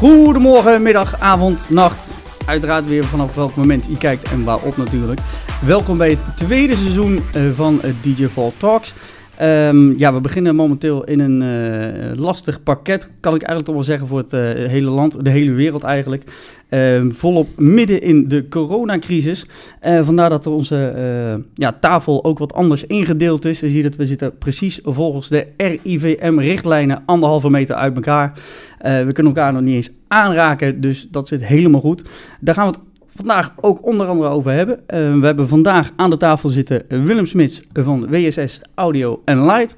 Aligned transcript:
Goedemorgen, 0.00 0.82
middag, 0.82 1.20
avond, 1.20 1.70
nacht. 1.70 2.10
Uiteraard 2.46 2.86
weer 2.86 3.04
vanaf 3.04 3.34
welk 3.34 3.54
moment 3.56 3.86
je 3.86 3.96
kijkt 3.96 4.30
en 4.30 4.44
waarop 4.44 4.76
natuurlijk. 4.76 5.20
Welkom 5.64 5.98
bij 5.98 6.10
het 6.10 6.22
tweede 6.36 6.76
seizoen 6.76 7.20
eh, 7.32 7.42
van 7.54 7.82
eh, 7.82 7.90
DJ 8.02 8.26
Fall 8.26 8.52
Talks. 8.56 8.94
Ehm, 9.40 9.98
ja, 9.98 10.14
we 10.14 10.20
beginnen 10.20 10.56
momenteel 10.56 11.04
in 11.04 11.20
een 11.20 11.42
eh, 11.42 12.18
lastig 12.18 12.62
pakket, 12.62 13.10
kan 13.20 13.34
ik 13.34 13.42
eigenlijk 13.42 13.64
toch 13.64 13.74
wel 13.74 13.84
zeggen, 13.84 14.08
voor 14.08 14.18
het 14.18 14.32
eh, 14.32 14.40
hele 14.68 14.90
land, 14.90 15.24
de 15.24 15.30
hele 15.30 15.52
wereld 15.52 15.82
eigenlijk. 15.82 16.24
Ehm, 16.68 17.10
volop 17.10 17.48
midden 17.58 18.00
in 18.00 18.28
de 18.28 18.48
coronacrisis. 18.48 19.46
Eh, 19.80 20.04
vandaar 20.04 20.30
dat 20.30 20.46
onze 20.46 21.44
ja, 21.54 21.76
tafel 21.80 22.24
ook 22.24 22.38
wat 22.38 22.52
anders 22.52 22.86
ingedeeld 22.86 23.44
is. 23.44 23.60
Je 23.60 23.70
ziet 23.70 23.84
het, 23.84 23.96
we 23.96 24.06
zitten 24.06 24.38
precies 24.38 24.80
volgens 24.82 25.28
de 25.28 25.46
RIVM-richtlijnen 25.56 27.02
anderhalve 27.06 27.50
meter 27.50 27.74
uit 27.74 27.94
elkaar. 27.94 28.32
We 28.78 29.10
kunnen 29.12 29.34
elkaar 29.34 29.52
nog 29.52 29.62
niet 29.62 29.74
eens 29.74 29.90
aanraken, 30.08 30.80
dus 30.80 31.08
dat 31.10 31.28
zit 31.28 31.44
helemaal 31.44 31.80
goed. 31.80 32.02
Daar 32.40 32.54
gaan 32.54 32.66
we 32.66 32.72
het 32.78 32.89
vandaag 33.20 33.52
ook 33.60 33.86
onder 33.86 34.06
andere 34.06 34.30
over 34.30 34.52
hebben. 34.52 34.78
Eh, 34.86 34.98
we 35.18 35.26
hebben 35.26 35.48
vandaag 35.48 35.90
aan 35.96 36.10
de 36.10 36.16
tafel 36.16 36.48
zitten 36.48 36.82
Willem 36.88 37.26
Smits 37.26 37.62
van 37.72 38.06
WSS 38.08 38.60
Audio 38.74 39.22
en 39.24 39.44
Light. 39.44 39.74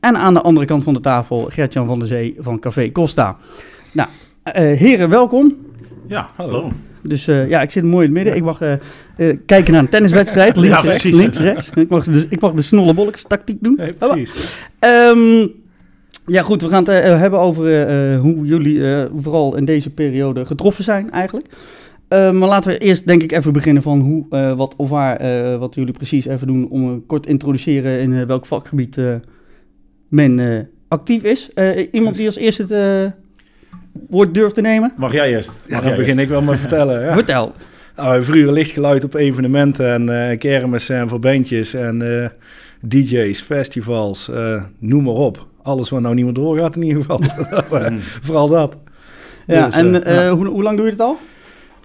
En 0.00 0.16
aan 0.16 0.34
de 0.34 0.40
andere 0.40 0.66
kant 0.66 0.82
van 0.82 0.94
de 0.94 1.00
tafel 1.00 1.46
Gertjan 1.50 1.86
van 1.86 1.98
der 1.98 2.08
Zee 2.08 2.36
van 2.38 2.58
Café 2.58 2.92
Costa. 2.92 3.36
Nou, 3.92 4.08
eh, 4.42 4.52
heren, 4.78 5.08
welkom. 5.08 5.56
Ja, 6.06 6.28
hallo. 6.34 6.72
Dus 7.02 7.26
eh, 7.26 7.48
ja, 7.48 7.62
ik 7.62 7.70
zit 7.70 7.84
mooi 7.84 8.06
in 8.06 8.14
het 8.14 8.24
midden. 8.24 8.36
Ik 8.36 8.42
mag 8.42 8.58
kijken 9.46 9.72
naar 9.72 9.82
een 9.82 9.88
tenniswedstrijd. 9.88 10.56
Links, 10.60 10.76
Ja, 10.76 10.82
rechts, 10.82 11.04
links, 11.04 11.38
rechts. 11.38 11.70
Ik 11.74 11.88
mag, 11.88 12.04
dus, 12.04 12.26
ik 12.28 12.40
mag 12.40 12.52
de 12.52 12.62
snollebolks 12.62 13.22
tactiek 13.22 13.62
doen. 13.62 13.74
Nee, 13.76 13.92
precies. 13.92 14.60
Ehm, 14.78 15.46
ja, 16.26 16.42
goed, 16.42 16.62
we 16.62 16.68
gaan 16.68 16.88
het 16.88 17.18
hebben 17.18 17.40
over 17.40 17.90
hoe 18.18 18.46
jullie 18.46 18.80
vooral 19.22 19.56
in 19.56 19.64
deze 19.64 19.90
periode 19.90 20.46
getroffen 20.46 20.84
zijn 20.84 21.10
eigenlijk. 21.10 21.46
Eh, 22.08 22.30
maar 22.30 22.48
laten 22.48 22.70
we 22.70 22.78
eerst 22.78 23.06
denk 23.06 23.22
ik 23.22 23.32
even 23.32 23.52
beginnen 23.52 23.82
van 23.82 24.00
hoe, 24.00 24.26
eh, 24.30 24.52
wat 24.52 24.74
of 24.76 24.88
waar, 24.88 25.16
eh, 25.16 25.58
wat 25.58 25.74
jullie 25.74 25.92
precies 25.92 26.26
even 26.26 26.46
doen 26.46 26.68
om 26.68 27.06
kort 27.06 27.22
te 27.22 27.28
introduceren 27.28 28.00
in 28.00 28.12
eh, 28.12 28.22
welk 28.26 28.46
vakgebied 28.46 28.98
eh, 28.98 29.14
men 30.08 30.38
eh, 30.38 30.58
actief 30.88 31.22
is. 31.22 31.50
Eh, 31.54 31.86
iemand 31.92 32.16
die 32.16 32.26
als 32.26 32.36
eerste 32.36 32.64
het 32.68 33.12
woord 34.08 34.34
durft 34.34 34.54
te 34.54 34.60
nemen? 34.60 34.92
Mag 34.96 35.12
jij 35.12 35.30
eerst? 35.30 35.52
Ja, 35.68 35.80
dan 35.80 35.90
begin 35.90 36.04
eerst? 36.06 36.18
ik 36.18 36.28
wel 36.28 36.42
met 36.42 36.58
vertellen. 36.58 37.00
Ja. 37.04 37.14
Vertel. 37.14 37.52
Nou, 37.96 38.08
wij 38.08 38.22
verhuren 38.22 38.52
lichtgeluid 38.52 39.04
op 39.04 39.14
evenementen 39.14 39.92
en 39.92 40.30
eh 40.30 40.38
kermissen 40.38 40.96
en 40.96 41.08
voor 41.08 41.18
bandjes 41.20 41.74
en 41.74 42.22
eh, 42.22 42.28
DJ's, 42.88 43.40
festivals, 43.40 44.28
eh, 44.30 44.62
noem 44.78 45.02
maar 45.02 45.14
op. 45.14 45.46
Alles 45.62 45.90
wat 45.90 46.00
nou 46.00 46.14
niet 46.14 46.24
meer 46.24 46.34
doorgaat 46.34 46.76
in 46.76 46.82
ieder 46.82 47.02
geval. 47.02 47.20
Mm. 47.90 47.98
Vooral 48.00 48.48
dat. 48.48 48.76
Ja, 49.46 49.66
Dus, 49.66 49.74
en 49.74 50.02
ja. 50.04 50.30
Hoe, 50.30 50.46
hoe 50.46 50.62
lang 50.62 50.76
doe 50.76 50.84
je 50.86 50.92
het 50.92 51.00
al? 51.00 51.18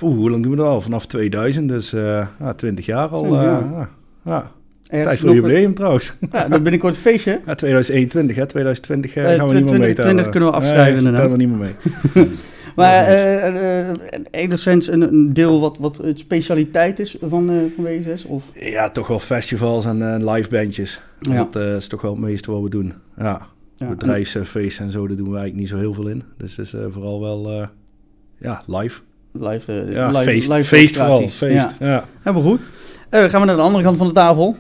Poeh, 0.02 0.16
hoe 0.16 0.30
lang 0.30 0.44
doen 0.44 0.52
we 0.52 0.58
dat 0.58 0.68
al? 0.68 0.82
Vanaf 0.82 1.06
2000, 1.06 1.70
dus 1.70 1.94
eh 1.94 2.28
ja, 2.40 2.54
20 2.54 2.86
jaar 2.86 3.08
al. 3.08 3.20
20 3.22 3.42
eh, 3.42 3.48
jaar. 3.48 3.62
ja. 3.72 3.90
ja. 4.26 4.52
Ergens 4.88 5.08
Tijd 5.08 5.20
voor 5.20 5.34
jubileum 5.34 5.74
trouwens. 5.74 6.16
Ja, 6.32 6.48
dan 6.48 6.64
binnenkort 6.64 6.96
een 6.96 7.02
feestje. 7.02 7.32
Ja, 7.46 7.56
2021, 7.56 8.36
hè? 8.36 8.46
2020 8.46 9.16
eh, 9.16 9.24
Eh, 9.34 9.38
gaan 9.38 9.48
we 9.48 9.54
niet 9.54 9.64
meer 9.64 9.68
20 9.70 9.86
mee 9.86 9.96
tellen. 9.96 10.12
20 10.12 10.32
kunnen 10.32 10.50
we 10.50 10.56
afschrijven, 10.56 10.86
Nee, 10.86 10.98
inderdaad. 10.98 11.22
tellen 11.22 11.38
we 11.38 11.46
niet 11.46 11.58
meer 11.58 11.74
mee. 12.14 12.30
Maar 12.76 13.06
eh, 13.06 13.88
eh, 13.90 13.96
enigszins 14.32 14.88
een, 14.88 15.34
deel 15.34 15.60
wat, 15.60 15.78
wat 15.78 15.98
het 15.98 16.20
specialiteit 16.20 17.00
is 17.00 17.18
van, 17.22 17.50
eh 17.50 17.56
van 17.76 17.84
WSS? 17.84 18.26
Of? 18.26 18.44
Ja, 18.60 18.90
toch 18.90 19.08
wel 19.08 19.20
festivals 19.20 19.86
en 19.86 20.14
eh, 20.14 20.34
live 20.34 20.50
bandjes. 20.50 21.02
Ja. 21.20 21.36
Dat 21.36 21.56
eh, 21.56 21.76
is 21.76 21.88
toch 21.88 22.02
wel 22.02 22.12
het 22.12 22.20
meeste 22.20 22.52
wat 22.52 22.62
we 22.62 22.70
doen. 22.70 22.94
Ja. 23.18 23.48
Ja, 23.76 23.90
bedrijfsfeesten 23.90 24.86
en 24.86 24.92
zo, 24.92 25.08
daar 25.08 25.18
doen 25.18 25.30
we 25.32 25.38
eigenlijk 25.38 25.60
niet 25.60 25.70
zo 25.70 25.78
heel 25.78 25.94
veel 25.94 26.08
in. 26.08 26.24
Dus 26.38 26.56
het 26.56 26.66
is 26.66 26.74
eh, 26.74 26.82
vooral 26.90 27.22
wel 27.22 27.62
eh, 27.62 27.68
ja, 28.40 28.64
live. 28.68 29.02
Live, 29.34 29.72
eh, 29.82 29.94
Ja, 29.94 30.08
live, 30.08 30.24
feest, 30.24 30.50
live 30.50 30.64
feest 30.64 30.98
vooral. 30.98 31.20
Feest, 31.30 31.54
Ja. 31.54 31.74
ja. 31.80 32.04
Helemaal 32.22 32.50
goed. 32.50 32.68
Eh, 33.10 33.24
gaan 33.24 33.40
we 33.42 33.46
naar 33.48 33.56
de 33.56 33.62
andere 33.62 33.84
kant 33.84 33.98
van 33.98 34.08
de 34.08 34.14
tafel. 34.14 34.56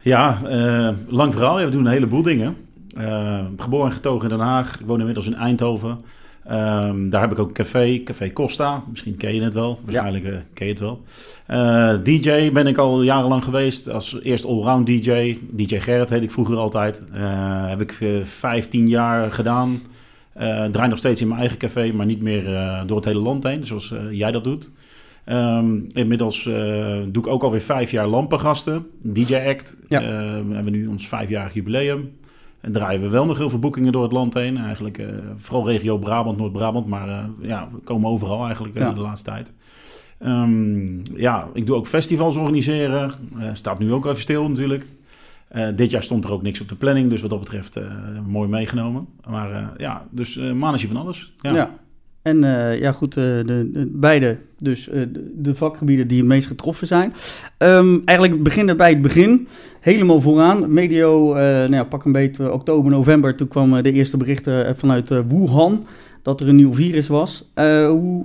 Ja, 0.00 0.38
eh, 0.48 0.88
lang 1.08 1.32
verhaal. 1.32 1.58
Ja, 1.58 1.64
we 1.64 1.70
doen 1.70 1.84
een 1.86 1.92
heleboel 1.92 2.22
dingen. 2.22 2.56
Eh, 2.96 3.38
geboren 3.56 3.86
en 3.86 3.92
getogen 3.92 4.30
in 4.30 4.36
Den 4.36 4.46
Haag. 4.46 4.80
Ik 4.80 4.86
woon 4.86 4.98
inmiddels 4.98 5.26
in 5.26 5.34
Eindhoven. 5.34 5.98
Ehm, 6.46 7.08
daar 7.08 7.20
heb 7.20 7.32
ik 7.32 7.38
ook 7.38 7.48
een 7.48 7.54
café, 7.54 8.00
Café 8.04 8.32
Costa. 8.32 8.82
Misschien 8.90 9.16
ken 9.16 9.34
je 9.34 9.42
het 9.42 9.54
wel. 9.54 9.78
Waarschijnlijk 9.84 10.24
eh, 10.24 10.32
ken 10.54 10.66
je 10.66 10.72
het 10.72 10.80
wel. 10.80 11.02
Eh, 11.46 11.94
DJ 12.02 12.52
ben 12.52 12.66
ik 12.66 12.78
al 12.78 13.02
jarenlang 13.02 13.44
geweest. 13.44 13.90
Als 13.90 14.18
eerst 14.22 14.44
allround 14.46 14.86
DJ. 14.86 15.38
DJ 15.50 15.78
Gerrit 15.80 16.10
heet 16.10 16.22
ik 16.22 16.30
vroeger 16.30 16.56
altijd. 16.56 17.02
Eh, 17.12 17.68
heb 17.68 17.80
ik 17.80 17.96
eh, 18.00 18.08
15 18.22 18.86
jaar 18.88 19.32
gedaan. 19.32 19.82
Eh 20.34 20.64
draai 20.64 20.88
nog 20.88 20.98
steeds 20.98 21.20
in 21.20 21.28
mijn 21.28 21.40
eigen 21.40 21.58
café, 21.58 21.92
maar 21.92 22.06
niet 22.06 22.22
meer 22.22 22.54
eh, 22.54 22.80
door 22.86 22.96
het 22.96 23.04
hele 23.04 23.18
land 23.18 23.42
heen. 23.42 23.64
Zoals 23.64 23.92
eh, 23.92 23.98
jij 24.10 24.30
dat 24.30 24.44
doet. 24.44 24.72
Ehm, 25.24 25.76
inmiddels 25.88 26.42
doe 27.08 27.22
ik 27.22 27.26
ook 27.26 27.42
alweer 27.42 27.60
vijf 27.60 27.90
jaar 27.90 28.06
lampengasten. 28.06 28.86
DJ 29.02 29.34
Act. 29.36 29.76
Ja. 29.88 30.00
Eh, 30.00 30.06
we 30.48 30.54
hebben 30.54 30.72
nu 30.72 30.86
ons 30.86 31.08
vijfjarig 31.08 31.54
jubileum. 31.54 32.12
En 32.60 32.72
draaien 32.72 33.00
we 33.00 33.08
wel 33.08 33.26
nog 33.26 33.38
heel 33.38 33.50
veel 33.50 33.58
boekingen 33.58 33.92
door 33.92 34.02
het 34.02 34.12
land 34.12 34.34
heen. 34.34 34.56
Eigenlijk 34.56 35.02
vooral 35.36 35.66
regio 35.68 35.98
Brabant, 35.98 36.38
Noord-Brabant. 36.38 36.86
Maar 36.86 37.28
ja, 37.40 37.68
we 37.72 37.78
komen 37.78 38.10
overal 38.10 38.44
eigenlijk 38.44 38.78
Ja. 38.78 38.92
de 38.92 39.00
laatste 39.00 39.30
tijd. 39.30 39.52
Ehm, 40.18 40.96
ja, 41.16 41.48
ik 41.52 41.66
doe 41.66 41.76
ook 41.76 41.86
festivals 41.86 42.36
organiseren. 42.36 43.10
Staat 43.52 43.78
nu 43.78 43.92
ook 43.92 44.06
even 44.06 44.22
stil 44.22 44.48
natuurlijk. 44.48 44.84
Eh, 45.54 45.68
dit 45.74 45.90
jaar 45.90 46.02
stond 46.02 46.24
er 46.24 46.32
ook 46.32 46.42
niks 46.42 46.60
op 46.60 46.68
de 46.68 46.74
planning. 46.74 47.10
Dus 47.10 47.20
wat 47.20 47.30
dat 47.30 47.40
betreft 47.40 47.76
eh, 47.76 47.84
mooi 48.26 48.48
meegenomen. 48.48 49.06
Maar 49.28 49.50
eh, 49.50 49.66
ja, 49.76 50.08
dus 50.10 50.34
je 50.80 50.88
van 50.88 50.96
alles. 50.96 51.34
Ja. 51.38 51.82
En 52.22 52.38
ja, 52.80 52.92
goed, 52.92 53.14
de, 53.14 53.42
de- 53.46 53.90
beide, 53.92 54.38
dus 54.58 54.84
de, 54.84 55.32
de 55.36 55.54
vakgebieden 55.54 56.08
die 56.08 56.18
het 56.18 56.26
meest 56.26 56.46
getroffen 56.46 56.86
zijn. 56.86 57.12
Ehm, 57.58 57.98
eigenlijk 58.04 58.42
beginnen 58.42 58.76
bij 58.76 58.90
het 58.90 59.02
begin, 59.02 59.48
helemaal 59.80 60.20
vooraan. 60.20 60.72
Medio, 60.72 61.34
nou 61.34 61.72
ja, 61.74 61.84
pak 61.84 62.04
een 62.04 62.12
beetje 62.12 62.52
oktober, 62.52 62.90
november, 62.90 63.36
toen 63.36 63.48
kwamen 63.48 63.82
de 63.82 63.92
eerste 63.92 64.16
berichten 64.16 64.76
vanuit 64.76 65.08
Wuhan 65.08 65.86
dat 66.22 66.40
er 66.40 66.48
een 66.48 66.56
nieuw 66.56 66.74
virus 66.74 67.06
was. 67.06 67.50
Hoe, 67.88 68.24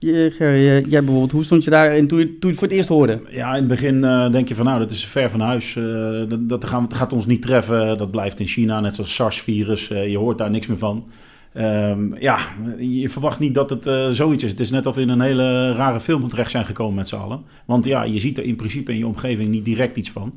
jij 0.00 0.82
jij 0.88 1.00
bijvoorbeeld, 1.00 1.30
hoe 1.30 1.44
stond 1.44 1.64
je 1.64 1.70
daarin 1.70 2.08
toen 2.08 2.18
je, 2.18 2.24
toen 2.24 2.38
je 2.40 2.46
het 2.48 2.58
voor 2.58 2.68
het 2.68 2.76
eerst 2.76 2.88
hoorde? 2.88 3.20
Ja, 3.30 3.48
in 3.48 3.58
het 3.58 3.68
begin 3.68 4.04
eh, 4.04 4.30
denk 4.30 4.48
je 4.48 4.54
van 4.54 4.64
nou, 4.64 4.78
dat 4.78 4.90
is 4.90 5.06
ver 5.06 5.30
van 5.30 5.40
huis. 5.40 5.76
eh, 5.76 5.84
dat 6.28 6.48
dat 6.48 6.64
gaan, 6.64 6.82
dat 6.88 6.98
gaat 6.98 7.12
ons 7.12 7.26
niet 7.26 7.42
treffen. 7.42 7.98
Dat 7.98 8.10
blijft 8.10 8.40
in 8.40 8.46
China, 8.46 8.80
net 8.80 8.94
zoals 8.94 9.14
SARS-virus. 9.14 9.90
Eh, 9.90 10.10
je 10.10 10.18
hoort 10.18 10.38
daar 10.38 10.50
niks 10.50 10.66
meer 10.66 10.78
van. 10.78 11.08
Ehm, 11.52 12.14
ja, 12.14 12.38
je 12.78 13.08
verwacht 13.08 13.38
niet 13.38 13.54
dat 13.54 13.70
het 13.70 14.16
zoiets 14.16 14.44
is. 14.44 14.50
Het 14.50 14.60
is 14.60 14.70
net 14.70 14.86
of 14.86 14.94
we 14.94 15.00
in 15.00 15.08
een 15.08 15.20
hele 15.20 15.72
rare 15.72 16.00
film 16.00 16.28
terecht 16.28 16.50
zijn 16.50 16.64
gekomen 16.64 16.94
met 16.94 17.08
z'n 17.08 17.16
allen. 17.16 17.42
Want 17.64 17.84
ja, 17.84 18.02
je 18.02 18.20
ziet 18.20 18.38
er 18.38 18.44
in 18.44 18.56
principe 18.56 18.92
in 18.92 18.98
je 18.98 19.06
omgeving 19.06 19.48
niet 19.48 19.64
direct 19.64 19.96
iets 19.96 20.10
van. 20.10 20.32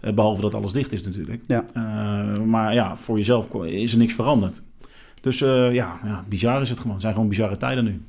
Eh, 0.00 0.12
behalve 0.12 0.42
dat 0.42 0.54
alles 0.54 0.72
dicht 0.72 0.92
is 0.92 1.04
natuurlijk. 1.04 1.42
Ja. 1.46 1.64
Maar 2.44 2.74
ja, 2.74 2.96
voor 2.96 3.16
jezelf 3.16 3.54
is 3.64 3.92
er 3.92 3.98
niks 3.98 4.14
veranderd. 4.14 4.62
Dus 5.20 5.38
ja, 5.38 6.00
ja, 6.04 6.24
bizar 6.28 6.60
is 6.62 6.68
het 6.68 6.78
gewoon. 6.78 6.92
Het 6.92 7.02
zijn 7.02 7.14
gewoon 7.14 7.28
bizarre 7.28 7.56
tijden 7.56 7.84
nu. 7.84 8.00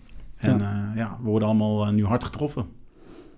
En 0.45 0.59
ja, 0.59 0.91
ja 0.95 1.17
we 1.23 1.29
worden 1.29 1.47
allemaal 1.47 1.85
eh, 1.85 1.91
nu 1.91 2.05
hard 2.05 2.23
getroffen. 2.23 2.65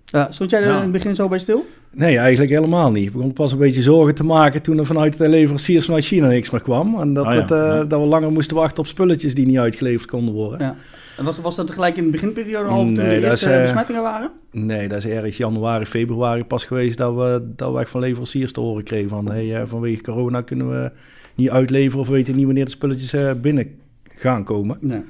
Ja, 0.05 0.27
stond 0.31 0.49
jij 0.49 0.61
er 0.61 0.75
in 0.75 0.81
het 0.81 0.91
begin 0.91 1.15
zo 1.15 1.27
bij 1.27 1.39
stil? 1.39 1.65
Nee, 1.91 2.17
eigenlijk 2.17 2.51
helemaal 2.51 2.91
niet. 2.91 3.05
Ik 3.05 3.11
begon 3.11 3.33
pas 3.33 3.51
een 3.51 3.57
beetje 3.57 3.81
zorgen 3.81 4.15
te 4.15 4.23
maken 4.23 4.61
toen 4.61 4.77
er 4.77 4.85
vanuit 4.85 5.17
de 5.17 5.29
leveranciers 5.29 5.85
vanuit 5.85 6.03
China 6.03 6.27
niks 6.27 6.49
meer 6.49 6.61
kwam. 6.61 6.99
En 6.99 7.13
dat, 7.13 7.25
Oh 7.25 7.33
ja, 7.33 7.39
het, 7.39 7.51
eh, 7.51 7.57
ja. 7.57 7.83
dat 7.83 8.01
we 8.01 8.07
langer 8.07 8.31
moesten 8.31 8.55
wachten 8.55 8.77
op 8.77 8.87
spulletjes 8.87 9.35
die 9.35 9.45
niet 9.45 9.57
uitgeleverd 9.57 10.09
konden 10.09 10.33
worden. 10.33 10.59
Ja. 10.59 10.75
En 11.17 11.23
was, 11.23 11.39
was 11.39 11.55
dat 11.55 11.71
gelijk 11.71 11.97
in 11.97 12.03
de 12.03 12.09
beginperiode 12.09 12.69
al, 12.69 12.77
toen 12.77 12.93
Nee, 12.93 13.19
de 13.19 13.25
eerste 13.25 13.49
is, 13.49 13.55
eh, 13.55 13.61
besmettingen 13.61 14.01
waren? 14.01 14.31
Nee, 14.51 14.87
dat 14.87 14.97
is 14.97 15.05
ergens 15.05 15.37
januari, 15.37 15.85
februari 15.85 16.43
pas 16.43 16.65
geweest 16.65 16.97
dat 16.97 17.15
we, 17.15 17.51
dat 17.55 17.73
we 17.73 17.79
echt 17.79 17.89
van 17.89 18.01
leveranciers 18.01 18.51
te 18.51 18.59
horen 18.59 18.83
kregen 18.83 19.09
van 19.09 19.31
hey, 19.31 19.55
eh, 19.55 19.67
vanwege 19.67 20.01
corona 20.01 20.41
kunnen 20.41 20.69
we 20.69 20.91
niet 21.35 21.49
uitleveren 21.49 21.99
of 21.99 22.07
we 22.07 22.13
weten 22.13 22.35
niet 22.35 22.45
wanneer 22.45 22.65
de 22.65 22.71
spulletjes 22.71 23.13
eh, 23.13 23.31
binnen 23.41 23.75
gaan 24.03 24.43
komen. 24.43 24.77
Nee, 24.81 25.01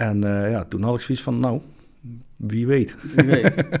En 0.00 0.24
eh, 0.24 0.50
ja, 0.50 0.64
toen 0.64 0.82
had 0.82 0.94
ik 0.94 1.00
zoiets 1.00 1.24
van 1.24 1.40
nou, 1.40 1.60
wie 2.36 2.66
weet. 2.66 2.94
wie 3.14 3.24
weet. 3.26 3.54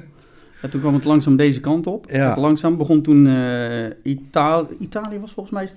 Ja, 0.62 0.68
toen 0.68 0.80
kwam 0.80 0.94
het 0.94 1.04
langzaam 1.04 1.36
deze 1.36 1.60
kant 1.60 1.86
op. 1.86 2.06
Ja. 2.10 2.28
Het 2.28 2.38
langzaam 2.38 2.76
begon 2.76 3.02
toen 3.02 3.26
eh 3.26 3.90
Italië... 4.02 4.66
Italië 4.78 5.18
was 5.20 5.32
volgens 5.32 5.54
mij 5.54 5.68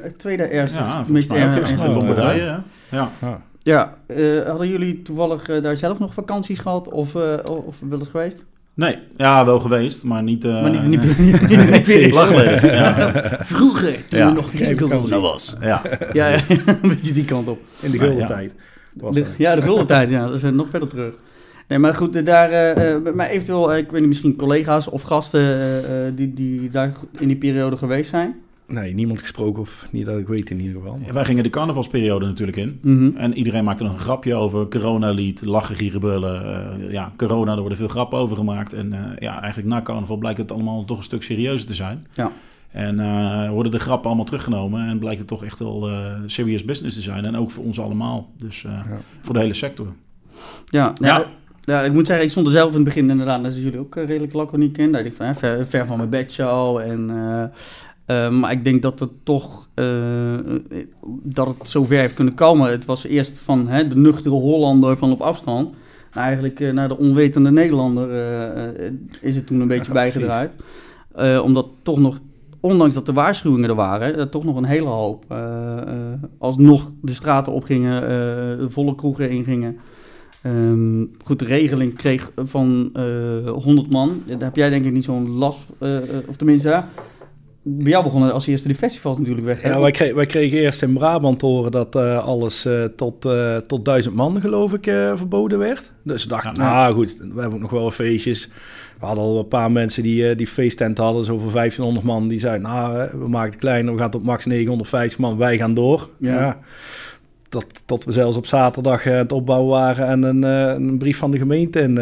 het 0.00 0.18
tweede 0.18 0.42
ergste. 0.42 0.78
Ja, 0.78 1.04
meest 1.08 1.30
ergste. 1.30 1.76
ja. 1.76 1.88
Lombardije, 1.92 2.40
hè? 2.42 2.56
Ja. 2.96 3.10
Ja. 3.20 3.42
Ja, 3.62 3.96
eh, 4.06 4.42
hadden 4.46 4.68
jullie 4.68 5.02
toevallig 5.02 5.60
daar 5.60 5.76
zelf 5.76 5.98
nog 5.98 6.14
vakanties 6.14 6.58
gehad 6.58 6.88
of, 6.88 7.14
eh 7.14 7.34
of 7.66 7.76
wel 7.88 7.98
eens 7.98 8.08
geweest? 8.08 8.44
Nee, 8.74 8.98
ja, 9.16 9.44
wel 9.44 9.60
geweest, 9.60 10.04
maar 10.04 10.22
niet... 10.22 10.44
eh, 10.44 10.62
maar 10.62 10.70
niet, 10.70 10.86
niet, 10.86 11.18
niet, 11.18 11.48
niet, 11.48 11.86
niet, 11.86 12.14
ja. 12.62 13.12
Vroeger, 13.40 14.04
toen 14.08 14.18
Ja. 14.18 14.26
er 14.26 14.34
nog 14.34 14.50
geen 14.56 14.76
corona 14.76 15.18
was. 15.18 15.56
Ja, 15.60 15.82
Ja, 16.12 16.28
ja, 16.28 16.40
een 16.48 16.88
beetje 16.88 17.12
die 17.12 17.24
kant 17.24 17.48
op. 17.48 17.60
In 17.80 17.90
de 17.90 17.98
gulden 17.98 18.18
ja. 18.18 18.26
tijd. 18.26 18.54
Was 19.00 19.14
De- 19.14 19.26
ja, 19.38 19.54
de 19.54 19.62
gulden 19.68 19.86
tijd, 19.86 20.10
ja. 20.10 20.26
Dat 20.26 20.34
is 20.34 20.42
eh, 20.42 20.50
nog 20.50 20.68
verder 20.70 20.88
terug. 20.88 21.14
Nee, 21.68 21.78
maar 21.78 21.94
goed, 21.94 22.26
daar, 22.26 22.50
eh, 22.50 22.92
eh, 22.94 23.14
maar 23.14 23.28
eventueel, 23.28 23.76
ik 23.76 23.90
weet 23.90 24.00
niet, 24.00 24.08
misschien 24.08 24.36
collega's 24.36 24.88
of 24.90 25.02
gasten 25.02 25.40
eh, 25.40 26.06
eh, 26.06 26.12
die, 26.16 26.32
die 26.34 26.70
daar 26.70 26.92
in 27.18 27.26
die 27.28 27.36
periode 27.36 27.76
geweest 27.76 28.10
zijn. 28.10 28.36
Nee, 28.66 28.94
niemand 28.94 29.18
gesproken 29.20 29.60
of 29.62 29.88
niet 29.90 30.06
dat 30.06 30.18
ik 30.18 30.26
weet 30.28 30.50
in 30.50 30.60
ieder 30.60 30.80
geval. 30.80 30.98
Wij 31.12 31.24
gingen 31.24 31.42
de 31.42 31.50
carnavalsperiode 31.50 32.26
natuurlijk 32.26 32.56
in. 32.56 32.78
Mhm. 32.82 33.16
En 33.16 33.34
iedereen 33.34 33.64
maakte 33.64 33.82
nog 33.82 33.92
een 33.92 33.98
grapje 33.98 34.34
over 34.34 34.68
coronalied, 34.68 35.44
lachen, 35.44 35.76
gieren, 35.76 36.00
brullen. 36.00 36.44
Eh, 36.44 36.92
ja, 36.92 37.12
corona, 37.16 37.50
daar 37.50 37.60
worden 37.60 37.78
veel 37.78 37.88
grappen 37.88 38.18
over 38.18 38.36
gemaakt. 38.36 38.72
En 38.72 38.92
eh, 38.92 38.98
ja, 39.18 39.40
eigenlijk 39.40 39.68
na 39.72 39.82
carnaval 39.82 40.16
blijkt 40.16 40.38
het 40.38 40.52
allemaal 40.52 40.84
toch 40.84 40.96
een 40.98 41.02
stuk 41.02 41.22
serieuzer 41.22 41.68
te 41.68 41.74
zijn. 41.74 42.06
Ja. 42.14 42.30
En 42.70 43.00
eh, 43.00 43.50
worden 43.50 43.72
de 43.72 43.78
grappen 43.78 44.06
allemaal 44.06 44.24
teruggenomen 44.24 44.88
en 44.88 44.98
blijkt 44.98 45.18
het 45.18 45.28
toch 45.28 45.44
echt 45.44 45.58
wel 45.58 45.88
eh, 45.88 46.12
serious 46.26 46.64
business 46.64 46.94
te 46.96 47.02
zijn. 47.02 47.24
En 47.24 47.36
ook 47.36 47.50
voor 47.50 47.64
ons 47.64 47.80
allemaal. 47.80 48.30
Dus 48.38 48.64
eh, 48.64 48.70
Ja. 48.72 48.84
voor 49.20 49.34
de 49.34 49.40
hele 49.40 49.54
sector. 49.54 49.86
Ja, 50.66 50.92
Ja. 51.00 51.06
ja. 51.18 51.24
ja, 51.64 51.82
ik 51.82 51.92
moet 51.92 52.06
zeggen, 52.06 52.24
ik 52.24 52.30
stond 52.30 52.46
er 52.46 52.52
zelf 52.52 52.68
in 52.68 52.74
het 52.74 52.84
begin 52.84 53.10
inderdaad, 53.10 53.42
daar 53.42 53.52
zijn 53.52 53.64
jullie 53.64 53.78
ook 53.78 53.94
redelijk 53.94 54.32
laconiek 54.32 54.78
in. 54.78 54.92
Daar 54.92 55.04
ik 55.04 55.12
van, 55.14 55.26
hè, 55.26 55.34
ver, 55.34 55.66
ver 55.66 55.86
van 55.86 55.96
mijn 55.96 56.08
bedshow. 56.10 56.78
En, 56.78 57.10
eh, 57.10 58.26
eh, 58.26 58.32
maar 58.32 58.52
ik 58.52 58.64
denk 58.64 58.82
dat 58.82 58.98
het 58.98 59.10
toch, 59.22 59.68
eh, 59.74 60.38
dat 61.22 61.46
het 61.58 61.68
zover 61.68 61.98
heeft 61.98 62.14
kunnen 62.14 62.34
komen. 62.34 62.70
Het 62.70 62.84
was 62.84 63.04
eerst 63.04 63.38
van 63.38 63.68
hè, 63.68 63.88
de 63.88 63.96
nuchtere 63.96 64.34
Hollander 64.34 64.96
van 64.96 65.12
op 65.12 65.20
afstand. 65.20 65.70
Maar 66.14 66.24
eigenlijk 66.24 66.60
eh, 66.60 66.72
naar 66.72 66.88
de 66.88 66.98
onwetende 66.98 67.50
Nederlander 67.50 68.08
is 69.20 69.34
het 69.34 69.46
toen 69.46 69.60
een 69.60 69.68
beetje 69.68 69.92
Ja, 69.92 70.00
bijgedraaid. 70.00 70.52
Eh, 71.14 71.40
omdat 71.44 71.66
toch 71.82 71.98
nog, 71.98 72.18
ondanks 72.60 72.94
dat 72.94 73.06
de 73.06 73.12
waarschuwingen 73.12 73.68
er 73.68 73.74
waren, 73.74 74.30
toch 74.30 74.44
nog 74.44 74.56
een 74.56 74.64
hele 74.64 74.88
hoop 74.88 75.24
eh, 75.28 75.76
eh, 75.78 76.22
alsnog 76.38 76.92
de 77.02 77.14
straten 77.14 77.52
opgingen, 77.52 78.08
eh, 78.08 78.66
volle 78.68 78.94
kroegen 78.94 79.30
ingingen. 79.30 79.76
Ehm, 80.42 81.04
goed, 81.24 81.38
de 81.38 81.44
regeling 81.44 81.94
kreeg 81.94 82.32
van 82.36 82.90
eh 82.92 83.50
100 83.50 83.92
man. 83.92 84.22
Daar 84.26 84.38
heb 84.38 84.56
jij 84.56 84.70
denk 84.70 84.84
ik 84.84 84.92
niet 84.92 85.04
zo'n 85.04 85.28
last, 85.28 85.66
of 86.28 86.36
tenminste, 86.36 86.84
bij 87.76 87.90
jou 87.90 88.04
begonnen 88.04 88.32
als 88.32 88.46
eerste 88.46 88.68
de 88.68 88.74
festivals 88.74 89.18
natuurlijk 89.18 89.46
weg. 89.46 89.62
hè? 89.62 89.68
Ja, 89.68 89.80
wij, 89.80 89.90
kregen, 89.90 90.16
wij 90.16 90.26
kregen 90.26 90.58
eerst 90.58 90.82
in 90.82 90.92
Brabant 90.92 91.38
te 91.38 91.46
horen 91.46 91.70
dat 91.70 91.96
eh, 91.96 92.26
alles 92.26 92.64
eh, 92.64 92.84
tot, 92.84 93.24
eh, 93.24 93.56
tot 93.56 93.84
duizend 93.84 94.14
man, 94.14 94.40
geloof 94.40 94.72
ik, 94.72 94.84
verboden 95.14 95.58
werd. 95.58 95.92
Dus 96.02 96.22
we 96.22 96.28
dachten, 96.28 96.54
Ja. 96.54 96.72
nou 96.74 96.94
goed, 96.94 97.16
we 97.16 97.40
hebben 97.40 97.52
ook 97.52 97.60
nog 97.60 97.70
wel 97.70 97.90
feestjes. 97.90 98.50
We 99.00 99.06
hadden 99.06 99.24
al 99.24 99.38
een 99.38 99.48
paar 99.48 99.72
mensen 99.72 100.02
die, 100.02 100.34
die 100.34 100.46
feesttent 100.46 100.98
hadden, 100.98 101.24
zo 101.24 101.38
voor 101.38 101.52
1500 101.52 102.06
man. 102.06 102.28
Die 102.28 102.38
zeiden, 102.38 102.62
nou, 102.62 103.08
we 103.18 103.28
maken 103.28 103.50
het 103.50 103.60
kleiner, 103.60 103.94
we 103.94 104.00
gaan 104.00 104.10
tot 104.10 104.24
max 104.24 104.46
950 104.46 105.18
man, 105.18 105.36
wij 105.36 105.58
gaan 105.58 105.74
door. 105.74 106.08
Ja. 106.18 106.34
Ja. 106.34 106.58
Tot, 107.48 107.66
tot 107.84 108.04
we 108.04 108.12
zelfs 108.12 108.36
op 108.36 108.46
zaterdag 108.46 109.06
aan 109.06 109.12
het 109.12 109.32
opbouwen 109.32 109.70
waren 109.70 110.06
en 110.06 110.22
een, 110.22 110.42
een 110.42 110.98
brief 110.98 111.16
van 111.18 111.30
de 111.30 111.38
gemeente 111.38 111.80
in, 111.80 111.98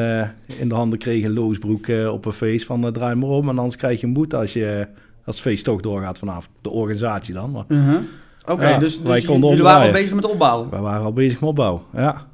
in 0.59 0.69
de 0.69 0.75
handen 0.75 0.99
kregen, 0.99 1.33
Loosbroek, 1.33 1.87
op 2.11 2.25
een 2.25 2.33
feest 2.33 2.67
van 2.67 2.93
draai 2.93 3.15
maar 3.15 3.29
om. 3.29 3.49
En 3.49 3.59
anders 3.59 3.77
krijg 3.77 4.01
je 4.01 4.07
een 4.07 4.13
boete 4.13 4.37
als, 4.37 4.53
je, 4.53 4.87
als 5.26 5.37
het 5.37 5.44
feest 5.44 5.64
toch 5.64 5.81
doorgaat 5.81 6.19
vanaf 6.19 6.49
de 6.61 6.70
organisatie 6.70 7.34
dan. 7.34 7.50
Maar 7.50 7.64
Uh-huh. 7.69 7.99
Oké, 8.49 8.69
Ja, 8.69 8.78
dus, 8.78 9.02
dus 9.02 9.23
jullie 9.23 9.62
waren 9.62 9.87
al 9.87 9.93
bezig 9.93 10.14
met 10.14 10.31
opbouwen. 10.31 10.70
wij 10.70 10.81
waren 10.81 11.05
al 11.05 11.12
bezig 11.12 11.40
met 11.40 11.49
opbouw. 11.49 11.82
Ja, 11.94 12.26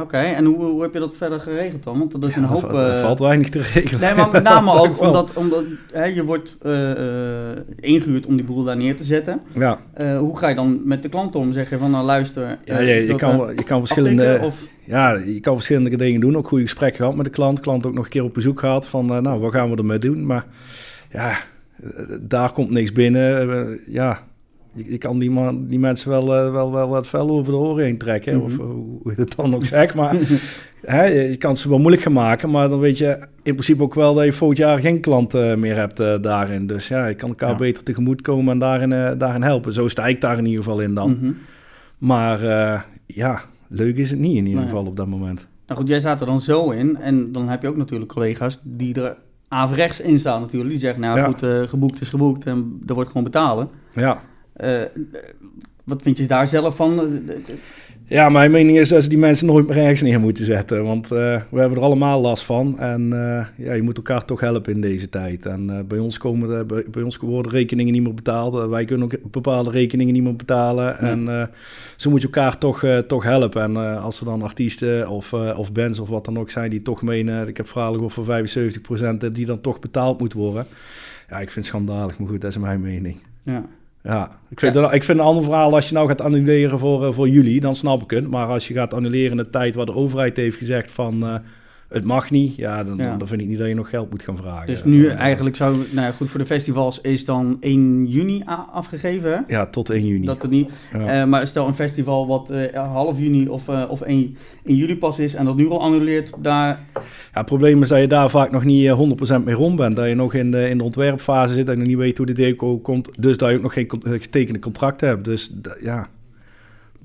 Oké, 0.00 0.16
en 0.16 0.44
hoe, 0.44 0.64
hoe 0.64 0.82
heb 0.82 0.92
je 0.92 0.98
dat 0.98 1.16
verder 1.16 1.40
geregeld 1.40 1.82
dan? 1.82 1.98
Want 1.98 2.12
dat 2.12 2.24
is 2.24 2.36
een 2.36 2.44
hoop... 2.44 2.72
er, 2.72 2.92
eh, 2.92 3.00
valt 3.00 3.18
weinig 3.18 3.48
te 3.48 3.60
regelen. 3.60 4.00
Nee, 4.00 4.14
maar 4.14 4.30
met 4.30 4.42
name 4.42 4.72
ook 4.80 5.00
omdat, 5.00 5.32
omdat 5.34 5.62
hè, 5.92 6.04
je 6.04 6.24
wordt 6.24 6.56
eh, 6.62 6.90
ingehuurd 7.76 8.26
om 8.26 8.36
die 8.36 8.44
boel 8.44 8.64
daar 8.64 8.76
neer 8.76 8.96
te 8.96 9.04
zetten. 9.04 9.40
Ja, 9.52 9.78
hoe 10.18 10.38
ga 10.38 10.48
je 10.48 10.54
dan 10.54 10.80
met 10.84 11.02
de 11.02 11.08
klant 11.08 11.34
om? 11.34 11.52
Zeg 11.52 11.70
je 11.70 11.78
van, 11.78 11.90
nou 11.90 12.04
luister... 12.04 12.58
ja 12.64 12.78
je, 12.78 13.14
kan, 13.14 13.52
je 13.56 13.64
kan 13.64 13.78
verschillende... 13.78 14.38
Of, 14.42 14.64
Ja, 14.84 15.12
je 15.12 15.40
kan 15.40 15.54
verschillende 15.54 15.96
dingen 15.96 16.20
doen. 16.20 16.36
Ook 16.36 16.48
goede 16.48 16.64
gesprekken 16.64 16.98
gehad 16.98 17.16
met 17.16 17.24
de 17.24 17.30
klant. 17.30 17.60
Klant 17.60 17.86
ook 17.86 17.94
nog 17.94 18.04
een 18.04 18.10
keer 18.10 18.24
op 18.24 18.34
bezoek 18.34 18.60
gehad 18.60 18.88
van, 18.88 19.06
nou, 19.06 19.40
wat 19.40 19.52
gaan 19.52 19.70
we 19.70 19.76
ermee 19.76 19.98
doen? 19.98 20.26
Maar 20.26 20.46
ja, 21.12 21.32
daar 22.20 22.52
komt 22.52 22.70
niks 22.70 22.92
binnen. 22.92 23.50
Eh, 23.50 23.78
ja, 23.94 24.18
je, 24.72 24.90
je 24.90 24.98
kan 24.98 25.18
die, 25.18 25.30
man, 25.30 25.66
die 25.66 25.78
mensen 25.78 26.10
wel, 26.10 26.34
eh, 26.36 26.50
wel, 26.52 26.72
wel 26.72 26.88
wat 26.88 27.06
fel 27.08 27.28
over 27.30 27.52
de 27.52 27.58
oren 27.58 27.84
heen 27.84 27.98
trekken. 27.98 28.36
Mhm. 28.36 28.44
Of 28.44 28.58
eh, 28.58 28.64
hoe 28.64 29.00
je 29.16 29.20
het 29.20 29.36
dan 29.36 29.54
ook 29.54 29.64
zegt. 29.64 29.94
Maar 29.94 30.16
hè, 30.84 31.04
je 31.04 31.36
kan 31.36 31.56
ze 31.56 31.68
wel 31.68 31.78
moeilijk 31.78 32.02
gaan 32.02 32.12
maken. 32.12 32.50
Maar 32.50 32.68
dan 32.68 32.78
weet 32.78 32.98
je 32.98 33.18
in 33.42 33.52
principe 33.52 33.82
ook 33.82 33.94
wel 33.94 34.14
dat 34.14 34.24
je 34.24 34.32
volgend 34.32 34.58
jaar 34.58 34.78
geen 34.78 35.00
klant 35.00 35.34
eh, 35.34 35.54
meer 35.54 35.76
hebt 35.76 35.96
daarin. 36.22 36.66
Dus 36.66 36.88
ja, 36.88 37.06
je 37.06 37.14
kan 37.14 37.28
elkaar 37.28 37.50
Ja. 37.50 37.56
beter 37.56 37.82
tegemoet 37.82 38.20
komen 38.22 38.52
en 38.52 38.58
daarin, 38.58 39.18
daarin 39.18 39.42
helpen. 39.42 39.72
Zo 39.72 39.88
sta 39.88 40.06
ik 40.06 40.20
daar 40.20 40.38
in 40.38 40.46
ieder 40.46 40.64
geval 40.64 40.80
in 40.80 40.94
dan. 40.94 41.10
Mhm. 41.10 41.32
Maar 41.98 42.40
ja, 43.06 43.40
leuk 43.68 43.96
is 43.96 44.10
het 44.10 44.18
niet 44.20 44.36
in 44.36 44.44
ieder 44.46 44.60
Nee. 44.60 44.68
geval 44.68 44.86
op 44.86 44.96
dat 44.96 45.06
moment. 45.06 45.46
Nou 45.66 45.80
goed, 45.80 45.88
jij 45.88 46.00
staat 46.00 46.20
er 46.20 46.26
dan 46.26 46.40
zo 46.40 46.70
in. 46.70 46.96
En 46.96 47.32
dan 47.32 47.48
heb 47.48 47.62
je 47.62 47.68
ook 47.68 47.76
natuurlijk 47.76 48.12
collega's 48.12 48.60
die 48.64 48.94
er 49.02 49.16
averechts 49.48 50.00
in 50.00 50.18
staan 50.18 50.40
natuurlijk. 50.40 50.70
Die 50.70 50.78
zeggen, 50.80 51.00
nou 51.00 51.18
Ja. 51.18 51.24
goed, 51.24 51.42
eh, 51.42 51.62
geboekt 51.62 52.00
is 52.00 52.08
geboekt 52.08 52.46
en 52.46 52.82
er 52.86 52.94
wordt 52.94 53.08
gewoon 53.08 53.24
betalen. 53.24 53.68
Ja. 53.94 54.22
Eh, 54.52 54.82
wat 55.84 56.02
vind 56.02 56.18
je 56.18 56.26
daar 56.26 56.48
zelf 56.48 56.76
van? 56.76 57.20
Ja, 58.08 58.28
mijn 58.28 58.50
mening 58.50 58.78
is 58.78 58.88
dat 58.88 59.02
ze 59.02 59.08
die 59.08 59.18
mensen 59.18 59.46
nooit 59.46 59.66
meer 59.68 59.76
ergens 59.76 60.02
neer 60.02 60.20
moeten 60.20 60.44
zetten. 60.44 60.84
Want 60.84 61.04
eh, 61.04 61.40
we 61.50 61.60
hebben 61.60 61.78
er 61.78 61.84
allemaal 61.84 62.20
last 62.20 62.44
van. 62.44 62.78
En 62.78 63.12
eh, 63.12 63.46
ja, 63.66 63.72
je 63.72 63.82
moet 63.82 63.96
elkaar 63.96 64.24
toch 64.24 64.40
helpen 64.40 64.72
in 64.72 64.80
deze 64.80 65.08
tijd. 65.08 65.46
En 65.46 65.70
eh, 65.70 65.84
bij, 65.84 65.98
ons 65.98 66.18
komen 66.18 66.48
de, 66.48 66.64
bij, 66.64 66.84
bij 66.90 67.02
ons 67.02 67.16
worden 67.16 67.52
rekeningen 67.52 67.92
niet 67.92 68.02
meer 68.02 68.14
betaald. 68.14 68.68
Wij 68.68 68.84
kunnen 68.84 69.06
ook 69.06 69.30
bepaalde 69.30 69.70
rekeningen 69.70 70.12
niet 70.12 70.22
meer 70.22 70.36
betalen. 70.36 70.96
Nee. 71.00 71.10
En 71.10 71.50
zo 71.96 72.10
moet 72.10 72.20
je 72.20 72.26
elkaar 72.26 72.58
toch, 72.58 72.84
toch 73.06 73.24
helpen. 73.24 73.62
En 73.62 74.00
als 74.00 74.20
er 74.20 74.24
dan 74.24 74.42
artiesten 74.42 75.08
of, 75.08 75.32
of 75.32 75.72
bands 75.72 75.98
of 75.98 76.08
wat 76.08 76.24
dan 76.24 76.38
ook 76.38 76.50
zijn 76.50 76.70
die 76.70 76.82
toch 76.82 77.02
menen... 77.02 77.48
Ik 77.48 77.56
heb 77.56 77.68
verhalen 77.68 78.10
gehoord 78.10 78.48
van 78.48 79.26
75% 79.28 79.32
die 79.32 79.46
dan 79.46 79.60
toch 79.60 79.78
betaald 79.78 80.18
moet 80.18 80.32
worden. 80.32 80.66
Ja, 81.28 81.36
ik 81.36 81.50
vind 81.50 81.54
het 81.54 81.64
schandalig. 81.64 82.18
Maar 82.18 82.28
goed, 82.28 82.40
dat 82.40 82.50
is 82.50 82.58
mijn 82.58 82.80
mening. 82.80 83.16
ja. 83.42 83.64
Ja, 84.06 84.30
ik 84.48 84.60
vind, 84.60 84.76
ik 84.76 85.04
vind 85.04 85.18
een 85.18 85.24
ander 85.24 85.44
verhaal 85.44 85.74
als 85.74 85.88
je 85.88 85.94
nou 85.94 86.08
gaat 86.08 86.20
annuleren 86.20 86.78
voor, 86.78 87.06
eh, 87.06 87.12
voor 87.12 87.28
jullie, 87.28 87.60
dan 87.60 87.74
snap 87.74 88.02
ik 88.02 88.10
het. 88.10 88.30
Maar 88.30 88.46
als 88.46 88.68
je 88.68 88.74
gaat 88.74 88.94
annuleren 88.94 89.30
in 89.30 89.36
de 89.36 89.50
tijd 89.50 89.74
waar 89.74 89.86
de 89.86 89.94
overheid 89.94 90.36
heeft 90.36 90.56
gezegd 90.56 90.90
van 90.90 91.26
eh, 91.26 91.34
het 91.88 92.04
mag 92.04 92.30
niet, 92.30 92.56
ja 92.56 92.84
dan, 92.84 92.96
Ja. 92.96 93.16
dan, 93.16 93.28
vind 93.28 93.40
ik 93.40 93.46
niet 93.46 93.58
dat 93.58 93.68
je 93.68 93.74
nog 93.74 93.88
geld 93.90 94.10
moet 94.10 94.22
gaan 94.22 94.36
vragen. 94.36 94.66
Dus 94.66 94.84
nu 94.84 95.06
Eh, 95.08 95.16
eigenlijk 95.18 95.56
zou, 95.56 95.76
nou 95.76 96.06
ja, 96.06 96.12
goed, 96.12 96.28
voor 96.28 96.40
de 96.40 96.46
festivals 96.46 97.00
is 97.00 97.24
dan 97.24 97.56
1 97.60 98.06
juni 98.06 98.42
afgegeven, 98.72 99.30
hè? 99.32 99.54
Ja, 99.54 99.66
tot 99.66 99.90
1 99.90 100.06
juni. 100.06 100.26
Dat 100.26 100.42
er 100.42 100.48
niet. 100.48 100.70
Ja. 100.92 101.20
Eh, 101.20 101.26
maar 101.28 101.46
stel 101.46 101.66
een 101.66 101.74
festival 101.74 102.26
wat 102.26 102.50
eh, 102.50 102.92
half 102.92 103.18
juni 103.18 103.48
of, 103.48 103.68
of 103.88 104.00
1 104.00 104.36
in 104.64 104.74
juli 104.76 104.96
pas 104.96 105.18
is 105.18 105.34
en 105.34 105.44
dat 105.44 105.56
nu 105.56 105.68
al 105.68 105.80
annuleert, 105.80 106.32
daar. 106.38 106.80
Ja, 106.94 107.02
het 107.32 107.46
probleem 107.46 107.82
is 107.82 107.88
dat 107.88 108.00
je 108.00 108.06
daar 108.06 108.30
vaak 108.30 108.50
nog 108.50 108.64
niet 108.64 108.86
eh, 108.86 109.38
100% 109.40 109.44
mee 109.44 109.54
rond 109.54 109.76
bent. 109.76 109.96
Dat 109.96 110.08
je 110.08 110.14
nog 110.14 110.34
in 110.34 110.50
de, 110.50 110.68
in 110.68 110.78
de 110.78 110.84
ontwerpfase 110.84 111.54
zit 111.54 111.68
en 111.68 111.78
nog 111.78 111.86
niet 111.86 111.96
weet 111.96 112.16
hoe 112.16 112.26
de 112.26 112.32
deco 112.32 112.78
komt. 112.78 113.22
Dus 113.22 113.36
dat 113.36 113.50
je 113.50 113.56
ook 113.56 113.62
nog 113.62 113.72
geen 113.72 113.90
getekende 114.02 114.58
contract 114.58 115.00
hebt. 115.00 115.24
Dus 115.24 115.54
ja, 115.82 116.08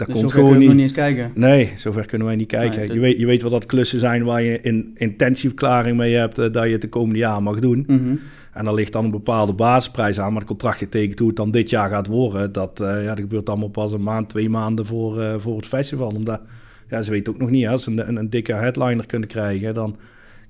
dat 0.05 0.15
Dus 0.15 0.20
komt 0.20 0.31
gewoon 0.34 0.50
nog 0.50 0.60
niet. 0.60 0.70
niet 0.72 0.79
eens 0.81 0.91
kijken. 0.91 1.31
Nee, 1.36 1.70
zover 1.75 2.05
kunnen 2.05 2.27
wij 2.27 2.36
niet 2.36 2.48
kijken. 2.48 2.77
Nee, 2.77 2.86
dat- 2.88 2.96
je, 2.96 3.01
weet, 3.01 3.17
je 3.17 3.25
weet 3.25 3.41
wel 3.41 3.51
dat 3.51 3.65
klussen 3.65 4.00
zijn 4.00 4.24
waar 4.24 4.41
je 4.41 4.62
in 4.62 4.91
intentieverklaring 4.96 5.98
mee 5.98 6.13
hebt 6.15 6.38
eh, 6.38 6.51
dat 6.51 6.63
je 6.65 6.72
het 6.72 6.81
de 6.81 6.89
komende 6.89 7.20
jaar 7.20 7.43
mag 7.43 7.60
doen. 7.60 7.84
Mhm. 7.88 8.15
En 8.53 8.65
dan 8.65 8.74
ligt 8.74 8.91
dan 8.91 9.05
een 9.05 9.12
bepaalde 9.12 9.53
basisprijs 9.53 10.20
aan, 10.20 10.29
maar 10.31 10.39
het 10.41 10.50
contract 10.50 10.77
getekend 10.77 11.20
hoe 11.20 11.27
het 11.27 11.38
dan 11.38 11.51
dit 11.51 11.70
jaar 11.70 11.89
gaat 11.89 12.08
worden, 12.08 12.51
dat, 12.51 12.79
eh, 12.81 13.03
ja, 13.03 13.08
dat 13.10 13.20
gebeurt 13.20 13.50
allemaal 13.50 13.70
pas 13.70 13.93
een 13.93 14.03
maand, 14.03 14.29
twee 14.29 14.50
maanden 14.50 14.86
voor, 14.86 15.22
eh, 15.22 15.34
voor 15.38 15.55
het 15.58 15.65
festival. 15.65 16.08
Omdat 16.08 16.41
ja, 16.89 17.01
ze 17.01 17.12
weten 17.12 17.34
ook 17.34 17.39
nog 17.39 17.50
niet, 17.50 17.67
als 17.67 17.84
ze 17.84 17.91
een, 17.91 18.08
een, 18.08 18.15
een 18.15 18.29
dikke 18.29 18.53
headliner 18.53 19.05
kunnen 19.05 19.29
krijgen, 19.29 19.74
dan 19.74 19.96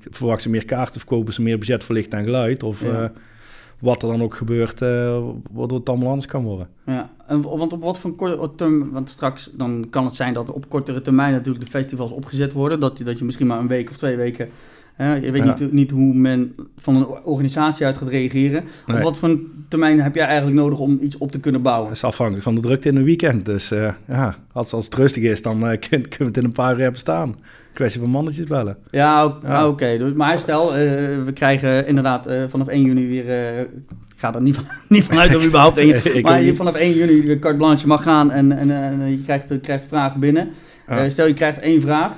verwachten 0.10 0.43
ze 0.43 0.50
meer 0.50 0.65
kaarten, 0.65 1.00
verkopen 1.00 1.34
ze 1.34 1.41
meer 1.41 1.58
budget 1.58 1.84
voor 1.84 1.96
licht 1.96 2.13
en 2.13 2.24
geluid. 2.24 2.63
Of 2.63 2.84
Ja. 2.84 3.12
Wat 3.82 4.02
er 4.04 4.10
dan 4.10 4.22
ook 4.22 4.36
gebeurt, 4.36 4.82
eh, 4.82 5.24
waardoor 5.52 5.80
het 5.80 5.90
allemaal 5.90 6.08
anders 6.10 6.28
kan 6.28 6.44
worden. 6.44 6.68
Ja, 6.86 7.10
en, 7.28 7.42
want 7.42 7.74
op 7.74 7.82
wat 7.82 8.00
voor 8.00 8.16
korte 8.16 8.38
termijn, 8.38 8.92
want 8.92 9.10
straks 9.10 9.52
dan 9.54 9.88
kan 9.90 10.06
het 10.06 10.16
zijn 10.16 10.34
dat 10.34 10.52
op 10.52 10.70
kortere 10.70 11.02
termijn 11.02 11.32
natuurlijk 11.32 11.66
de 11.66 11.72
festivals 11.72 12.12
opgezet 12.12 12.54
worden, 12.54 12.80
dat 12.80 12.98
je, 12.98 13.04
dat 13.04 13.20
je 13.20 13.26
misschien 13.26 13.48
maar 13.48 13.60
een 13.60 13.68
week 13.68 13.90
of 13.90 13.98
twee 13.98 14.16
weken, 14.16 14.50
hè, 15.01 15.15
je 15.15 15.31
weet 15.31 15.43
Ja. 15.43 15.55
niet, 15.60 15.72
niet 15.72 15.91
hoe 15.91 16.13
men 16.13 16.55
van 16.77 16.96
een 16.96 17.08
organisatie 17.08 17.86
uit 17.86 17.98
gaat 17.98 18.10
reageren. 18.10 18.63
Nee. 18.86 18.98
Op 18.98 19.03
wat 19.03 19.20
voor 19.20 19.29
een 19.29 19.48
termijn 19.67 20.01
heb 20.01 20.15
jij 20.15 20.25
eigenlijk 20.25 20.55
nodig 20.58 20.79
om 20.79 20.98
iets 21.01 21.17
op 21.17 21.31
te 21.31 21.39
kunnen 21.39 21.62
bouwen? 21.62 21.88
Dat 21.88 21.96
is 21.96 22.03
afhankelijk 22.03 22.43
van 22.43 22.55
de 22.55 22.62
drukte 22.62 22.88
in 22.89 22.96
een 22.96 23.03
weekend. 23.03 23.46
Dus 23.46 23.72
eh, 23.72 23.89
ja, 24.08 24.36
als, 24.53 24.74
als 24.74 24.86
het 24.86 24.96
rustig 24.96 25.24
is, 25.24 25.41
dan 25.41 25.67
eh, 25.67 25.79
kun- 25.79 25.89
kunnen 26.10 26.17
we 26.17 26.25
het 26.25 26.38
in 26.38 26.43
een 26.43 26.51
paar 26.51 26.74
uur 26.75 26.81
hebben 26.81 27.00
staan. 27.00 27.36
Kwestie 27.74 28.01
van 28.01 28.10
mannetjes 28.10 28.46
bellen. 28.46 28.77
Ja, 28.89 29.22
ah, 29.43 29.67
oké. 29.67 29.98
Dus- 29.98 30.13
Maar 30.13 30.39
stel, 30.39 30.67
eh, 30.75 30.79
we 31.25 31.31
krijgen 31.34 31.88
inderdaad 31.88 32.27
vanaf 32.48 32.67
1 32.67 32.81
juni 32.84 33.08
weer... 33.08 33.60
ik 33.60 33.67
ga 34.15 34.34
er 34.36 34.41
niet, 34.41 34.55
van, 34.55 34.63
niet 34.89 35.03
vanuit 35.03 35.36
of 35.36 35.46
überhaupt 35.46 35.77
1 35.88 35.96
Ik 35.96 36.15
ook 36.15 36.22
Maar 36.22 36.41
je 36.43 36.55
vanaf 36.55 36.75
1 36.75 36.93
juni 36.96 37.22
weer 37.22 37.39
carte 37.39 37.58
blanche 37.58 37.88
mag 37.88 38.03
gaan 38.03 38.31
en, 38.31 38.51
en, 38.58 38.72
en 38.72 39.10
je 39.12 39.22
krijgt, 39.24 39.60
krijgt 39.62 39.86
vragen 39.88 40.20
binnen. 40.20 40.50
Stel, 41.08 41.27
je 41.27 41.34
krijgt 41.34 41.60
één 41.60 41.81
vraag 41.81 42.12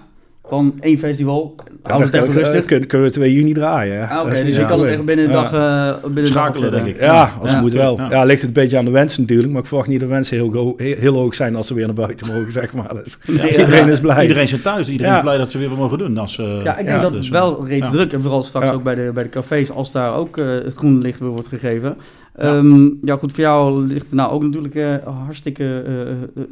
van 0.48 0.74
één 0.80 0.98
festival. 0.98 1.56
Houd 1.84 2.02
het 2.04 2.14
Ja, 2.16 2.22
even 2.22 2.34
rustig. 2.34 2.66
Kunnen, 2.66 2.88
kunnen 2.88 3.08
we 3.08 3.14
2 3.14 3.34
juni 3.34 3.54
draaien. 3.54 4.10
Ah, 4.10 4.26
Oké, 4.26 4.34
is 4.36 4.44
dus 4.44 4.56
je 4.56 4.66
kan 4.66 4.80
het 4.80 4.90
echt 4.90 5.06
binnen 5.06 5.26
een 5.26 5.32
Ja. 5.32 5.42
dag... 5.42 5.54
eh 5.54 6.02
binnen 6.04 6.24
dag 6.24 6.32
Schakelen, 6.34 6.72
denk 6.72 6.86
ik. 6.88 7.00
Ja, 7.00 7.22
als 7.42 7.50
Ja. 7.50 7.54
het 7.56 7.62
moet 7.64 7.74
wel. 7.74 8.00
Ja. 8.10 8.24
Ligt 8.24 8.40
het 8.42 8.48
een 8.48 8.64
beetje 8.64 8.78
aan 8.78 8.86
de 8.86 8.92
wensen 8.92 9.22
natuurlijk. 9.22 9.52
Maar 9.52 9.62
ik 9.62 9.68
verwacht 9.68 9.88
niet 9.88 10.00
dat 10.00 10.10
wensen 10.10 10.36
heel, 10.38 10.50
go- 10.50 10.74
heel, 10.78 10.96
heel 11.00 11.14
hoog 11.14 11.36
zijn 11.36 11.56
als 11.56 11.68
ze 11.68 11.74
weer 11.74 11.86
naar 11.86 11.96
buiten 11.96 12.28
mogen, 12.34 12.52
zeg 12.62 12.74
maar. 12.74 12.94
Dus 12.94 13.18
iedereen 13.28 13.86
ja. 13.86 13.92
is 13.92 14.00
blij. 14.00 14.22
Iedereen 14.22 14.48
zit 14.48 14.64
thuis. 14.64 14.90
Iedereen 14.90 15.12
Ja. 15.12 15.18
is 15.18 15.24
blij 15.24 15.38
dat 15.38 15.52
ze 15.52 15.58
weer 15.58 15.70
wat 15.70 15.78
mogen 15.78 15.98
doen. 15.98 16.18
Als, 16.18 16.38
eh, 16.40 16.46
Ja, 16.64 16.78
ik 16.78 16.86
denk 16.86 16.88
Ja, 16.98 17.02
dat 17.02 17.12
dus, 17.14 17.26
het 17.26 17.34
wel 17.34 17.68
reeds 17.68 17.86
ja. 17.86 17.92
druk 17.92 18.14
en 18.14 18.22
vooral 18.22 18.44
straks 18.44 18.66
Ja. 18.66 18.72
ook 18.72 18.84
bij 18.84 18.96
de, 18.96 19.12
bij 19.14 19.24
de 19.24 19.30
cafés, 19.30 19.72
als 19.72 19.92
daar 19.92 20.14
ook 20.16 20.38
eh, 20.38 20.46
het 20.46 20.76
groene 20.76 21.00
licht 21.02 21.20
weer 21.20 21.30
wordt 21.30 21.48
gegeven. 21.48 21.98
Ehm, 22.36 22.90
ja, 23.02 23.18
goed, 23.18 23.32
voor 23.32 23.40
jou 23.44 23.86
ligt 23.88 24.10
er 24.10 24.16
nou 24.16 24.32
ook 24.32 24.44
natuurlijk 24.44 24.76
eh, 24.76 24.96
hartstikke 25.24 25.82
eh, 26.36 26.44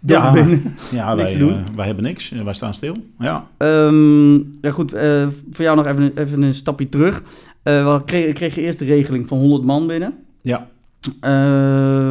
Ja. 0.00 0.32
binnen. 0.32 0.74
Ja, 0.90 1.14
Niks 1.14 1.30
wij, 1.30 1.38
doen? 1.40 1.64
wij 1.76 1.86
hebben 1.86 2.04
niks. 2.04 2.28
Wij 2.44 2.52
staan 2.52 2.74
stil. 2.74 2.94
Ja. 3.18 3.46
Ehm, 3.56 4.34
ja, 4.36 4.70
goed, 4.70 4.90
voor 5.50 5.64
jou 5.64 5.76
nog 5.76 5.86
even, 5.86 6.12
even 6.18 6.42
een 6.42 6.54
stapje 6.54 6.88
terug. 6.88 7.22
Wel, 7.62 8.00
kreeg, 8.02 8.32
kreeg 8.32 8.54
je 8.54 8.60
eerst 8.60 8.78
de 8.78 8.84
regeling 8.84 9.28
van 9.28 9.38
100 9.38 9.64
man 9.64 9.86
binnen. 9.86 10.14
Ja. 10.42 10.68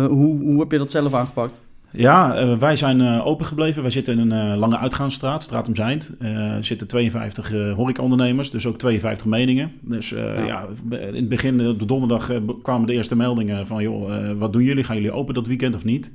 Hoe, 0.09 0.39
hoe 0.41 0.59
heb 0.59 0.71
je 0.71 0.77
dat 0.77 0.91
zelf 0.91 1.13
aangepakt? 1.13 1.59
Ja, 1.91 2.35
eh, 2.35 2.57
wij 2.57 2.75
zijn 2.75 3.01
eh, 3.01 3.27
open 3.27 3.45
gebleven. 3.45 3.81
Wij 3.81 3.91
zitten 3.91 4.19
in 4.19 4.31
een 4.31 4.51
eh, 4.51 4.57
lange 4.57 4.77
uitgaansstraat, 4.77 5.43
Straat 5.43 5.67
om 5.67 5.75
Zijnd. 5.75 6.11
Er 6.19 6.65
zitten 6.65 6.87
52 6.87 7.53
eh 7.53 7.73
horecaondernemers, 7.73 8.51
dus 8.51 8.65
ook 8.65 8.77
52 8.77 9.25
meningen. 9.27 9.71
Dus 9.81 10.09
Ja. 10.09 10.45
ja. 10.45 10.67
in 10.89 11.15
het 11.15 11.29
begin, 11.29 11.67
op 11.67 11.79
de 11.79 11.85
donderdag, 11.85 12.31
kwamen 12.61 12.87
de 12.87 12.93
eerste 12.93 13.15
meldingen 13.15 13.67
van... 13.67 13.83
joh, 13.83 14.31
wat 14.37 14.53
doen 14.53 14.63
jullie? 14.63 14.83
Gaan 14.83 14.95
jullie 14.95 15.11
open 15.11 15.33
dat 15.33 15.47
weekend 15.47 15.75
of 15.75 15.83
niet? 15.83 16.11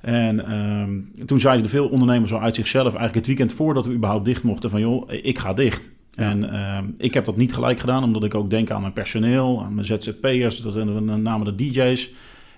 En 0.00 0.46
ehm, 0.46 1.26
toen 1.26 1.40
zeiden 1.40 1.70
veel 1.70 1.88
ondernemers 1.88 2.32
al 2.32 2.40
uit 2.40 2.54
zichzelf... 2.54 2.84
eigenlijk 2.84 3.14
het 3.14 3.26
weekend 3.26 3.52
voordat 3.52 3.86
we 3.86 3.92
überhaupt 3.92 4.24
dicht 4.24 4.42
mochten... 4.42 4.70
van 4.70 4.80
joh, 4.80 5.12
ik 5.22 5.38
ga 5.38 5.52
dicht. 5.52 5.90
Ja. 6.10 6.22
En 6.22 6.52
ehm, 6.52 6.84
ik 6.98 7.14
heb 7.14 7.24
dat 7.24 7.36
niet 7.36 7.54
gelijk 7.54 7.78
gedaan, 7.78 8.04
omdat 8.04 8.24
ik 8.24 8.34
ook 8.34 8.50
denk 8.50 8.70
aan 8.70 8.80
mijn 8.80 8.92
personeel... 8.92 9.62
aan 9.64 9.74
mijn 9.74 9.86
ZZP'ers, 9.86 10.62
dat 10.62 10.72
zijn 10.72 11.04
met 11.04 11.22
name 11.22 11.44
de 11.44 11.54
DJ's... 11.54 12.10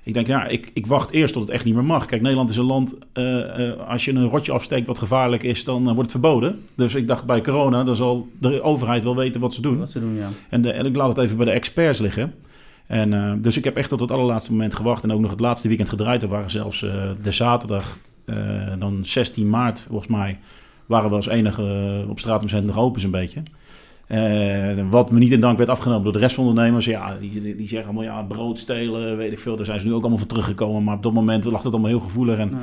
Ik 0.05 0.15
denk, 0.15 0.27
ja, 0.27 0.47
ik, 0.47 0.71
ik 0.75 0.87
wacht 0.87 1.11
eerst 1.11 1.33
tot 1.33 1.43
het 1.43 1.51
echt 1.53 1.65
niet 1.65 1.75
meer 1.75 1.85
mag. 1.85 2.07
Kijk, 2.07 2.23
Nederland 2.23 2.51
is 2.51 2.57
een 2.57 2.65
land, 2.65 2.95
eh, 3.13 3.69
eh, 3.69 3.89
als 3.89 4.05
je 4.05 4.13
een 4.13 4.29
rotje 4.29 4.53
afsteekt 4.53 4.87
wat 4.87 4.99
gevaarlijk 4.99 5.43
is, 5.43 5.65
dan 5.65 5.81
eh, 5.81 5.85
wordt 5.85 6.01
het 6.01 6.11
verboden. 6.11 6.61
Dus 6.75 6.95
ik 6.95 7.09
dacht 7.09 7.25
bij 7.25 7.41
corona, 7.41 7.83
dan 7.83 7.97
zal 7.97 8.29
de 8.39 8.63
overheid 8.63 9.05
wel 9.05 9.17
weten 9.17 9.41
wat 9.41 9.55
ze 9.55 9.61
doen. 9.61 9.79
Wat 9.79 9.91
ze 9.91 10.01
doen, 10.01 10.17
ja. 10.17 10.29
En, 10.49 10.63
de, 10.63 10.73
en 10.73 10.87
ik 10.87 10.97
laat 10.97 11.09
het 11.09 11.19
even 11.19 11.37
bij 11.37 11.47
de 11.47 11.53
experts 11.53 11.99
liggen. 11.99 12.35
En, 12.87 13.39
dus 13.43 13.57
ik 13.57 13.65
heb 13.65 13.77
echt 13.77 13.89
tot 13.89 14.01
het 14.01 14.11
allerlaatste 14.11 14.51
moment 14.51 14.75
gewacht 14.75 15.03
en 15.03 15.13
ook 15.13 15.21
nog 15.21 15.31
het 15.31 15.41
laatste 15.41 15.69
weekend 15.69 15.89
gedraaid. 15.89 16.23
Er 16.23 16.29
waren 16.29 16.51
zelfs 16.51 16.81
de 17.23 17.33
zaterdag, 17.33 17.99
dan 18.79 18.99
16 19.05 19.49
maart 19.49 19.85
volgens 19.89 20.09
mij, 20.09 20.39
waren 20.87 21.11
we 21.11 21.17
als 21.17 21.27
enige 21.27 22.05
op 22.09 22.19
straat 22.19 22.55
om 22.55 22.65
nog 22.65 22.79
open 22.79 23.01
zo'n 23.01 23.11
beetje. 23.11 23.43
Eh, 24.12 24.85
wat 24.90 25.11
me 25.11 25.19
niet 25.19 25.33
in 25.33 25.40
dank 25.40 25.59
werd 25.59 25.71
afgenomen 25.71 26.04
door 26.04 26.12
de 26.12 26.19
rest 26.19 26.35
van 26.35 26.45
de 26.45 26.50
ondernemers. 26.50 26.85
Ja, 26.85 27.16
die, 27.21 27.57
die 27.57 27.69
zeggen 27.69 27.88
allemaal, 27.88 28.04
ja, 28.14 28.23
brood 28.23 28.59
stelen, 28.59 29.16
weet 29.16 29.33
ik 29.33 29.38
veel. 29.38 29.57
Daar 29.57 29.66
zijn 29.66 29.81
ze 29.81 29.87
nu 29.87 29.92
ook 29.92 30.00
allemaal 30.00 30.19
voor 30.19 30.26
teruggekomen. 30.26 30.85
Maar 30.85 30.97
op 30.97 31.02
dat 31.02 31.12
moment 31.12 31.45
lag 31.45 31.62
het 31.62 31.73
allemaal 31.73 31.90
heel 31.90 32.00
gevoelig. 32.00 32.38
En 32.38 32.49
Ja. 32.50 32.57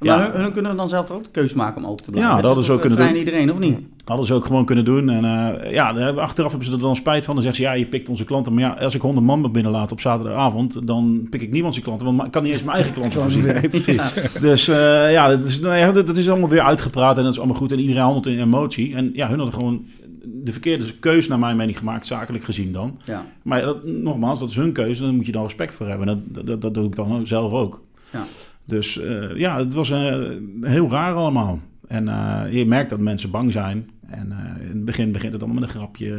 Ja. 0.00 0.16
Maar 0.16 0.32
hun, 0.32 0.42
hun 0.42 0.52
kunnen 0.52 0.76
dan 0.76 0.88
zelf 0.88 1.10
ook 1.10 1.22
de 1.24 1.30
keus 1.30 1.52
maken 1.54 1.84
om 1.84 1.90
open 1.90 2.04
te 2.04 2.10
blijven. 2.10 2.30
Ja, 2.30 2.36
dat 2.36 2.46
hadden 2.46 2.64
ze 2.64 2.72
ook 2.72 2.80
vrij 2.80 2.94
kunnen 2.96 3.12
doen. 3.12 3.18
iedereen, 3.24 3.52
of 3.52 3.58
niet? 3.58 3.78
hadden 4.04 4.26
ze 4.26 4.34
ook 4.34 4.46
gewoon 4.46 4.64
kunnen 4.64 4.84
doen. 4.84 5.08
En 5.08 5.24
eh, 5.24 5.72
ja, 5.72 5.92
daar 5.92 6.04
hebben- 6.04 6.22
achteraf 6.22 6.50
hebben 6.50 6.68
ze 6.68 6.74
er 6.74 6.80
dan 6.80 6.96
spijt 6.96 7.24
van. 7.24 7.34
Dan 7.34 7.42
zeggen 7.42 7.62
ze, 7.64 7.68
ja, 7.70 7.76
je 7.76 7.86
pikt 7.86 8.08
onze 8.08 8.24
klanten. 8.24 8.54
Maar 8.54 8.62
ja, 8.62 8.84
als 8.84 8.94
ik 8.94 9.00
100 9.00 9.26
man 9.26 9.52
binnenlaat 9.52 9.92
op 9.92 10.00
zaterdagavond, 10.00 10.86
dan 10.86 11.26
pik 11.30 11.42
ik 11.42 11.50
niemand 11.50 11.74
zijn 11.74 11.86
klanten. 11.86 12.06
Want 12.06 12.24
ik 12.24 12.30
kan 12.30 12.42
niet 12.42 12.52
eens 12.52 12.62
mijn 12.62 12.76
eigen 12.76 12.94
klanten 12.94 13.20
voorzien. 13.20 13.44
Nee, 13.52 13.68
precies. 13.68 14.14
Dus 14.40 14.68
eh, 14.68 15.12
ja, 15.12 15.28
dat 15.28 15.44
is, 15.46 15.60
nou 15.60 15.76
ja, 15.76 15.92
dat, 15.92 16.06
dat 16.06 16.16
is 16.16 16.28
allemaal 16.30 16.48
weer 16.48 16.60
uitgepraat 16.62 17.16
en 17.16 17.22
dat 17.22 17.32
is 17.32 17.38
allemaal 17.38 17.56
goed. 17.56 17.72
En 17.72 17.78
iedereen 17.80 18.02
handelt 18.02 18.26
in 18.26 18.40
emotie. 18.40 18.94
En 18.94 19.10
ja, 19.14 19.28
hun 19.28 19.36
hadden 19.36 19.54
gewoon 19.54 19.84
de 20.24 20.52
verkeerde 20.52 20.98
keuze 20.98 21.28
naar 21.28 21.38
mijn 21.38 21.56
mening 21.56 21.78
gemaakt, 21.78 22.06
zakelijk 22.06 22.44
gezien 22.44 22.72
dan. 22.72 22.98
Ja. 23.04 23.26
Maar 23.42 23.62
dat, 23.62 23.84
nogmaals, 23.84 24.38
dat 24.38 24.48
is 24.48 24.56
hun 24.56 24.72
keuze. 24.72 25.02
Daar 25.02 25.12
moet 25.12 25.26
je 25.26 25.32
dan 25.32 25.42
respect 25.42 25.74
voor 25.74 25.88
hebben. 25.88 26.08
En 26.08 26.24
dat, 26.28 26.46
dat, 26.46 26.62
dat 26.62 26.74
doe 26.74 26.86
ik 26.86 26.96
dan 26.96 27.26
zelf 27.26 27.52
ook. 27.52 27.82
Ja. 28.12 28.24
Dus 28.64 29.00
eh, 29.00 29.36
ja, 29.36 29.58
het 29.58 29.74
was 29.74 29.90
eh, 29.90 30.30
heel 30.60 30.90
raar 30.90 31.14
allemaal. 31.14 31.60
En 31.88 32.08
eh, 32.08 32.42
je 32.50 32.66
merkt 32.66 32.90
dat 32.90 32.98
mensen 32.98 33.30
bang 33.30 33.52
zijn. 33.52 33.90
En 34.08 34.32
in 34.60 34.68
het 34.68 34.84
begin 34.84 35.12
begint 35.12 35.32
het 35.32 35.42
allemaal 35.42 35.60
met 35.60 35.70
een 35.70 35.78
grapje. 35.78 36.18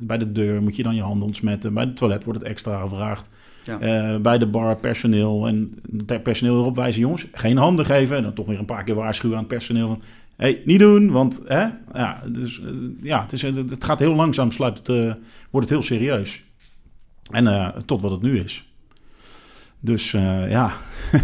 Bij 0.00 0.18
de 0.18 0.32
deur 0.32 0.62
moet 0.62 0.76
je 0.76 0.82
dan 0.82 0.94
je 0.94 1.02
handen 1.02 1.26
ontsmetten. 1.26 1.74
Bij 1.74 1.84
het 1.84 1.96
toilet 1.96 2.24
wordt 2.24 2.38
het 2.38 2.48
extra 2.48 2.80
gevraagd. 2.80 3.28
Ja. 3.64 4.18
Bij 4.18 4.38
de 4.38 4.46
bar 4.46 4.76
personeel. 4.76 5.46
En 5.46 5.74
ter 6.06 6.20
personeel 6.20 6.60
erop 6.60 6.76
wijzen, 6.76 7.00
jongens, 7.00 7.26
geen 7.32 7.56
handen 7.56 7.84
geven. 7.84 8.16
En 8.16 8.22
dan 8.22 8.34
toch 8.34 8.46
weer 8.46 8.58
een 8.58 8.64
paar 8.64 8.84
keer 8.84 8.94
waarschuwen 8.94 9.36
aan 9.36 9.42
het 9.42 9.52
personeel. 9.52 9.88
Van, 9.88 10.02
niet 10.64 10.78
doen, 10.78 11.10
want 11.10 11.42
hè? 11.46 11.66
Ja, 11.92 12.22
dus, 12.28 12.60
eh, 12.60 12.70
ja, 13.00 13.22
het, 13.22 13.32
is, 13.32 13.42
eh, 13.42 13.54
het 13.54 13.84
gaat 13.84 13.98
heel 13.98 14.14
langzaam, 14.14 14.50
sluipt 14.50 14.78
het, 14.78 14.88
eh, 14.88 15.12
wordt 15.50 15.68
het 15.68 15.78
heel 15.78 15.82
serieus. 15.82 16.42
En 17.30 17.74
tot 17.86 18.02
wat 18.02 18.10
het 18.10 18.22
nu 18.22 18.38
is. 18.38 18.68
Dus 19.80 20.10
ja, 20.10 20.72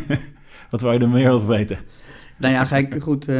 wat 0.70 0.80
wou 0.80 0.94
je 0.94 1.00
er 1.00 1.08
meer 1.08 1.30
over 1.30 1.48
weten? 1.48 1.78
Nou 2.40 2.54
ja, 2.54 2.64
kijk, 2.64 2.96
goed. 3.02 3.28
eh, 3.28 3.34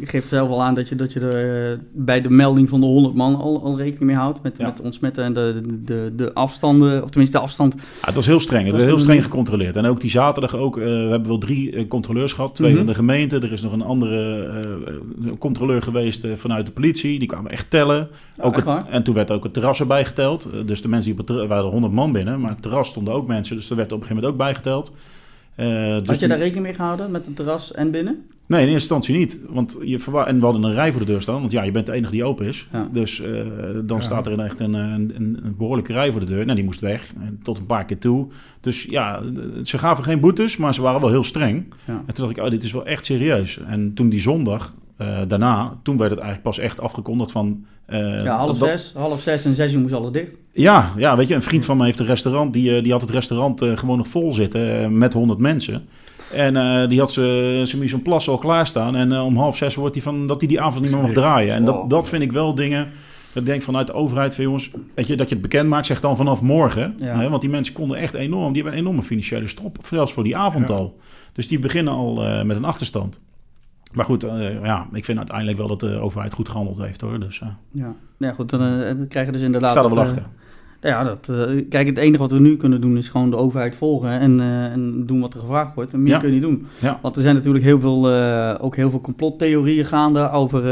je 0.00 0.04
geeft 0.06 0.28
zelf 0.28 0.48
al 0.48 0.62
aan 0.62 0.74
dat 0.74 0.88
je, 0.88 0.96
dat 0.96 1.12
je 1.12 1.20
er 1.20 1.70
eh, 1.72 1.78
bij 1.92 2.20
de 2.20 2.30
melding 2.30 2.68
van 2.68 2.80
de 2.80 2.86
100 2.86 3.14
man 3.14 3.34
al, 3.36 3.62
al 3.62 3.76
rekening 3.76 4.02
mee 4.04 4.16
houdt. 4.16 4.42
Met, 4.42 4.54
Ja. 4.58 4.66
met 4.66 4.80
ontsmetten 4.80 5.24
en 5.24 5.32
de, 5.32 5.60
de, 5.84 6.12
de 6.16 6.32
afstanden, 6.34 7.02
of 7.02 7.08
tenminste 7.10 7.36
de 7.36 7.42
afstand. 7.42 7.74
Ja, 7.78 7.80
het 8.00 8.14
was 8.14 8.26
heel 8.26 8.40
streng. 8.40 8.62
Het 8.62 8.70
Was 8.74 8.76
werd 8.84 8.94
heel 8.94 9.02
streng 9.04 9.22
gecontroleerd. 9.22 9.76
En 9.76 9.84
ook 9.86 10.00
die 10.00 10.10
zaterdag 10.10 10.54
ook. 10.56 10.74
we 10.74 10.82
hebben 11.10 11.28
wel 11.28 11.38
drie 11.38 11.86
controleurs 11.88 12.32
gehad. 12.32 12.54
Twee 12.54 12.68
Mhm. 12.68 12.78
van 12.78 12.86
de 12.86 12.94
gemeente. 12.94 13.36
Er 13.36 13.52
is 13.52 13.62
nog 13.62 13.72
een 13.72 13.82
andere 13.82 14.50
controleur 15.38 15.82
geweest 15.82 16.26
vanuit 16.34 16.66
de 16.66 16.72
politie. 16.72 17.18
Die 17.18 17.28
kwamen 17.28 17.50
echt 17.50 17.70
tellen. 17.70 18.08
Oh, 18.38 18.46
Ook 18.46 18.56
echt 18.56 18.56
het- 18.56 18.64
waar? 18.64 18.88
en 18.88 19.02
toen 19.02 19.14
werd 19.14 19.30
ook 19.30 19.42
het 19.42 19.52
terras 19.52 19.80
erbij 19.80 20.04
geteld. 20.04 20.48
Dus 20.66 20.82
de 20.82 20.88
mensen 20.88 21.04
die 21.10 21.20
op 21.20 21.26
het 21.26 21.26
terras... 21.26 21.46
waren 21.48 21.64
er 21.64 21.70
100 21.70 21.92
man 21.92 22.12
binnen. 22.12 22.40
Maar 22.40 22.50
het 22.50 22.62
terras 22.62 22.88
stonden 22.88 23.14
ook 23.14 23.26
mensen. 23.26 23.56
Dus 23.56 23.70
er 23.70 23.76
werd 23.76 23.92
op 23.92 24.00
een 24.00 24.06
gegeven 24.06 24.22
moment 24.24 24.40
ook 24.40 24.46
bijgeteld. 24.46 24.94
Eh, 25.54 25.66
dus 25.98 26.06
Had 26.06 26.20
je 26.20 26.28
daar 26.28 26.38
rekening 26.38 26.64
mee 26.64 26.74
gehouden 26.74 27.10
met 27.10 27.24
het 27.26 27.36
terras 27.36 27.72
en 27.72 27.90
binnen? 27.90 28.24
Nee, 28.46 28.60
in 28.60 28.72
eerste 28.72 28.94
instantie 28.94 29.16
niet. 29.18 29.40
Want 29.48 29.78
je 29.82 29.98
verwa- 29.98 30.26
en 30.26 30.38
we 30.38 30.44
hadden 30.44 30.62
een 30.62 30.74
rij 30.74 30.90
voor 30.92 31.00
de 31.00 31.06
deur 31.06 31.22
staan. 31.22 31.40
Want 31.40 31.52
ja, 31.52 31.62
je 31.62 31.70
bent 31.70 31.86
de 31.86 31.92
enige 31.92 32.12
die 32.12 32.24
open 32.24 32.46
is. 32.46 32.68
Ja. 32.72 32.88
Dus 32.92 33.20
eh, 33.20 33.32
dan 33.84 33.96
Ja. 33.96 34.02
staat 34.02 34.26
er 34.26 34.38
echt 34.40 34.60
een, 34.60 34.74
een, 34.74 35.12
een, 35.16 35.38
een 35.44 35.54
behoorlijke 35.56 35.92
rij 35.92 36.12
voor 36.12 36.20
de 36.20 36.26
deur. 36.26 36.44
Nou, 36.44 36.54
die 36.56 36.64
moest 36.64 36.80
weg. 36.80 37.12
En 37.20 37.40
tot 37.42 37.58
een 37.58 37.66
paar 37.66 37.84
keer 37.84 37.98
toe. 37.98 38.26
Dus 38.60 38.82
ja, 38.82 39.22
ze 39.62 39.78
gaven 39.78 40.04
geen 40.04 40.20
boetes, 40.20 40.56
maar 40.56 40.74
ze 40.74 40.82
waren 40.82 41.00
wel 41.00 41.10
heel 41.10 41.24
streng. 41.24 41.64
Ja. 41.84 42.02
En 42.06 42.14
toen 42.14 42.24
dacht 42.26 42.36
ik, 42.38 42.44
oh, 42.44 42.50
dit 42.50 42.64
is 42.64 42.72
wel 42.72 42.86
echt 42.86 43.04
serieus. 43.04 43.58
En 43.66 43.94
toen 43.94 44.08
die 44.08 44.20
zondag, 44.20 44.74
eh, 44.96 45.18
daarna, 45.28 45.78
toen 45.82 45.96
werd 45.96 46.10
het 46.10 46.20
eigenlijk 46.20 46.54
pas 46.54 46.64
echt 46.64 46.80
afgekondigd 46.80 47.30
van... 47.32 47.64
eh, 47.86 48.24
ja, 48.24 48.36
half 48.36 48.58
dat- 48.58 48.68
zes, 48.68 48.92
half 48.94 49.20
zes 49.20 49.44
en 49.44 49.54
zes 49.54 49.72
uur 49.72 49.80
moest 49.80 49.94
alles 49.94 50.12
dicht. 50.12 50.30
Ja, 50.52 50.90
ja, 50.96 51.16
weet 51.16 51.28
je, 51.28 51.34
een 51.34 51.42
vriend 51.42 51.64
van 51.64 51.76
me 51.76 51.84
heeft 51.84 51.98
een 51.98 52.06
restaurant. 52.06 52.52
Die, 52.52 52.76
eh, 52.76 52.82
die 52.82 52.92
had 52.92 53.00
het 53.00 53.10
restaurant 53.10 53.62
eh, 53.62 53.76
gewoon 53.76 53.96
nog 53.96 54.08
vol 54.08 54.32
zitten 54.32 54.82
eh, 54.82 54.88
met 54.88 55.12
100 55.12 55.38
mensen. 55.38 55.86
En 56.32 56.56
eh, 56.56 56.88
die 56.88 56.98
had 56.98 57.12
ze- 57.12 57.60
zijn 57.64 57.80
mise 57.80 57.94
en 57.94 58.02
place 58.02 58.30
al 58.30 58.38
klaarstaan. 58.38 58.96
En 58.96 59.12
om 59.20 59.36
half 59.36 59.56
zes 59.56 59.74
wordt 59.74 59.94
hij 59.94 60.04
van 60.04 60.26
dat 60.26 60.40
hij 60.40 60.48
die 60.48 60.60
avond 60.60 60.82
niet 60.84 60.92
meer 60.94 61.02
mag 61.02 61.12
draaien. 61.12 61.54
En 61.54 61.64
dat, 61.64 61.90
dat 61.90 62.08
vind 62.08 62.22
ik 62.22 62.32
wel 62.32 62.54
dingen. 62.54 62.88
Dat 63.32 63.42
ik 63.42 63.48
denk 63.48 63.62
vanuit 63.62 63.86
de 63.86 63.92
overheid 63.92 64.34
van 64.34 64.44
jongens, 64.44 64.70
weet 64.94 65.06
je, 65.06 65.16
dat 65.16 65.28
je 65.28 65.34
het 65.34 65.42
bekend 65.42 65.68
maakt, 65.68 65.86
zeg 65.86 66.00
dan 66.00 66.16
vanaf 66.16 66.42
morgen. 66.42 66.94
Ja. 66.98 67.18
Hè, 67.18 67.28
want 67.28 67.40
die 67.40 67.50
mensen 67.50 67.74
konden 67.74 67.96
echt 67.96 68.14
enorm, 68.14 68.52
die 68.52 68.62
hebben 68.62 68.72
een 68.80 68.84
enorme 68.84 69.02
financiële 69.06 69.46
strop, 69.46 69.78
zelfs 69.82 70.12
voor 70.12 70.22
die 70.22 70.36
avond 70.36 70.68
Ja. 70.68 70.74
al. 70.74 70.98
Dus 71.32 71.48
die 71.48 71.58
beginnen 71.58 71.92
al 71.92 72.44
met 72.44 72.56
een 72.56 72.64
achterstand. 72.64 73.22
Maar 73.92 74.04
goed, 74.04 74.22
ja, 74.62 74.86
ik 74.92 75.04
vind 75.04 75.18
uiteindelijk 75.18 75.58
wel 75.58 75.66
dat 75.68 75.80
de 75.80 76.00
overheid 76.00 76.32
goed 76.34 76.48
gehandeld 76.48 76.78
heeft 76.78 77.00
hoor. 77.00 77.20
Dus 77.20 77.40
eh, 77.40 77.48
Ja, 77.72 77.82
nou 77.82 77.94
ja 78.18 78.32
goed, 78.32 78.50
dan, 78.50 78.60
dan 78.80 79.06
krijg 79.08 79.26
je 79.26 79.32
dus 79.32 79.40
ik 79.40 79.46
inderdaad... 79.46 79.70
sta 79.70 79.82
er 79.82 79.94
wel 79.94 80.04
dat, 80.04 80.18
Ja, 80.82 81.04
dat, 81.04 81.28
eh, 81.28 81.64
kijk, 81.68 81.86
het 81.86 81.98
enige 81.98 82.18
wat 82.18 82.30
we 82.30 82.38
nu 82.38 82.56
kunnen 82.56 82.80
doen 82.80 82.96
is 82.96 83.08
gewoon 83.08 83.30
de 83.30 83.36
overheid 83.36 83.76
volgen 83.76 84.10
en, 84.10 84.40
eh, 84.40 84.64
en 84.64 85.06
doen 85.06 85.20
wat 85.20 85.34
er 85.34 85.40
gevraagd 85.40 85.74
wordt. 85.74 85.92
En 85.92 86.02
meer 86.02 86.12
Ja. 86.12 86.18
kun 86.18 86.28
je 86.28 86.34
niet 86.34 86.42
doen. 86.42 86.66
Ja. 86.78 86.98
Want 87.02 87.16
er 87.16 87.22
zijn 87.22 87.34
natuurlijk 87.34 87.64
heel 87.64 87.80
veel, 87.80 88.10
eh, 88.10 88.54
ook 88.60 88.76
heel 88.76 88.90
veel 88.90 89.00
complottheorieën 89.00 89.84
gaande 89.84 90.30
over, 90.30 90.62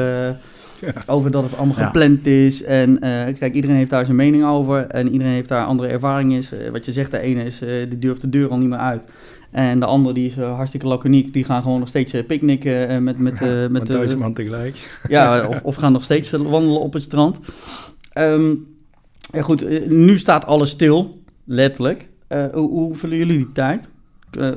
over 1.07 1.31
dat 1.31 1.43
het 1.43 1.57
allemaal 1.57 1.75
gepland 1.75 2.27
is. 2.27 2.63
En 2.63 2.99
kijk, 3.39 3.55
iedereen 3.55 3.77
heeft 3.77 3.91
daar 3.91 4.05
zijn 4.05 4.17
mening 4.17 4.45
over 4.45 4.87
en 4.87 5.09
iedereen 5.09 5.33
heeft 5.33 5.49
daar 5.49 5.65
andere 5.67 5.89
ervaring 5.89 6.33
is. 6.33 6.53
Eh, 6.53 6.71
wat 6.71 6.85
je 6.85 6.93
zegt, 6.93 7.11
de 7.11 7.21
ene 7.21 7.45
is, 7.45 7.59
die 7.89 7.99
durft 7.99 8.21
de 8.21 8.29
deur 8.29 8.49
al 8.49 8.59
niet 8.59 8.69
meer 8.69 8.79
uit. 8.79 9.05
En 9.51 9.81
de 9.81 9.87
andere 9.87 10.15
die 10.15 10.27
is 10.27 10.37
hartstikke 10.37 10.87
laconiek, 10.87 11.33
die 11.33 11.45
gaan 11.45 11.63
gewoon 11.63 11.79
nog 11.79 11.89
steeds 11.89 12.15
picknicken 12.27 13.03
met, 13.03 13.19
met, 13.19 13.41
met 13.41 13.71
met, 13.71 13.87
duizend 13.87 14.21
man 14.21 14.35
tegelijk. 14.35 15.01
ja, 15.09 15.47
of, 15.47 15.63
of 15.63 15.75
gaan 15.75 15.93
nog 15.93 16.03
steeds 16.03 16.31
wandelen 16.31 16.81
op 16.81 16.93
het 16.93 17.03
strand. 17.03 17.41
Ehm, 18.13 18.55
ja, 19.33 19.43
goed, 19.43 19.63
eh, 19.63 19.89
nu 19.89 20.19
staat 20.19 20.45
alles 20.47 20.71
stil, 20.71 21.23
letterlijk. 21.45 22.09
Eh, 22.27 22.45
hoe, 22.53 22.69
hoe 22.71 22.95
vullen 22.97 23.17
jullie 23.19 23.37
die 23.37 23.53
tijd? 23.53 23.89
Eh, 24.39 24.49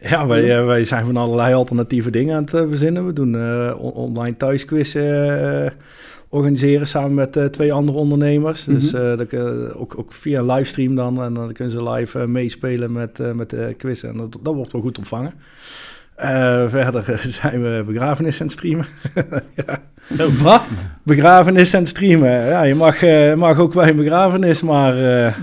Ja, 0.00 0.26
wij, 0.26 0.64
wij 0.64 0.84
zijn 0.84 1.04
van 1.06 1.16
allerlei 1.16 1.54
alternatieve 1.54 2.10
dingen 2.10 2.34
aan 2.36 2.42
het 2.42 2.50
verzinnen. 2.50 3.06
We 3.06 3.12
doen 3.12 3.34
on- 3.78 3.92
online 3.92 4.36
thuisquizzen 4.36 5.72
organiseren 6.28 6.86
samen 6.86 7.14
met 7.14 7.52
twee 7.52 7.72
andere 7.72 7.98
ondernemers. 7.98 8.64
Dus 8.64 8.92
Mhm. 8.92 9.16
dat, 9.16 9.26
kun- 9.26 9.74
ook, 9.74 9.98
ook 9.98 10.12
via 10.12 10.38
een 10.38 10.46
livestream 10.46 10.94
dan. 10.94 11.22
En 11.22 11.34
dan 11.34 11.52
kunnen 11.52 11.72
ze 11.72 11.90
live 11.90 12.26
meespelen 12.26 12.92
met, 12.92 13.34
met 13.34 13.50
de 13.50 13.74
quizzen. 13.78 14.08
En 14.08 14.16
dat, 14.16 14.38
dat 14.42 14.54
wordt 14.54 14.72
wel 14.72 14.80
goed 14.82 14.98
ontvangen. 14.98 15.32
Eh, 16.16 16.68
verder 16.68 17.10
eh, 17.10 17.18
zijn 17.40 17.62
we 17.62 17.82
begrafenissen 17.86 18.40
aan 18.42 18.46
het 18.48 18.56
streamen. 18.58 18.86
ja. 19.66 20.26
wat? 20.42 20.62
Begrafenissen 21.02 21.76
aan 21.78 21.82
het 21.84 21.90
streamen. 21.92 22.30
Ja, 22.46 22.62
je 22.62 22.74
mag, 22.74 23.02
eh, 23.02 23.34
mag 23.34 23.58
ook 23.58 23.74
bij 23.74 23.88
een 23.90 23.96
begrafenis, 23.96 24.62
maar... 24.62 25.24
eh, 25.26 25.34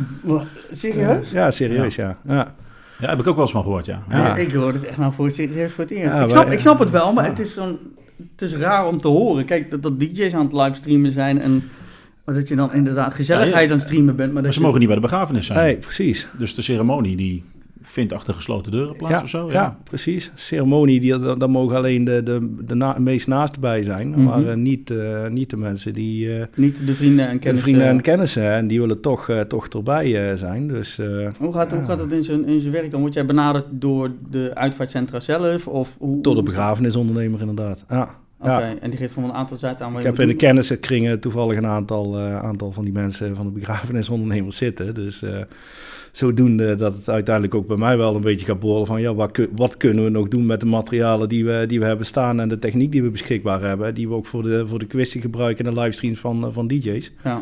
Serieus? 0.72 1.32
ja, 1.32 1.52
serieus, 1.52 1.96
ja. 1.96 2.18
ja. 2.28 2.54
Ja, 3.00 3.10
heb 3.10 3.20
ik 3.20 3.28
ook 3.28 3.34
wel 3.36 3.44
eens 3.44 3.52
van 3.52 3.62
gehoord, 3.64 3.86
ja. 3.86 4.04
Ja. 4.10 4.36
Ik 4.36 4.52
hoor 4.52 4.74
het 4.74 4.86
echt 4.86 4.98
nou 4.98 5.14
voor 5.14 5.26
het 5.26 5.38
eerst 5.38 5.74
voor 5.74 5.84
het 5.84 5.94
eerst. 5.94 6.14
Ja, 6.14 6.24
ik, 6.24 6.30
snap, 6.30 6.52
ik 6.52 6.60
snap 6.60 6.80
het 6.80 6.90
wel, 6.90 7.14
maar 7.14 7.24
ja. 7.24 7.30
het 7.30 7.40
is, 7.40 7.54
zo'n, 7.54 7.80
het 8.32 8.42
is 8.42 8.54
raar 8.56 8.88
om 8.88 9.00
te 9.00 9.08
horen. 9.08 9.46
Kijk, 9.46 9.72
dat, 9.72 9.84
dat 9.84 10.00
DJ's 10.00 10.34
aan 10.34 10.44
het 10.44 10.54
livestreamen 10.54 11.12
zijn 11.12 11.42
en 11.42 11.64
Maar 12.26 12.36
dat 12.36 12.48
je 12.48 12.56
dan 12.56 12.74
inderdaad 12.74 13.14
gezelligheid 13.14 13.70
aan 13.70 13.76
het 13.78 13.86
streamen 13.86 14.16
bent. 14.16 14.34
Maar, 14.34 14.44
ze 14.44 14.60
je- 14.60 14.60
mogen 14.60 14.78
niet 14.80 14.88
bij 14.88 14.96
de 14.98 15.02
begrafenis 15.02 15.46
zijn. 15.46 15.60
Nee, 15.60 15.78
precies. 15.78 16.28
Dus 16.38 16.56
de 16.56 16.62
ceremonie 16.62 17.16
die 17.16 17.44
vindt 17.86 18.14
achter 18.14 18.34
gesloten 18.34 18.72
deuren 18.72 18.96
plaats 18.98 19.14
ja, 19.16 19.22
of 19.24 19.30
zo? 19.30 19.52
Ja, 19.52 19.78
precies. 19.84 20.32
Ceremonie, 20.36 21.00
die, 21.00 21.20
daar 21.38 21.50
mogen 21.50 21.76
alleen 21.78 22.04
de, 22.04 22.24
de, 22.24 22.56
de 22.66 22.76
na- 22.76 23.00
meest 23.00 23.28
naaste 23.28 23.60
bij 23.60 23.84
zijn. 23.84 24.10
Mhm. 24.10 24.24
Maar 24.24 24.46
eh, 24.48 24.56
niet, 24.56 24.90
eh, 24.92 25.28
niet 25.28 25.50
de 25.50 25.58
mensen 25.58 25.94
die... 25.94 26.38
eh, 26.40 26.46
Niet 26.56 26.88
de 26.88 26.96
vrienden 26.96 27.28
en 27.28 27.34
de 27.34 27.40
kennissen. 27.40 27.70
vrienden 27.70 27.88
en 27.90 28.02
kennissen. 28.02 28.52
En 28.52 28.68
die 28.68 28.80
willen 28.80 29.02
toch, 29.02 29.30
eh, 29.30 29.40
toch 29.42 29.68
erbij 29.68 30.30
eh, 30.32 30.38
zijn. 30.38 30.68
Dus 30.68 31.00
eh, 31.00 31.30
Hoe 31.40 31.54
gaat, 31.54 31.72
hoe 31.72 31.84
gaat 31.84 32.00
het 32.00 32.12
in 32.12 32.24
zijn, 32.24 32.46
in 32.46 32.60
zijn 32.60 32.74
werk 32.74 32.92
dan? 32.92 33.02
Word 33.02 33.14
jij 33.14 33.26
benaderd 33.26 33.66
door 33.70 34.12
de 34.32 34.52
uitvaartcentra 34.54 35.20
zelf? 35.20 35.68
Of 35.68 35.96
hoe, 36.00 36.22
door 36.22 36.36
de 36.36 36.44
begrafenisondernemer 36.44 37.40
inderdaad. 37.40 37.86
Ja. 37.90 38.10
Oké, 38.40 38.52
Ja. 38.52 38.76
en 38.80 38.90
die 38.90 39.00
geeft 39.00 39.14
gewoon 39.14 39.30
een 39.30 39.36
aantal 39.36 39.58
zaken 39.58 39.86
aan. 39.86 39.92
waar 39.92 40.02
Ik 40.02 40.08
heb 40.08 40.20
in 40.20 40.28
de 40.28 40.36
kennissenkringen 40.36 41.20
toevallig 41.20 41.58
een 41.58 41.66
aantal, 41.66 42.18
eh, 42.20 42.40
aantal 42.40 42.72
van 42.72 42.84
die 42.84 42.94
mensen 42.94 43.36
van 43.36 43.46
de 43.46 43.52
begrafenisondernemers 43.52 44.56
zitten. 44.58 44.94
Dus 44.94 45.22
eh, 45.22 45.38
zodoende 46.18 46.76
dat 46.76 46.94
het 46.96 47.10
uiteindelijk 47.10 47.56
ook 47.56 47.68
bij 47.68 47.78
mij 47.78 47.98
wel 47.98 48.16
een 48.16 48.22
beetje 48.22 48.46
gaat 48.46 48.60
borrelen 48.60 48.88
van 48.88 49.02
ja, 49.02 49.14
wat, 49.14 49.40
wat 49.56 49.78
kunnen 49.78 50.04
we 50.04 50.10
nog 50.10 50.28
doen 50.28 50.46
met 50.46 50.60
de 50.60 50.66
materialen 50.66 51.30
die 51.30 51.46
we, 51.46 51.64
die 51.68 51.80
we 51.80 51.86
hebben 51.86 52.06
staan 52.06 52.40
en 52.40 52.48
de 52.48 52.60
techniek 52.60 52.92
die 52.92 53.04
we 53.04 53.10
beschikbaar 53.10 53.62
hebben. 53.62 53.94
Die 53.94 54.08
we 54.08 54.14
ook 54.14 54.26
voor 54.26 54.44
de, 54.44 54.68
voor 54.68 54.80
de 54.80 54.86
quizzen 54.86 55.22
gebruiken 55.22 55.66
en 55.66 55.74
de 55.74 55.80
livestreams 55.80 56.20
van, 56.20 56.46
eh, 56.46 56.50
van 56.54 56.68
DJ's. 56.68 57.12
Ja. 57.24 57.42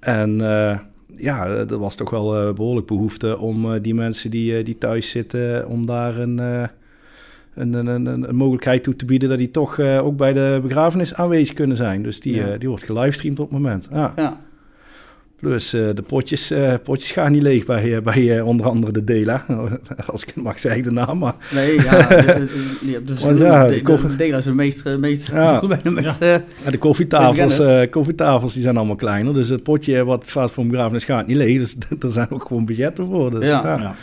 En 0.00 0.40
eh, 0.40 0.78
ja, 1.16 1.46
er 1.46 1.78
was 1.78 1.94
toch 1.96 2.10
wel 2.10 2.36
eh, 2.36 2.52
behoorlijk 2.54 2.86
behoefte 2.86 3.38
om 3.38 3.72
eh, 3.74 3.82
die 3.82 3.94
mensen 3.94 4.30
die, 4.30 4.56
eh, 4.58 4.64
die 4.64 4.78
thuis 4.78 5.10
zitten, 5.10 5.68
om 5.68 5.86
daar 5.86 6.16
een, 6.18 6.38
eh, 6.38 6.62
een, 7.54 7.72
een, 7.74 8.06
een, 8.06 8.36
mogelijkheid 8.36 8.82
toe 8.82 8.96
te 8.96 9.04
bieden 9.04 9.28
dat 9.28 9.38
die 9.38 9.50
toch 9.50 9.78
eh, 9.78 10.04
ook 10.06 10.16
bij 10.16 10.32
de 10.32 10.58
begrafenis 10.62 11.14
aanwezig 11.14 11.54
kunnen 11.54 11.76
zijn. 11.76 12.02
Dus 12.02 12.20
die, 12.20 12.34
Ja. 12.34 12.46
eh, 12.46 12.58
die 12.58 12.68
wordt 12.68 12.84
gelivestreamd 12.84 13.40
op 13.40 13.50
het 13.50 13.58
moment. 13.60 13.88
Ja. 13.92 14.12
ja. 14.16 14.40
Plus 15.40 15.72
eh, 15.72 15.80
de 15.94 16.02
potjes, 16.02 16.50
eh, 16.50 16.74
potjes 16.84 17.10
gaan 17.10 17.32
niet 17.32 17.42
leeg 17.42 17.64
bij, 17.64 17.96
eh, 17.96 18.02
bij 18.02 18.40
onder 18.40 18.66
andere 18.66 18.92
de 18.92 19.04
Dela. 19.04 19.44
Als 20.12 20.22
ik 20.22 20.28
het 20.34 20.44
mag 20.44 20.58
zeggen, 20.58 20.82
de 20.82 20.90
naam. 20.90 21.18
Maar 21.18 21.34
Nee, 21.54 21.74
ja. 21.82 22.06
de- 22.08 22.46
de- 22.80 23.04
dus 23.04 23.20
ja, 23.20 23.66
de, 23.66 23.74
de, 23.74 23.82
koffie- 23.82 24.16
Dela 24.16 24.36
is 24.38 24.44
de 24.44 24.52
meest, 24.54 24.96
meest 24.98 25.28
Ja. 25.28 25.62
Ja. 26.00 26.16
Ja, 26.64 26.70
de 26.70 26.78
koffietafels, 26.78 27.58
eh, 27.58 27.90
koffietafels 27.90 28.52
die 28.52 28.62
zijn 28.62 28.76
allemaal 28.76 28.96
kleiner. 28.96 29.34
Dus 29.34 29.48
het 29.48 29.62
potje 29.62 30.04
wat 30.04 30.28
staat 30.28 30.50
voor 30.50 30.64
een 30.64 30.70
begrafenis 30.70 31.04
gaat 31.04 31.26
niet 31.26 31.36
leeg. 31.36 31.58
Dus 31.58 31.76
er 32.00 32.12
zijn 32.12 32.30
ook 32.30 32.44
gewoon 32.46 32.64
budgetten 32.64 33.06
voor. 33.06 33.30
Dus, 33.30 33.46
Ja. 33.46 33.62
ja. 33.64 33.78
Ja. 33.80 33.94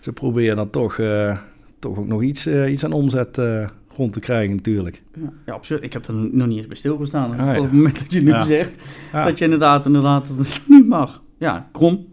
Ze 0.00 0.12
proberen 0.12 0.56
dan 0.56 0.70
toch, 0.70 0.98
eh, 0.98 1.36
toch 1.78 1.98
ook 1.98 2.06
nog 2.08 2.22
iets, 2.22 2.46
iets 2.46 2.84
aan 2.84 2.92
omzet 2.92 3.38
te 4.10 4.20
krijgen 4.20 4.54
natuurlijk. 4.56 5.02
ja, 5.14 5.32
ja, 5.46 5.52
absurd. 5.52 5.82
Ik 5.82 5.92
heb 5.92 6.06
er 6.06 6.14
nog 6.14 6.46
niet 6.46 6.56
eens 6.58 6.66
bij 6.66 6.76
stilgestaan. 6.76 7.30
Ah, 7.30 7.36
ja. 7.36 7.56
Op 7.56 7.62
het 7.62 7.72
moment 7.72 7.98
dat 7.98 8.12
je 8.12 8.20
nu 8.20 8.28
Ja. 8.30 8.42
zegt 8.42 8.72
dat 9.12 9.38
je 9.38 9.44
inderdaad, 9.44 9.86
inderdaad 9.86 10.26
dat 10.28 10.36
het 10.36 10.62
niet 10.66 10.88
mag. 10.88 11.22
Ja, 11.38 11.68
krom. 11.72 12.06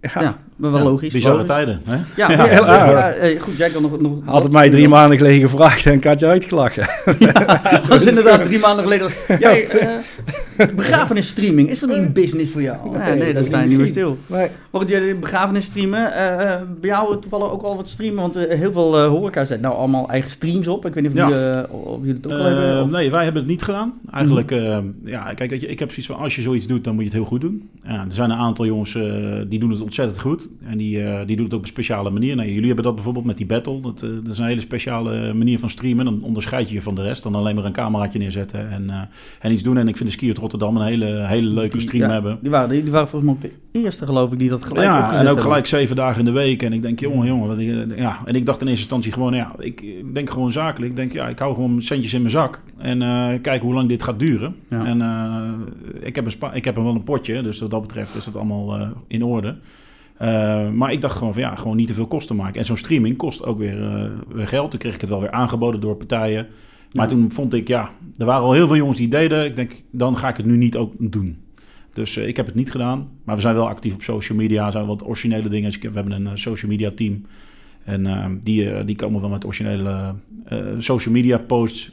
ja. 0.00 0.38
Maar 0.56 0.70
wel 0.70 0.80
Ja, 0.80 0.86
logisch. 0.86 1.12
Bizarre 1.12 1.36
logisch. 1.36 1.50
tijden. 1.54 1.80
Hè? 1.84 1.94
Ja, 1.94 2.30
Ja, 2.30 2.44
ja, 2.46 2.66
ja. 2.66 2.90
ja, 2.90 3.10
eh, 3.12 3.40
goed, 3.40 3.56
jij 3.56 3.70
kan 3.70 3.82
nog... 3.82 4.00
nog 4.00 4.12
Had 4.24 4.42
het 4.42 4.52
mij 4.52 4.70
drie 4.70 4.88
maanden 4.88 5.18
geleden 5.18 5.48
gevraagd 5.48 5.86
en 5.86 5.92
ik 5.92 6.04
had 6.04 6.20
je 6.20 6.26
uitgelachen. 6.26 6.86
Dat 7.70 7.86
was 7.86 8.04
inderdaad 8.06 8.44
drie 8.44 8.58
maanden 8.58 8.84
geleden. 8.84 9.10
Jij, 9.38 9.68
eh, 9.68 10.66
begrafenisstreaming, 10.74 11.70
is 11.70 11.78
dat 11.80 11.88
niet 11.88 11.98
een 11.98 12.12
business 12.12 12.52
voor 12.52 12.62
jou? 12.62 12.98
Nee, 12.98 13.16
nee, 13.16 13.32
dat 13.34 13.46
sta 13.46 13.60
je 13.60 13.68
niet 13.68 13.78
meer 13.78 13.86
stil. 13.86 14.18
Nee. 14.26 14.48
Mocht 14.70 14.88
jij 14.88 15.18
begrafenis 15.18 15.64
streamen? 15.64 16.12
eh, 16.12 16.60
bij 16.80 16.90
jou 16.90 17.20
toevallig 17.20 17.50
ook 17.50 17.62
al 17.62 17.76
wat 17.76 17.88
streamen? 17.88 18.20
Want 18.20 18.34
heel 18.34 18.72
veel 18.72 19.04
horeca 19.06 19.44
zet 19.44 19.60
nou 19.60 19.74
allemaal 19.74 20.08
eigen 20.08 20.30
streams 20.30 20.68
op. 20.68 20.86
Ik 20.86 20.94
weet 20.94 21.02
niet 21.02 21.12
of, 21.12 21.18
Ja. 21.18 21.28
jullie, 21.28 21.50
eh, 21.50 21.74
of 21.74 21.98
jullie 22.00 22.14
het 22.22 22.32
ook 22.32 22.38
al 22.38 22.44
hebben. 22.44 22.82
Of... 22.82 22.90
nee, 22.90 23.10
wij 23.10 23.24
hebben 23.24 23.42
het 23.42 23.50
niet 23.50 23.62
gedaan. 23.62 23.92
Eigenlijk, 24.12 24.50
eh, 24.50 24.78
ja, 25.04 25.32
kijk, 25.34 25.50
weet 25.50 25.60
je, 25.60 25.66
ik 25.66 25.78
heb 25.78 25.88
zoiets 25.88 26.06
van, 26.06 26.16
als 26.16 26.36
je 26.36 26.42
zoiets 26.42 26.66
doet, 26.66 26.84
dan 26.84 26.94
moet 26.94 27.02
je 27.02 27.08
het 27.08 27.18
heel 27.18 27.26
goed 27.28 27.40
doen. 27.40 27.68
Ja, 27.82 27.92
er 27.94 28.14
zijn 28.14 28.30
een 28.30 28.38
aantal 28.38 28.66
jongens 28.66 28.94
eh, 28.94 29.02
die 29.48 29.58
doen 29.58 29.70
het 29.70 29.82
ontzettend 29.82 30.20
goed. 30.20 30.43
En 30.64 30.78
die, 30.78 31.02
eh, 31.02 31.26
die 31.26 31.36
doen 31.36 31.44
het 31.44 31.54
op 31.54 31.62
een 31.62 31.66
speciale 31.68 32.10
manier. 32.10 32.36
Nee, 32.36 32.48
jullie 32.52 32.66
hebben 32.66 32.84
dat 32.84 32.94
bijvoorbeeld 32.94 33.24
met 33.24 33.36
die 33.36 33.46
battle. 33.46 33.80
Dat, 33.80 34.02
eh, 34.02 34.10
dat 34.22 34.32
is 34.32 34.38
een 34.38 34.46
hele 34.46 34.60
speciale 34.60 35.34
manier 35.34 35.58
van 35.58 35.68
streamen. 35.70 36.04
Dan 36.04 36.22
onderscheid 36.22 36.68
je 36.68 36.74
je 36.74 36.82
van 36.82 36.94
de 36.94 37.02
rest. 37.02 37.22
Dan 37.22 37.34
alleen 37.34 37.54
maar 37.54 37.64
een 37.64 37.72
cameraatje 37.72 38.18
neerzetten 38.18 38.70
en, 38.70 38.90
eh, 38.90 39.00
en 39.40 39.52
iets 39.52 39.62
doen. 39.62 39.76
En 39.76 39.88
ik 39.88 39.96
vind 39.96 40.08
de 40.08 40.14
Ski 40.14 40.28
uit 40.28 40.38
Rotterdam 40.38 40.76
een 40.76 40.86
hele, 40.86 41.26
hele 41.26 41.48
leuke 41.48 41.72
Die- 41.72 41.80
stream 41.80 42.06
ja, 42.08 42.12
hebben. 42.12 42.38
Die 42.40 42.50
waren, 42.50 42.68
die, 42.68 42.82
die 42.82 42.92
waren 42.92 43.08
volgens 43.08 43.32
mij 43.32 43.50
ook 43.50 43.54
de 43.72 43.80
eerste, 43.80 44.06
geloof 44.06 44.32
ik, 44.32 44.38
die 44.38 44.48
dat 44.48 44.64
gelijk 44.64 44.86
ja, 44.86 45.12
en 45.12 45.18
ook 45.18 45.24
hebben. 45.24 45.42
gelijk 45.42 45.66
zeven 45.66 45.96
dagen 45.96 46.18
in 46.18 46.24
de 46.24 46.30
week. 46.30 46.62
En 46.62 46.72
ik 46.72 46.82
denk, 46.82 47.00
jongen, 47.00 47.26
jongen. 47.26 47.48
Wat, 47.48 47.96
ja. 47.98 48.18
En 48.24 48.34
ik 48.34 48.46
dacht 48.46 48.60
in 48.60 48.66
eerste 48.66 48.82
instantie 48.82 49.12
gewoon, 49.12 49.34
ja, 49.34 49.52
ik 49.58 50.04
denk 50.14 50.30
gewoon 50.30 50.52
zakelijk. 50.52 50.90
Ik 50.90 50.96
denk, 50.96 51.12
ja, 51.12 51.28
ik 51.28 51.38
hou 51.38 51.54
gewoon 51.54 51.82
centjes 51.82 52.14
in 52.14 52.20
mijn 52.20 52.32
zak. 52.32 52.62
En 52.78 52.98
kijk 53.40 53.62
hoe 53.62 53.74
lang 53.74 53.88
dit 53.88 54.02
gaat 54.02 54.18
duren. 54.18 54.56
Ja. 54.70 54.84
En 54.84 55.00
ik, 56.00 56.14
heb 56.14 56.24
een 56.24 56.30
spa 56.30 56.52
ik 56.52 56.64
heb 56.64 56.74
wel 56.74 56.94
een 56.94 57.04
potje, 57.04 57.42
dus 57.42 57.60
wat 57.60 57.70
dat 57.70 57.80
betreft 57.80 58.14
is 58.14 58.24
dat 58.24 58.36
allemaal 58.36 58.78
in 59.06 59.24
orde. 59.24 59.56
Eh, 60.14 60.70
maar 60.70 60.92
ik 60.92 61.00
dacht 61.00 61.16
gewoon 61.16 61.32
van 61.32 61.42
ja, 61.42 61.54
gewoon 61.54 61.76
niet 61.76 61.86
te 61.86 61.94
veel 61.94 62.06
kosten 62.06 62.36
maken. 62.36 62.60
En 62.60 62.66
zo'n 62.66 62.76
streaming 62.76 63.16
kost 63.16 63.44
ook 63.44 63.58
weer, 63.58 63.82
eh, 63.82 64.10
weer 64.28 64.48
geld. 64.48 64.70
Toen 64.70 64.78
kreeg 64.78 64.94
ik 64.94 65.00
het 65.00 65.10
wel 65.10 65.20
weer 65.20 65.30
aangeboden 65.30 65.80
door 65.80 65.96
partijen. 65.96 66.46
Maar 66.92 67.04
Ja. 67.04 67.10
toen 67.10 67.32
vond 67.32 67.54
ik, 67.54 67.68
ja, 67.68 67.90
er 68.16 68.26
waren 68.26 68.42
al 68.44 68.52
heel 68.52 68.66
veel 68.66 68.76
jongens 68.76 68.98
die 68.98 69.08
deden. 69.08 69.44
Ik 69.44 69.56
denk, 69.56 69.72
dan 69.90 70.16
ga 70.16 70.28
ik 70.28 70.36
het 70.36 70.46
nu 70.46 70.56
niet 70.56 70.76
ook 70.76 70.92
doen. 70.98 71.38
Dus 71.92 72.16
eh, 72.16 72.26
ik 72.28 72.36
heb 72.36 72.46
het 72.46 72.54
niet 72.54 72.70
gedaan. 72.70 73.08
Maar 73.24 73.34
we 73.34 73.40
zijn 73.40 73.54
wel 73.54 73.68
actief 73.68 73.94
op 73.94 74.02
social 74.02 74.38
media. 74.38 74.66
Er 74.66 74.72
zijn 74.72 74.86
wat 74.86 75.06
originele 75.06 75.48
dingen. 75.48 75.70
Dus 75.70 75.78
we 75.78 75.90
hebben 75.94 76.26
een 76.26 76.38
social 76.38 76.70
media 76.70 76.90
team. 76.94 77.26
En 77.84 78.40
die, 78.42 78.84
die 78.84 78.96
komen 78.96 79.20
wel 79.20 79.30
met 79.30 79.44
originele 79.44 80.14
social 80.78 81.14
media 81.14 81.38
posts. 81.38 81.90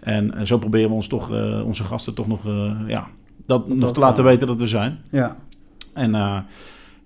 En 0.00 0.46
zo 0.46 0.58
proberen 0.58 0.88
we 0.88 0.94
ons 0.94 1.06
toch, 1.06 1.30
onze 1.64 1.84
gasten 1.84 2.14
toch 2.14 2.26
nog, 2.26 2.40
ja, 2.86 3.06
dat 3.46 3.68
nog 3.68 3.78
dat 3.78 3.94
te 3.94 4.00
laten 4.00 4.24
weten 4.24 4.46
dat 4.46 4.60
we 4.60 4.66
zijn. 4.66 4.98
Ja. 5.10 5.36
En 5.94 6.14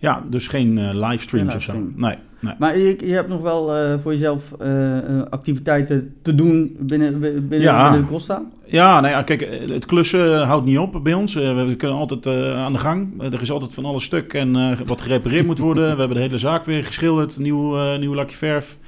ja, 0.02 0.22
dus 0.30 0.48
geen 0.48 0.78
eh, 0.78 1.08
livestreams 1.08 1.54
of 1.54 1.62
zo. 1.62 1.72
Nee, 1.94 2.16
nee. 2.40 2.54
Maar 2.58 2.78
je, 2.78 2.96
je 3.06 3.12
hebt 3.12 3.28
nog 3.28 3.40
wel 3.40 3.76
eh, 3.76 3.94
voor 4.02 4.12
jezelf 4.12 4.52
eh, 4.52 4.68
activiteiten 5.30 6.14
te 6.22 6.34
doen 6.34 6.76
binnen, 6.78 7.20
binnen, 7.20 7.60
Ja. 7.60 7.82
binnen 7.82 8.06
de 8.06 8.12
Costa. 8.12 8.42
Ja, 8.64 9.00
nou 9.00 9.12
ja, 9.12 9.22
kijk, 9.22 9.48
het 9.68 9.86
klussen 9.86 10.42
houdt 10.42 10.66
niet 10.66 10.78
op 10.78 11.00
bij 11.02 11.14
ons. 11.14 11.34
We 11.34 11.74
kunnen 11.76 11.96
altijd 11.96 12.26
aan 12.56 12.72
de 12.72 12.78
gang. 12.78 13.22
Er 13.22 13.40
is 13.40 13.50
altijd 13.50 13.74
van 13.74 13.84
alles 13.84 14.04
stuk 14.04 14.34
en 14.34 14.76
wat 14.86 15.00
gerepareerd 15.00 15.46
moet 15.46 15.58
worden. 15.58 15.92
We 15.92 15.98
hebben 15.98 16.16
de 16.16 16.22
hele 16.22 16.38
zaak 16.38 16.64
weer 16.64 16.84
geschilderd, 16.84 17.38
nieuw, 17.38 17.96
nieuw 17.98 18.14
lakje 18.14 18.36
verf. 18.36 18.78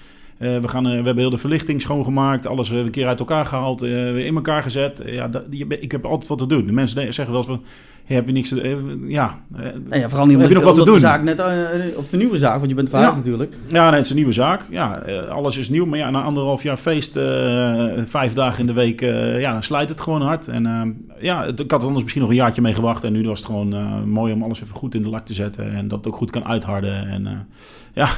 Eh, 0.44 0.58
we, 0.58 0.68
gaan, 0.68 0.84
eh, 0.86 0.90
we 0.90 0.96
hebben 0.96 1.18
heel 1.18 1.30
de 1.30 1.38
verlichting 1.38 1.80
schoongemaakt, 1.82 2.46
alles 2.46 2.70
eh, 2.70 2.78
een 2.78 2.90
keer 2.90 3.06
uit 3.06 3.18
elkaar 3.18 3.46
gehaald, 3.46 3.82
eh, 3.82 3.90
weer 3.90 4.26
in 4.26 4.34
elkaar 4.34 4.62
gezet. 4.62 5.02
Ja, 5.06 5.28
dat, 5.28 5.42
ik 5.80 5.92
heb 5.92 6.04
altijd 6.04 6.28
wat 6.28 6.38
te 6.38 6.46
doen. 6.46 6.66
De 6.66 6.72
mensen 6.72 7.14
zeggen 7.14 7.34
wel 7.34 7.36
eens 7.36 7.46
van, 7.46 7.62
hey, 8.04 8.16
heb 8.16 8.26
je 8.26 8.32
niks 8.32 8.48
te 8.48 8.78
Ja, 9.06 9.38
Nou 9.88 10.00
ja, 10.00 10.08
vooral 10.08 10.26
niet 10.26 10.38
Heb 10.38 10.48
je 10.48 10.54
nog 10.54 10.64
wat 10.64 10.74
te 10.74 10.84
doen? 10.84 10.94
de 10.94 11.00
zaak 11.00 11.22
net, 11.22 11.42
of 11.96 12.08
de 12.08 12.16
nieuwe 12.16 12.38
zaak, 12.38 12.56
want 12.58 12.68
je 12.68 12.74
bent 12.74 12.88
verhuisd 12.88 13.12
Ja. 13.12 13.18
natuurlijk. 13.18 13.52
Ja, 13.68 13.84
nee, 13.84 13.92
het 13.94 14.04
is 14.04 14.10
een 14.10 14.16
nieuwe 14.16 14.32
zaak. 14.32 14.62
Ja, 14.70 15.02
alles 15.30 15.56
is 15.58 15.68
nieuw. 15.68 15.86
Maar 15.86 15.98
ja, 15.98 16.10
na 16.10 16.22
anderhalf 16.22 16.62
jaar 16.62 16.76
feest, 16.76 17.18
vijf 18.04 18.32
dagen 18.32 18.60
in 18.60 18.66
de 18.66 18.72
week, 18.72 19.00
ja, 19.40 19.52
dan 19.52 19.62
slijt 19.62 19.88
het 19.88 20.00
gewoon 20.00 20.22
hard. 20.22 20.48
En 20.48 20.66
eh, 20.66 21.22
ja, 21.24 21.44
het, 21.44 21.60
ik 21.60 21.70
had 21.70 21.80
er 21.80 21.86
anders 21.86 22.02
misschien 22.02 22.22
nog 22.22 22.30
een 22.30 22.36
jaartje 22.36 22.62
mee 22.62 22.74
gewacht. 22.74 23.04
En 23.04 23.12
nu 23.12 23.26
was 23.26 23.38
het 23.38 23.46
gewoon 23.48 24.08
mooi 24.08 24.32
om 24.32 24.42
alles 24.42 24.62
even 24.62 24.74
goed 24.76 24.94
in 24.94 25.02
de 25.02 25.08
lak 25.08 25.26
te 25.26 25.34
zetten. 25.34 25.72
En 25.72 25.88
dat 25.88 25.98
het 25.98 26.06
ook 26.06 26.16
goed 26.16 26.30
kan 26.30 26.44
uitharden. 26.46 27.08
En 27.08 27.48
ja, 27.94 28.08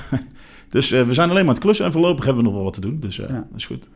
dus 0.71 0.91
eh, 0.93 1.03
we 1.03 1.15
zijn 1.15 1.29
alleen 1.31 1.41
maar 1.41 1.49
aan 1.49 1.55
het 1.55 1.65
klussen. 1.65 1.87
En 1.87 1.93
voorlopig 1.93 2.25
hebben 2.25 2.43
we 2.43 2.49
nog 2.49 2.57
wel 2.59 2.65
wat 2.67 2.75
te 2.75 2.81
doen. 2.81 2.97
Dus 3.01 3.19
eh, 3.21 3.29
Ja. 3.29 3.35
dat 3.35 3.45
is 3.57 3.67
goed. 3.67 3.89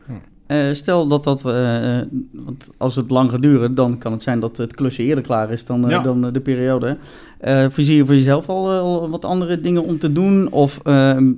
Eh, 0.45 0.71
stel 0.71 1.07
dat 1.07 1.23
dat, 1.23 1.45
eh, 1.45 1.99
eh, 1.99 2.07
want 2.31 2.69
als 2.77 2.95
het 2.95 3.09
lang 3.09 3.31
gaat 3.31 3.41
duren, 3.41 3.75
dan 3.75 3.97
kan 3.97 4.11
het 4.11 4.23
zijn 4.23 4.39
dat 4.39 4.57
het 4.57 4.75
klussen 4.75 5.03
eerder 5.03 5.23
klaar 5.23 5.51
is 5.51 5.65
dan, 5.65 5.83
eh, 5.85 5.89
Ja. 5.91 6.01
dan 6.01 6.25
eh, 6.25 6.33
de 6.33 6.39
periode. 6.41 6.97
Eh 7.39 7.65
voorzie 7.69 7.95
je 7.95 8.05
voor 8.05 8.15
jezelf 8.15 8.49
al, 8.49 8.71
eh, 8.71 8.79
al 8.79 9.09
wat 9.09 9.25
andere 9.25 9.61
dingen 9.61 9.83
om 9.83 9.99
te 9.99 10.11
doen? 10.11 10.51
Of, 10.51 10.79
ehm, 10.83 11.31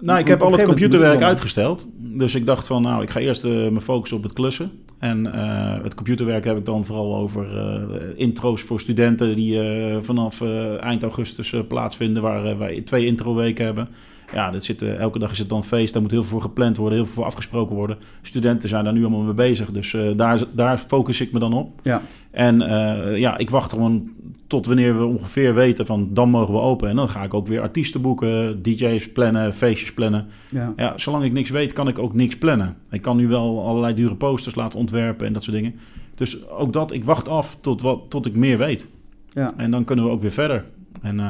Nou, 0.00 0.18
ik 0.18 0.26
heb 0.28 0.42
al 0.42 0.52
het 0.52 0.62
computerwerk 0.62 1.22
uitgesteld. 1.22 1.88
Dus 1.96 2.34
ik 2.34 2.46
dacht 2.46 2.66
van, 2.66 2.82
nou, 2.82 3.02
ik 3.02 3.10
ga 3.10 3.20
eerst 3.20 3.44
eh, 3.44 3.50
me 3.50 3.80
focussen 3.80 4.16
op 4.16 4.22
het 4.22 4.32
klussen. 4.32 4.70
En 4.98 5.32
eh, 5.32 5.82
het 5.82 5.94
computerwerk 5.94 6.44
heb 6.44 6.56
ik 6.56 6.64
dan 6.66 6.84
vooral 6.84 7.16
over 7.16 7.58
eh, 7.58 7.82
intro's 8.16 8.62
voor 8.62 8.80
studenten 8.80 9.36
die 9.36 9.60
eh, 9.60 9.96
vanaf 10.00 10.40
eh, 10.40 10.82
eind 10.82 11.02
augustus 11.02 11.52
eh, 11.52 11.60
plaatsvinden, 11.68 12.22
waar 12.22 12.44
eh, 12.44 12.58
wij 12.58 12.80
twee 12.80 13.06
intro-weken 13.06 13.64
hebben. 13.64 13.88
Ja, 14.32 14.50
dat 14.50 14.64
zit, 14.64 14.82
eh, 14.82 14.98
elke 14.98 15.18
dag 15.18 15.30
is 15.30 15.38
het 15.38 15.48
dan 15.48 15.64
feest, 15.64 15.92
daar 15.92 16.02
moet 16.02 16.10
heel 16.10 16.22
veel 16.22 16.30
voor 16.30 16.42
gepland 16.42 16.76
worden, 16.76 16.96
heel 16.96 17.06
veel 17.06 17.14
voor 17.14 17.24
afgesproken 17.24 17.76
worden. 17.76 17.98
Studenten 18.22 18.68
zijn 18.68 18.84
daar 18.84 18.92
nu 18.92 19.00
allemaal 19.00 19.22
mee 19.22 19.34
bezig, 19.34 19.70
dus 19.70 19.94
eh, 19.94 20.10
daar, 20.16 20.42
daar 20.52 20.78
focus 20.78 21.20
ik 21.20 21.32
me 21.32 21.38
dan 21.38 21.52
op. 21.52 21.80
ja. 21.82 22.02
En 22.30 22.62
eh, 22.62 23.18
ja, 23.18 23.38
ik 23.38 23.50
wacht 23.50 23.72
gewoon 23.72 24.10
tot 24.46 24.66
wanneer 24.66 24.98
we 24.98 25.04
ongeveer 25.04 25.54
weten 25.54 25.86
van 25.86 26.08
dan 26.12 26.30
mogen 26.30 26.54
we 26.54 26.60
open. 26.60 26.88
En 26.88 26.96
dan 26.96 27.08
ga 27.08 27.22
ik 27.22 27.34
ook 27.34 27.46
weer 27.46 27.60
artiesten 27.60 28.00
boeken, 28.00 28.62
DJ's 28.62 29.12
plannen, 29.12 29.54
feestjes 29.54 29.92
plannen. 29.94 30.26
Ja. 30.48 30.72
Ja, 30.76 30.98
zolang 30.98 31.24
ik 31.24 31.32
niks 31.32 31.50
weet, 31.50 31.72
kan 31.72 31.88
ik 31.88 31.98
ook 31.98 32.14
niks 32.14 32.38
plannen. 32.38 32.76
Ik 32.90 33.02
kan 33.02 33.16
nu 33.16 33.28
wel 33.28 33.66
allerlei 33.66 33.94
dure 33.94 34.14
posters 34.14 34.54
laten 34.54 34.78
ontwerpen 34.78 35.26
en 35.26 35.32
dat 35.32 35.42
soort 35.42 35.56
dingen. 35.56 35.74
Dus 36.14 36.48
ook 36.48 36.72
dat, 36.72 36.92
ik 36.92 37.04
wacht 37.04 37.28
af 37.28 37.56
tot, 37.60 37.82
wat, 37.82 38.00
tot 38.08 38.26
ik 38.26 38.34
meer 38.34 38.58
weet. 38.58 38.88
Ja. 39.28 39.52
En 39.56 39.70
dan 39.70 39.84
kunnen 39.84 40.04
we 40.04 40.10
ook 40.10 40.20
weer 40.20 40.30
verder. 40.30 40.64
En 41.02 41.20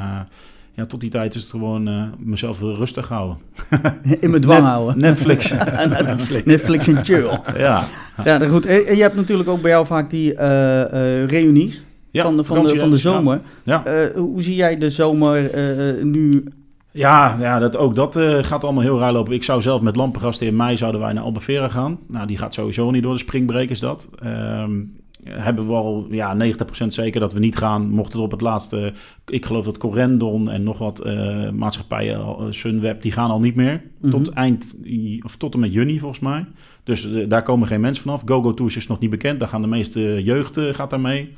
ja, 0.79 0.87
tot 0.87 1.01
die 1.01 1.11
tijd 1.11 1.35
is 1.35 1.41
het 1.41 1.51
gewoon 1.51 1.89
eh, 1.89 2.03
mezelf 2.19 2.61
rustig 2.61 3.09
houden. 3.09 3.37
In 4.21 4.31
mijn 4.31 4.43
dwang 4.43 4.61
Net- 4.61 4.69
houden. 4.69 4.99
Netflix. 4.99 5.53
Netflix. 5.89 6.45
Netflix 6.45 6.89
en 6.89 7.05
chill. 7.05 7.41
ja. 7.57 7.85
Ja, 8.25 8.49
goed. 8.49 8.67
En 8.67 8.97
je 8.97 9.03
hebt 9.03 9.15
natuurlijk 9.15 9.49
ook 9.49 9.61
bij 9.61 9.71
jou 9.71 9.87
vaak 9.87 10.11
die 10.11 10.35
eh, 10.35 11.23
eh, 11.23 11.29
reunies. 11.29 11.83
Ja, 12.11 12.23
van, 12.23 12.37
de, 12.37 12.45
van, 12.45 12.67
de, 12.67 12.79
van 12.79 12.91
de 12.91 12.95
ja. 12.95 13.01
zomer. 13.01 13.41
Ja. 13.63 14.11
Hoe 14.15 14.43
zie 14.43 14.55
jij 14.55 14.79
de 14.79 14.91
zomer 14.91 15.51
nu? 16.05 16.45
Ja, 16.91 17.37
ja 17.39 17.59
dat, 17.59 17.77
ook 17.77 17.95
dat 17.95 18.19
gaat 18.41 18.65
allemaal 18.65 18.83
heel 18.83 18.99
raar 18.99 19.13
lopen. 19.13 19.33
Ik 19.33 19.45
zou 19.45 19.63
zelf 19.63 19.81
met 19.81 19.97
lampengasten 19.97 20.47
in 20.47 20.57
mei 20.57 20.77
zouden 20.77 21.01
wij 21.01 21.13
naar 21.13 21.25
Albufeira 21.25 21.69
gaan. 21.69 21.99
Nou, 22.09 22.27
die 22.27 22.39
gaat 22.39 22.55
sowieso 22.55 22.91
niet 22.91 23.03
door 23.03 23.13
de 23.13 23.19
springbreak 23.19 23.69
is 23.69 23.81
dat. 23.81 24.11
Ehm, 24.23 24.71
hebben 25.25 25.67
we 25.67 25.73
al 25.73 26.07
ja, 26.11 26.37
90% 26.37 26.87
zeker 26.87 27.21
dat 27.21 27.33
we 27.33 27.39
niet 27.39 27.57
gaan. 27.57 27.89
Mocht 27.89 28.13
het 28.13 28.23
op 28.23 28.31
het 28.31 28.41
laatste... 28.41 28.93
Ik 29.27 29.47
geloof 29.47 29.65
dat 29.65 29.79
Corendon 29.79 30.51
en 30.51 30.63
nog 30.63 30.79
wat 30.79 31.01
eh, 31.01 31.51
maatschappijen, 31.51 32.21
eh, 32.21 32.45
Sunweb, 32.51 33.03
die 33.03 33.13
gaan 33.13 33.31
al 33.31 33.41
niet 33.41 33.55
meer. 33.55 33.83
Mhm. 34.01 34.11
Tot 34.11 34.29
eind, 34.29 34.77
of 35.25 35.37
tot 35.37 35.55
en 35.55 35.61
met 35.61 35.73
juni 35.73 35.99
volgens 35.99 36.21
mij. 36.21 36.47
Dus 36.85 37.13
eh, 37.13 37.29
daar 37.29 37.43
komen 37.43 37.69
geen 37.69 37.81
mensen 37.81 38.03
vanaf. 38.03 38.23
GoGo 38.25 38.55
Tours 38.55 38.77
is 38.77 38.87
nog 38.87 38.99
niet 38.99 39.11
bekend. 39.11 39.41
Daar 39.41 39.49
gaan 39.49 39.63
de 39.63 39.69
meeste 39.69 40.23
jeugd 40.23 40.61
gaat 40.61 40.91
daar 40.91 41.01
mee. 41.01 41.35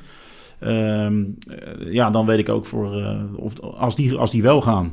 Ehm, 0.59 1.25
eh, 1.49 1.93
ja, 1.93 2.11
dan 2.11 2.27
weet 2.27 2.39
ik 2.39 2.49
ook 2.49 2.67
voor... 2.67 3.19
of, 3.37 3.61
als, 3.61 3.97
die, 3.97 4.17
als 4.17 4.31
die 4.31 4.43
wel 4.43 4.61
gaan, 4.61 4.93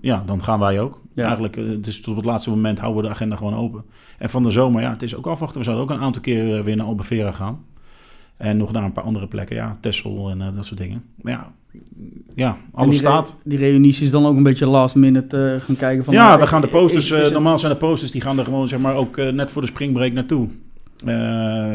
ja, 0.00 0.22
dan 0.26 0.42
gaan 0.42 0.58
wij 0.58 0.80
ook. 0.80 1.00
Ja. 1.14 1.24
Eigenlijk, 1.24 1.56
eh, 1.56 1.64
dus 1.80 2.00
tot 2.00 2.08
op 2.08 2.16
het 2.16 2.24
laatste 2.24 2.50
moment 2.50 2.78
houden 2.78 3.02
we 3.02 3.08
de 3.08 3.14
agenda 3.14 3.36
gewoon 3.36 3.54
open. 3.54 3.84
En 4.18 4.30
van 4.30 4.42
de 4.42 4.50
zomer, 4.50 4.82
ja, 4.82 4.90
het 4.90 5.02
is 5.02 5.16
ook 5.16 5.26
afwachten. 5.26 5.58
We 5.58 5.64
zouden 5.64 5.84
ook 5.84 5.90
een 5.90 6.04
aantal 6.04 6.22
keer 6.22 6.64
weer 6.64 6.76
naar 6.76 6.86
Albufeira 6.86 7.30
gaan. 7.30 7.64
En 8.40 8.56
nog 8.56 8.72
naar 8.72 8.84
een 8.84 8.92
paar 8.92 9.04
andere 9.04 9.26
plekken, 9.26 9.56
ja, 9.56 9.76
Texel 9.80 10.30
en 10.30 10.40
eh, 10.40 10.46
dat 10.54 10.64
soort 10.66 10.80
dingen. 10.80 11.02
Maar 11.20 11.32
ja, 11.32 11.52
ja 12.34 12.56
alles 12.72 12.98
die 12.98 13.06
re- 13.06 13.12
staat. 13.12 13.38
Die 13.44 13.58
reunies 13.58 14.00
is 14.00 14.10
dan 14.10 14.26
ook 14.26 14.36
een 14.36 14.42
beetje 14.42 14.66
last 14.66 14.94
minute 14.94 15.52
eh, 15.54 15.60
gaan 15.66 15.76
kijken 15.76 16.04
van... 16.04 16.14
ja, 16.14 16.26
nou, 16.28 16.40
we 16.40 16.46
gaan 16.46 16.60
de 16.60 16.68
posters, 16.68 17.10
is 17.10 17.26
eh, 17.26 17.32
normaal 17.32 17.58
zijn 17.58 17.72
de 17.72 17.78
posters, 17.78 18.10
die 18.10 18.20
gaan 18.20 18.38
er 18.38 18.44
gewoon 18.44 18.68
zeg 18.68 18.80
maar 18.80 18.94
ook 18.94 19.16
eh, 19.16 19.32
net 19.32 19.50
voor 19.50 19.62
de 19.62 19.68
springbreak 19.68 20.12
naartoe. 20.12 20.48
Eh 21.04 21.06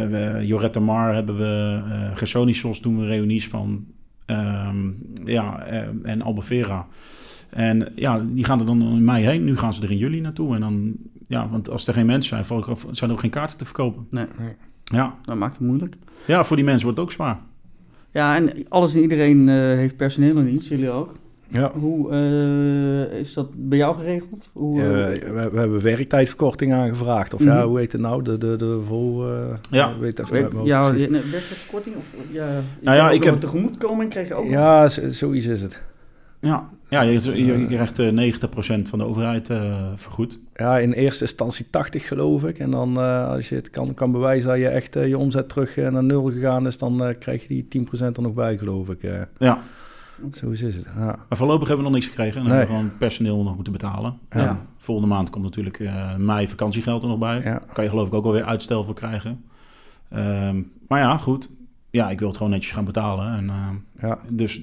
we, 0.09 0.41
Jorette 0.45 0.79
Mar 0.79 1.13
hebben 1.13 1.37
we, 1.37 1.81
eh 1.91 2.17
Gersonisos 2.17 2.81
doen 2.81 2.99
we 2.99 3.05
reunies 3.05 3.47
van. 3.47 3.85
Ehm, 4.25 4.77
ja, 5.25 5.59
eh, 5.65 5.79
en 6.03 6.21
Albufeira. 6.21 6.87
En 7.49 7.87
ja, 7.95 8.21
die 8.31 8.43
gaan 8.45 8.59
er 8.59 8.65
dan 8.65 8.81
in 8.81 9.03
mei 9.03 9.25
heen. 9.25 9.43
Nu 9.43 9.57
gaan 9.57 9.73
ze 9.73 9.83
er 9.83 9.91
in 9.91 9.97
juli 9.97 10.21
naartoe. 10.21 10.55
En 10.55 10.61
dan, 10.61 10.93
ja, 11.27 11.47
want 11.49 11.69
als 11.69 11.87
er 11.87 11.93
geen 11.93 12.05
mensen 12.05 12.29
zijn, 12.29 12.45
val- 12.45 12.77
zijn 12.91 13.09
er 13.09 13.15
ook 13.15 13.21
geen 13.21 13.31
kaarten 13.31 13.57
te 13.57 13.65
verkopen. 13.65 14.07
Nee. 14.09 14.25
Nee. 14.39 14.53
Ja, 14.93 15.15
Dat 15.25 15.35
maakt 15.35 15.57
het 15.57 15.67
moeilijk. 15.67 15.95
ja 16.25 16.43
voor 16.43 16.55
die 16.55 16.65
mensen 16.65 16.83
wordt 16.83 16.97
het 16.99 17.07
ook 17.07 17.13
zwaar. 17.13 17.39
Ja, 18.11 18.35
en 18.35 18.65
alles 18.69 18.95
en 18.95 19.01
iedereen 19.01 19.49
eh, 19.49 19.55
heeft 19.55 19.95
personeel 19.97 20.37
en 20.37 20.45
niet, 20.45 20.67
jullie 20.67 20.89
ook. 20.89 21.15
Ja. 21.47 21.71
Hoe 21.73 22.11
eh, 22.11 23.19
is 23.19 23.33
dat 23.33 23.47
bij 23.55 23.77
jou 23.77 23.95
geregeld? 23.95 24.49
Hoe, 24.53 24.81
Eh, 24.81 24.87
we, 25.33 25.49
we 25.51 25.59
hebben 25.59 25.81
werktijdverkorting 25.81 26.73
aangevraagd. 26.73 27.33
Of 27.33 27.39
Mhm. 27.39 27.49
ja, 27.49 27.65
hoe 27.67 27.77
heet 27.79 27.91
het 27.91 28.01
nou? 28.01 28.21
De, 28.23 28.37
de, 28.37 28.55
de 28.55 28.81
vol... 28.87 29.27
eh, 29.31 29.53
Ja. 29.71 29.97
Weet 29.99 30.19
even 30.19 30.33
weet- 30.33 30.65
ja, 30.67 30.93
werkverkorting? 30.93 31.95
Of, 31.95 32.05
ja, 32.31 32.47
Nou 32.81 32.97
ja, 32.97 33.11
ik 33.11 33.23
heb- 33.23 33.39
tegemoetkoming 33.39 34.09
kreeg 34.09 34.27
je 34.27 34.33
ook. 34.33 34.47
Ja, 34.49 34.89
zoiets 35.09 35.45
is 35.45 35.61
het. 35.61 35.83
Ja, 36.39 36.69
ja 36.89 37.01
je, 37.01 37.45
je, 37.45 37.57
je 37.57 37.65
krijgt 37.65 37.99
eh 37.99 38.33
90% 38.79 38.81
van 38.81 38.99
de 38.99 39.05
overheid 39.05 39.49
eh, 39.49 39.75
vergoed. 39.95 40.39
Ja, 40.55 40.77
in 40.77 40.91
eerste 40.91 41.23
instantie 41.23 41.69
80 41.69 42.07
geloof 42.07 42.43
ik. 42.43 42.59
En 42.59 42.71
dan 42.71 42.97
eh, 42.99 43.27
als 43.29 43.49
je 43.49 43.55
het 43.55 43.69
kan, 43.69 43.93
kan 43.93 44.11
bewijzen 44.11 44.49
dat 44.49 44.57
je 44.57 44.67
echt 44.67 44.95
eh, 44.95 45.07
je 45.07 45.17
omzet 45.17 45.49
terug 45.49 45.77
eh, 45.77 45.87
naar 45.91 46.03
nul 46.03 46.23
gegaan 46.31 46.67
is, 46.67 46.77
dan 46.77 47.03
eh, 47.03 47.15
krijg 47.19 47.47
je 47.47 47.65
die 47.69 47.87
10% 47.87 47.99
er 48.15 48.21
nog 48.21 48.33
bij 48.33 48.57
geloof 48.57 48.89
ik. 48.89 49.03
eh. 49.03 49.21
Ja, 49.37 49.57
Zo 50.33 50.49
is 50.49 50.61
het. 50.61 50.85
Ja. 50.95 51.05
maar 51.29 51.37
voorlopig 51.37 51.67
hebben 51.67 51.85
we 51.85 51.91
nog 51.91 51.99
niks 51.99 52.07
gekregen. 52.11 52.35
En 52.41 52.41
dan 52.41 52.47
Nee. 52.51 52.57
hebben 52.57 52.75
we 52.75 52.81
gewoon 52.83 52.97
personeel 52.97 53.43
nog 53.43 53.55
moeten 53.55 53.73
betalen. 53.73 54.17
Ja. 54.29 54.47
En 54.47 54.59
volgende 54.77 55.09
maand 55.13 55.29
komt 55.29 55.43
natuurlijk 55.43 55.79
eh, 55.79 56.15
mei 56.15 56.47
vakantiegeld 56.47 57.03
er 57.03 57.09
nog 57.09 57.19
bij. 57.19 57.41
Ja. 57.43 57.61
Kan 57.73 57.83
je 57.83 57.89
geloof 57.89 58.07
ik 58.07 58.13
ook 58.13 58.25
alweer 58.25 58.43
uitstel 58.43 58.83
voor 58.83 58.93
krijgen. 58.95 59.43
Ehm, 60.09 60.61
maar 60.87 60.99
ja, 60.99 61.17
goed. 61.17 61.49
Ja, 61.89 62.09
ik 62.09 62.19
wil 62.19 62.27
het 62.27 62.37
gewoon 62.37 62.51
netjes 62.51 62.71
gaan 62.71 62.85
betalen. 62.85 63.35
En, 63.37 63.49
eh, 63.49 63.69
ja, 64.09 64.19
dus 64.29 64.61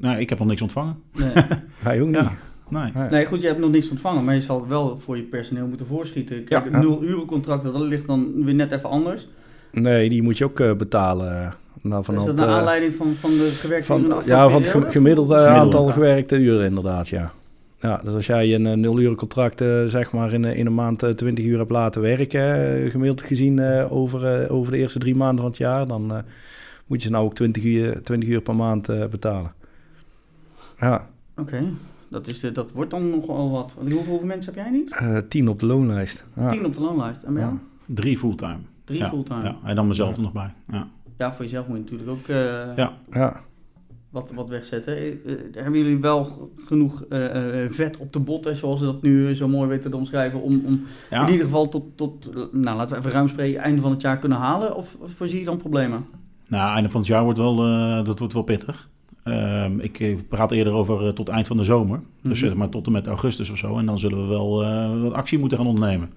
nou, 0.00 0.18
ik 0.18 0.28
heb 0.28 0.38
nog 0.38 0.48
niks 0.48 0.62
ontvangen. 0.62 0.96
Nee. 1.16 1.32
wij 1.84 2.00
ook 2.00 2.06
niet. 2.06 2.16
Ja. 2.16 2.32
Nee. 2.68 2.92
Nee. 3.10 3.26
goed, 3.26 3.40
je 3.40 3.46
hebt 3.46 3.58
nog 3.58 3.70
niks 3.70 3.90
ontvangen, 3.90 4.24
maar 4.24 4.34
je 4.34 4.40
zal 4.40 4.60
het 4.60 4.68
wel 4.68 4.98
voor 5.04 5.16
je 5.16 5.22
personeel 5.22 5.66
moeten 5.66 5.86
voorschieten. 5.86 6.44
Kijk, 6.44 6.70
Ja. 6.70 6.78
nul 6.78 7.02
uren 7.02 7.26
contract, 7.26 7.62
dat 7.62 7.80
ligt 7.80 8.06
dan 8.06 8.44
weer 8.44 8.54
net 8.54 8.72
even 8.72 8.88
anders. 8.90 9.28
Nee, 9.72 10.08
die 10.08 10.22
moet 10.22 10.38
je 10.38 10.44
ook 10.44 10.60
eh, 10.60 10.72
betalen. 10.74 11.54
Nou, 11.82 12.04
van 12.04 12.16
is 12.16 12.24
dat 12.24 12.36
naar 12.36 12.48
eh, 12.48 12.54
aanleiding 12.54 12.94
van, 12.94 13.14
van 13.14 13.30
de 13.30 13.50
gewerkte 13.60 13.86
van, 13.86 14.04
uren 14.04 14.22
ja, 14.26 14.48
van 14.48 14.62
het 14.62 14.70
gemiddelde 14.70 14.90
Gemiddelde, 14.90 15.46
aantal 15.46 15.86
ja. 15.86 15.92
gewerkte 15.92 16.36
uren 16.36 16.64
inderdaad, 16.64 17.08
ja. 17.08 17.32
Ja, 17.80 18.00
dus 18.04 18.14
als 18.14 18.26
jij 18.26 18.54
een 18.54 18.66
eh, 18.66 18.72
nul 18.76 19.00
uren 19.00 19.16
contract 19.16 19.60
eh, 19.60 19.84
zeg 19.84 20.12
maar 20.12 20.32
in, 20.32 20.44
in 20.44 20.66
een 20.66 20.74
maand 20.74 21.02
eh, 21.02 21.10
20 21.10 21.44
uur 21.44 21.58
hebt 21.58 21.70
laten 21.70 22.02
werken, 22.02 22.90
gemiddeld 22.90 23.22
gezien 23.22 23.58
eh, 23.58 23.92
over, 23.92 24.26
eh, 24.42 24.52
over 24.52 24.72
de 24.72 24.78
eerste 24.78 24.98
drie 24.98 25.14
maanden 25.14 25.38
van 25.40 25.46
het 25.50 25.56
jaar, 25.58 25.86
dan 25.86 26.12
eh, 26.14 26.18
moet 26.86 27.02
je 27.02 27.06
ze 27.06 27.12
nou 27.12 27.24
ook 27.24 27.34
20 27.34 27.62
uur, 27.62 28.02
20 28.02 28.28
uur 28.28 28.40
per 28.40 28.54
maand 28.56 28.88
eh, 28.88 29.06
betalen. 29.06 29.52
Ja, 30.78 31.06
Oké, 31.36 31.70
dat, 32.08 32.26
is 32.26 32.40
de- 32.40 32.52
dat 32.52 32.72
wordt 32.72 32.90
dan 32.90 33.10
nogal 33.10 33.50
wat. 33.50 33.74
Want 33.76 33.92
Hoeveel 33.92 34.20
mensen 34.24 34.54
heb 34.54 34.64
jij 34.64 34.72
niet? 34.72 34.96
eh 34.98 35.16
10 35.28 35.48
op 35.48 35.60
de 35.60 35.66
loonlijst. 35.66 36.24
Ja. 36.36 36.50
Tien 36.50 36.64
op 36.64 36.74
de 36.74 36.80
loonlijst. 36.80 37.22
En 37.22 37.32
bij 37.34 37.42
jou? 37.42 37.54
Ja. 37.54 37.60
Drie 37.94 38.18
fulltime. 38.18 38.56
Drie 38.84 38.98
ja. 38.98 39.08
fulltime. 39.08 39.42
Ja, 39.42 39.56
Ja. 39.62 39.68
en 39.68 39.76
dan 39.76 39.86
mezelf 39.86 40.16
er 40.16 40.22
nog 40.22 40.32
bij. 40.32 40.52
Ja. 41.18 41.34
voor 41.34 41.44
jezelf 41.44 41.66
moet 41.66 41.76
je 41.76 41.82
natuurlijk 41.82 42.10
ook 42.10 42.26
eh, 42.28 42.76
Ja. 42.76 42.92
Ja. 43.12 43.40
wat, 44.10 44.30
wat 44.34 44.48
wegzetten. 44.48 44.96
Eh, 44.96 45.08
eh, 45.12 45.38
hebben 45.52 45.80
jullie 45.80 46.00
wel 46.00 46.50
genoeg 46.64 47.04
eh, 47.08 47.62
eh, 47.64 47.70
vet 47.70 47.96
op 47.96 48.12
de 48.12 48.18
botten, 48.20 48.56
zoals 48.56 48.78
ze 48.78 48.84
dat 48.84 49.02
nu 49.02 49.28
eh, 49.28 49.34
zo 49.34 49.48
mooi 49.48 49.68
weten 49.68 49.90
te 49.90 49.96
omschrijven, 49.96 50.40
om, 50.42 50.62
om 50.66 50.84
Ja. 51.10 51.22
in 51.26 51.30
ieder 51.32 51.46
geval 51.46 51.68
tot, 51.68 51.96
tot, 51.96 52.28
eh, 52.34 52.42
nou 52.52 52.76
laten 52.76 52.94
we 52.94 53.00
even 53.00 53.10
ruim 53.12 53.28
spreken, 53.28 53.60
einde 53.62 53.80
van 53.80 53.90
het 53.90 54.02
jaar 54.02 54.18
kunnen 54.18 54.38
halen? 54.38 54.76
Of, 54.76 54.96
of 54.98 55.10
voorzie 55.12 55.38
je 55.38 55.44
dan 55.44 55.56
problemen? 55.56 56.04
Nou, 56.48 56.74
einde 56.74 56.90
van 56.90 57.00
het 57.00 57.08
jaar 57.08 57.22
wordt 57.24 57.38
wel, 57.38 57.64
eh, 57.66 58.04
dat 58.04 58.18
wordt 58.18 58.34
wel 58.34 58.42
pittig. 58.42 58.88
Ehm, 59.24 59.78
ik 59.80 60.28
praat 60.28 60.52
eerder 60.52 60.72
over 60.72 61.06
eh, 61.06 61.12
tot 61.12 61.28
eind 61.28 61.46
van 61.46 61.56
de 61.56 61.64
zomer. 61.64 62.00
Dus 62.22 62.38
Mhm. 62.40 62.48
zeg 62.48 62.56
maar 62.58 62.68
tot 62.68 62.86
en 62.86 62.92
met 62.92 63.06
augustus 63.06 63.50
of 63.50 63.58
zo. 63.58 63.78
En 63.78 63.86
dan 63.86 63.98
zullen 63.98 64.22
we 64.22 64.26
wel 64.28 64.62
eh, 64.64 65.00
wat 65.02 65.12
actie 65.12 65.38
moeten 65.38 65.58
gaan 65.58 65.66
ondernemen. 65.66 66.10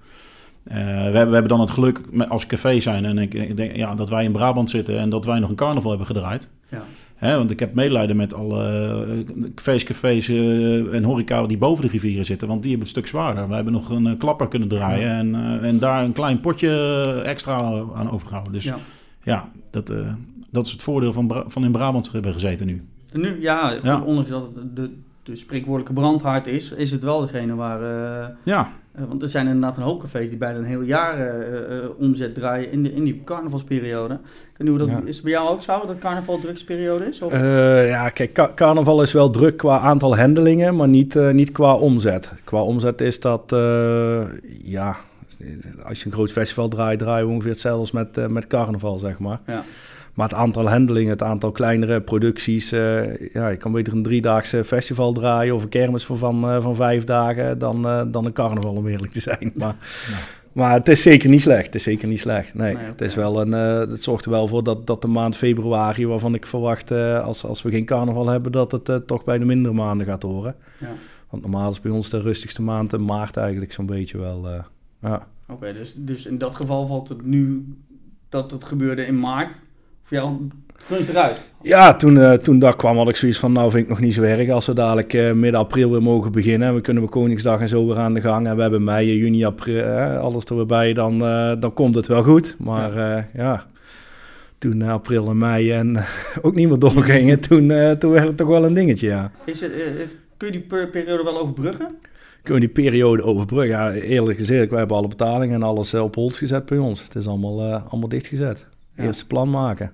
Eh, 0.64 0.76
we, 0.76 0.82
hebben, 0.82 1.12
we 1.12 1.32
hebben 1.32 1.48
dan 1.48 1.60
het 1.60 1.70
geluk 1.70 2.00
als 2.28 2.46
café 2.46 2.80
zijn 2.80 3.04
en 3.04 3.18
ik, 3.18 3.34
ik 3.34 3.56
denk 3.56 3.76
ja, 3.76 3.94
dat 3.94 4.08
wij 4.08 4.24
in 4.24 4.32
Brabant 4.32 4.70
zitten 4.70 4.98
en 4.98 5.10
dat 5.10 5.24
wij 5.24 5.38
nog 5.38 5.48
een 5.48 5.54
carnaval 5.54 5.88
hebben 5.90 6.06
gedraaid. 6.06 6.48
Ja. 6.70 6.82
Hè, 7.14 7.36
want 7.36 7.50
ik 7.50 7.60
heb 7.60 7.74
medelijden 7.74 8.16
met 8.16 8.34
alle 8.34 9.24
cafés, 9.54 9.84
cafés 9.84 10.28
en 10.28 11.02
horeca 11.04 11.46
die 11.46 11.58
boven 11.58 11.84
de 11.84 11.90
rivieren 11.90 12.24
zitten. 12.26 12.48
Want 12.48 12.62
die 12.62 12.70
hebben 12.70 12.88
het 12.88 12.96
stuk 12.96 13.06
zwaarder. 13.10 13.48
We 13.48 13.54
hebben 13.54 13.72
nog 13.72 13.90
een 13.90 14.16
klapper 14.16 14.48
kunnen 14.48 14.68
draaien 14.68 15.10
en, 15.10 15.60
en 15.62 15.78
daar 15.78 16.04
een 16.04 16.12
klein 16.12 16.40
potje 16.40 17.22
extra 17.24 17.56
aan 17.94 18.10
overgehouden. 18.10 18.52
Dus 18.52 18.64
ja, 18.64 18.76
Ja. 19.22 19.50
dat, 19.70 19.92
dat 20.50 20.66
is 20.66 20.72
het 20.72 20.82
voordeel 20.82 21.12
van, 21.12 21.44
van 21.46 21.64
in 21.64 21.72
Brabant 21.72 22.12
hebben 22.12 22.32
gezeten 22.32 22.66
nu. 22.66 22.82
Nu, 23.12 23.40
ja, 23.40 23.70
goed, 23.70 23.82
Ja. 23.82 24.00
ondanks 24.02 24.30
dat 24.30 24.42
het 24.42 24.76
de, 24.76 24.90
de 25.22 25.36
spreekwoordelijke 25.36 25.92
brandhaard 26.00 26.46
is, 26.46 26.70
is 26.72 26.90
het 26.90 27.02
wel 27.02 27.20
degene 27.20 27.54
waar... 27.54 27.82
eh, 27.82 28.28
Ja, 28.44 28.68
eh, 28.94 29.02
want 29.08 29.22
er 29.22 29.28
zijn 29.28 29.46
inderdaad 29.46 29.76
een 29.76 29.82
hoop 29.82 30.00
cafés 30.00 30.28
die 30.28 30.38
bijna 30.38 30.58
een 30.58 30.64
heel 30.64 30.80
jaar 30.82 31.20
eh, 31.20 31.88
omzet 31.98 32.34
draaien 32.34 32.70
in, 32.72 32.82
de, 32.82 32.92
in 32.94 33.04
die 33.04 33.22
carnavalsperiode. 33.24 34.14
Ik 34.14 34.20
weet 34.56 34.58
niet 34.58 34.68
hoe 34.68 34.78
dat, 34.78 34.88
Ja. 34.88 35.02
Is 35.04 35.14
het 35.14 35.24
bij 35.24 35.32
jou 35.32 35.48
ook 35.48 35.62
zo, 35.62 35.86
dat 35.86 35.98
carnaval 35.98 36.38
drugsperiode 36.38 37.04
is? 37.04 37.22
Of? 37.22 37.32
Ja, 37.86 38.08
kijk, 38.08 38.32
ca- 38.32 38.52
carnaval 38.54 39.02
is 39.02 39.12
wel 39.12 39.30
druk 39.30 39.56
qua 39.56 39.78
aantal 39.78 40.16
handelingen, 40.16 40.76
maar 40.76 40.88
niet, 40.88 41.14
niet 41.32 41.52
qua 41.52 41.74
omzet. 41.74 42.32
Qua 42.44 42.60
omzet 42.62 43.00
is 43.00 43.20
dat, 43.20 43.42
ja, 44.62 44.96
als 45.84 45.98
je 46.00 46.06
een 46.06 46.12
groot 46.12 46.32
festival 46.32 46.68
draait, 46.68 46.98
draaien 46.98 47.26
we 47.26 47.32
ongeveer 47.32 47.50
hetzelfde 47.50 47.80
als 47.80 47.92
met, 47.92 48.30
met 48.30 48.46
carnaval, 48.46 48.98
zeg 48.98 49.18
maar. 49.18 49.40
Ja. 49.46 49.62
Maar 50.18 50.28
het 50.28 50.38
aantal 50.38 50.68
handelingen, 50.68 51.10
het 51.10 51.22
aantal 51.22 51.52
kleinere 51.52 52.00
producties, 52.00 52.72
eh, 52.72 53.32
ja, 53.32 53.48
je 53.48 53.56
kan 53.56 53.72
beter 53.72 53.92
een 53.92 54.02
driedaagse 54.02 54.64
festival 54.64 55.12
draaien 55.12 55.54
of 55.54 55.62
een 55.62 55.68
kermis 55.68 56.04
van, 56.04 56.18
van, 56.18 56.44
eh, 56.44 56.62
van 56.62 56.76
vijf 56.76 57.04
dagen 57.04 57.58
dan, 57.58 57.86
eh, 57.86 58.02
dan 58.08 58.24
een 58.24 58.32
carnaval, 58.32 58.74
om 58.74 58.86
eerlijk 58.86 59.12
te 59.12 59.20
zijn. 59.20 59.52
Maar, 59.54 59.76
maar 60.52 60.72
het 60.72 60.88
is 60.88 61.02
zeker 61.02 61.28
niet 61.28 61.40
slecht, 61.40 61.66
het 61.66 61.74
is 61.74 61.82
zeker 61.82 62.08
niet 62.08 62.18
slecht. 62.20 62.54
Nee, 62.54 62.74
Nee, 62.74 62.84
het, 62.84 63.00
is 63.00 63.14
wel 63.14 63.40
een, 63.40 63.52
het 63.90 64.02
zorgt 64.02 64.24
er 64.24 64.30
wel 64.30 64.48
voor 64.48 64.62
dat, 64.62 64.86
dat 64.86 65.02
de 65.02 65.08
maand 65.08 65.36
februari, 65.36 66.06
waarvan 66.06 66.34
ik 66.34 66.46
verwacht, 66.46 66.90
als, 67.22 67.44
als 67.44 67.62
we 67.62 67.70
geen 67.70 67.84
carnaval 67.84 68.28
hebben, 68.28 68.52
dat 68.52 68.72
het 68.72 69.06
toch 69.06 69.24
bij 69.24 69.38
de 69.38 69.44
mindere 69.44 69.74
maanden 69.74 70.06
gaat 70.06 70.22
horen. 70.22 70.54
Ja. 70.80 70.92
Want 71.30 71.42
normaal 71.42 71.70
is 71.70 71.80
bij 71.80 71.92
ons 71.92 72.10
de 72.10 72.20
rustigste 72.20 72.62
maand 72.62 72.92
in 72.92 73.04
maart 73.04 73.36
eigenlijk 73.36 73.72
zo'n 73.72 73.86
beetje 73.86 74.18
wel, 74.18 74.48
ja. 75.00 75.26
Oké, 75.48 75.72
dus, 75.72 75.94
dus 75.96 76.26
in 76.26 76.38
dat 76.38 76.54
geval 76.54 76.86
valt 76.86 77.08
het 77.08 77.24
nu 77.24 77.64
dat 78.28 78.50
het 78.50 78.64
gebeurde 78.64 79.06
in 79.06 79.20
maart 79.20 79.66
voor 80.08 80.16
jou 80.16 80.36
gunstig 80.76 81.14
uit. 81.14 81.40
Ja, 81.62 81.94
toen, 81.96 82.18
eh, 82.18 82.32
toen 82.32 82.58
dat 82.58 82.76
kwam 82.76 82.96
had 82.96 83.08
ik 83.08 83.16
zoiets 83.16 83.38
van, 83.38 83.52
nou 83.52 83.70
vind 83.70 83.82
ik 83.82 83.88
nog 83.88 84.00
niet 84.00 84.14
zo 84.14 84.22
erg 84.22 84.50
als 84.50 84.66
we 84.66 84.74
dadelijk 84.74 85.12
eh, 85.12 85.32
midden 85.32 85.60
april 85.60 85.90
weer 85.90 86.02
mogen 86.02 86.32
beginnen. 86.32 86.74
We 86.74 86.80
kunnen 86.80 87.02
met 87.02 87.12
Koningsdag 87.12 87.60
en 87.60 87.68
zo 87.68 87.86
weer 87.86 87.98
aan 87.98 88.14
de 88.14 88.20
gang. 88.20 88.46
En 88.46 88.56
we 88.56 88.62
hebben 88.62 88.84
mei, 88.84 89.16
juni, 89.16 89.44
april, 89.44 89.84
eh, 89.84 90.18
alles 90.20 90.44
er 90.44 90.56
weer 90.56 90.66
bij, 90.66 90.92
dan, 90.92 91.24
eh, 91.24 91.52
dan 91.60 91.72
komt 91.72 91.94
het 91.94 92.06
wel 92.06 92.22
goed. 92.22 92.56
Maar 92.58 92.94
ja, 92.98 93.28
ja 93.34 93.66
toen 94.58 94.82
eh, 94.82 94.92
april 94.92 95.28
en 95.28 95.38
mei 95.38 95.72
en 95.72 95.96
ook 96.42 96.54
niet 96.54 96.68
meer 96.68 96.78
doorgingen, 96.78 97.40
toen, 97.48 97.70
eh, 97.70 97.90
toen 97.90 98.10
werd 98.10 98.26
het 98.26 98.36
toch 98.36 98.48
wel 98.48 98.64
een 98.64 98.74
dingetje, 98.74 99.06
ja. 99.08 99.30
Is 99.44 99.60
het, 99.60 99.72
eh, 99.72 99.78
kun 100.36 100.46
je 100.46 100.52
die 100.52 100.60
per- 100.62 100.88
periode 100.88 101.22
wel 101.22 101.40
overbruggen? 101.40 101.86
Kunnen 102.42 102.66
we 102.68 102.72
die 102.74 102.84
periode 102.84 103.22
overbruggen? 103.22 103.68
Ja, 103.68 103.92
eerlijk 103.92 104.38
gezegd, 104.38 104.70
wij 104.70 104.78
hebben 104.78 104.96
alle 104.96 105.08
betalingen 105.08 105.54
en 105.54 105.62
alles 105.62 105.92
eh, 105.92 106.02
op 106.02 106.14
hold 106.14 106.36
gezet 106.36 106.66
bij 106.66 106.78
ons. 106.78 107.02
Het 107.02 107.14
is 107.14 107.26
allemaal, 107.26 107.60
eh, 107.60 107.82
allemaal 107.90 108.08
dichtgezet. 108.08 108.66
Ja. 108.96 109.04
Eerste 109.04 109.26
plan 109.26 109.50
maken. 109.50 109.92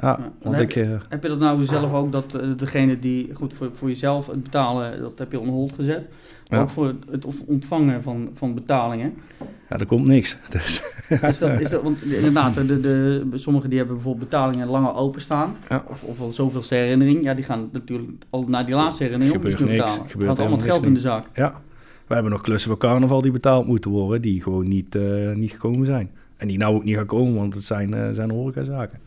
Ja, 0.00 0.32
heb, 0.42 0.60
ik... 0.60 0.76
eh, 0.76 0.90
heb 1.08 1.22
je 1.22 1.28
dat 1.28 1.38
nou 1.38 1.64
zelf 1.64 1.92
ook, 1.92 2.12
dat 2.12 2.34
eh, 2.34 2.48
degene 2.56 2.98
die, 2.98 3.30
goed, 3.34 3.54
voor, 3.54 3.70
voor 3.74 3.88
jezelf 3.88 4.26
het 4.26 4.42
betalen, 4.42 5.00
dat 5.00 5.18
heb 5.18 5.32
je 5.32 5.40
on 5.40 5.48
hold 5.48 5.72
gezet. 5.72 6.08
Maar 6.48 6.58
Ja. 6.58 6.64
ook 6.64 6.70
voor 6.70 6.94
het, 7.10 7.26
ontvangen 7.46 8.02
van, 8.02 8.30
van 8.34 8.54
betalingen. 8.54 9.14
ja, 9.68 9.78
er 9.78 9.86
komt 9.86 10.06
niks. 10.06 10.36
Dus, 10.50 10.82
Is 11.22 11.38
dat, 11.38 11.60
is 11.60 11.70
dat, 11.70 11.82
want 11.82 12.02
inderdaad, 12.02 12.54
de, 12.54 12.80
de, 12.80 13.24
sommigen 13.34 13.68
die 13.68 13.78
hebben 13.78 13.96
bijvoorbeeld 13.96 14.28
betalingen 14.30 14.68
langer 14.68 14.94
openstaan. 14.94 15.56
Ja. 15.68 15.84
Of, 15.88 16.02
of 16.02 16.20
al 16.20 16.30
zoveelste 16.30 16.74
herinnering. 16.74 17.24
Ja, 17.24 17.34
die 17.34 17.44
gaan 17.44 17.68
natuurlijk 17.72 18.10
al 18.30 18.44
naar 18.48 18.66
die 18.66 18.74
laatste 18.74 19.02
herinnering 19.02 19.36
op 19.36 19.42
Gebeurt 19.42 19.60
nu 19.64 19.66
niks. 19.70 19.82
betalen. 19.84 20.10
Gebeurt 20.10 20.28
Gaat 20.30 20.38
allemaal 20.38 20.58
het 20.58 20.66
geld 20.66 20.82
in 20.84 20.88
niks 20.88 21.02
de 21.02 21.08
zak. 21.08 21.24
ja, 21.34 21.60
we 22.06 22.14
hebben 22.14 22.32
nog 22.32 22.40
klussen 22.40 22.70
voor 22.70 22.78
carnaval 22.78 23.22
die 23.22 23.32
betaald 23.32 23.66
moeten 23.66 23.90
worden, 23.90 24.22
die 24.22 24.42
gewoon 24.42 24.68
niet, 24.68 24.94
eh, 24.94 25.32
niet 25.34 25.50
gekomen 25.50 25.86
zijn. 25.86 26.10
En 26.36 26.48
die 26.48 26.58
nou 26.58 26.74
ook 26.74 26.84
niet 26.84 26.96
gaan 26.96 27.06
komen, 27.06 27.34
want 27.34 27.54
het 27.54 27.64
zijn, 27.64 27.94
eh 27.94 28.10
zijn 28.10 28.30
horecazaken. 28.30 28.98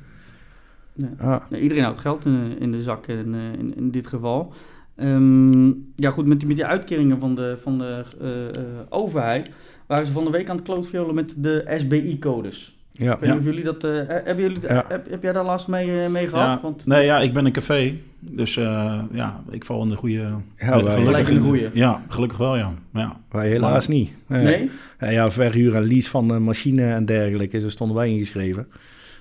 Ja. 1.02 1.10
Ja. 1.30 1.44
Nee, 1.50 1.62
iedereen 1.62 1.84
houdt 1.84 2.00
geld 2.00 2.26
in, 2.26 2.56
in 2.60 2.72
de 2.72 2.82
zak 2.82 3.08
in, 3.08 3.34
eh, 3.36 3.60
in, 3.60 3.74
in 3.78 3.92
dit 3.92 4.08
geval. 4.08 4.54
Ehm, 4.96 5.68
ja, 5.96 6.10
goed, 6.12 6.26
met 6.26 6.40
die, 6.40 6.48
met 6.48 6.58
die 6.58 6.66
uitkeringen 6.66 7.20
van 7.20 7.36
de, 7.36 7.58
van 7.62 7.78
de 7.78 8.04
eh, 8.22 8.48
eh, 8.48 8.64
overheid 8.90 9.50
waren 9.88 10.06
ze 10.08 10.12
van 10.12 10.24
de 10.26 10.32
week 10.32 10.50
aan 10.50 10.56
het 10.56 10.66
klootviolen 10.66 11.16
met 11.16 11.34
de 11.38 11.66
SBI-codes. 11.78 12.78
Ja. 12.92 13.14
Ik 13.14 13.20
weet 13.20 13.30
niet 13.30 13.40
of 13.40 13.46
jullie 13.46 13.64
dat... 13.64 13.84
eh, 13.84 13.92
hebben 14.08 14.40
jullie, 14.44 14.62
Ja. 14.62 14.86
heb, 14.88 15.10
heb 15.10 15.24
jij 15.24 15.32
daar 15.34 15.46
last 15.46 15.68
mee, 15.68 16.02
eh, 16.04 16.10
mee 16.10 16.28
gehad? 16.28 16.54
Ja, 16.56 16.60
Want, 16.62 16.86
nee, 16.86 17.06
ja, 17.06 17.20
ik 17.20 17.34
ben 17.34 17.46
een 17.46 17.52
café. 17.52 17.96
Dus 18.20 18.58
eh, 18.58 19.00
ja, 19.12 19.44
ik 19.50 19.66
val 19.66 19.82
in 19.84 19.90
de 19.90 19.96
goede... 19.96 20.28
Ja, 20.58 20.84
wij- 20.84 20.94
Gelijk 21.04 21.28
in 21.28 21.36
de 21.36 21.42
goeie. 21.42 21.70
Ja, 21.74 22.02
gelukkig 22.08 22.38
wel, 22.38 22.58
ja. 22.58 22.74
Maar 22.92 23.04
ja. 23.04 23.20
Wij 23.32 23.50
helaas 23.50 23.88
niet. 23.88 24.10
Nee. 24.28 24.44
nee? 24.44 24.70
Ja, 25.00 25.10
ja, 25.10 25.32
verhuur 25.32 25.76
en 25.76 25.88
lease 25.88 26.10
van 26.10 26.28
de 26.28 26.40
machine 26.40 26.84
en 26.94 27.06
dergelijke, 27.06 27.60
zo 27.60 27.70
stonden 27.70 27.96
wij 27.98 28.10
ingeschreven. 28.10 28.68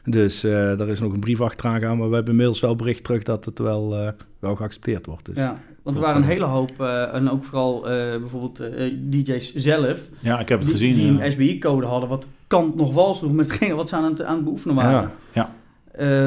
Dus 0.04 0.44
eh 0.44 0.50
daar 0.52 0.88
is 0.88 1.00
nog 1.00 1.12
een 1.12 1.20
brief 1.20 1.40
achteraan 1.40 1.80
gaan, 1.80 1.98
maar 1.98 2.08
we 2.08 2.14
hebben 2.14 2.32
inmiddels 2.32 2.60
wel 2.60 2.76
bericht 2.76 3.04
terug 3.04 3.22
dat 3.22 3.44
het 3.44 3.58
wel, 3.58 3.96
eh, 3.96 4.12
wel 4.38 4.56
geaccepteerd 4.56 5.06
wordt. 5.06 5.24
Dus. 5.26 5.36
Ja, 5.36 5.58
want 5.82 5.96
er 5.96 6.02
waren 6.02 6.18
een 6.18 6.24
zijn- 6.24 6.34
hele 6.38 6.50
hoop, 6.50 6.80
eh, 6.80 7.14
en 7.14 7.30
ook 7.30 7.44
vooral 7.44 7.88
eh, 7.90 8.18
bijvoorbeeld 8.18 8.60
eh, 8.60 8.92
DJ's 9.10 9.54
zelf, 9.54 9.98
ja, 10.20 10.38
ik 10.40 10.48
heb 10.48 10.58
het 10.58 10.68
die, 10.68 10.76
gezien. 10.78 10.94
die 10.94 11.12
ja. 11.12 11.24
een 11.24 11.32
SBI-code 11.32 11.86
hadden, 11.86 12.08
wat 12.08 12.26
kant 12.46 12.74
nog 12.74 12.92
nog 13.22 13.32
met 13.32 13.48
wat 13.74 13.88
ze 13.88 13.96
aan 13.96 14.04
het, 14.04 14.22
aan 14.22 14.34
het 14.34 14.44
beoefenen 14.44 14.74
waren. 14.76 14.92
Ja. 14.92 15.10
Ja. 15.32 15.56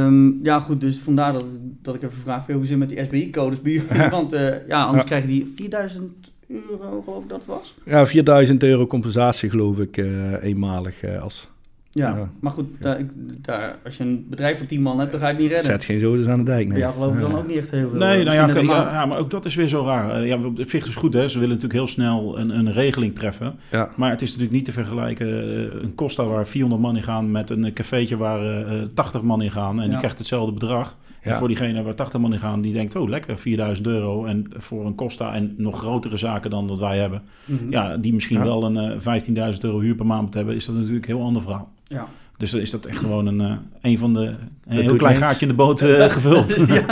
Ehm, 0.06 0.44
ja, 0.44 0.60
goed, 0.60 0.82
dus 0.82 0.98
vandaar 0.98 1.34
dat, 1.34 1.46
dat 1.82 1.96
ik 1.96 2.04
even 2.04 2.18
vraag, 2.24 2.48
hoe 2.48 2.66
zit 2.66 2.70
het 2.70 2.80
met 2.80 2.90
die 2.90 3.04
SBI-codes 3.04 3.62
bij 3.62 3.72
jullie? 3.72 4.10
Want 4.10 4.34
eh, 4.34 4.68
ja, 4.68 4.84
anders 4.84 5.04
Ja. 5.04 5.10
krijgen 5.10 5.30
die 5.30 5.54
4000 5.56 6.32
euro, 6.48 7.02
geloof 7.06 7.24
ik 7.24 7.30
dat 7.30 7.46
was. 7.46 7.76
Ja, 7.86 8.06
4000 8.06 8.64
euro 8.64 8.88
compensatie 8.88 9.50
geloof 9.50 9.78
ik 9.80 9.98
eh, 9.98 10.44
eenmalig 10.44 11.02
eh, 11.02 11.22
als 11.22 11.50
Ja, 11.93 12.10
Ja. 12.17 12.30
maar 12.39 12.51
goed, 12.51 12.65
daar, 12.80 12.99
daar, 13.41 13.77
als 13.86 13.97
je 13.97 14.04
een 14.04 14.25
bedrijf 14.30 14.58
van 14.58 14.67
10 14.67 14.82
man 14.82 14.99
hebt, 14.99 15.12
dan 15.12 15.19
ga 15.19 15.25
je 15.27 15.32
het 15.34 15.41
niet 15.41 15.51
redden. 15.51 15.71
zet 15.71 15.84
geen 15.86 15.99
zodes 15.99 16.27
aan 16.27 16.38
de 16.39 16.43
dijk. 16.45 16.67
Nee. 16.67 16.77
Ja, 16.77 16.91
geloof 16.91 17.13
ik 17.15 17.21
dan 17.21 17.36
ook 17.38 17.47
niet 17.47 17.58
echt 17.58 17.71
heel 17.71 17.89
veel. 17.89 17.99
Nee, 17.99 18.23
nou 18.23 18.45
Misschien 18.45 18.65
ja, 18.65 18.91
ja, 18.91 19.06
maar 19.06 19.17
ook 19.17 19.30
dat 19.30 19.45
is 19.45 19.56
weer 19.56 19.67
zo 19.67 19.84
raar. 19.86 20.12
Eh, 20.12 20.27
ja, 20.27 20.38
op 20.43 20.58
zich 20.58 20.73
is 20.82 20.86
het 20.86 20.93
goed, 20.95 21.13
hè. 21.13 21.27
Ze 21.30 21.39
willen 21.39 21.56
natuurlijk 21.56 21.80
heel 21.80 21.88
snel 21.88 22.39
een, 22.39 22.58
een 22.58 22.73
regeling 22.73 23.15
treffen. 23.15 23.56
Ja. 23.71 23.89
Maar 23.95 24.10
het 24.10 24.21
is 24.21 24.27
natuurlijk 24.27 24.56
niet 24.56 24.65
te 24.65 24.71
vergelijken. 24.71 25.27
eh, 25.27 25.82
Een 25.84 25.95
Costa 25.95 26.23
waar 26.25 26.47
400 26.47 26.82
man 26.82 26.95
in 26.95 27.04
gaan 27.04 27.32
met 27.32 27.49
een 27.49 27.73
cafeetje 27.73 28.17
waar 28.17 28.39
eh, 28.41 28.82
eh, 28.82 28.88
80 28.93 29.21
man 29.21 29.41
in 29.41 29.51
gaan. 29.51 29.75
En 29.77 29.84
Ja. 29.84 29.89
die 29.89 29.97
krijgt 29.97 30.17
hetzelfde 30.17 30.51
bedrag. 30.54 30.97
En 31.21 31.32
Ja. 31.32 31.38
voor 31.38 31.47
diegene 31.47 31.84
waar 31.84 31.95
80 31.95 32.19
man 32.19 32.34
in 32.34 32.39
gaan, 32.39 32.62
die 32.62 32.73
denkt, 32.73 32.95
oh 32.95 33.10
lekker, 33.10 33.38
4000 33.38 33.88
euro. 33.88 34.25
En 34.25 34.45
voor 34.56 34.86
een 34.86 34.95
Costa 34.95 35.34
en 35.34 35.54
nog 35.58 35.80
grotere 35.80 36.17
zaken 36.17 36.49
dan 36.49 36.67
dat 36.67 36.80
wij 36.80 36.97
hebben. 36.99 37.21
Mhm. 37.45 37.71
Ja, 37.71 37.97
die 37.97 38.13
misschien 38.13 38.38
Ja. 38.38 38.43
wel 38.43 38.63
een 38.63 38.77
eh, 38.77 38.99
15.000 38.99 39.63
euro 39.63 39.80
huur 39.80 39.95
per 39.95 40.06
maand 40.06 40.34
hebben, 40.34 40.56
is 40.56 40.65
dat 40.65 40.75
natuurlijk 40.75 41.08
een 41.08 41.15
heel 41.15 41.25
ander 41.25 41.41
verhaal. 41.41 41.71
Ja. 41.91 42.08
Dus 42.38 42.51
dan 42.51 42.60
is 42.60 42.69
dat 42.69 42.86
echt 42.86 42.97
gewoon 42.99 43.25
een, 43.25 43.41
eh, 43.41 43.56
een 43.82 43.97
van 43.97 44.13
de... 44.13 44.36
Een 44.67 44.82
heel 44.82 44.95
klein 44.95 45.15
gaatje 45.15 45.41
in 45.41 45.47
de 45.47 45.54
boot 45.54 45.82
eh, 45.82 46.10
gevuld. 46.17 46.58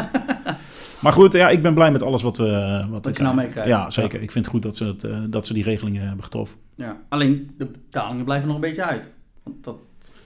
Maar 1.01 1.13
goed, 1.13 1.33
ja, 1.33 1.49
ik 1.49 1.61
ben 1.61 1.73
blij 1.73 1.91
met 1.91 2.03
alles 2.03 2.21
wat 2.21 2.37
we... 2.37 2.45
Wat, 2.89 3.05
Wat 3.05 3.05
we 3.05 3.11
je 3.13 3.21
nou 3.23 3.35
krijgen. 3.35 3.35
meekrijgt. 3.35 3.69
Ja, 3.69 3.89
zeker. 3.89 4.21
Ik 4.21 4.31
vind 4.31 4.45
het 4.45 4.53
goed 4.53 4.63
dat 4.63 4.75
ze, 4.75 4.85
het, 4.85 5.03
eh, 5.03 5.17
dat 5.27 5.47
ze 5.47 5.53
die 5.53 5.63
regelingen 5.63 6.07
hebben 6.07 6.23
getroffen. 6.23 6.57
Ja. 6.73 6.97
Alleen, 7.09 7.51
de 7.57 7.65
betalingen 7.65 8.25
blijven 8.25 8.47
nog 8.47 8.55
een 8.55 8.61
beetje 8.61 8.83
uit. 8.83 9.09
Want 9.43 9.63
dat 9.63 9.75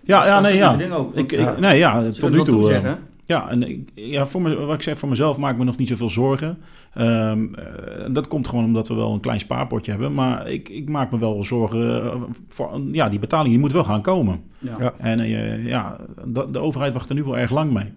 Ja, 0.03 0.17
dat 0.19 0.27
ja, 0.27 0.39
nee, 0.39 0.55
ja. 0.55 0.75
ding 0.75 0.91
ook. 0.91 1.15
Ik, 1.15 1.31
ik, 1.31 1.59
nee, 1.59 1.77
ja, 1.77 2.11
tot 2.11 2.31
nu 2.31 2.43
toe... 2.43 2.97
ja, 3.33 3.49
en 3.49 3.69
ik- 3.69 3.89
ja, 3.93 4.25
voor 4.25 4.41
me, 4.41 4.55
wat 4.55 4.75
ik 4.75 4.81
zeg, 4.81 4.97
voor 4.99 5.09
mezelf 5.09 5.37
maak 5.37 5.51
ik 5.51 5.57
me 5.57 5.63
nog 5.63 5.77
niet 5.77 5.87
zoveel 5.87 6.09
zorgen. 6.09 6.57
Ehm, 6.93 7.53
eh, 7.53 7.65
dat 8.11 8.27
komt 8.27 8.47
gewoon 8.47 8.65
omdat 8.65 8.87
we 8.87 8.93
wel 8.93 9.13
een 9.13 9.19
klein 9.19 9.39
spaarpotje 9.39 9.91
hebben. 9.91 10.13
Maar 10.13 10.49
ik, 10.49 10.69
ik 10.69 10.89
maak 10.89 11.11
me 11.11 11.17
wel 11.19 11.43
zorgen 11.43 12.03
eh, 12.03 12.21
voor... 12.47 12.81
Ja, 12.91 13.09
die 13.09 13.19
betaling 13.19 13.49
die 13.49 13.59
moet 13.59 13.71
wel 13.71 13.83
gaan 13.83 14.01
komen. 14.01 14.41
Ja. 14.59 14.75
Ja. 14.79 14.93
En 14.97 15.19
eh, 15.19 15.65
ja, 15.65 15.97
de, 16.25 16.47
de 16.51 16.59
overheid 16.59 16.93
wacht 16.93 17.09
er 17.09 17.15
nu 17.15 17.23
wel 17.23 17.37
erg 17.37 17.51
lang 17.51 17.71
mee. 17.73 17.91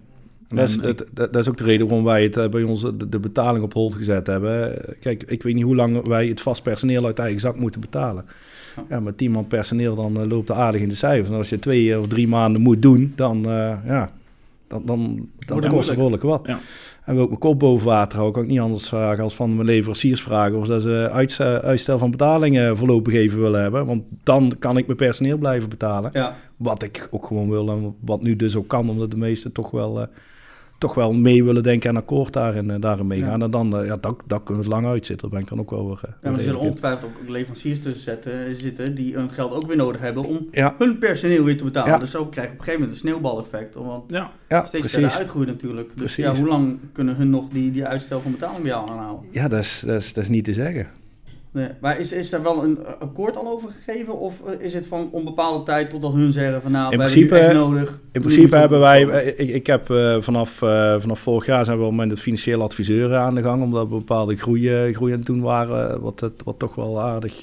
Dat 0.47 0.69
is, 0.69 0.77
dat, 0.79 0.97
dat, 0.97 1.33
dat 1.33 1.41
is 1.41 1.49
ook 1.49 1.57
de 1.57 1.63
reden 1.63 1.87
waarom 1.87 2.05
wij 2.05 2.23
het 2.23 2.51
bij 2.51 2.63
ons 2.63 2.81
de, 2.81 3.09
de 3.09 3.19
betaling 3.19 3.63
op 3.63 3.73
hold 3.73 3.95
gezet 3.95 4.27
hebben. 4.27 4.81
Kijk, 4.99 5.23
ik 5.23 5.43
weet 5.43 5.53
niet 5.55 5.63
hoe 5.63 5.75
lang 5.75 6.07
wij 6.07 6.27
het 6.27 6.41
vast 6.41 6.63
personeel 6.63 7.05
uit 7.05 7.19
eigen 7.19 7.39
zak 7.39 7.59
moeten 7.59 7.81
betalen. 7.81 8.25
Ja. 8.89 8.99
Met 8.99 9.17
10 9.17 9.31
man 9.31 9.47
personeel 9.47 9.95
dan 9.95 10.27
loopt 10.27 10.47
het 10.47 10.57
aardig 10.57 10.81
in 10.81 10.89
de 10.89 10.95
cijfers. 10.95 11.29
En 11.29 11.35
als 11.35 11.49
je 11.49 11.59
twee 11.59 11.99
of 11.99 12.07
drie 12.07 12.27
maanden 12.27 12.61
moet 12.61 12.81
doen, 12.81 13.13
dan, 13.15 13.45
eh, 13.45 13.73
ja, 13.85 14.11
dan, 14.67 14.81
dan, 14.85 15.29
dan 15.37 15.67
kost 15.67 15.87
het 15.87 15.95
behoorlijk 15.95 16.23
wat. 16.23 16.47
Ja. 16.47 16.59
En 17.05 17.13
wil 17.13 17.23
ik 17.23 17.29
mijn 17.29 17.39
kop 17.39 17.59
boven 17.59 17.87
water 17.87 18.17
houden, 18.17 18.33
kan 18.33 18.43
ik 18.43 18.49
niet 18.49 18.65
anders 18.65 18.87
vragen 18.87 19.23
als 19.23 19.35
van 19.35 19.55
mijn 19.55 19.67
leveranciers 19.67 20.21
vragen 20.21 20.57
of 20.57 20.67
dat 20.67 20.81
ze 20.81 21.09
uits- 21.11 21.41
uitstel 21.41 21.97
van 21.97 22.11
betalingen 22.11 22.77
voorlopig 22.77 23.13
even 23.13 23.41
willen 23.41 23.61
hebben. 23.61 23.85
Want 23.85 24.03
dan 24.23 24.53
kan 24.59 24.77
ik 24.77 24.85
mijn 24.85 24.97
personeel 24.97 25.37
blijven 25.37 25.69
betalen. 25.69 26.09
Ja. 26.13 26.35
Wat 26.57 26.83
ik 26.83 27.07
ook 27.11 27.25
gewoon 27.25 27.49
wil 27.49 27.69
en 27.69 27.95
wat 27.99 28.21
nu 28.21 28.35
dus 28.35 28.55
ook 28.55 28.67
kan, 28.67 28.89
omdat 28.89 29.11
de 29.11 29.17
meesten 29.17 29.51
toch 29.51 29.71
wel, 29.71 30.01
eh, 30.01 30.07
toch 30.77 30.93
wel 30.93 31.13
mee 31.13 31.43
willen 31.43 31.63
denken 31.63 31.89
en 31.89 31.95
akkoord 31.95 32.33
daarin, 32.33 32.69
eh, 32.71 32.79
daarin 32.81 33.07
meegaan. 33.07 33.39
Ja. 33.39 33.45
En 33.45 33.51
dan, 33.51 33.77
eh, 33.79 33.85
ja, 33.85 33.97
dat, 33.97 34.15
dat 34.27 34.43
kunnen 34.43 34.63
we 34.63 34.69
het 34.69 34.79
lang 34.79 34.85
uitzitten. 34.93 35.29
Daar 35.29 35.39
ben 35.39 35.47
ik 35.49 35.55
dan 35.55 35.59
ook 35.59 35.69
wel 35.69 35.87
weer. 35.87 35.99
eh, 36.03 36.09
Ja, 36.21 36.29
maar 36.29 36.39
er 36.39 36.45
zullen 36.45 36.59
ongetwijfeld 36.59 37.11
ook 37.21 37.29
leveranciers 37.29 37.81
tussen 37.81 38.03
zetten, 38.03 38.55
zitten 38.55 38.95
die 38.95 39.13
hun 39.15 39.29
geld 39.31 39.53
ook 39.53 39.67
weer 39.67 39.75
nodig 39.77 40.01
hebben 40.01 40.25
om 40.25 40.47
Ja, 40.51 40.75
hun 40.77 40.97
personeel 40.97 41.43
weer 41.43 41.57
te 41.57 41.63
betalen. 41.63 41.91
Ja. 41.91 41.97
Dus 41.97 42.11
zo 42.11 42.25
krijg 42.25 42.47
je 42.47 42.53
op 42.53 42.59
een 42.59 42.63
gegeven 42.65 42.85
moment 42.87 42.91
een 43.01 43.07
sneeuwbaleffect. 43.07 43.75
Want 43.75 44.11
Ja, 44.11 44.31
ja 44.47 44.59
steeds 44.65 44.69
precies. 44.79 44.91
verder 44.99 45.17
uitgroeien 45.17 45.47
natuurlijk. 45.47 45.87
Dus 45.87 45.95
Precies. 45.97 46.23
ja, 46.25 46.35
hoe 46.35 46.47
lang 46.47 46.79
kunnen 46.91 47.15
hun 47.15 47.29
nog 47.29 47.47
die, 47.49 47.71
die 47.71 47.85
uitstel 47.85 48.21
van 48.21 48.31
betaling 48.31 48.61
bij 48.61 48.71
jou 48.71 48.89
aanhouden? 48.89 49.29
Ja, 49.31 49.47
dat 49.47 49.59
is, 49.59 49.83
dat, 49.85 50.01
is, 50.01 50.13
dat 50.13 50.23
is 50.23 50.29
niet 50.29 50.43
te 50.43 50.53
zeggen. 50.53 50.87
Nee. 51.57 51.69
Maar 51.81 51.99
is, 51.99 52.11
is 52.11 52.29
daar 52.29 52.43
wel 52.43 52.63
een 52.63 52.77
akkoord 52.99 53.37
al 53.37 53.47
over 53.47 53.69
gegeven? 53.69 54.17
Of 54.17 54.41
eh, 54.45 54.65
is 54.65 54.73
het 54.73 54.87
van 54.87 55.09
onbepaalde 55.11 55.65
tijd 55.65 55.89
totdat 55.89 56.13
hun 56.13 56.31
zeggen 56.31 56.61
van 56.61 56.71
nou, 56.71 56.91
In 56.91 56.97
principe- 56.97 57.37
echt 57.37 57.53
nodig. 57.53 57.99
In 58.11 58.21
principe 58.21 58.55
hebben 58.55 58.79
wij, 58.79 59.07
eh, 59.09 59.39
ik, 59.39 59.49
ik 59.55 59.67
heb 59.67 59.89
eh, 59.89 60.21
vanaf, 60.21 60.51
vanaf 60.99 61.19
vorig 61.19 61.45
jaar 61.45 61.65
zijn 61.65 61.79
we 61.85 61.93
met 61.93 62.09
het 62.09 62.19
financiële 62.19 62.63
adviseur 62.63 63.15
aan 63.15 63.35
de 63.35 63.43
gang, 63.43 63.63
omdat 63.63 63.87
we 63.87 63.95
bepaalde 63.95 64.35
groei, 64.35 64.93
groei 64.93 65.11
aan 65.11 65.17
het 65.17 65.27
doen 65.27 65.41
waren, 65.41 66.01
wat, 66.01 66.19
het, 66.19 66.43
wat 66.43 66.59
toch 66.59 66.75
wel 66.75 67.01
aardig, 67.01 67.41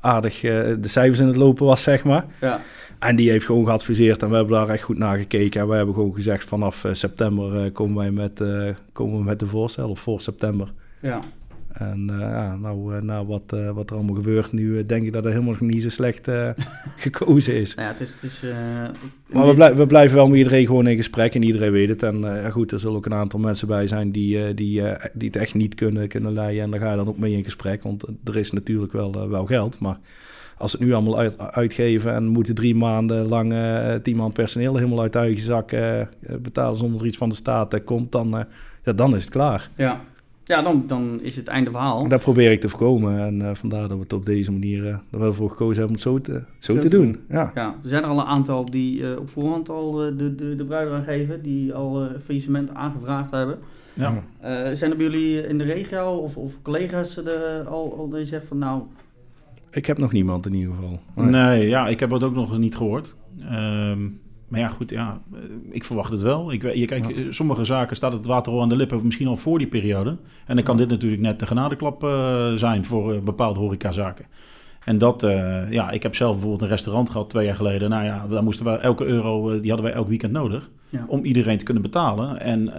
aardig 0.00 0.40
de 0.40 0.78
cijfers 0.82 1.20
in 1.20 1.26
het 1.26 1.36
lopen 1.36 1.66
was, 1.66 1.82
zeg 1.82 2.04
maar. 2.04 2.24
Ja, 2.40 2.60
En 2.98 3.16
die 3.16 3.30
heeft 3.30 3.46
gewoon 3.46 3.64
geadviseerd 3.64 4.22
en 4.22 4.30
we 4.30 4.36
hebben 4.36 4.54
daar 4.54 4.68
echt 4.68 4.82
goed 4.82 4.98
naar 4.98 5.18
gekeken. 5.18 5.60
En 5.60 5.68
we 5.68 5.74
hebben 5.74 5.94
gewoon 5.94 6.14
gezegd 6.14 6.44
vanaf 6.48 6.84
september 6.92 7.70
komen 7.70 7.96
wij 7.96 8.10
met, 8.10 8.42
komen 8.92 9.18
we 9.18 9.24
met 9.24 9.38
de 9.38 9.46
voorstel, 9.46 9.88
of 9.90 10.00
voor 10.00 10.20
september. 10.20 10.72
ja. 11.00 11.20
En 11.72 12.10
eh, 12.10 12.18
ja, 12.18 12.56
nou, 12.56 12.96
eh, 12.96 13.02
na 13.02 13.24
wat, 13.24 13.52
eh, 13.52 13.70
wat 13.70 13.90
er 13.90 13.96
allemaal 13.96 14.14
gebeurt 14.14 14.52
nu, 14.52 14.86
denk 14.86 15.04
ik 15.06 15.12
dat 15.12 15.24
er 15.24 15.30
helemaal 15.30 15.54
niet 15.60 15.82
zo 15.82 15.88
slecht 15.88 16.28
gekozen 16.96 17.54
is. 17.54 17.74
Nou 17.74 17.86
ja, 17.86 17.92
het 17.92 18.00
is... 18.00 18.12
Het 18.12 18.22
is 18.22 18.44
Maar 19.32 19.46
we, 19.46 19.54
blij- 19.54 19.76
we 19.76 19.86
blijven 19.86 20.16
wel 20.16 20.28
met 20.28 20.36
iedereen 20.38 20.66
gewoon 20.66 20.86
in 20.86 20.96
gesprek 20.96 21.34
en 21.34 21.42
iedereen 21.42 21.72
weet 21.72 21.88
het. 21.88 22.02
En 22.02 22.20
ja, 22.20 22.50
goed, 22.50 22.72
er 22.72 22.80
zullen 22.80 22.96
ook 22.96 23.06
een 23.06 23.14
aantal 23.14 23.40
mensen 23.40 23.68
bij 23.68 23.86
zijn 23.86 24.12
die, 24.12 24.54
die, 24.54 24.82
die 25.12 25.26
het 25.28 25.36
echt 25.36 25.54
niet 25.54 25.74
kunnen, 25.74 26.08
kunnen 26.08 26.32
leiden. 26.32 26.62
En 26.62 26.70
daar 26.70 26.80
ga 26.80 26.90
je 26.90 26.96
dan 26.96 27.08
ook 27.08 27.18
mee 27.18 27.32
in 27.36 27.44
gesprek, 27.44 27.82
want 27.82 28.04
er 28.24 28.36
is 28.36 28.52
natuurlijk 28.52 28.92
wel, 28.92 29.28
wel 29.28 29.46
geld. 29.46 29.78
Maar 29.78 29.98
als 30.58 30.72
het 30.72 30.80
nu 30.80 30.92
allemaal 30.92 31.18
uit, 31.18 31.38
uitgeven 31.38 32.14
en 32.14 32.26
moeten 32.26 32.54
drie 32.54 32.74
maanden 32.74 33.28
lang 33.28 33.52
eh 33.52 33.94
tien 33.94 34.16
man 34.16 34.32
personeel 34.32 34.76
helemaal 34.76 35.00
uit 35.00 35.14
eigen 35.14 35.42
zak 35.44 35.70
betalen 36.42 36.76
zonder 36.76 37.00
er 37.00 37.06
iets 37.06 37.16
van 37.16 37.28
de 37.28 37.34
staat 37.34 37.74
eh, 37.74 37.84
komt, 37.84 38.12
dan, 38.12 38.44
ja, 38.84 38.92
dan 38.92 39.16
is 39.16 39.22
het 39.24 39.32
klaar. 39.32 39.70
ja, 39.76 40.00
ja 40.50 40.62
dan, 40.62 40.84
dan 40.86 41.20
is 41.22 41.36
het 41.36 41.46
einde 41.46 41.70
verhaal. 41.70 42.02
En 42.02 42.08
dat 42.08 42.20
probeer 42.20 42.50
ik 42.52 42.60
te 42.60 42.68
voorkomen. 42.68 43.18
En 43.20 43.42
eh, 43.42 43.54
vandaar 43.54 43.80
dat 43.88 43.96
we 43.96 44.02
het 44.02 44.12
op 44.12 44.26
deze 44.26 44.52
manier 44.52 44.86
eh, 44.86 44.96
er 45.10 45.18
wel 45.18 45.32
voor 45.32 45.50
gekozen 45.50 45.78
hebben 45.78 45.86
om 45.86 45.92
het 45.92 46.02
zo 46.02 46.32
te, 46.32 46.42
zo 46.58 46.74
Zo 46.74 46.80
te 46.80 46.88
doen. 46.88 47.20
Ja. 47.28 47.50
Ja, 47.54 47.74
er 47.82 47.88
zijn 47.88 48.02
er 48.02 48.08
al 48.08 48.18
een 48.18 48.26
aantal 48.26 48.70
die 48.70 49.10
eh, 49.10 49.18
op 49.18 49.28
voorhand 49.28 49.68
al 49.68 49.90
de, 49.92 50.34
de, 50.34 50.56
de 50.56 50.64
bruiden 50.64 50.94
aangeven, 50.94 51.42
die 51.42 51.74
al 51.74 52.02
eh 52.04 52.10
faillissement 52.24 52.74
aangevraagd 52.74 53.30
hebben. 53.30 53.58
ja. 53.94 54.22
Eh, 54.40 54.72
zijn 54.72 54.90
er 54.90 54.96
bij 54.96 55.06
jullie 55.06 55.46
in 55.46 55.58
de 55.58 55.64
regio 55.64 56.12
of, 56.14 56.36
of 56.36 56.52
collega's 56.62 57.14
de, 57.14 57.64
al, 57.68 57.94
al 57.98 58.08
die 58.08 58.24
zeggen 58.24 58.48
van 58.48 58.58
nou, 58.58 58.82
Ik 59.70 59.86
heb 59.86 59.98
nog 59.98 60.12
niemand 60.12 60.46
in 60.46 60.54
ieder 60.54 60.74
geval. 60.74 61.00
Nee, 61.14 61.68
ja, 61.68 61.88
ik 61.88 62.00
heb 62.00 62.10
het 62.10 62.22
ook 62.22 62.34
nog 62.34 62.58
niet 62.58 62.76
gehoord. 62.76 63.16
Ehm, 63.40 64.08
maar 64.50 64.60
ja, 64.60 64.68
goed, 64.68 64.90
ja, 64.90 65.20
eh, 65.34 65.38
ik 65.70 65.84
verwacht 65.84 66.12
het 66.12 66.22
wel. 66.22 66.52
Ik, 66.52 66.74
je, 66.74 66.84
kijk, 66.84 67.08
Ja. 67.08 67.14
eh, 67.16 67.26
sommige 67.30 67.64
zaken 67.64 67.96
staat 67.96 68.12
het 68.12 68.26
water 68.26 68.52
al 68.52 68.60
aan 68.62 68.68
de 68.68 68.76
lippen, 68.76 69.00
misschien 69.04 69.26
al 69.26 69.36
voor 69.36 69.58
die 69.58 69.66
periode. 69.66 70.16
En 70.46 70.54
dan 70.54 70.64
kan 70.64 70.76
dit 70.76 70.88
natuurlijk 70.88 71.22
net 71.22 71.38
de 71.40 71.46
genadeklap 71.46 72.04
eh, 72.04 72.52
zijn 72.52 72.84
voor 72.84 73.12
eh, 73.14 73.20
bepaalde 73.20 73.60
horecazaken. 73.60 74.24
En 74.84 74.98
dat, 74.98 75.20
ja, 75.70 75.90
ik 75.90 76.02
heb 76.02 76.14
zelf 76.14 76.32
bijvoorbeeld 76.32 76.62
een 76.62 76.68
restaurant 76.68 77.10
gehad 77.10 77.30
twee 77.30 77.46
jaar 77.46 77.54
geleden. 77.54 77.90
Nou 77.90 78.04
ja, 78.04 78.26
daar 78.30 78.42
moesten 78.42 78.64
we 78.66 78.70
elke 78.70 79.04
euro, 79.04 79.60
die 79.60 79.70
hadden 79.70 79.88
wij 79.90 79.96
elk 79.98 80.08
weekend 80.08 80.32
nodig. 80.32 80.70
Ja. 80.88 81.04
Om 81.08 81.24
iedereen 81.24 81.58
te 81.58 81.64
kunnen 81.64 81.82
betalen. 81.82 82.40
En 82.40 82.72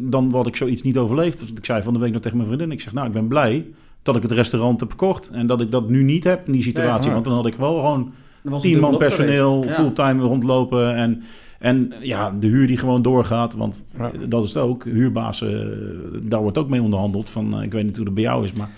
dan 0.00 0.32
had 0.32 0.46
ik 0.46 0.56
zoiets 0.56 0.82
niet 0.82 0.96
overleefd. 0.96 1.38
Dus 1.38 1.52
ik 1.52 1.64
zei 1.64 1.82
van 1.82 1.92
de 1.92 1.98
week 1.98 2.12
nog 2.12 2.20
tegen 2.20 2.36
mijn 2.36 2.48
vriendin. 2.48 2.72
Ik 2.72 2.80
zeg, 2.80 2.92
nou, 2.92 3.06
ik 3.06 3.12
ben 3.12 3.28
blij 3.28 3.66
dat 4.02 4.16
ik 4.16 4.22
het 4.22 4.32
restaurant 4.32 4.80
heb 4.80 4.88
verkocht. 4.88 5.30
En 5.30 5.46
dat 5.46 5.60
ik 5.60 5.70
dat 5.70 5.88
nu 5.88 6.02
niet 6.02 6.24
heb 6.24 6.46
in 6.46 6.52
die 6.52 6.62
situatie. 6.62 7.04
Nee, 7.04 7.12
want 7.12 7.24
dan 7.24 7.34
had 7.34 7.46
ik 7.46 7.54
wel 7.54 7.74
gewoon 7.80 8.12
was 8.52 8.64
een 8.64 8.70
tien 8.70 8.80
man 8.80 8.96
personeel, 8.96 9.64
fulltime 9.68 10.22
rondlopen. 10.22 10.94
En, 10.96 11.22
en 11.58 11.92
ja, 12.00 12.30
de 12.40 12.46
huur 12.46 12.66
die 12.66 12.76
gewoon 12.76 13.02
doorgaat. 13.02 13.54
Want 13.54 13.84
Ja. 13.98 14.10
dat 14.28 14.42
is 14.44 14.54
het 14.54 14.62
ook. 14.62 14.84
Huurbazen, 14.84 15.72
eh, 15.72 16.18
daar 16.22 16.40
wordt 16.40 16.58
ook 16.58 16.68
mee 16.68 16.82
onderhandeld. 16.82 17.28
Van, 17.30 17.56
eh, 17.56 17.62
ik 17.62 17.72
weet 17.72 17.84
niet 17.84 17.96
hoe 17.96 18.04
dat 18.04 18.14
bij 18.14 18.22
jou 18.22 18.44
is, 18.44 18.52
maar 18.52 18.68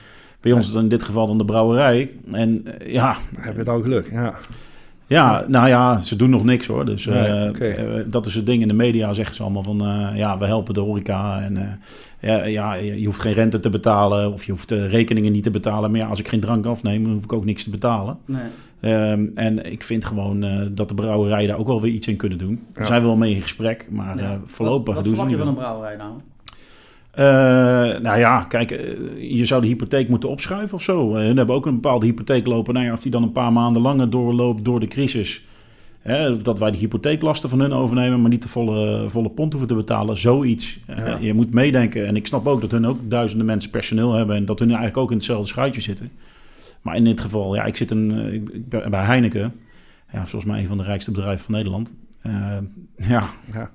bij 0.40 0.52
ons 0.52 0.68
is 0.68 0.74
het 0.74 0.82
in 0.82 0.88
dit 0.88 1.02
geval 1.02 1.26
dan 1.26 1.38
de 1.38 1.44
brouwerij. 1.44 2.10
En 2.32 2.62
eh, 2.78 2.92
ja, 2.92 3.16
Heb 3.36 3.56
je 3.56 3.62
dan 3.64 3.82
geluk? 3.82 4.10
Ja. 4.12 4.34
ja, 5.06 5.44
nou 5.48 5.68
ja, 5.68 5.98
ze 5.98 6.16
doen 6.16 6.30
nog 6.30 6.44
niks 6.44 6.66
hoor. 6.66 6.84
Dus 6.84 7.04
Nee, 7.06 8.06
dat 8.06 8.26
is 8.26 8.34
het 8.34 8.46
ding. 8.46 8.62
In 8.62 8.68
de 8.68 8.74
media 8.74 9.12
zeggen 9.12 9.36
ze 9.36 9.42
allemaal 9.42 9.62
van... 9.62 9.80
eh, 9.80 10.08
ja, 10.16 10.38
we 10.38 10.46
helpen 10.46 10.74
de 10.74 10.80
horeca. 10.80 11.40
En 11.40 11.56
eh, 11.56 11.62
ja, 12.20 12.44
ja, 12.44 12.74
je 12.74 13.06
hoeft 13.06 13.20
geen 13.20 13.32
rente 13.32 13.60
te 13.60 13.68
betalen... 13.68 14.32
of 14.32 14.44
je 14.44 14.50
hoeft 14.52 14.68
de 14.68 14.86
rekeningen 14.86 15.32
niet 15.32 15.42
te 15.42 15.50
betalen. 15.50 15.90
Maar 15.90 16.00
ja, 16.00 16.06
als 16.06 16.18
ik 16.20 16.28
geen 16.28 16.40
drank 16.40 16.66
afneem... 16.66 17.02
dan 17.04 17.12
hoef 17.12 17.24
ik 17.24 17.32
ook 17.32 17.44
niks 17.44 17.64
te 17.64 17.70
betalen. 17.70 18.18
Nee. 18.24 18.40
Ehm, 18.86 19.24
en 19.34 19.72
ik 19.72 19.82
vind 19.82 20.04
gewoon 20.04 20.42
eh, 20.44 20.60
dat 20.70 20.88
de 20.88 20.94
brouwerijen 20.94 21.48
daar 21.48 21.58
ook 21.58 21.66
wel 21.66 21.80
weer 21.80 21.92
iets 21.92 22.06
in 22.06 22.16
kunnen 22.16 22.38
doen. 22.38 22.50
Ja. 22.50 22.72
Daar 22.74 22.86
zijn 22.86 23.00
we 23.00 23.06
wel 23.06 23.16
mee 23.16 23.34
in 23.34 23.42
gesprek. 23.42 23.86
Maar 23.90 24.16
Ja. 24.18 24.22
eh, 24.32 24.38
voorlopig 24.44 24.94
wat, 24.94 25.04
doen 25.04 25.14
wat 25.14 25.22
ze 25.22 25.28
verwacht 25.28 25.28
niet. 25.28 25.38
je 25.38 25.44
van 25.44 25.48
een 25.48 25.54
brouwerij 25.54 25.96
nou? 25.96 26.12
Eh, 27.10 28.00
nou 28.02 28.18
ja, 28.18 28.40
kijk, 28.48 28.70
je 29.18 29.44
zou 29.44 29.60
de 29.60 29.66
hypotheek 29.66 30.08
moeten 30.08 30.28
opschuiven 30.28 30.76
of 30.76 30.82
zo. 30.82 31.14
Hun 31.14 31.36
hebben 31.36 31.54
ook 31.54 31.66
een 31.66 31.74
bepaalde 31.74 32.06
hypotheek 32.06 32.46
lopen. 32.46 32.74
Nou 32.74 32.86
ja, 32.86 32.92
of 32.92 33.02
die 33.02 33.10
dan 33.10 33.22
een 33.22 33.32
paar 33.32 33.52
maanden 33.52 33.82
langer 33.82 34.10
doorloopt 34.10 34.64
door 34.64 34.80
de 34.80 34.86
crisis. 34.88 35.44
Hè, 36.00 36.42
dat 36.42 36.58
wij 36.58 36.70
de 36.70 36.76
hypotheeklasten 36.78 37.48
van 37.48 37.60
hun 37.60 37.72
overnemen, 37.72 38.20
maar 38.20 38.30
niet 38.30 38.42
de 38.42 38.48
volle, 38.48 39.04
volle 39.08 39.28
pond 39.30 39.50
hoeven 39.50 39.68
te 39.68 39.74
betalen. 39.74 40.16
Zoiets. 40.18 40.78
Ja. 40.86 41.16
je 41.20 41.34
moet 41.34 41.52
meedenken. 41.54 42.06
En 42.06 42.16
ik 42.16 42.26
snap 42.26 42.46
ook 42.46 42.60
dat 42.60 42.70
hun 42.70 42.86
ook 42.86 42.98
duizenden 43.02 43.46
mensen 43.46 43.70
personeel 43.70 44.12
hebben. 44.12 44.36
En 44.36 44.44
dat 44.44 44.58
hun 44.58 44.68
eigenlijk 44.68 44.98
ook 44.98 45.10
in 45.10 45.16
hetzelfde 45.16 45.46
schuitje 45.48 45.80
zitten. 45.80 46.10
Maar 46.86 46.96
in 46.96 47.04
dit 47.04 47.20
geval, 47.20 47.54
ja, 47.54 47.64
ik 47.64 47.76
zit 47.76 47.90
een, 47.90 48.10
eh, 48.26 48.32
ik, 48.32 48.48
ik 48.48 48.68
ben 48.68 48.90
bij 48.90 49.04
Heineken. 49.04 49.54
Ja, 50.12 50.18
volgens 50.26 50.44
mij 50.44 50.60
een 50.60 50.66
van 50.66 50.76
de 50.76 50.82
rijkste 50.82 51.10
bedrijven 51.10 51.44
van 51.44 51.54
Nederland. 51.54 51.94
Eh, 52.22 52.32
ja, 52.96 53.22
Ja. 53.52 53.70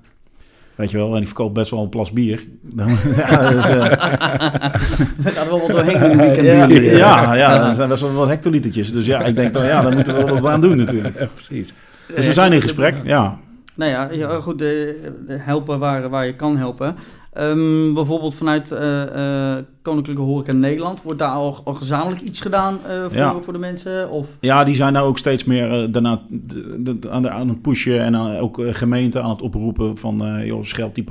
weet 0.74 0.90
je 0.90 0.96
wel. 0.98 1.14
En 1.14 1.20
ik 1.20 1.26
verkoop 1.26 1.54
best 1.54 1.70
wel 1.70 1.82
een 1.82 1.88
plas 1.88 2.12
bier. 2.12 2.42
Dan- 2.62 2.88
ja, 3.16 3.50
dus, 3.50 3.68
eh, 3.68 3.84
Er 3.84 5.32
gaat 5.32 5.48
wel 5.48 5.60
wat 5.60 5.70
doorheen 5.70 6.10
in 6.10 6.16
weekend. 6.16 6.46
ja, 6.46 6.76
ja, 6.98 7.34
ja, 7.34 7.68
er 7.68 7.74
zijn 7.74 7.88
best 7.88 8.02
wel 8.02 8.12
wat 8.12 8.28
hectolitertjes. 8.28 8.92
Dus 8.92 9.06
ja, 9.06 9.20
ik 9.24 9.36
denk 9.36 9.52
dan, 9.54 9.64
ja, 9.66 9.82
daar 9.82 9.94
moeten 9.94 10.14
we 10.16 10.24
wel 10.24 10.40
wat 10.40 10.52
aan 10.52 10.60
doen 10.60 10.76
natuurlijk. 10.76 11.18
Ja, 11.18 11.26
precies. 11.26 11.72
Dus 12.14 12.26
we 12.26 12.32
zijn 12.32 12.52
in 12.52 12.60
gesprek, 12.62 12.94
ja. 13.04 13.38
Nou 13.76 13.90
ja, 13.90 14.08
ja 14.10 14.28
goed, 14.40 14.58
de, 14.58 15.00
de 15.26 15.36
helpen 15.38 15.78
waar, 15.78 16.08
waar 16.08 16.26
je 16.26 16.36
kan 16.36 16.56
helpen. 16.56 16.94
Ehm, 17.32 17.94
bijvoorbeeld 17.94 18.34
vanuit 18.34 18.70
eh, 18.72 19.52
eh, 19.56 19.64
Koninklijke 19.82 20.22
Horeca 20.22 20.52
Nederland. 20.52 21.02
Wordt 21.02 21.18
daar 21.18 21.28
al, 21.30 21.60
al 21.64 21.74
gezamenlijk 21.74 22.20
iets 22.22 22.40
gedaan 22.40 22.78
eh, 22.88 23.02
voor, 23.02 23.16
Ja. 23.16 23.34
voor 23.40 23.52
de 23.52 23.58
mensen? 23.58 24.10
Of, 24.10 24.28
Ja, 24.40 24.64
die 24.64 24.74
zijn 24.74 24.92
nou 24.92 25.06
ook 25.08 25.18
steeds 25.18 25.44
meer 25.44 25.90
daarna 25.92 26.20
de- 26.28 26.98
de- 26.98 27.10
aan, 27.10 27.22
de, 27.22 27.30
aan 27.30 27.48
het 27.48 27.62
pushen 27.62 28.00
en 28.02 28.16
aan, 28.16 28.36
ook 28.36 28.60
gemeenten 28.70 29.22
aan 29.22 29.30
het 29.30 29.42
oproepen 29.42 29.98
van, 29.98 30.24
eh 30.26 30.46
joh, 30.46 30.62
scheld 30.64 30.94
die 30.94 31.04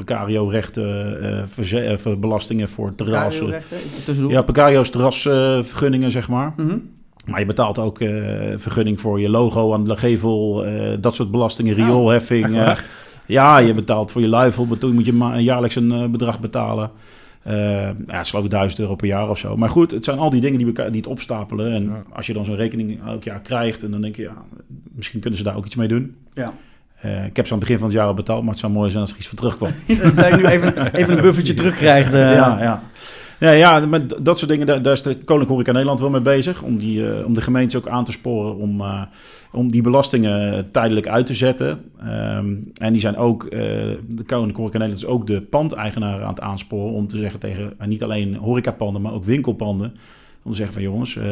eh, 1.92 1.98
ver- 1.98 2.20
belastingen 2.20 2.70
voor 2.70 2.96
terrassen. 2.96 3.62
Ja, 4.28 4.42
precario's 4.42 4.90
terrasvergunningen, 4.90 6.12
zeg 6.12 6.30
maar. 6.30 6.54
Mhm. 6.58 6.78
Maar 7.26 7.40
je 7.40 7.46
betaalt 7.46 7.80
ook 7.80 8.00
eh, 8.00 8.10
vergunning 8.56 9.02
voor 9.02 9.20
je 9.20 9.30
logo 9.30 9.74
aan 9.74 9.84
de 9.84 9.96
gevel, 9.98 10.66
eh, 10.66 10.72
dat 11.00 11.16
soort 11.16 11.32
belastingen, 11.32 11.74
rioolheffing. 11.74 12.46
Eh, 12.46 12.52
waar? 12.66 12.86
Ja, 13.26 13.58
je 13.58 13.74
betaalt 13.74 14.12
voor 14.12 14.22
je 14.22 14.28
luifel, 14.28 14.68
bet- 14.68 14.92
moet 14.94 15.06
je 15.06 15.14
ma- 15.14 15.38
jaarlijks 15.40 15.76
een 15.76 15.92
eh, 15.92 16.06
bedrag 16.08 16.40
betalen. 16.40 16.92
Eh 17.44 17.54
ja, 18.08 18.18
het 18.18 18.28
geloof 18.30 18.44
ik 18.46 18.50
1000 18.52 18.82
euro 18.82 18.96
per 18.96 19.08
jaar 19.08 19.30
of 19.30 19.38
zo. 19.38 19.58
Maar 19.58 19.70
goed, 19.70 19.92
het 19.92 20.04
zijn 20.04 20.18
al 20.20 20.30
die 20.30 20.42
dingen 20.42 20.58
die, 20.58 20.74
die 20.74 20.84
het 21.02 21.08
opstapelen. 21.08 21.72
En 21.74 21.84
Ja. 21.84 22.04
als 22.14 22.28
je 22.28 22.34
dan 22.34 22.46
zo'n 22.46 22.56
rekening 22.56 23.00
elk 23.08 23.24
jaar 23.24 23.40
krijgt, 23.42 23.84
en 23.84 23.92
dan 23.92 24.02
denk 24.02 24.16
je, 24.16 24.22
ja, 24.22 24.34
misschien 24.96 25.20
kunnen 25.20 25.40
ze 25.40 25.46
daar 25.46 25.56
ook 25.56 25.66
iets 25.66 25.76
mee 25.76 25.88
doen. 25.88 26.16
Ja. 26.34 26.54
Eh, 27.02 27.26
ik 27.26 27.36
heb 27.36 27.46
ze 27.48 27.54
aan 27.54 27.60
het 27.60 27.68
begin 27.68 27.78
van 27.78 27.88
het 27.88 27.98
jaar 27.98 28.08
al 28.08 28.14
betaald, 28.14 28.42
maar 28.42 28.50
het 28.52 28.60
zou 28.60 28.72
mooi 28.72 28.90
zijn 28.90 29.02
als 29.02 29.12
er 29.12 29.18
iets 29.18 29.28
voor 29.28 29.38
terugkwam. 29.38 29.72
dat 30.16 30.28
je 30.28 30.36
nu 30.38 30.46
even, 30.46 30.94
even 30.94 31.16
een 31.16 31.22
buffertje 31.22 31.54
terugkrijgt. 31.62 32.12
Ja, 32.12 32.62
ja. 32.62 32.82
Ja, 33.42 33.52
ja 33.52 33.86
met 33.86 34.10
d- 34.10 34.26
dat 34.26 34.38
soort 34.38 34.52
dingen, 34.52 34.66
daar, 34.68 34.82
daar 34.82 34.94
is 34.94 35.02
de 35.02 35.10
Koninklijke 35.10 35.52
Horeca 35.52 35.72
Nederland 35.72 36.00
wel 36.00 36.10
mee 36.10 36.22
bezig. 36.22 36.62
Om, 36.64 36.78
die, 36.78 37.08
eh, 37.10 37.26
om 37.26 37.34
de 37.34 37.42
gemeentes 37.42 37.76
ook 37.78 37.88
aan 37.88 38.06
te 38.06 38.12
sporen 38.12 38.56
om, 38.58 38.82
eh, 38.82 39.02
om 39.52 39.72
die 39.72 39.82
belastingen 39.82 40.72
tijdelijk 40.72 41.08
uit 41.08 41.26
te 41.26 41.34
zetten. 41.34 41.80
Ehm, 42.00 42.54
en 42.78 42.92
die 42.92 43.02
zijn 43.02 43.18
ook, 43.18 43.44
eh, 43.46 43.60
de 44.08 44.24
Koninklijke 44.26 44.62
Horeca 44.62 44.78
Nederland 44.78 45.04
is 45.04 45.06
ook 45.06 45.28
de 45.28 45.42
pandeigenaren 45.42 46.24
aan 46.24 46.30
het 46.34 46.42
aansporen. 46.42 46.94
Om 46.94 47.08
te 47.08 47.18
zeggen 47.18 47.40
tegen 47.40 47.74
eh, 47.78 47.88
niet 47.88 48.04
alleen 48.04 48.36
horecapanden, 48.36 49.02
maar 49.02 49.14
ook 49.14 49.24
winkelpanden. 49.26 49.94
Om 50.44 50.52
te 50.52 50.58
zeggen 50.58 50.74
van 50.76 50.84
jongens, 50.84 51.16
ehm, 51.18 51.26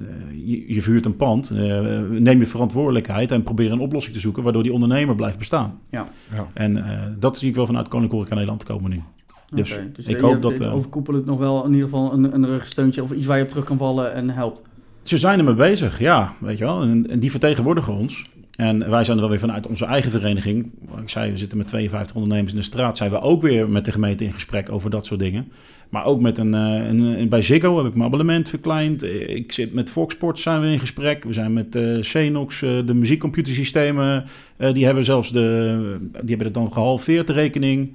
eh, 0.00 0.06
je, 0.46 0.74
je 0.74 0.82
vuurt 0.82 1.06
een 1.06 1.16
pand. 1.16 1.50
eh, 1.50 1.80
neem 2.10 2.38
je 2.38 2.46
verantwoordelijkheid 2.46 3.30
en 3.30 3.42
probeer 3.42 3.72
een 3.72 3.80
oplossing 3.80 4.14
te 4.14 4.20
zoeken 4.20 4.42
waardoor 4.42 4.62
die 4.62 4.72
ondernemer 4.72 5.14
blijft 5.14 5.38
bestaan. 5.38 5.78
Ja. 5.90 6.04
Ja. 6.34 6.46
En 6.54 6.76
eh, 6.84 6.98
dat 7.18 7.38
zie 7.38 7.48
ik 7.48 7.54
wel 7.54 7.66
vanuit 7.66 7.88
Koninklijke 7.88 8.16
Horeca 8.16 8.34
Nederland 8.34 8.64
komen 8.64 8.90
nu. 8.90 9.02
Dus 9.50 9.78
dus 9.92 10.06
ik 10.06 10.18
hoop 10.20 10.42
dat, 10.42 10.60
eh, 10.60 10.74
overkoepelend 10.74 11.24
nog 11.26 11.38
wel 11.38 11.64
in 11.64 11.72
ieder 11.72 11.88
geval 11.88 12.12
een, 12.12 12.34
een 12.34 12.46
rugsteuntje 12.46 13.02
of 13.02 13.12
iets 13.12 13.26
waar 13.26 13.36
je 13.38 13.42
op 13.44 13.50
terug 13.50 13.64
kan 13.64 13.78
vallen 13.78 14.14
en 14.14 14.30
helpt. 14.30 14.62
Ze 15.02 15.18
zijn 15.18 15.38
ermee 15.38 15.54
bezig, 15.54 15.98
ja, 15.98 16.34
weet 16.38 16.58
je 16.58 16.64
wel. 16.64 16.82
En, 16.82 17.10
en 17.10 17.18
die 17.20 17.30
vertegenwoordigen 17.30 17.94
ons. 17.94 18.24
En 18.56 18.90
wij 18.90 19.04
zijn 19.04 19.16
er 19.16 19.22
wel 19.22 19.30
weer 19.30 19.40
vanuit 19.40 19.66
onze 19.66 19.84
eigen 19.84 20.10
vereniging. 20.10 20.70
Ik 21.02 21.08
zei, 21.08 21.30
we 21.30 21.36
zitten 21.36 21.58
met 21.58 21.66
52 21.66 22.16
ondernemers 22.16 22.52
in 22.52 22.58
de 22.58 22.64
straat. 22.64 22.96
Zijn 22.96 23.10
we 23.10 23.20
ook 23.20 23.42
weer 23.42 23.68
met 23.68 23.84
de 23.84 23.92
gemeente 23.92 24.24
in 24.24 24.32
gesprek 24.32 24.70
over 24.72 24.90
dat 24.90 25.06
soort 25.06 25.20
dingen. 25.20 25.48
Maar 25.88 26.04
ook 26.04 26.20
met 26.20 26.38
een, 26.38 26.54
eh, 26.54 26.60
een, 26.88 27.00
een- 27.00 27.28
bij 27.28 27.42
Ziggo 27.42 27.76
heb 27.76 27.86
ik 27.86 27.94
mijn 27.94 28.06
abonnement 28.06 28.48
verkleind. 28.48 29.02
Eh, 29.02 29.28
Ik 29.36 29.52
zit 29.52 29.72
met 29.74 29.90
Foxport 29.90 30.38
zijn 30.38 30.60
we 30.60 30.66
in 30.66 30.78
gesprek. 30.78 31.24
We 31.24 31.32
zijn 31.32 31.52
met 31.52 31.78
Xenox, 32.00 32.62
eh, 32.62 32.70
de 32.86 32.94
muziekcomputersystemen. 32.94 34.24
die 34.72 34.84
hebben 34.84 35.04
zelfs 35.04 35.32
de, 35.32 35.96
die 36.00 36.28
hebben 36.28 36.46
het 36.46 36.54
dan 36.54 36.72
gehalveerd, 36.72 37.26
de 37.26 37.32
rekening. 37.32 37.92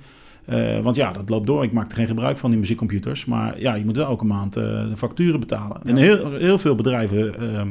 Eh, 0.50 0.80
want 0.80 0.96
ja, 0.96 1.12
dat 1.12 1.30
loopt 1.30 1.48
door. 1.48 1.64
Ik 1.64 1.72
maak 1.72 1.90
er 1.90 1.98
geen 1.98 2.08
gebruik 2.08 2.38
van, 2.38 2.50
die 2.50 2.60
muziekcomputers. 2.60 3.26
Maar 3.26 3.60
ja, 3.62 3.76
je 3.76 3.86
moet 3.86 3.98
wel 3.98 4.06
elke 4.08 4.26
maand 4.26 4.56
eh, 4.56 4.64
de 4.64 4.98
facturen 4.98 5.40
betalen. 5.40 5.78
En 5.84 5.96
heel, 5.96 6.32
heel 6.32 6.58
veel 6.58 6.76
bedrijven 6.76 7.40
ehm, 7.40 7.68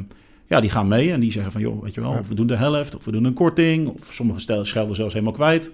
ja, 0.47 0.59
die 0.59 0.69
gaan 0.69 0.87
mee 0.87 1.11
en 1.11 1.19
die 1.19 1.31
zeggen 1.31 1.51
van... 1.51 1.61
joh, 1.61 1.83
weet 1.83 1.93
je 1.93 2.01
wel, 2.01 2.11
Ja. 2.11 2.19
of 2.19 2.27
we 2.27 2.35
doen 2.35 2.47
de 2.47 2.55
helft, 2.55 2.95
of 2.95 3.05
we 3.05 3.11
doen 3.11 3.23
een 3.23 3.33
korting... 3.33 3.87
of 3.87 4.07
sommige 4.11 4.39
schelden 4.63 4.95
zelfs 4.95 5.13
helemaal 5.13 5.33
kwijt. 5.33 5.71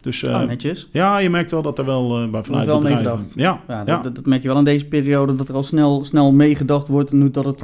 Dus 0.00 0.22
eh, 0.22 0.34
Ah, 0.34 0.46
netjes. 0.46 0.88
ja, 0.92 1.18
je 1.18 1.30
merkt 1.30 1.50
wel 1.50 1.62
dat 1.62 1.78
er 1.78 1.84
wel 1.84 2.22
eh 2.22 2.30
bij 2.30 2.42
vanuit 2.42 2.66
wel 2.66 2.78
bedrijven... 2.80 3.26
Ja, 3.34 3.60
Ja, 3.68 3.82
ja. 3.86 3.98
dat, 3.98 4.26
merk 4.26 4.42
je 4.42 4.48
wel 4.48 4.58
in 4.58 4.64
deze 4.64 4.86
periode, 4.86 5.34
dat 5.34 5.48
er 5.48 5.54
al 5.54 5.64
snel, 5.64 6.04
snel 6.04 6.32
meegedacht 6.32 6.88
wordt 6.88 7.10
en 7.10 7.32
dat 7.32 7.44
het. 7.44 7.62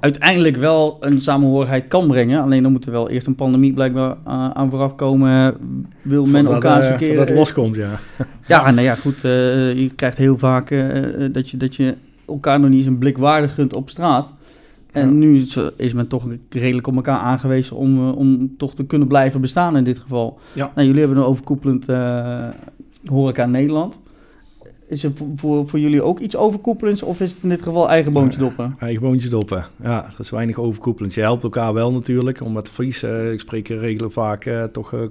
Uiteindelijk 0.00 0.56
wel 0.56 0.96
een 1.00 1.20
samenhorigheid 1.20 1.88
kan 1.88 2.06
brengen. 2.06 2.42
Alleen 2.42 2.62
dan 2.62 2.72
moet 2.72 2.84
er 2.86 2.92
wel 2.92 3.10
eerst 3.10 3.26
een 3.26 3.34
pandemie 3.34 3.72
blijkbaar 3.72 4.10
uh, 4.10 4.50
aan 4.50 4.70
vooraf 4.70 4.94
komen. 4.94 5.56
Wil 6.02 6.26
men 6.26 6.46
elkaar 6.46 6.76
eens 6.76 6.84
eh, 6.86 6.90
een 6.92 6.96
keer... 6.98 7.20
eh, 7.28 7.36
loskomt, 7.36 7.76
ja. 7.76 7.90
Ja, 8.48 8.70
nou 8.70 8.86
ja, 8.86 8.94
goed. 8.94 9.24
eh, 9.24 9.74
je 9.78 9.90
krijgt 9.96 10.16
heel 10.16 10.38
vaak 10.38 10.70
eh, 10.70 11.24
eh, 11.24 11.32
dat, 11.32 11.50
je, 11.50 11.56
dat 11.56 11.76
je 11.76 11.94
elkaar 12.26 12.60
nog 12.60 12.68
niet 12.68 12.78
eens 12.78 12.86
een 12.86 12.98
blik 12.98 13.18
waardig 13.18 13.54
gunt 13.54 13.74
op 13.74 13.90
straat. 13.90 14.32
En 14.92 15.06
Ja. 15.08 15.12
nu 15.14 15.36
is, 15.36 15.58
is 15.76 15.92
men 15.92 16.06
toch 16.08 16.24
redelijk 16.50 16.86
op 16.86 16.94
elkaar 16.96 17.18
aangewezen 17.18 17.76
om, 17.76 17.98
eh, 18.08 18.16
om 18.16 18.56
toch 18.56 18.74
te 18.74 18.84
kunnen 18.84 19.08
blijven 19.08 19.40
bestaan 19.40 19.76
in 19.76 19.84
dit 19.84 19.98
geval. 19.98 20.38
Ja. 20.52 20.70
Nou, 20.74 20.86
jullie 20.86 21.00
hebben 21.02 21.18
een 21.18 21.24
overkoepelend 21.28 21.88
eh, 21.88 22.46
horeca 23.06 23.46
Nederland. 23.46 23.98
Is 24.88 25.04
er 25.04 25.12
voor, 25.36 25.68
voor, 25.68 25.78
jullie 25.78 26.02
ook 26.02 26.18
iets 26.18 26.36
overkoepelends 26.36 27.02
of 27.02 27.20
is 27.20 27.30
het 27.30 27.42
in 27.42 27.48
dit 27.48 27.62
geval 27.62 27.88
eigen 27.88 28.12
boontje 28.12 28.40
doppen? 28.40 28.76
Eigen 28.78 29.02
boontjes 29.02 29.30
doppen. 29.30 29.64
Ja, 29.82 30.04
er 30.06 30.14
is 30.18 30.30
weinig 30.30 30.58
overkoepelend. 30.58 31.14
Je 31.14 31.20
helpt 31.20 31.42
elkaar 31.42 31.74
wel 31.74 31.92
natuurlijk, 31.92 32.40
om 32.40 32.52
met 32.52 32.68
advies. 32.68 33.02
eh, 33.02 33.32
ik 33.32 33.40
spreek 33.40 33.68
regelijk 33.68 34.12
vaak 34.12 34.44
eh, 34.44 34.64
toch 34.64 34.92
uh, 34.92 35.02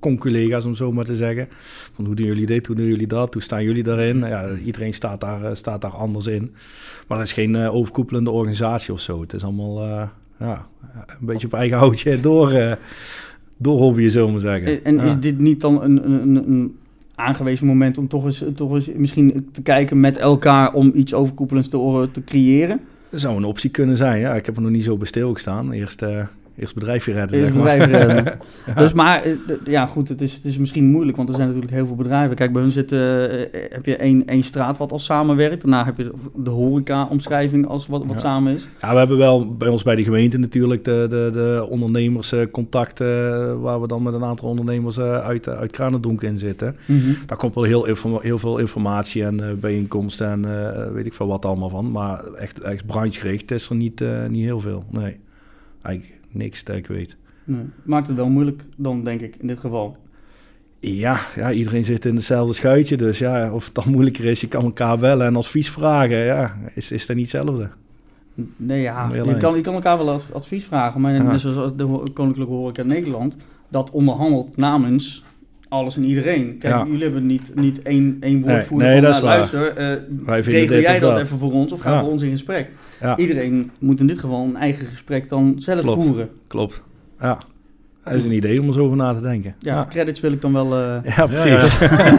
con-collega's, 0.00 0.64
om 0.64 0.74
zo 0.74 0.92
maar 0.92 1.04
te 1.04 1.16
zeggen. 1.16 1.48
Van 1.94 2.04
hoe 2.04 2.14
doen 2.14 2.26
jullie 2.26 2.46
dit, 2.46 2.66
hoe 2.66 2.76
doen 2.76 2.86
jullie 2.86 3.06
dat, 3.06 3.34
hoe 3.34 3.42
staan 3.42 3.64
jullie 3.64 3.82
daarin? 3.82 4.18
Ja, 4.18 4.48
iedereen 4.64 4.94
staat 4.94 5.20
daar, 5.20 5.56
staat 5.56 5.80
daar 5.80 5.94
anders 5.94 6.26
in. 6.26 6.54
Maar 7.08 7.18
het 7.18 7.26
is 7.26 7.32
geen 7.32 7.56
overkoepelende 7.56 8.30
organisatie 8.30 8.92
of 8.92 9.00
zo. 9.00 9.20
Het 9.20 9.32
is 9.32 9.44
allemaal 9.44 9.88
ja, 10.38 10.66
een 11.06 11.26
beetje 11.26 11.46
op 11.46 11.54
eigen 11.54 11.78
houtje 11.78 12.20
door, 12.20 12.78
door 13.56 13.78
hobbyen, 13.78 14.10
zo 14.10 14.28
maar 14.28 14.40
zeggen. 14.40 14.84
En 14.84 14.96
ja. 14.96 15.02
is 15.02 15.18
dit 15.18 15.38
niet 15.38 15.60
dan 15.60 15.82
een, 15.82 16.10
een, 16.10 16.36
een 16.36 16.76
aangewezen 17.18 17.66
moment 17.66 17.98
om 17.98 18.08
toch 18.08 18.24
eens, 18.24 18.44
toch 18.54 18.74
eens 18.74 18.88
misschien 18.96 19.48
te 19.52 19.62
kijken 19.62 20.00
met 20.00 20.16
elkaar 20.16 20.72
om 20.72 20.90
iets 20.94 21.14
overkoepelends 21.14 21.68
te, 21.68 22.08
te 22.12 22.24
creëren? 22.24 22.80
Dat 23.10 23.20
zou 23.20 23.36
een 23.36 23.44
optie 23.44 23.70
kunnen 23.70 23.96
zijn. 23.96 24.20
Ja, 24.20 24.34
ik 24.34 24.46
heb 24.46 24.56
er 24.56 24.62
nog 24.62 24.70
niet 24.70 24.84
zo 24.84 24.96
bij 24.96 25.06
stilgestaan. 25.06 25.72
Eerst, 25.72 26.02
uh, 26.02 26.26
Eerst 26.58 26.74
bedrijfje 26.74 27.12
redden, 27.12 27.38
Eerst 27.38 27.52
zeg 27.54 27.62
maar. 27.62 27.78
bedrijf 27.78 28.06
redden. 28.06 28.38
Dus 28.82 28.92
maar, 28.92 29.22
eh, 29.22 29.32
ja 29.64 29.86
goed, 29.86 30.08
het 30.08 30.20
is, 30.20 30.34
het 30.34 30.44
is 30.44 30.58
misschien 30.58 30.84
moeilijk, 30.90 31.16
want 31.16 31.28
er 31.28 31.34
zijn 31.34 31.46
natuurlijk 31.46 31.74
heel 31.74 31.86
veel 31.86 31.96
bedrijven. 31.96 32.36
Kijk, 32.36 32.52
bij 32.52 32.62
hun 32.62 32.70
zit, 32.70 32.92
eh, 32.92 33.42
eh, 33.42 33.48
heb 33.52 33.86
je 33.86 33.96
één, 33.96 34.26
één 34.26 34.42
straat 34.42 34.78
wat 34.78 34.92
al 34.92 34.98
samenwerkt. 34.98 35.60
Daarna 35.60 35.84
heb 35.84 35.96
je 35.96 36.10
de 36.36 36.50
horeca-omschrijving 36.50 37.66
als 37.66 37.86
wat, 37.86 38.04
wat 38.04 38.14
Ja. 38.14 38.18
samen 38.20 38.54
is. 38.54 38.68
Ja, 38.80 38.92
we 38.92 38.98
hebben 38.98 39.16
wel 39.18 39.56
bij 39.56 39.68
ons 39.68 39.82
bij 39.82 39.94
de 39.96 40.02
gemeente 40.04 40.38
natuurlijk 40.38 40.84
de, 40.84 41.06
de, 41.08 41.28
de 41.32 41.66
ondernemerscontacten... 41.70 43.60
waar 43.60 43.80
we 43.80 43.86
dan 43.86 44.02
met 44.02 44.14
een 44.14 44.24
aantal 44.24 44.48
ondernemers 44.48 45.00
uit, 45.00 45.48
uit 45.48 45.70
Kranendonk 45.70 46.22
in 46.22 46.38
zitten. 46.38 46.76
Daar 47.26 47.38
komt 47.38 47.54
wel 47.54 47.64
heel, 47.64 47.84
heel 48.20 48.38
veel 48.38 48.58
informatie 48.58 49.24
en 49.24 49.58
bijeenkomsten 49.60 50.44
en 50.44 50.92
weet 50.92 51.06
ik 51.06 51.12
veel 51.12 51.26
wat 51.26 51.44
allemaal 51.44 51.68
van. 51.68 51.90
Maar 51.90 52.24
echt, 52.24 52.60
echt 52.60 52.86
branchegericht 52.86 53.50
is 53.50 53.68
er 53.68 53.76
niet, 53.76 54.02
niet 54.28 54.44
heel 54.44 54.60
veel. 54.60 54.84
Nee, 54.90 55.16
eigenlijk 55.82 56.17
niks 56.30 56.64
dat 56.64 56.76
ik 56.76 56.86
weet. 56.86 57.16
Nee. 57.44 57.60
Maakt 57.82 58.06
het 58.06 58.16
wel 58.16 58.28
moeilijk 58.30 58.62
dan, 58.76 59.04
denk 59.04 59.20
ik, 59.20 59.36
in 59.40 59.46
dit 59.46 59.58
geval. 59.58 59.96
Ja, 60.80 61.18
ja, 61.36 61.52
iedereen 61.52 61.84
zit 61.84 62.04
in 62.04 62.14
hetzelfde 62.14 62.54
schuitje. 62.54 62.96
Dus 62.96 63.18
ja, 63.18 63.52
of 63.52 63.64
het 63.64 63.74
dan 63.74 63.84
moeilijker 63.90 64.24
is, 64.24 64.40
je 64.40 64.48
kan 64.48 64.64
elkaar 64.64 64.98
bellen 64.98 65.26
en 65.26 65.36
advies 65.36 65.70
vragen. 65.70 66.16
Ja, 66.18 66.56
is, 66.74 66.92
is 66.92 67.06
dat 67.06 67.16
niet 67.16 67.32
hetzelfde? 67.32 67.68
Nee, 68.56 68.80
ja, 68.82 69.10
je 69.24 69.36
kan, 69.36 69.54
je 69.56 69.60
kan 69.60 69.74
elkaar 69.74 69.96
wel 69.98 70.10
ad- 70.10 70.28
advies 70.32 70.64
vragen, 70.64 71.00
maar 71.00 71.12
Ja. 71.14 71.38
zoals 71.38 71.76
de 71.76 72.02
Koninklijke 72.12 72.52
Horeca 72.52 72.82
Nederland, 72.82 73.36
dat 73.68 73.90
onderhandelt 73.90 74.56
namens 74.56 75.24
alles 75.68 75.96
en 75.96 76.04
iedereen. 76.04 76.58
Kijk, 76.58 76.74
Ja. 76.74 76.84
jullie 76.86 77.02
hebben 77.02 77.26
niet, 77.26 77.54
niet 77.54 77.82
één, 77.82 78.16
één 78.20 78.42
woordvoerder 78.42 78.88
nee, 78.88 79.00
van, 79.02 79.04
dat 79.12 79.22
nou, 79.22 79.24
luister, 79.24 79.76
eh, 79.76 79.92
regel 80.26 80.52
dit 80.74 80.80
jij 80.82 80.98
dat 80.98 81.10
dat. 81.14 81.20
even 81.20 81.38
voor 81.38 81.52
ons 81.52 81.72
of 81.72 81.80
ga 81.80 81.92
Ja. 81.92 82.00
voor 82.00 82.10
ons 82.10 82.22
in 82.22 82.30
gesprek. 82.30 82.70
Ja, 83.00 83.16
Iedereen 83.16 83.70
moet 83.78 84.00
in 84.00 84.06
dit 84.06 84.18
geval 84.18 84.44
een 84.44 84.56
eigen 84.56 84.86
gesprek 84.86 85.28
dan 85.28 85.54
zelf 85.58 85.80
Klopt. 85.80 86.04
voeren. 86.04 86.28
klopt. 86.46 86.82
Ja, 87.20 87.38
dat 88.04 88.12
is 88.14 88.24
een 88.24 88.32
idee 88.36 88.60
om 88.60 88.66
er 88.66 88.72
zo 88.72 88.80
over 88.84 88.96
na 88.96 89.14
te 89.14 89.20
denken. 89.20 89.54
Ja, 89.58 89.74
Ja, 89.74 89.86
credits 89.90 90.20
wil 90.20 90.32
ik 90.32 90.40
dan 90.40 90.52
wel... 90.52 90.74
eh 90.76 91.14
ja 91.16 91.26
precies. 91.26 91.68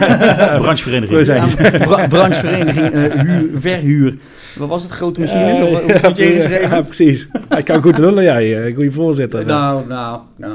Branchevereniging. 0.64 1.18
We 1.18 1.24
zijn- 1.24 1.48
bra- 1.78 2.06
branchevereniging 2.08 2.90
eh, 2.92 3.20
huur, 3.20 3.50
verhuur. 3.60 4.16
Wat 4.56 4.68
was 4.68 4.82
het? 4.82 4.92
Grote 4.92 5.20
machines? 5.20 5.56
Ja, 5.58 5.64
Of, 5.64 5.82
hoe 5.82 5.98
had 6.02 6.16
je 6.16 6.24
ja, 6.24 6.30
ingeschreven? 6.30 6.68
Ja, 6.76 6.82
precies. 6.82 7.28
Hij 7.48 7.62
kan 7.62 7.82
goed 7.82 7.98
lullen, 7.98 8.22
jij. 8.22 8.64
eh, 8.64 8.74
Goeie 8.74 8.90
voorzitter. 8.90 9.46
Nou, 9.46 9.86
nou, 9.86 10.20
nou. 10.36 10.52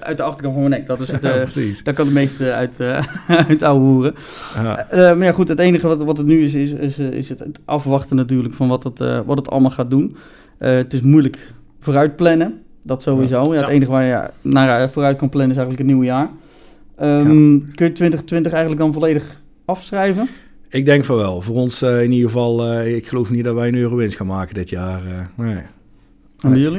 Uit, 0.00 0.16
de 0.16 0.22
achterkant 0.22 0.54
van 0.54 0.68
mijn 0.68 0.70
nek. 0.80 0.86
Dat 0.86 1.00
is 1.00 1.10
het... 1.10 1.22
ja, 1.22 1.30
eh. 1.34 1.74
Daar 1.84 1.94
kan 1.94 2.04
het 2.04 2.14
meeste 2.14 2.52
uit, 2.52 2.74
eh 2.80 3.04
uit 3.48 3.62
ouwe 3.62 3.80
hoeren. 3.84 4.14
Eh, 4.54 4.98
maar 4.98 5.24
ja, 5.24 5.32
goed, 5.32 5.48
het 5.48 5.58
enige 5.58 5.86
wat, 5.86 6.04
wat 6.04 6.16
het 6.16 6.26
nu 6.26 6.44
is, 6.44 6.54
is, 6.54 6.72
is, 6.72 6.98
eh, 6.98 7.10
is 7.10 7.28
het 7.28 7.44
afwachten 7.64 8.16
natuurlijk 8.16 8.54
van 8.54 8.68
wat 8.68 8.82
het, 8.84 9.00
eh, 9.00 9.20
wat 9.26 9.38
het 9.38 9.50
allemaal 9.50 9.70
gaat 9.70 9.90
doen. 9.90 10.16
Eh, 10.58 10.72
het 10.74 10.92
is 10.92 11.00
moeilijk 11.00 11.52
vooruit 11.80 12.16
plannen, 12.16 12.60
dat 12.82 13.02
sowieso. 13.02 13.54
Ja, 13.54 13.60
het 13.60 13.68
enige 13.68 13.90
waar 13.90 14.02
je 14.02 14.08
ja, 14.08 14.30
naar 14.40 14.82
eh, 14.82 14.88
vooruit 14.88 15.16
kan 15.16 15.28
plannen 15.28 15.50
is 15.50 15.56
eigenlijk 15.56 15.88
het 15.88 15.96
nieuwe 15.96 16.12
jaar. 16.12 16.30
Ehm, 16.96 17.58
Kun 17.74 17.86
je 17.86 17.92
2020 17.92 18.52
eigenlijk 18.52 18.80
dan 18.82 18.92
volledig 18.92 19.40
afschrijven? 19.64 20.28
Ik 20.68 20.84
denk 20.84 21.04
van 21.04 21.16
wel. 21.16 21.42
Voor 21.42 21.54
ons 21.54 21.82
eh, 21.82 22.02
in 22.02 22.12
ieder 22.12 22.26
geval, 22.30 22.66
eh, 22.72 22.96
ik 22.96 23.06
geloof 23.06 23.30
niet 23.30 23.44
dat 23.44 23.54
wij 23.54 23.68
een 23.68 23.74
euro 23.74 23.96
winst 23.96 24.16
gaan 24.16 24.26
maken 24.26 24.54
dit 24.54 24.68
jaar. 24.70 25.06
eh, 25.06 25.44
nee. 25.44 25.62
En 26.40 26.50
bij 26.50 26.58
Nee, 26.58 26.60
jullie? 26.60 26.78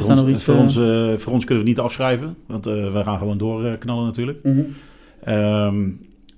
voor 0.00 0.10
ons, 0.10 0.22
iets, 0.24 0.44
voor, 0.44 0.54
eh, 0.54 0.60
ons, 0.60 0.76
eh, 0.76 1.12
voor 1.16 1.32
ons 1.32 1.44
kunnen 1.44 1.64
we 1.64 1.70
het 1.70 1.78
niet 1.78 1.78
afschrijven. 1.78 2.36
Want 2.46 2.66
eh, 2.66 2.92
we 2.92 3.02
gaan 3.04 3.18
gewoon 3.18 3.38
doorknallen 3.38 4.04
natuurlijk. 4.04 4.38
Ehm, 5.24 5.88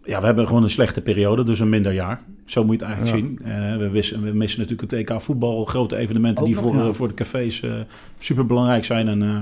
ja, 0.04 0.20
we 0.20 0.26
hebben 0.26 0.46
gewoon 0.46 0.62
een 0.62 0.70
slechte 0.70 1.00
periode, 1.00 1.44
dus 1.44 1.60
een 1.60 1.68
minder 1.68 1.92
jaar. 1.92 2.20
Zo 2.44 2.64
moet 2.64 2.80
je 2.80 2.86
het 2.86 2.94
eigenlijk 2.96 3.24
Ja. 3.44 3.54
zien. 3.68 3.78
We, 3.78 3.88
wissen, 3.90 4.22
we 4.22 4.32
missen 4.32 4.60
natuurlijk 4.60 4.90
het 4.90 5.00
EK 5.00 5.20
voetbal, 5.20 5.64
grote 5.64 5.96
evenementen 5.96 6.42
Ook 6.44 6.48
die 6.50 6.58
voor, 6.58 6.74
ja. 6.76 6.92
voor 6.92 7.08
de 7.08 7.14
cafés 7.14 7.62
eh 7.62 7.70
super 8.18 8.46
belangrijk 8.46 8.84
zijn. 8.84 9.08
En 9.08 9.22
eh, 9.22 9.38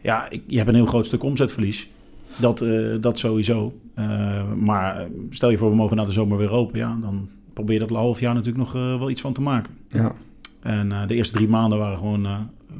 ja, 0.00 0.30
ik, 0.30 0.42
je 0.46 0.56
hebt 0.56 0.68
een 0.68 0.74
heel 0.74 0.86
groot 0.86 1.06
stuk 1.06 1.22
omzetverlies. 1.22 1.88
Dat, 2.36 2.60
eh, 2.60 2.94
dat 3.00 3.18
sowieso. 3.18 3.74
Eh, 3.94 4.52
maar 4.56 5.06
stel 5.30 5.50
je 5.50 5.58
voor, 5.58 5.70
we 5.70 5.76
mogen 5.76 5.96
na 5.96 6.04
de 6.04 6.12
zomer 6.12 6.38
weer 6.38 6.50
open. 6.50 6.78
Ja, 6.78 6.98
dan 7.00 7.28
probeer 7.52 7.74
je 7.74 7.80
dat 7.80 7.90
een 7.90 7.96
half 7.96 8.20
jaar 8.20 8.34
natuurlijk 8.34 8.72
nog 8.72 8.72
wel 8.98 9.10
iets 9.10 9.20
van 9.20 9.32
te 9.32 9.42
maken. 9.42 9.74
Ja. 9.88 10.14
En 10.66 10.92
eh, 10.92 10.98
de 11.06 11.14
eerste 11.14 11.34
drie 11.36 11.48
maanden 11.48 11.78
waren 11.78 11.98
gewoon 11.98 12.26
eh, 12.26 12.32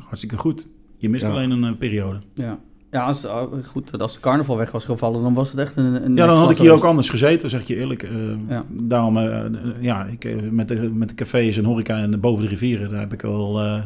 hartstikke 0.04 0.36
goed. 0.36 0.68
Je 0.96 1.08
mist 1.08 1.26
Ja. 1.26 1.32
alleen 1.32 1.50
een 1.50 1.64
eh, 1.64 1.70
periode. 1.78 2.18
Ja. 2.34 2.58
Ja, 2.90 3.02
als, 3.02 3.26
goed, 3.64 3.98
als 4.00 4.14
de 4.14 4.20
carnaval 4.20 4.56
weg 4.56 4.70
was 4.70 4.84
gevallen, 4.84 5.22
dan 5.22 5.34
was 5.34 5.50
het 5.50 5.58
echt 5.60 5.76
een, 5.76 6.04
een 6.04 6.14
Ja, 6.16 6.26
dan 6.26 6.36
had 6.36 6.50
ik 6.50 6.58
hier 6.58 6.72
ook 6.72 6.84
anders 6.84 7.08
gezeten, 7.10 7.50
zeg 7.50 7.60
ik 7.60 7.66
je 7.66 7.76
eerlijk. 7.76 8.08
Ja. 8.48 8.64
Daarom, 8.68 9.18
ja, 9.80 10.04
ik, 10.04 10.50
met, 10.50 10.68
de, 10.68 10.74
met 10.94 11.08
de 11.08 11.14
cafés 11.14 11.56
en 11.58 11.64
horeca 11.64 11.96
en 11.96 12.20
boven 12.20 12.42
de 12.42 12.48
rivieren, 12.48 12.90
daar 12.90 13.00
heb 13.00 13.12
ik 13.12 13.22
wel, 13.22 13.60
eh, 13.60 13.82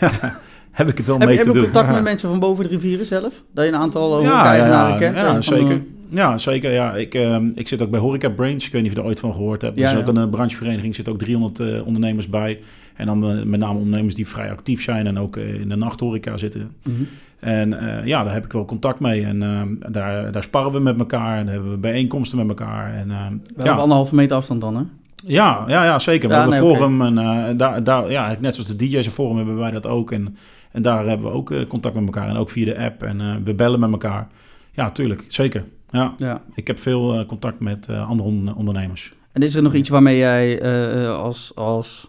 heb 0.70 0.88
ik 0.88 0.96
het 0.98 1.06
wel 1.06 1.18
Heb, 1.18 1.28
mee 1.28 1.36
je- 1.36 1.42
heb 1.42 1.52
te 1.52 1.58
je 1.58 1.64
doen. 1.64 1.72
contact 1.72 1.92
met 1.94 2.02
mensen 2.02 2.28
van 2.28 2.38
boven 2.38 2.64
de 2.64 2.70
rivieren 2.70 3.06
zelf? 3.06 3.42
Dat 3.54 3.64
je 3.64 3.70
een 3.72 3.78
aantal 3.78 4.12
horeca-eigenaren 4.14 4.92
ja, 4.92 4.98
kent? 4.98 5.16
ja, 5.16 5.40
zeker. 5.40 5.82
Ja, 6.10 6.38
zeker. 6.38 6.72
Ja. 6.72 6.94
Ik, 6.94 7.14
eh, 7.14 7.38
ik 7.54 7.68
zit 7.68 7.82
ook 7.82 7.90
bij 7.90 8.00
Horeca 8.00 8.28
Brains. 8.28 8.66
Ik 8.66 8.72
weet 8.72 8.82
niet 8.82 8.90
of 8.90 8.96
je 8.96 9.02
er 9.02 9.08
ooit 9.08 9.20
van 9.20 9.32
gehoord 9.32 9.62
hebt. 9.62 9.76
Er 9.76 9.82
Ja, 9.82 9.90
is 9.92 9.96
ook 9.98 10.16
een 10.16 10.30
branchevereniging. 10.30 10.88
Er 10.88 10.94
zitten 10.94 11.12
ook 11.12 11.18
300 11.18 11.60
eh, 11.60 11.86
ondernemers 11.86 12.28
bij. 12.28 12.58
En 12.98 13.06
dan 13.06 13.30
eh, 13.30 13.42
met 13.44 13.60
name 13.60 13.78
ondernemers 13.78 14.14
die 14.14 14.28
vrij 14.28 14.50
actief 14.50 14.82
zijn 14.82 15.06
en 15.06 15.18
ook 15.18 15.36
eh, 15.36 15.60
in 15.60 15.68
de 15.68 15.76
nachthoreca 15.76 16.36
zitten. 16.36 16.70
mhm. 16.82 16.94
En 17.40 17.78
eh, 17.98 18.06
ja, 18.06 18.24
daar 18.24 18.32
heb 18.32 18.44
ik 18.44 18.52
wel 18.52 18.64
contact 18.64 19.00
mee. 19.00 19.24
En 19.24 19.38
daar, 19.88 20.32
daar 20.32 20.42
sparren 20.42 20.72
we 20.72 20.78
met 20.80 20.98
elkaar. 20.98 21.38
En 21.38 21.46
hebben 21.46 21.70
we 21.70 21.76
bijeenkomsten 21.76 22.38
met 22.38 22.48
elkaar. 22.48 22.94
En, 22.94 23.08
ja. 23.56 23.72
op 23.72 23.78
anderhalve 23.78 24.14
meter 24.14 24.36
afstand 24.36 24.60
dan, 24.60 24.76
hè? 24.76 24.82
Ja, 25.24 25.64
ja, 25.66 25.84
ja 25.84 25.98
zeker. 25.98 26.28
We 26.28 26.34
Ja, 26.34 26.40
hebben 26.40 26.58
een 26.58 26.64
nee, 26.64 26.74
forum 26.76 27.02
en 27.18 27.56
daar, 27.56 27.84
daar, 27.84 28.10
ja, 28.10 28.36
net 28.40 28.54
zoals 28.54 28.68
de 28.70 28.76
DJ's 28.76 29.08
forum 29.08 29.36
hebben 29.36 29.56
wij 29.56 29.70
dat 29.70 29.86
ook. 29.86 30.12
En, 30.12 30.36
en 30.72 30.82
daar 30.82 31.06
hebben 31.06 31.26
we 31.26 31.32
ook 31.32 31.52
contact 31.68 31.94
met 31.94 32.04
elkaar 32.04 32.28
en 32.28 32.36
ook 32.36 32.50
via 32.50 32.64
de 32.64 32.78
app. 32.78 33.02
En 33.02 33.44
we 33.44 33.54
bellen 33.54 33.80
met 33.80 33.90
elkaar. 33.92 34.26
Ja, 34.72 34.90
tuurlijk, 34.90 35.24
zeker. 35.28 35.64
Ja, 35.90 36.14
Ja. 36.16 36.40
ik 36.54 36.66
heb 36.66 36.78
veel 36.78 37.26
contact 37.26 37.60
met 37.60 37.88
andere 37.88 38.28
on- 38.28 38.54
ondernemers. 38.56 39.12
En 39.32 39.42
is 39.42 39.54
er 39.54 39.62
nog 39.62 39.74
iets 39.74 39.88
waarmee 39.88 40.16
jij 40.16 40.62
als, 41.10 41.52
als... 41.54 42.06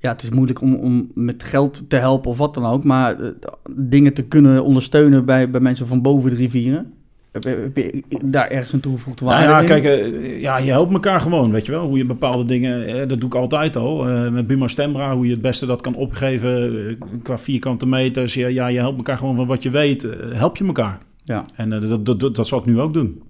Ja, 0.00 0.12
het 0.12 0.22
is 0.22 0.30
moeilijk 0.30 0.60
om, 0.60 0.74
om 0.74 1.10
met 1.14 1.42
geld 1.42 1.90
te 1.90 1.96
helpen 1.96 2.30
of 2.30 2.38
wat 2.38 2.54
dan 2.54 2.66
ook, 2.66 2.84
maar 2.84 3.20
eh, 3.20 3.30
dingen 3.70 4.14
te 4.14 4.22
kunnen 4.22 4.64
ondersteunen 4.64 5.24
bij, 5.24 5.50
bij 5.50 5.60
mensen 5.60 5.86
van 5.86 6.02
boven 6.02 6.30
de 6.30 6.36
rivieren. 6.36 6.92
Heb 7.32 7.42
je, 7.42 7.48
heb 7.48 7.76
je 7.76 8.02
daar 8.24 8.48
ergens 8.48 8.72
een 8.72 8.80
toegevoegde 8.80 9.24
Nou 9.24 9.36
waarde 9.36 9.52
ja, 9.52 9.60
in? 9.60 9.82
kijk, 9.82 9.84
eh, 9.84 10.40
ja, 10.40 10.58
je 10.58 10.70
helpt 10.70 10.92
elkaar 10.92 11.20
gewoon, 11.20 11.50
weet 11.50 11.66
je 11.66 11.72
wel. 11.72 11.86
Hoe 11.86 11.98
je 11.98 12.04
bepaalde 12.04 12.44
dingen, 12.44 12.86
eh, 12.86 13.08
dat 13.08 13.20
doe 13.20 13.28
ik 13.28 13.34
altijd 13.34 13.76
al. 13.76 14.04
met 14.30 14.46
Buma 14.46 14.68
Stembra, 14.68 15.14
hoe 15.14 15.24
je 15.24 15.32
het 15.32 15.40
beste 15.40 15.66
dat 15.66 15.80
kan 15.80 15.94
opgeven 15.94 16.98
qua 17.22 17.38
vierkante 17.38 17.86
meters. 17.86 18.34
Ja, 18.34 18.46
ja, 18.46 18.66
je 18.66 18.78
helpt 18.78 18.96
elkaar 18.96 19.18
gewoon 19.18 19.36
van 19.36 19.46
wat 19.46 19.62
je 19.62 19.70
weet. 19.70 20.08
help 20.32 20.56
je 20.56 20.64
elkaar. 20.64 20.98
Ja. 21.24 21.44
En 21.54 21.70
dat, 21.70 22.06
dat, 22.06 22.20
dat, 22.20 22.34
dat 22.34 22.46
zal 22.46 22.58
ik 22.58 22.64
nu 22.64 22.80
ook 22.80 22.92
doen. 22.92 23.22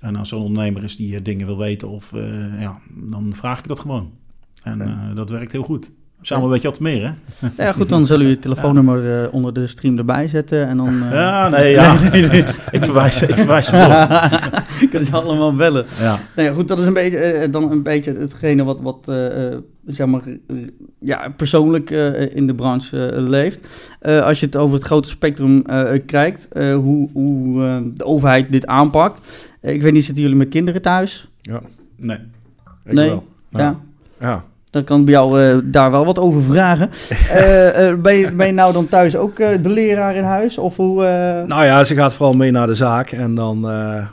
En 0.00 0.16
als 0.16 0.30
er 0.30 0.36
een 0.36 0.42
ondernemer 0.42 0.84
is 0.84 0.96
die 0.96 1.22
dingen 1.22 1.46
wil 1.46 1.58
weten, 1.58 1.88
of, 1.88 2.12
ja, 2.58 2.78
dan 2.94 3.32
vraag 3.34 3.58
ik 3.58 3.68
dat 3.68 3.80
gewoon. 3.80 4.10
En 4.62 5.12
dat 5.14 5.30
werkt 5.30 5.52
heel 5.52 5.62
goed. 5.62 5.92
Samen 6.26 6.48
weet 6.48 6.62
je 6.62 6.68
wat 6.68 6.80
meer, 6.80 7.02
hè? 7.38 7.48
Ja, 7.64 7.72
goed, 7.72 7.88
dan 7.88 8.06
zullen 8.06 8.24
we 8.26 8.32
je 8.32 8.38
telefoonnummer 8.38 9.22
eh, 9.24 9.34
onder 9.34 9.52
de 9.52 9.66
stream 9.66 9.98
erbij 9.98 10.28
zetten 10.28 10.66
en 10.66 10.76
dan... 10.76 10.88
eh, 11.02 11.10
Ja, 11.12 11.48
nee, 11.48 11.70
ja. 11.72 11.92
ik 12.70 12.84
verwijs, 12.84 13.22
ik 13.22 13.34
verwijs 13.34 13.70
het 13.70 13.84
op. 13.86 14.88
kunnen 14.90 15.08
ze 15.08 15.12
allemaal 15.16 15.54
bellen. 15.54 15.86
Ja. 16.00 16.18
Nou 16.36 16.48
ja, 16.48 16.54
goed, 16.54 16.68
dat 16.68 16.78
is 16.78 16.86
een 16.86 16.92
beetje, 16.92 17.18
eh, 17.18 17.52
dan 17.52 17.70
een 17.70 17.82
beetje 17.82 18.12
hetgene 18.12 18.64
wat, 18.64 18.80
wat 18.80 19.08
eh, 19.08 19.46
eh, 19.52 19.58
zeg 19.86 20.06
maar, 20.06 20.20
ja, 20.98 21.28
persoonlijk 21.36 21.90
eh, 21.90 22.34
in 22.36 22.46
de 22.46 22.54
branche 22.54 23.12
leeft. 23.20 23.60
Eh, 24.00 24.20
als 24.24 24.40
je 24.40 24.46
het 24.46 24.56
over 24.56 24.74
het 24.76 24.84
grote 24.84 25.08
spectrum 25.08 25.62
eh, 25.66 26.00
kijkt, 26.06 26.48
eh, 26.48 26.74
hoe, 26.74 27.08
hoe 27.12 27.64
eh, 27.64 27.76
de 27.94 28.04
overheid 28.04 28.52
dit 28.52 28.66
aanpakt. 28.66 29.20
Ik 29.60 29.82
weet 29.82 29.92
niet, 29.92 30.04
zitten 30.04 30.22
jullie 30.22 30.38
met 30.38 30.48
kinderen 30.48 30.82
thuis? 30.82 31.28
Ja, 31.42 31.60
Nee. 31.96 32.18
ik 32.84 32.92
Nee. 32.92 33.08
wel. 33.08 33.26
Ja. 33.50 33.80
Ja. 34.20 34.44
Dan 34.74 34.84
kan 34.84 34.98
ik 34.98 35.04
bij 35.04 35.14
jou 35.14 35.40
eh, 35.40 35.56
daar 35.64 35.90
wel 35.90 36.04
wat 36.04 36.18
over 36.18 36.42
vragen. 36.42 36.90
Eh, 37.34 37.88
eh, 37.88 37.98
ben, 38.00 38.14
je, 38.16 38.30
ben 38.30 38.46
je 38.46 38.52
nou 38.52 38.72
dan 38.72 38.88
thuis 38.88 39.16
ook 39.16 39.36
de 39.36 39.68
leraar 39.68 40.16
in 40.16 40.22
huis? 40.22 40.58
Of 40.58 40.76
hoe... 40.76 41.02
Nou 41.46 41.64
ja, 41.64 41.84
ze 41.84 41.94
gaat 41.94 42.14
vooral 42.14 42.34
mee 42.34 42.50
naar 42.50 42.66
de 42.66 42.74
zaak 42.74 43.10
en 43.10 43.34
dan 43.34 43.60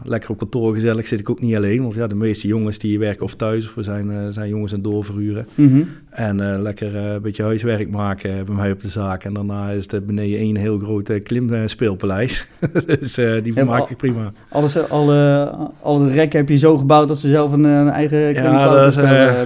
lekker 0.04 0.30
op 0.30 0.38
kantoor 0.38 0.74
gezellig 0.74 1.08
zit 1.08 1.20
ik 1.20 1.30
ook 1.30 1.42
niet 1.42 1.56
alleen. 1.56 1.82
Want 1.82 1.94
ja, 1.94 2.08
de 2.08 2.16
meeste 2.16 2.48
jongens 2.48 2.78
die 2.78 3.00
werken 3.00 3.26
of 3.26 3.36
thuis 3.36 3.74
of 3.74 3.84
zijn, 3.84 4.34
zijn 4.34 4.50
jongens 4.50 4.74
aan 4.74 4.82
doorverhuren. 4.82 5.48
mhm. 5.56 5.82
En 6.12 6.54
eh, 6.54 6.62
lekker 6.62 6.96
eh, 6.96 7.12
een 7.14 7.22
beetje 7.22 7.44
huiswerk 7.44 7.90
maken 7.92 8.46
bij 8.46 8.56
mij 8.56 8.72
op 8.72 8.82
de 8.82 8.88
zaak. 8.90 9.24
En 9.24 9.34
daarna 9.34 9.70
is 9.70 9.92
het 9.92 10.06
beneden 10.06 10.40
één 10.40 10.58
heel 10.58 10.80
groot 10.80 11.10
eh, 11.10 11.24
klimspeelpaleis. 11.24 12.48
dus 13.00 13.18
eh, 13.18 13.32
die 13.44 13.54
vermaak 13.54 13.90
ik 13.90 13.98
prima. 13.98 14.32
Alles, 14.50 14.90
alle, 14.90 15.52
alle 15.82 16.12
rekken 16.12 16.40
heb 16.40 16.50
je 16.50 16.58
zo 16.58 16.78
gebouwd 16.78 17.08
dat 17.08 17.20
ze 17.20 17.28
zelf 17.28 17.52
een, 17.54 17.64
een 17.64 17.90
eigen 17.90 18.20
Ja, 18.34 18.70
dat 18.70 18.88
is 18.88 18.96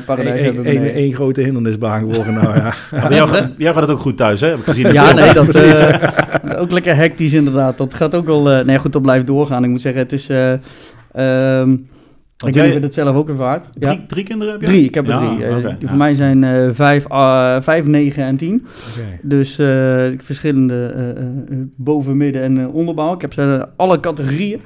paradijs 0.05 0.35
één- 0.35 0.43
hebben. 0.45 0.65
één- 0.65 0.73
beneden. 0.75 0.93
één 0.95 1.13
grote 1.13 1.41
hindernisbaan 1.41 1.99
geworden. 1.99 2.33
nou 2.33 2.55
ja. 2.55 2.73
Ja, 3.09 3.09
jou, 3.15 3.29
gaat- 3.29 3.41
bij 3.41 3.53
jou 3.57 3.73
gaat 3.73 3.83
het 3.83 3.91
ook 3.91 3.99
goed 3.99 4.17
thuis, 4.17 4.41
hè? 4.41 4.47
Heb 4.47 4.57
ik 4.57 4.63
gezien. 4.63 4.93
Ja, 4.93 5.13
nee, 5.13 5.33
dat 5.33 5.47
eh, 5.55 6.61
ook 6.61 6.71
lekker 6.71 6.95
hectisch 6.95 7.33
inderdaad. 7.33 7.77
Dat 7.77 7.93
gaat 7.93 8.15
ook 8.15 8.25
wel. 8.25 8.51
eh, 8.51 8.65
nee, 8.65 8.77
goed, 8.79 8.93
dat 8.93 9.01
blijft 9.01 9.27
doorgaan. 9.27 9.63
Ik 9.63 9.69
moet 9.69 9.81
zeggen, 9.81 10.01
het 10.01 10.11
is. 10.11 10.29
eh, 10.29 10.53
niet 12.45 12.57
of 12.59 12.73
je 12.73 12.79
dat 12.79 12.93
zelf 12.93 13.15
ook 13.15 13.29
ervaart. 13.29 13.67
Drie, 13.79 13.93
Ja. 13.93 14.03
drie 14.07 14.23
kinderen 14.23 14.53
heb 14.53 14.61
je? 14.61 14.67
Drie, 14.67 14.83
ik 14.83 14.93
heb 14.95 15.07
er 15.07 15.17
drie. 15.17 15.45
Eh, 15.45 15.55
die 15.55 15.63
ja. 15.79 15.87
voor 15.87 15.97
mij 15.97 16.13
zijn 16.13 16.43
eh, 16.43 16.69
vijf, 16.73 17.07
ah, 17.07 17.61
vijf, 17.61 17.85
negen 17.85 18.23
en 18.23 18.37
tien. 18.37 18.65
Oké. 18.91 19.05
Dus 19.21 19.57
eh, 19.59 20.05
verschillende 20.17 20.85
eh, 20.85 21.09
eh, 21.09 21.25
boven, 21.75 22.17
midden 22.17 22.41
en 22.41 22.57
eh, 22.57 22.75
onderbouw. 22.75 23.13
Ik 23.13 23.21
heb 23.21 23.33
ze 23.33 23.67
alle 23.75 23.99
categorieën. 23.99 24.59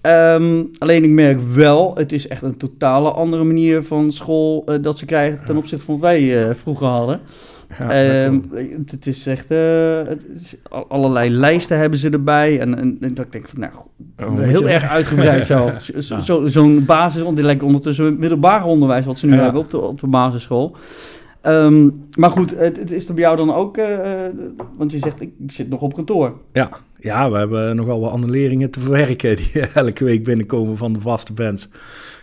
Ehm, 0.00 0.62
alleen 0.78 1.04
ik 1.04 1.10
merk 1.10 1.38
wel, 1.54 1.92
het 1.96 2.12
is 2.12 2.28
echt 2.28 2.42
een 2.42 2.56
totale 2.56 3.10
andere 3.10 3.44
manier 3.44 3.82
van 3.82 4.12
school 4.12 4.62
eh, 4.66 4.74
dat 4.80 4.98
ze 4.98 5.04
krijgen 5.06 5.40
ten 5.46 5.56
opzichte 5.56 5.84
van 5.84 5.94
wat 5.94 6.02
wij 6.10 6.48
eh, 6.48 6.54
vroeger 6.54 6.86
hadden. 6.86 7.20
Ja, 7.78 7.90
Ehm, 7.90 8.38
het, 8.54 8.90
het 8.90 9.06
is 9.06 9.26
echt, 9.26 9.50
eh, 9.50 10.02
het 10.06 10.24
is- 10.34 10.56
al- 10.70 10.88
allerlei 10.88 11.30
lijsten 11.30 11.78
hebben 11.78 11.98
ze 11.98 12.10
erbij. 12.10 12.60
En, 12.60 12.78
en, 12.78 12.96
en 13.00 13.14
dat 13.14 13.24
ik 13.24 13.32
denk 13.32 13.48
van, 13.48 13.60
nou, 13.60 13.72
goed, 13.72 13.86
Oh, 14.26 14.38
heel 14.38 14.62
je- 14.62 14.68
erg 14.68 14.88
uitgebreid. 14.88 15.46
Zo- 15.46 16.46
Zo'n 16.46 16.84
basis, 16.84 17.22
want 17.22 17.38
lijkt 17.38 17.62
ondertussen 17.62 18.18
middelbare 18.18 18.64
onderwijs 18.64 19.04
wat 19.04 19.18
ze 19.18 19.26
nu 19.26 19.34
Ja. 19.34 19.42
hebben 19.42 19.60
op 19.60 19.68
de, 19.68 19.78
op 19.80 20.00
de 20.00 20.06
basisschool. 20.06 20.76
Ehm, 21.40 21.88
maar 22.16 22.30
goed, 22.30 22.50
het, 22.58 22.76
het 22.76 22.90
is 22.90 23.08
er 23.08 23.14
bij 23.14 23.22
jou 23.22 23.36
dan 23.36 23.54
ook, 23.54 23.76
eh, 23.76 24.24
eh, 24.26 24.32
want 24.76 24.92
je 24.92 24.98
zegt, 24.98 25.20
ik 25.20 25.30
zit 25.46 25.68
nog 25.68 25.80
op 25.80 25.94
kantoor. 25.94 26.32
Ja, 26.52 26.68
ja, 27.00 27.30
we 27.30 27.36
hebben 27.36 27.76
nogal 27.76 28.00
wat 28.00 28.12
annuleringen 28.12 28.70
te 28.70 28.80
verwerken 28.80 29.36
die 29.36 29.60
elke 29.74 30.04
week 30.04 30.24
binnenkomen 30.24 30.76
van 30.76 30.92
de 30.92 31.00
vaste 31.00 31.32
bands. 31.32 31.68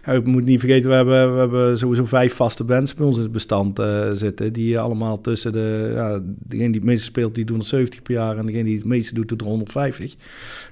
Ja, 0.05 0.13
je 0.13 0.21
moet 0.23 0.45
niet 0.45 0.59
vergeten, 0.59 0.89
we 0.89 0.95
hebben, 0.95 1.34
we 1.34 1.39
hebben 1.39 1.78
sowieso 1.78 2.05
vijf 2.05 2.34
vaste 2.34 2.63
bands 2.63 2.93
bij 2.93 3.05
ons 3.05 3.15
in 3.17 3.23
het 3.23 3.32
bestand 3.32 3.80
eh, 3.80 4.11
zitten. 4.11 4.53
Die 4.53 4.80
allemaal 4.80 5.21
tussen 5.21 5.51
de, 5.51 5.91
ja, 5.93 6.19
degene 6.23 6.71
die 6.71 6.80
het 6.80 6.89
meeste 6.89 7.03
speelt, 7.03 7.36
die 7.36 7.45
doen 7.45 7.59
er 7.59 7.65
70 7.65 8.01
per 8.01 8.13
jaar. 8.13 8.38
En 8.38 8.45
degene 8.45 8.63
die 8.63 8.76
het 8.76 8.86
meeste 8.86 9.13
doet, 9.13 9.30
doet 9.30 9.41
er 9.41 9.47
150. 9.47 10.15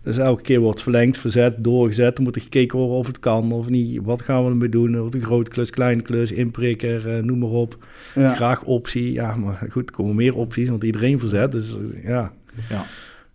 Dus 0.04 0.18
elke 0.18 0.42
keer 0.42 0.60
wordt 0.60 0.82
verlengd, 0.82 1.18
verzet, 1.18 1.56
doorgezet. 1.64 2.16
Dan 2.16 2.24
moet 2.24 2.36
er 2.36 2.42
gekeken 2.42 2.78
worden 2.78 2.98
of 2.98 3.08
het 3.08 3.20
kan 3.20 3.52
of 3.52 3.70
niet. 3.70 4.00
Wat 4.04 4.22
gaan 4.22 4.44
we 4.44 4.50
ermee 4.50 4.70
doen? 4.70 4.98
Wordt 4.98 5.16
een 5.16 5.22
grote 5.22 5.52
klus, 5.52 5.70
kleine 5.70 6.02
klus, 6.02 6.32
inprikker, 6.32 7.16
eh, 7.16 7.24
noem 7.24 7.40
maar 7.40 7.50
op. 7.50 7.78
Ja. 8.16 8.36
Graag 8.36 8.64
optie. 8.64 9.12
Ja, 9.12 9.36
maar 9.36 9.68
goed, 9.70 9.90
er 9.90 9.96
komen 9.96 10.16
meer 10.16 10.36
opties, 10.36 10.70
want 10.70 10.84
iedereen 10.84 11.20
verzet. 11.20 11.52
Dus 11.52 11.78
eh, 11.78 12.04
ja. 12.08 12.34
Ja. 12.70 12.86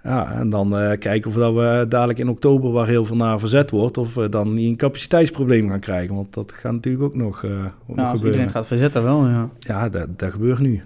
Ja, 0.03 0.33
en 0.33 0.51
dan 0.51 0.77
eh, 0.79 0.99
kijken 0.99 1.31
of 1.31 1.37
dat 1.37 1.55
we 1.55 1.87
dadelijk 1.89 2.19
in 2.19 2.29
oktober, 2.29 2.71
waar 2.73 2.87
heel 2.87 3.05
veel 3.05 3.17
naar 3.17 3.39
verzet 3.41 3.71
wordt, 3.71 3.99
of 3.99 4.15
we 4.15 4.29
dan 4.29 4.55
niet 4.55 4.69
een 4.69 4.77
capaciteitsprobleem 4.77 5.69
gaan 5.69 5.81
krijgen. 5.81 6.15
Want 6.15 6.35
dat 6.35 6.53
gaat 6.53 6.73
natuurlijk 6.73 7.05
ook 7.05 7.15
nog, 7.17 7.45
eh, 7.45 7.51
ook 7.51 7.57
nog 7.87 7.97
Nou, 7.97 8.09
als 8.09 8.17
gebeuren. 8.19 8.23
iedereen 8.41 8.49
gaat 8.51 8.67
verzetten 8.67 9.03
wel, 9.03 9.27
ja. 9.27 9.49
Ja, 9.59 9.89
dat, 9.89 10.19
dat 10.19 10.31
gebeurt 10.31 10.59
nu. 10.59 10.83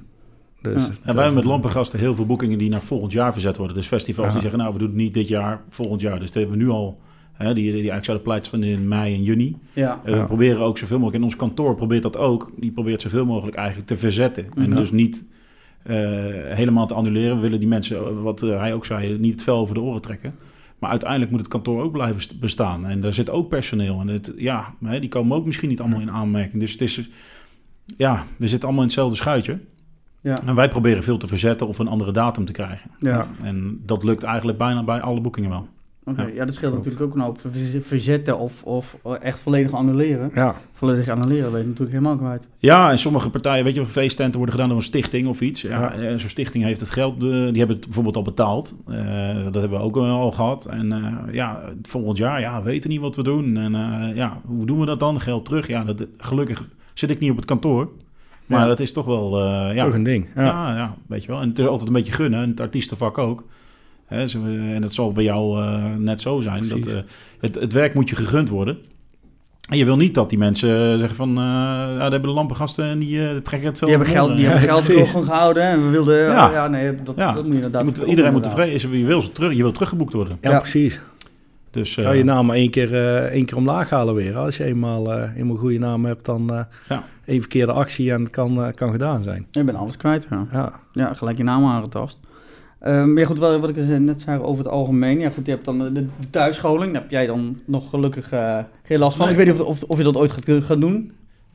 Dus, 0.63 0.85
Ja. 0.87 0.91
En 1.05 1.15
wij 1.15 1.25
hebben 1.25 1.35
met 1.35 1.45
Lampengasten 1.45 1.99
heel 1.99 2.15
veel 2.15 2.27
boekingen 2.27 2.59
die 2.59 2.71
naar 2.71 2.83
volgend 2.83 3.13
jaar 3.13 3.33
verzet 3.33 3.57
worden. 3.57 3.77
Dus 3.77 3.87
festivals 3.87 4.27
Ja. 4.27 4.33
die 4.33 4.43
zeggen, 4.43 4.59
nou, 4.61 4.73
we 4.73 4.79
doen 4.79 4.89
het 4.89 4.97
niet 4.97 5.15
dit 5.15 5.29
jaar, 5.29 5.61
volgend 5.69 6.01
jaar. 6.01 6.19
Dus 6.21 6.31
dat 6.31 6.43
hebben 6.43 6.59
we 6.59 6.65
nu 6.65 6.71
al, 6.71 6.99
hè, 7.33 7.55
die, 7.55 7.65
die 7.65 7.73
eigenlijk 7.75 8.05
zouden 8.05 8.27
plaatsvinden 8.27 8.69
in 8.69 8.89
mei 8.89 9.15
en 9.15 9.23
juni. 9.23 9.57
Ja, 9.73 10.01
Eh, 10.05 10.11
We 10.13 10.17
Ja. 10.19 10.25
proberen 10.25 10.61
ook 10.61 10.79
zoveel 10.79 10.97
mogelijk, 10.99 11.19
en 11.23 11.29
ons 11.29 11.37
kantoor 11.37 11.75
probeert 11.75 12.03
dat 12.03 12.17
ook, 12.17 12.51
die 12.57 12.71
probeert 12.73 13.03
zoveel 13.03 13.25
mogelijk 13.25 13.57
eigenlijk 13.57 13.87
te 13.89 13.97
verzetten. 13.97 14.45
En 14.55 14.69
Mhm. 14.69 14.77
dus 14.79 14.91
niet 14.91 15.25
helemaal 16.55 16.87
te 16.87 16.95
annuleren. 16.95 17.35
We 17.37 17.43
willen 17.43 17.59
die 17.61 17.68
mensen, 17.68 17.97
eh, 17.97 18.22
wat 18.22 18.43
eh, 18.43 18.59
hij 18.59 18.74
ook 18.74 18.85
zei, 18.87 19.18
niet 19.18 19.33
het 19.33 19.43
vel 19.43 19.57
over 19.57 19.74
de 19.74 19.80
oren 19.80 20.01
trekken. 20.01 20.35
Maar 20.78 20.91
uiteindelijk 20.91 21.30
moet 21.30 21.41
het 21.41 21.49
kantoor 21.49 21.83
ook 21.83 21.93
blijven 21.93 22.20
st- 22.22 22.41
bestaan. 22.41 22.87
En 22.87 23.01
daar 23.01 23.14
zit 23.14 23.30
ook 23.30 23.49
personeel. 23.49 24.01
En 24.01 24.09
het, 24.09 24.33
ja, 24.37 24.74
hè, 24.85 25.01
die 25.01 25.09
komen 25.09 25.37
ook 25.37 25.47
misschien 25.47 25.68
niet 25.68 25.80
allemaal 25.80 26.01
in 26.01 26.11
aanmerking. 26.11 26.61
Dus 26.61 26.72
het 26.72 26.80
is, 26.80 27.09
ja, 27.97 28.24
we 28.37 28.49
zitten 28.49 28.62
allemaal 28.68 28.80
in 28.83 28.89
hetzelfde 28.89 29.16
schuitje. 29.16 29.59
ja, 30.20 30.39
En 30.47 30.55
wij 30.55 30.68
proberen 30.68 31.03
veel 31.03 31.18
te 31.18 31.26
verzetten 31.26 31.66
of 31.66 31.78
een 31.78 31.89
andere 31.89 32.12
datum 32.12 32.45
te 32.45 32.53
krijgen. 32.53 32.91
ja. 32.99 33.26
En 33.43 33.80
dat 33.87 34.05
lukt 34.05 34.22
eigenlijk 34.22 34.59
bijna 34.59 34.85
bij 34.85 35.01
alle 35.01 35.20
boekingen 35.20 35.51
wel. 35.51 35.68
Oké, 36.05 36.23
Ja. 36.23 36.29
ja, 36.35 36.45
dat 36.45 36.55
scheelt 36.55 36.73
natuurlijk 36.75 37.03
ook 37.03 37.15
een 37.15 37.21
hoop. 37.21 37.41
Verz- 37.41 37.87
Verzetten 37.87 38.39
of, 38.39 38.63
of 38.63 38.97
echt 39.21 39.39
volledig 39.39 39.73
annuleren. 39.73 40.31
ja, 40.35 40.55
Volledig 40.73 41.09
annuleren 41.09 41.51
ben 41.51 41.61
je 41.61 41.67
natuurlijk 41.67 41.91
helemaal 41.99 42.17
kwijt. 42.17 42.49
Ja, 42.59 42.91
en 42.91 42.99
sommige 42.99 43.31
partijen, 43.31 43.65
weet 43.65 43.75
je, 43.75 43.87
feesttenten 43.87 44.37
worden 44.37 44.55
gedaan 44.55 44.69
door 44.69 44.79
een 44.79 44.85
stichting 44.85 45.29
of 45.29 45.41
iets. 45.41 45.63
Ja, 45.63 45.69
Ja. 45.81 45.93
eh, 45.93 46.17
Zo'n 46.19 46.29
stichting 46.29 46.65
heeft 46.65 46.81
het 46.81 46.91
geld, 46.91 47.15
eh, 47.15 47.29
die 47.29 47.39
hebben 47.59 47.77
het 47.77 47.85
bijvoorbeeld 47.85 48.17
al 48.17 48.23
betaald. 48.23 48.77
Eh, 48.89 48.95
dat 49.45 49.55
hebben 49.55 49.79
we 49.79 49.85
ook 49.85 49.97
al 49.97 50.33
gehad. 50.33 50.67
En 50.67 50.93
eh, 50.93 51.35
ja, 51.35 51.61
volgend 51.83 52.17
jaar, 52.19 52.41
ja, 52.41 52.63
we 52.63 52.71
weten 52.71 52.91
niet 52.91 53.01
wat 53.01 53.17
we 53.17 53.23
doen. 53.23 53.57
En 53.57 53.75
eh, 53.75 54.17
ja, 54.17 54.41
hoe 54.47 54.67
doen 54.67 54.81
we 54.81 54.87
dat 54.87 55.01
dan? 55.01 55.21
Geld 55.21 55.45
terug? 55.45 55.67
Ja, 55.67 55.85
dat, 55.85 56.07
gelukkig 56.19 56.65
zit 56.95 57.11
ik 57.11 57.19
niet 57.19 57.31
op 57.31 57.37
het 57.37 57.45
kantoor. 57.45 57.89
Maar 58.47 58.61
Ja. 58.61 58.67
dat 58.67 58.81
is 58.81 58.93
toch 58.93 59.05
wel, 59.07 59.41
eh, 59.41 59.75
ja, 59.75 59.85
toch 59.85 59.95
een 59.95 60.03
ding. 60.03 60.27
Ja. 60.35 60.43
ja. 60.43 60.77
Ja, 60.77 60.95
weet 61.07 61.23
je 61.25 61.29
wel. 61.29 61.41
En 61.41 61.49
het 61.49 61.59
is 61.59 61.67
altijd 61.67 61.89
een 61.89 61.95
beetje 61.95 62.13
gunnen, 62.13 62.43
en 62.43 62.49
het 62.51 62.61
artiestenvak 62.61 63.19
ook. 63.19 63.45
Hè, 64.07 64.25
eh, 64.25 64.75
en 64.75 64.81
dat 64.81 64.93
zal 64.93 65.13
bij 65.13 65.25
jou 65.25 65.63
eh, 65.63 65.95
net 65.99 66.21
zo 66.21 66.41
zijn. 66.41 66.59
Precies. 66.59 66.85
Dat, 66.87 66.95
eh, 66.95 67.01
het, 67.41 67.55
het 67.55 67.73
werk 67.73 67.95
moet 67.95 68.09
je 68.09 68.17
gegund 68.17 68.49
worden. 68.49 68.79
En 69.71 69.79
je 69.79 69.85
wil 69.85 69.97
niet 69.97 70.15
dat 70.15 70.29
die 70.31 70.39
mensen 70.39 70.99
zeggen 70.99 71.17
van... 71.17 71.29
eh 71.29 71.35
ja, 71.37 71.97
daar 71.99 72.11
hebben 72.11 72.29
de 72.31 72.35
lampengasten 72.35 72.85
en 72.85 72.99
die 72.99 73.29
eh, 73.29 73.37
trekken 73.37 73.69
het 73.69 73.79
veel 73.79 73.89
Die 73.89 73.97
hebben 73.97 74.15
geld, 74.15 74.37
die 74.37 74.45
hebben 74.47 74.63
geld 74.63 74.85
gewoon 75.09 75.25
gehouden 75.27 75.63
en 75.63 75.83
we 75.85 75.89
wilden... 75.91 76.19
Ja. 76.19 76.51
Ja, 76.51 76.69
nee, 76.69 76.95
dat, 77.03 77.17
Ja. 77.17 77.33
dat 77.33 77.43
moet 77.43 77.47
je 77.47 77.55
inderdaad... 77.55 77.81
Je 77.81 77.87
moet, 78.01 78.09
iedereen 78.09 78.33
moet 78.33 78.43
tevreden 78.43 78.81
zijn. 78.81 78.99
Je 78.99 79.05
wil, 79.05 79.23
ze 79.23 79.33
terug, 79.33 79.53
je 79.53 79.63
wil 79.63 79.73
teruggeboekt 79.73 80.13
worden. 80.13 80.39
Ja, 80.41 80.51
Ja. 80.51 80.59
precies. 80.59 81.01
Dus, 81.71 81.97
eh, 81.97 82.05
Ga 82.05 82.11
je 82.13 82.25
naam 82.25 82.47
maar 82.47 82.57
één 82.57 82.71
keer, 82.71 82.95
eh, 82.95 83.17
één 83.25 83.45
keer 83.45 83.57
omlaag 83.57 83.91
halen 83.91 84.15
weer. 84.15 84.37
Als 84.37 84.57
je 84.57 84.65
eenmaal, 84.65 85.13
eh 85.13 85.37
eenmaal 85.37 85.57
goede 85.57 85.79
naam 85.79 86.05
hebt, 86.05 86.25
dan 86.25 86.51
eh 86.53 86.61
Ja. 86.89 87.05
één 87.25 87.41
verkeerde 87.41 87.73
actie 87.73 88.13
en 88.13 88.21
het 88.23 88.31
kan, 88.31 88.73
kan 88.75 88.91
gedaan 88.93 89.23
zijn. 89.23 89.47
Je 89.51 89.65
bent 89.65 89.79
alles 89.79 89.97
kwijt, 89.97 90.27
ja. 90.31 90.47
Ja, 90.53 90.73
Ja, 90.93 91.15
gelijk 91.15 91.37
je 91.37 91.43
naam 91.45 91.65
aangetast. 91.65 92.19
Maar 92.83 93.09
ja, 93.09 93.26
goed, 93.26 93.39
wat, 93.39 93.61
wat 93.61 93.68
ik 93.68 93.74
dus 93.74 93.99
net 93.99 94.20
zei 94.20 94.41
over 94.41 94.64
het 94.64 94.72
algemeen. 94.72 95.18
Ja, 95.18 95.30
goed, 95.30 95.47
je 95.47 95.53
hebt 95.53 95.64
dan 95.64 95.78
de, 95.78 95.93
de 95.93 96.30
thuisscholing. 96.30 96.93
Daar 96.93 97.03
heb 97.03 97.11
jij 97.11 97.26
dan 97.26 97.61
nog 97.64 97.91
gelukkig 97.91 98.33
eh, 98.33 98.59
geen 98.83 98.99
last 98.99 99.16
van. 99.16 99.26
Nee. 99.26 99.35
Ik 99.35 99.45
weet 99.45 99.53
niet 99.55 99.62
of, 99.62 99.68
of, 99.68 99.83
of 99.83 99.99
je 99.99 100.05
dat 100.05 100.16
ooit 100.16 100.30
gaat, 100.30 100.64
gaat 100.64 100.80
doen. 100.80 101.12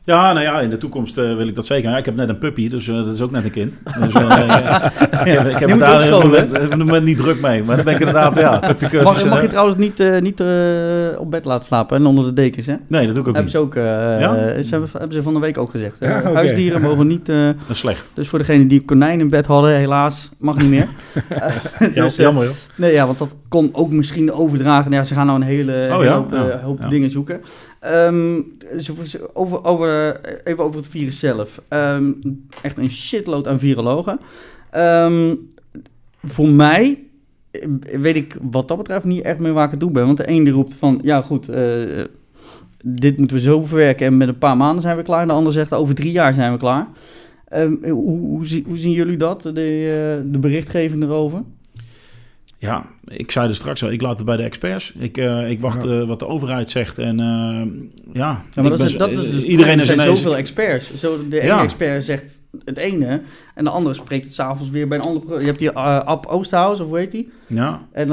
Ja, 0.07 0.33
nou 0.33 0.45
ja, 0.45 0.59
in 0.59 0.69
de 0.69 0.77
toekomst 0.77 1.17
eh, 1.17 1.35
wil 1.35 1.47
ik 1.47 1.55
dat 1.55 1.65
zeker. 1.65 1.89
Ja, 1.89 1.97
ik 1.97 2.05
heb 2.05 2.15
net 2.15 2.29
een 2.29 2.37
puppy, 2.37 2.69
dus 2.69 2.87
eh, 2.87 2.95
dat 2.95 3.13
is 3.13 3.21
ook 3.21 3.31
net 3.31 3.43
een 3.43 3.51
kind. 3.51 3.79
Dus, 3.99 4.13
eh, 4.13 4.21
ja, 5.33 5.41
ik 5.43 5.57
heb, 5.59 5.69
het 5.69 5.79
daar 5.79 6.13
op 6.13 6.31
het 6.31 6.77
moment- 6.77 7.05
niet 7.05 7.17
druk 7.17 7.41
mee. 7.41 7.63
Maar 7.63 7.75
dan 7.75 7.85
ben 7.85 7.93
ik 7.93 7.99
inderdaad, 7.99 8.35
ja, 8.35 8.59
puppycursus. 8.67 9.23
Mag, 9.23 9.25
mag 9.25 9.41
je 9.41 9.47
trouwens 9.47 9.77
niet, 9.77 10.03
niet 10.21 10.41
op 11.17 11.31
bed 11.31 11.45
laten 11.45 11.65
slapen 11.65 11.97
en 11.97 12.05
onder 12.05 12.25
de 12.25 12.33
dekens, 12.33 12.65
hè? 12.65 12.75
Nee, 12.87 13.05
dat 13.05 13.15
doe 13.15 13.23
ik 13.23 13.29
ook 13.29 13.35
Hebben 13.35 13.43
niet. 13.43 13.51
ze 13.51 13.57
ook, 13.57 13.73
Ja? 13.75 14.63
ze 14.63 14.69
hebben, 14.69 14.89
hebben 14.91 15.11
ze 15.11 15.23
van 15.23 15.33
de 15.33 15.39
week 15.39 15.57
ook 15.57 15.69
gezegd. 15.71 15.95
Ja. 15.99 16.33
Huisdieren 16.33 16.81
mogen 16.81 17.07
niet... 17.07 17.25
Dat 17.25 17.55
is 17.67 17.79
slecht. 17.79 18.09
dus 18.13 18.27
voor 18.27 18.39
degene 18.39 18.65
die 18.65 18.85
konijn 18.85 19.19
in 19.19 19.29
bed 19.29 19.45
hadden, 19.45 19.75
helaas, 19.75 20.29
mag 20.39 20.57
niet 20.57 20.69
meer. 20.69 20.87
Ja, 21.93 22.03
dus, 22.03 22.15
jammer 22.15 22.43
joh. 22.43 22.53
Nee, 22.75 22.93
ja, 22.93 23.05
want 23.05 23.17
dat 23.17 23.35
kon 23.49 23.69
ook 23.71 23.91
misschien 23.91 24.31
overdragen. 24.31 24.91
Ja, 24.91 25.03
ze 25.03 25.13
gaan 25.13 25.25
nou 25.25 25.39
een 25.39 25.45
hele, 25.47 25.71
hele 25.71 26.03
ja? 26.03 26.13
hoop, 26.15 26.33
hoop 26.63 26.79
ja. 26.81 26.87
dingen 26.89 27.11
zoeken. 27.11 27.41
Ehm, 27.87 28.41
over, 29.33 29.63
over, 29.63 30.15
eh, 30.15 30.33
even 30.43 30.63
over 30.63 30.79
het 30.79 30.89
virus 30.89 31.19
zelf. 31.19 31.61
Ehm, 31.67 32.11
echt 32.61 32.77
een 32.77 32.91
shitload 32.91 33.47
aan 33.47 33.59
virologen. 33.59 34.19
Ehm, 34.71 35.35
voor 36.23 36.49
mij 36.49 37.03
eh, 37.51 37.67
weet 37.99 38.15
ik 38.15 38.37
wat 38.41 38.67
dat 38.67 38.77
betreft 38.77 39.05
niet 39.05 39.23
echt 39.23 39.39
meer 39.39 39.53
waar 39.53 39.65
ik 39.65 39.71
het 39.71 39.79
toe 39.79 39.91
ben. 39.91 40.05
Want 40.05 40.17
de 40.17 40.29
een 40.29 40.43
die 40.43 40.53
roept 40.53 40.73
van, 40.73 40.99
ja 41.03 41.21
goed, 41.21 41.49
eh, 41.49 42.03
dit 42.83 43.17
moeten 43.17 43.37
we 43.37 43.43
zo 43.43 43.61
verwerken 43.61 44.05
en 44.05 44.17
met 44.17 44.27
een 44.27 44.37
paar 44.37 44.57
maanden 44.57 44.81
zijn 44.81 44.97
we 44.97 45.03
klaar. 45.03 45.21
En 45.21 45.27
de 45.27 45.33
ander 45.33 45.53
zegt, 45.53 45.73
over 45.73 45.95
drie 45.95 46.11
jaar 46.11 46.33
zijn 46.33 46.51
we 46.51 46.57
klaar. 46.57 46.87
Hoe, 47.49 47.79
hoe, 47.89 48.63
hoe 48.65 48.77
zien 48.77 48.91
jullie 48.91 49.17
dat, 49.17 49.41
de, 49.41 50.21
de 50.31 50.39
berichtgeving 50.39 51.03
erover? 51.03 51.43
Ja, 52.59 52.85
ik 53.07 53.31
zei 53.31 53.47
er 53.49 53.55
straks 53.55 53.83
al, 53.83 53.91
ik 53.91 54.01
laat 54.01 54.17
het 54.17 54.25
bij 54.25 54.37
de 54.37 54.43
experts. 54.43 54.93
Ik, 54.99 55.17
eh, 55.17 55.49
ik 55.49 55.61
wacht 55.61 55.83
Ja. 55.83 55.89
eh, 55.89 56.07
wat 56.07 56.19
de 56.19 56.27
overheid 56.27 56.69
zegt. 56.69 56.97
En 56.97 57.19
eh, 57.19 58.13
ja, 58.13 58.41
maar 58.55 58.69
dat 58.69 58.77
ben 58.77 58.87
is, 58.87 58.97
dat 58.97 59.09
is 59.09 59.31
dus 59.31 59.43
iedereen 59.43 59.73
er 59.73 59.79
is 59.79 59.85
zijn 59.85 59.99
ineens... 59.99 60.17
zoveel 60.19 60.37
experts. 60.37 60.99
Zo, 60.99 61.17
de 61.29 61.39
ene 61.39 61.47
Ja. 61.47 61.61
expert 61.63 62.03
zegt 62.03 62.39
het 62.65 62.77
ene 62.77 63.21
en 63.55 63.63
de 63.63 63.69
andere 63.69 63.95
spreekt 63.95 64.25
het 64.25 64.33
s'avonds 64.35 64.69
weer 64.71 64.87
bij 64.87 64.97
een 64.97 65.03
ander 65.03 65.39
Je 65.39 65.45
hebt 65.45 65.59
die 65.59 65.71
uh, 65.71 65.97
Ab 65.99 66.25
Oosterhuis, 66.25 66.79
of 66.79 66.87
hoe 66.87 66.97
heet 66.97 67.11
die? 67.11 67.29
Ja, 67.47 67.81
En, 67.91 68.11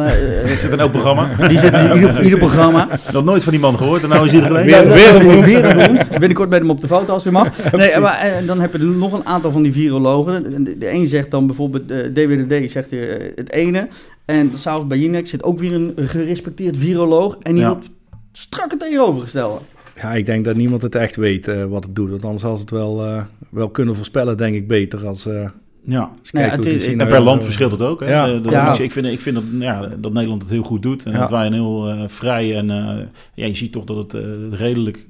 ik 0.51 0.59
zit 0.65 0.73
in 0.73 0.79
elk 0.81 0.91
programma. 0.91 1.35
die 1.49 1.59
zit 1.59 1.73
in 1.73 1.95
ieder, 1.95 2.23
ieder 2.25 2.39
programma. 2.39 2.89
Nog 3.13 3.25
nooit 3.25 3.43
van 3.43 3.53
die 3.53 3.61
man 3.61 3.77
gehoord 3.77 4.03
en 4.03 4.09
nou 4.09 4.25
is 4.25 4.33
er. 4.33 4.43
Ja, 4.69 4.85
Weer- 4.85 5.13
dat- 5.13 5.23
weer 5.23 5.43
weer 5.43 5.65
een. 5.91 5.99
Binnenkort 6.11 6.49
met 6.51 6.59
hem 6.61 6.71
op 6.71 6.81
de 6.81 6.87
foto 6.87 7.13
als 7.13 7.27
u 7.27 7.31
mag. 7.31 7.73
Nee, 7.73 7.99
maar 7.99 8.19
eh, 8.19 8.47
dan 8.47 8.61
heb 8.61 8.73
je 8.73 8.79
nog 8.79 9.13
een 9.13 9.27
aantal 9.27 9.53
van 9.53 9.63
die 9.63 9.73
virologen. 9.73 10.65
De, 10.65 10.79
de 10.79 10.91
een 10.91 11.07
zegt 11.07 11.31
dan 11.31 11.47
bijvoorbeeld, 11.47 11.89
de 11.89 12.13
DWDD 12.13 12.71
zegt 12.71 12.91
het 13.35 13.51
ene. 13.53 13.89
En 14.25 14.51
s'avonds 14.55 14.87
bij 14.89 14.99
Jinek 14.99 15.27
zit 15.27 15.43
ook 15.43 15.59
weer 15.59 15.75
een 15.75 15.93
gerespecteerd 15.97 16.77
viroloog. 16.79 17.37
En 17.43 17.53
die 17.53 17.63
Ja. 17.63 17.69
roept 17.69 17.89
strak 18.33 18.71
het 18.71 18.81
tegenovergestelde. 18.81 19.59
Ja, 19.97 20.13
ik 20.15 20.27
denk 20.27 20.45
dat 20.45 20.57
niemand 20.57 20.83
het 20.83 20.95
echt 20.95 21.17
weet 21.17 21.49
eh, 21.49 21.65
wat 21.65 21.85
het 21.85 21.95
doet. 21.95 22.11
Want 22.11 22.25
anders 22.25 22.43
had 22.43 22.55
ze 22.57 22.61
het 22.61 22.71
wel, 22.71 23.07
eh, 23.07 23.23
wel 23.51 23.69
kunnen 23.69 23.97
voorspellen, 23.97 24.37
denk 24.37 24.55
ik, 24.55 24.69
beter 24.69 25.07
als... 25.07 25.27
eh 25.27 25.49
Ja, 25.87 26.11
als 26.23 26.31
het 26.33 26.67
is- 26.67 26.87
en 26.87 26.97
per 26.97 27.21
land 27.21 27.45
verschilt 27.45 27.71
het 27.73 27.83
ook. 27.83 28.01
Hè? 28.01 28.11
Ja. 28.11 28.27
De- 28.27 28.41
de- 28.41 28.51
Ja. 28.51 28.79
Ik, 28.79 28.91
vind, 28.93 29.07
ik 29.07 29.21
vind 29.21 29.35
dat, 29.37 29.45
ja, 29.59 29.89
dat 29.99 30.13
Nederland 30.13 30.43
het 30.43 30.51
heel 30.51 30.63
goed 30.63 30.83
doet. 30.83 31.05
En 31.07 31.13
Ja. 31.13 31.19
dat 31.19 31.31
wij 31.31 31.47
een 31.47 31.53
heel 31.53 31.89
eh, 31.89 32.03
vrij 32.07 32.57
en... 32.57 32.71
eh, 32.71 32.99
ja, 33.35 33.47
je 33.47 33.55
ziet 33.57 33.73
toch 33.73 33.85
dat 33.85 33.97
het 34.13 34.23
redelijk 34.51 35.07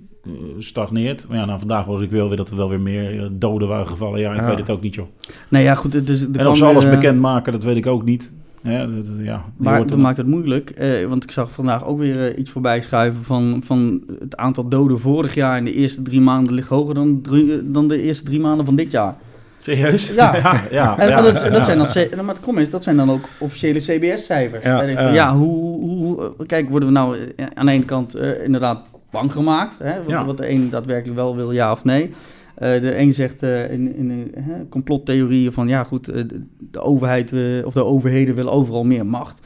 stagneert. 0.59 1.27
Maar 1.29 1.37
ja, 1.39 1.45
nou, 1.45 1.59
vandaag 1.59 1.85
was 1.85 2.01
ik 2.01 2.11
wel 2.11 2.29
weer 2.29 2.37
dat 2.37 2.51
er 2.51 2.57
wel 2.57 2.69
weer 2.69 2.81
meer 2.81 3.29
doden 3.33 3.69
waren 3.69 3.87
gevallen. 3.87 4.21
Ja, 4.21 4.31
ik 4.33 4.41
Ja. 4.41 4.47
weet 4.49 4.59
het 4.59 4.71
ook 4.71 4.81
niet, 4.83 4.95
joh. 4.95 5.07
Nou 5.49 5.65
ja, 5.65 5.75
goed. 5.75 6.07
Dus, 6.07 6.27
En 6.33 6.47
of 6.47 6.57
ze 6.57 6.65
alles 6.65 6.89
bekend 6.91 7.21
maken, 7.21 7.53
dat 7.53 7.65
weet 7.65 7.77
ik 7.77 7.87
ook 7.87 8.05
niet. 8.05 8.33
Ja, 8.67 8.87
dat, 8.87 9.05
ja, 9.19 9.45
Maar 9.57 9.87
dat 9.87 9.99
maakt 9.99 10.17
het 10.17 10.27
moeilijk. 10.27 10.71
eh, 10.71 11.05
want 11.07 11.25
ik 11.25 11.31
zag 11.31 11.51
vandaag 11.51 11.85
ook 11.85 11.99
weer 11.99 12.29
eh, 12.33 12.39
iets 12.39 12.51
voorbij 12.51 12.81
schuiven 12.81 13.23
van, 13.25 13.61
van 13.65 14.03
het 14.19 14.37
aantal 14.37 14.69
doden 14.69 15.01
vorig 15.01 15.35
jaar 15.35 15.57
in 15.57 15.65
de 15.65 15.73
eerste 15.73 16.03
drie 16.03 16.21
maanden 16.21 16.55
ligt 16.55 16.69
hoger 16.69 16.95
dan, 16.95 17.21
drie- 17.23 17.71
dan 17.71 17.89
de 17.89 18.03
eerste 18.03 18.25
drie 18.25 18.41
maanden 18.41 18.65
van 18.65 18.77
dit 18.77 18.91
jaar. 18.91 19.17
Serieus? 19.59 20.09
Ja. 20.15 20.37
ja, 20.43 20.61
ja, 20.71 20.99
En, 20.99 21.09
ja, 21.09 21.23
dat, 21.23 21.39
dat 21.39 21.53
ja. 21.55 21.65
zijn 21.65 21.79
dan, 21.79 21.87
C- 21.87 22.17
maar 22.17 22.35
het 22.35 22.41
kom 22.45 22.59
is, 22.59 22.71
dat 22.71 22.83
zijn 22.83 22.97
dan 22.97 23.11
ook 23.11 23.29
officiële 23.39 23.79
CBS-cijfers. 23.79 24.65
Ja, 24.65 24.83
Ja, 25.13 25.35
hoe, 25.37 25.81
hoe, 25.81 25.97
hoe- 26.37 26.47
kijk, 26.47 26.69
worden 26.71 26.89
we 26.89 26.95
nou 26.95 27.17
eh, 27.37 27.47
aan 27.55 27.67
de 27.67 27.73
ene 27.73 27.85
kant 27.85 28.15
eh, 28.15 28.45
inderdaad 28.45 28.81
bang 29.11 29.33
gemaakt? 29.33 29.75
Hè? 29.79 29.93
Wat, 30.07 30.25
wat 30.25 30.37
de 30.37 30.51
een 30.51 30.71
daadwerkelijk 30.71 31.19
wel 31.19 31.37
wil, 31.37 31.51
ja 31.53 31.73
of 31.73 31.85
nee. 31.85 32.15
Eh, 32.55 32.81
de 32.81 32.99
een 32.99 33.13
zegt 33.13 33.43
eh, 33.43 33.71
in, 33.73 33.97
in 33.97 34.09
de 34.09 34.41
hè, 34.41 34.69
complottheorieën 34.69 35.53
van 35.53 35.69
ja 35.69 35.85
goed, 35.85 36.09
eh, 36.09 36.23
de, 36.71 36.81
overheid 36.81 37.33
eh, 37.33 37.41
of 37.67 37.73
de 37.73 37.85
overheden 37.85 38.35
willen 38.35 38.53
overal 38.53 38.85
meer 38.85 39.07
macht. 39.07 39.41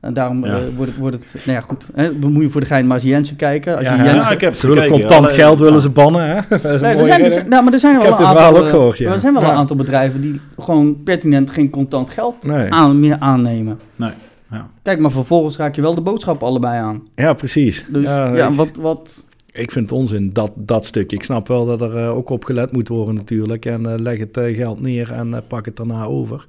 En 0.00 0.14
daarom 0.14 0.44
Ja. 0.44 0.54
eh, 0.56 0.60
wordt, 0.76 0.90
het, 0.90 1.00
wordt 1.00 1.16
het, 1.16 1.34
nou 1.44 1.58
ja 1.58 1.60
goed, 1.64 1.86
hè, 1.94 2.18
dan 2.18 2.32
moet 2.32 2.42
je 2.42 2.50
voor 2.50 2.60
de 2.60 2.66
gein 2.66 2.86
maar 2.86 2.96
eens 2.96 3.06
Jensen 3.06 3.36
kijken. 3.36 3.76
Als 3.76 3.84
Ja, 3.84 3.90
je. 3.94 4.02
Jensen, 4.02 4.20
Ja, 4.20 4.30
ik 4.30 4.40
heb 4.40 4.54
Ze 4.54 4.66
willen 4.66 4.82
gekeken, 4.82 5.06
contant 5.06 5.30
geld 5.32 5.58
willen 5.58 5.80
ze 5.80 5.90
bannen, 5.90 6.28
hè? 6.28 6.34
Dat 6.48 6.64
is 6.64 6.80
een 6.80 6.80
Nee, 6.80 6.96
er 6.96 7.04
zijn, 7.04 7.22
dus- 7.22 7.44
nou, 7.48 7.64
maar 7.64 7.72
er 7.72 7.78
zijn 7.78 7.94
Ik 7.96 8.02
wel 8.02 8.10
heb 8.10 8.20
een 8.20 8.26
aantal, 8.26 8.64
eh, 8.64 8.70
gehoord. 8.70 8.98
Er 9.00 9.20
zijn 9.20 9.32
wel 9.32 9.42
Ja. 9.42 9.50
een 9.50 9.56
aantal 9.56 9.76
bedrijven 9.76 10.20
die 10.20 10.40
gewoon 10.58 11.02
pertinent 11.02 11.50
geen 11.50 11.70
contant 11.70 12.10
geld 12.10 12.44
Nee. 12.44 12.72
aan, 12.72 13.00
meer 13.00 13.16
aannemen. 13.18 13.78
Nee, 13.96 14.10
ja. 14.50 14.66
Kijk, 14.82 14.98
maar 14.98 15.10
vervolgens 15.10 15.56
raak 15.56 15.74
je 15.74 15.80
wel 15.82 15.94
de 15.94 16.00
boodschap 16.00 16.42
allebei 16.42 16.78
aan. 16.78 17.02
Ja, 17.14 17.32
precies. 17.32 17.84
Dus 17.88 18.04
ja, 18.04 18.52
wat, 18.52 18.68
wat... 18.80 19.24
ik 19.54 19.70
vind 19.70 19.90
het 19.90 19.98
onzin, 19.98 20.32
dat, 20.32 20.52
dat 20.54 20.84
stukje. 20.86 21.16
Ik 21.16 21.22
snap 21.22 21.48
wel 21.48 21.66
dat 21.66 21.80
er 21.80 21.96
eh, 21.96 22.16
ook 22.16 22.30
op 22.30 22.44
gelet 22.44 22.72
moet 22.72 22.88
worden 22.88 23.14
natuurlijk. 23.14 23.64
En 23.66 23.86
eh, 23.86 23.98
leg 23.98 24.18
het 24.18 24.36
eh, 24.36 24.56
geld 24.56 24.80
neer 24.80 25.12
en 25.12 25.34
eh, 25.34 25.40
pak 25.48 25.64
het 25.64 25.76
daarna 25.76 26.04
over. 26.04 26.46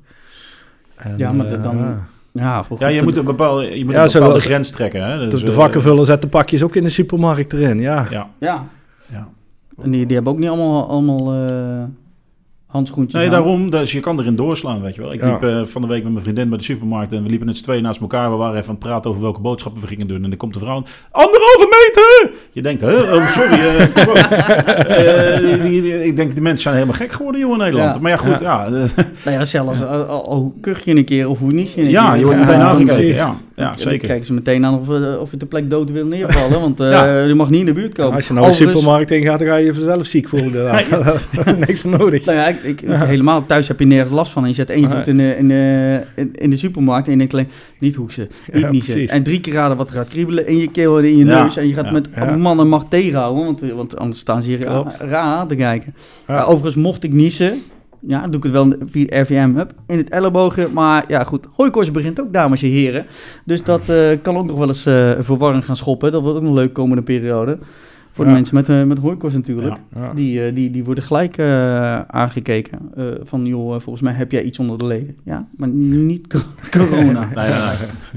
En, 0.96 1.18
Ja, 1.18 1.32
maar 1.32 1.62
dan- 1.62 1.78
ja. 1.78 2.08
Ja, 2.32 2.64
goed, 2.64 2.80
ja, 2.80 2.88
je 2.88 3.04
moet 3.04 3.18
een 3.18 3.26
bepaalde, 3.26 3.78
je 3.78 3.86
moet 3.86 3.94
Ja, 3.94 4.04
een 4.04 4.12
bepaalde 4.12 4.40
grens 4.40 4.70
trekken. 4.70 5.06
Hè? 5.10 5.28
Dus, 5.30 5.40
de, 5.40 5.46
de 5.46 5.52
vakkenvuller 5.52 6.06
zet 6.06 6.22
de 6.22 6.28
pakjes 6.28 6.64
ook 6.64 6.76
in 6.76 6.84
de 6.84 6.90
supermarkt 6.90 7.54
erin, 7.54 7.80
ja. 7.80 8.08
Ja, 8.10 8.30
Ja, 8.40 8.68
ja. 9.12 9.28
en 9.82 9.92
die, 9.92 10.06
die 10.06 10.16
hebben 10.16 10.34
ook 10.34 10.40
niet 10.40 10.50
allemaal, 10.50 10.90
allemaal 10.90 11.34
eh, 11.34 11.84
handschoentjes 12.76 13.14
Nee, 13.22 13.26
aan. 13.26 13.32
daarom. 13.44 13.72
Dus 13.72 13.92
je 13.92 14.00
kan 14.00 14.20
erin 14.20 14.36
doorslaan, 14.36 14.82
weet 14.82 14.96
je 14.96 15.02
wel. 15.02 15.14
Ik 15.14 15.22
Ja. 15.24 15.28
liep 15.32 15.44
eh, 15.44 15.62
van 15.66 15.82
de 15.82 15.88
week 15.88 16.04
met 16.04 16.12
mijn 16.12 16.24
vriendin 16.24 16.50
bij 16.50 16.58
de 16.58 16.64
supermarkt 16.64 17.12
en 17.14 17.24
we 17.24 17.30
liepen 17.30 17.46
met 17.48 17.58
z'n 17.58 17.64
tweeën 17.64 17.84
naast 17.84 18.02
elkaar. 18.02 18.32
We 18.32 18.36
waren 18.38 18.56
even 18.56 18.68
aan 18.70 18.76
het 18.76 18.84
praten 18.84 19.10
over 19.10 19.22
welke 19.22 19.40
boodschappen 19.42 19.82
we 19.82 19.88
gingen 19.88 20.08
doen. 20.08 20.24
En 20.24 20.30
dan 20.30 20.38
komt 20.38 20.54
de 20.54 20.60
vrouw, 20.60 20.84
anderhalve 21.12 21.68
meter! 21.70 22.32
Je 22.52 22.62
denkt, 22.62 22.82
hè? 22.82 23.00
Oh, 23.16 23.28
sorry. 23.28 23.60
eh. 23.60 23.88
Eh, 24.86 25.62
die- 25.62 25.82
die- 25.82 26.04
ik 26.04 26.16
denk, 26.16 26.36
de 26.36 26.42
mensen 26.42 26.64
zijn 26.64 26.74
helemaal 26.76 26.96
gek 26.96 27.12
geworden, 27.12 27.42
joh, 27.42 27.52
in 27.52 27.58
Nederland. 27.58 27.94
Ja. 27.94 28.00
Maar 28.02 28.12
ja, 28.12 28.18
goed, 28.18 28.40
ja. 28.40 28.70
Nou 28.70 28.90
ja, 29.38 29.46
zelfs 29.46 29.82
al, 29.84 30.04
al, 30.04 30.28
al 30.30 30.54
kuch 30.62 30.86
je 30.86 30.96
een 30.96 31.06
keer 31.06 31.30
of 31.30 31.40
hoe 31.40 31.52
niet 31.52 31.74
je 31.74 31.82
een 31.82 31.90
Ja, 31.90 32.10
keer. 32.10 32.20
je 32.20 32.26
wordt 32.26 32.40
Ja, 32.40 32.46
meteen 32.46 32.60
ja, 32.62 32.68
aangekeken. 32.70 32.96
precies. 32.96 33.24
Ja, 33.56 33.66
Dan 33.70 33.80
zeker. 33.80 34.08
kijken 34.08 34.26
ze 34.26 34.34
meteen 34.34 34.66
aan 34.66 34.80
of, 34.80 34.90
eh, 34.90 35.20
of 35.22 35.32
je 35.32 35.38
ter 35.38 35.48
plek 35.48 35.70
dood 35.70 35.92
wil 35.92 36.06
neervallen, 36.06 36.60
want 36.60 36.80
eh, 36.80 36.90
Ja. 36.96 37.24
je 37.24 37.34
mag 37.34 37.50
niet 37.50 37.60
in 37.60 37.66
de 37.66 37.74
buurt 37.74 37.94
komen. 37.94 38.16
Als 38.16 38.28
je 38.28 38.34
nou 38.34 38.48
de 38.48 38.54
supermarkt 38.54 39.12
in 39.12 39.24
gaat, 39.24 39.40
dan 39.40 39.48
ga 39.48 39.56
je 39.56 39.74
vanzelf 39.74 40.06
ziek 40.06 40.28
voelen. 40.30 40.52
Daar 40.64 41.58
Niks 41.68 41.80
voor 41.80 41.92
nodig. 41.92 42.26
Nou 42.26 42.38
ja, 42.38 42.48
ik, 42.48 42.64
ik, 42.64 42.80
helemaal 42.86 43.46
thuis 43.46 43.68
heb 43.68 43.80
je 43.80 43.86
nergens 43.86 44.12
last 44.12 44.32
van. 44.32 44.44
En 44.44 44.50
je 44.50 44.56
zet 44.56 44.70
één 44.70 44.90
voet 44.92 45.08
in 45.08 45.18
de, 45.18 45.36
in, 45.38 45.48
de, 45.48 46.00
in, 46.32 46.50
de 46.50 46.58
supermarkt 46.58 47.06
en 47.06 47.12
je 47.12 47.18
denkt 47.18 47.34
alleen, 47.34 47.48
niet 47.80 47.96
hoeksen, 47.96 48.28
niet 48.54 48.62
Ja, 48.64 48.72
niezen. 48.72 49.08
En 49.08 49.24
drie 49.24 49.40
keer 49.42 49.54
raden 49.54 49.78
wat 49.78 49.88
er 49.90 49.96
gaat 49.96 50.08
kriebelen 50.10 50.48
in 50.48 50.58
je 50.58 50.72
keel 50.72 50.98
en 50.98 51.04
in 51.06 51.18
je 51.18 51.26
Ja. 51.26 51.44
neus. 51.44 51.58
En 51.58 51.68
je 51.68 51.74
gaat 51.74 51.86
Ja. 51.86 51.92
met 51.92 52.08
Ja. 52.16 52.36
man 52.36 52.60
en 52.60 52.68
macht 52.68 52.90
tegenhouden, 52.90 53.46
want, 53.46 53.62
want 53.74 53.98
anders 53.98 54.20
staan 54.20 54.42
ze 54.44 54.50
hier 54.50 54.64
raar 55.00 55.16
aan 55.38 55.48
te 55.48 55.56
kijken. 55.56 55.94
Ja. 56.28 56.34
Maar 56.34 56.48
overigens, 56.48 56.76
mocht 56.76 57.04
ik 57.04 57.12
niezen, 57.14 57.62
ja, 58.08 58.22
dan 58.22 58.32
doe 58.32 58.38
ik 58.38 58.44
het 58.44 58.52
wel 58.54 58.74
via 58.86 59.22
RVM, 59.22 59.54
hup, 59.56 59.74
in 59.88 59.98
het 59.98 60.10
elleboogje. 60.10 60.68
Maar 60.74 61.06
ja, 61.08 61.24
goed, 61.24 61.48
hooikoorts 61.56 61.92
begint 61.92 62.20
ook, 62.22 62.34
dames 62.34 62.64
en 62.64 62.70
heren. 62.70 63.06
Dus 63.46 63.64
dat 63.64 63.90
eh, 63.90 63.98
kan 64.22 64.38
ook 64.38 64.46
nog 64.46 64.58
wel 64.58 64.68
eens 64.68 64.86
eh 64.86 65.12
verwarring 65.20 65.66
gaan 65.66 65.76
schoppen. 65.76 66.12
Dat 66.12 66.22
wordt 66.22 66.38
ook 66.38 66.44
nog 66.44 66.54
leuk 66.54 66.74
komende 66.74 67.04
periode. 67.04 67.58
Voor 68.12 68.26
de 68.26 68.32
mensen 68.32 68.56
met, 68.56 68.70
eh 68.70 68.84
met 68.84 68.98
hooikoorts 68.98 69.36
natuurlijk. 69.36 69.76
Ja. 69.96 70.02
Ja. 70.02 70.14
Die, 70.14 70.54
die, 70.54 70.72
die 70.72 70.84
worden 70.84 71.04
gelijk 71.04 71.40
aangekeken. 72.08 72.80
van, 73.24 73.46
joh, 73.46 73.72
volgens 73.72 74.02
mij 74.02 74.14
heb 74.14 74.32
jij 74.32 74.44
iets 74.44 74.60
onder 74.60 74.78
de 74.78 74.86
leden. 74.86 75.16
Ja, 75.24 75.48
maar 75.58 75.68
niet 75.68 76.28
co- 76.28 76.40
corona. 76.78 77.30
Nee, 77.36 77.50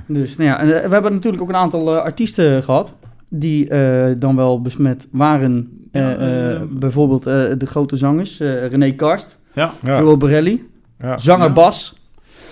nee, 0.06 0.20
dus, 0.20 0.36
nou 0.36 0.50
ja, 0.50 0.60
en, 0.60 0.66
we 0.66 0.92
hebben 0.92 1.12
natuurlijk 1.12 1.42
ook 1.42 1.48
een 1.48 1.56
aantal 1.56 1.98
artiesten 1.98 2.62
gehad... 2.62 2.94
die 3.28 3.68
dan 4.18 4.36
wel 4.36 4.62
besmet 4.62 5.06
waren. 5.10 5.68
Bijvoorbeeld 6.70 7.22
de 7.60 7.66
grote 7.66 7.96
zangers, 7.96 8.38
René 8.38 8.90
Karst, 8.90 9.37
Ja. 9.58 9.72
Ja. 9.82 9.98
Joel 10.00 10.16
Borelli, 10.16 10.68
Ja. 11.00 11.18
zanger 11.18 11.46
Ja. 11.46 11.52
Bas. 11.52 11.94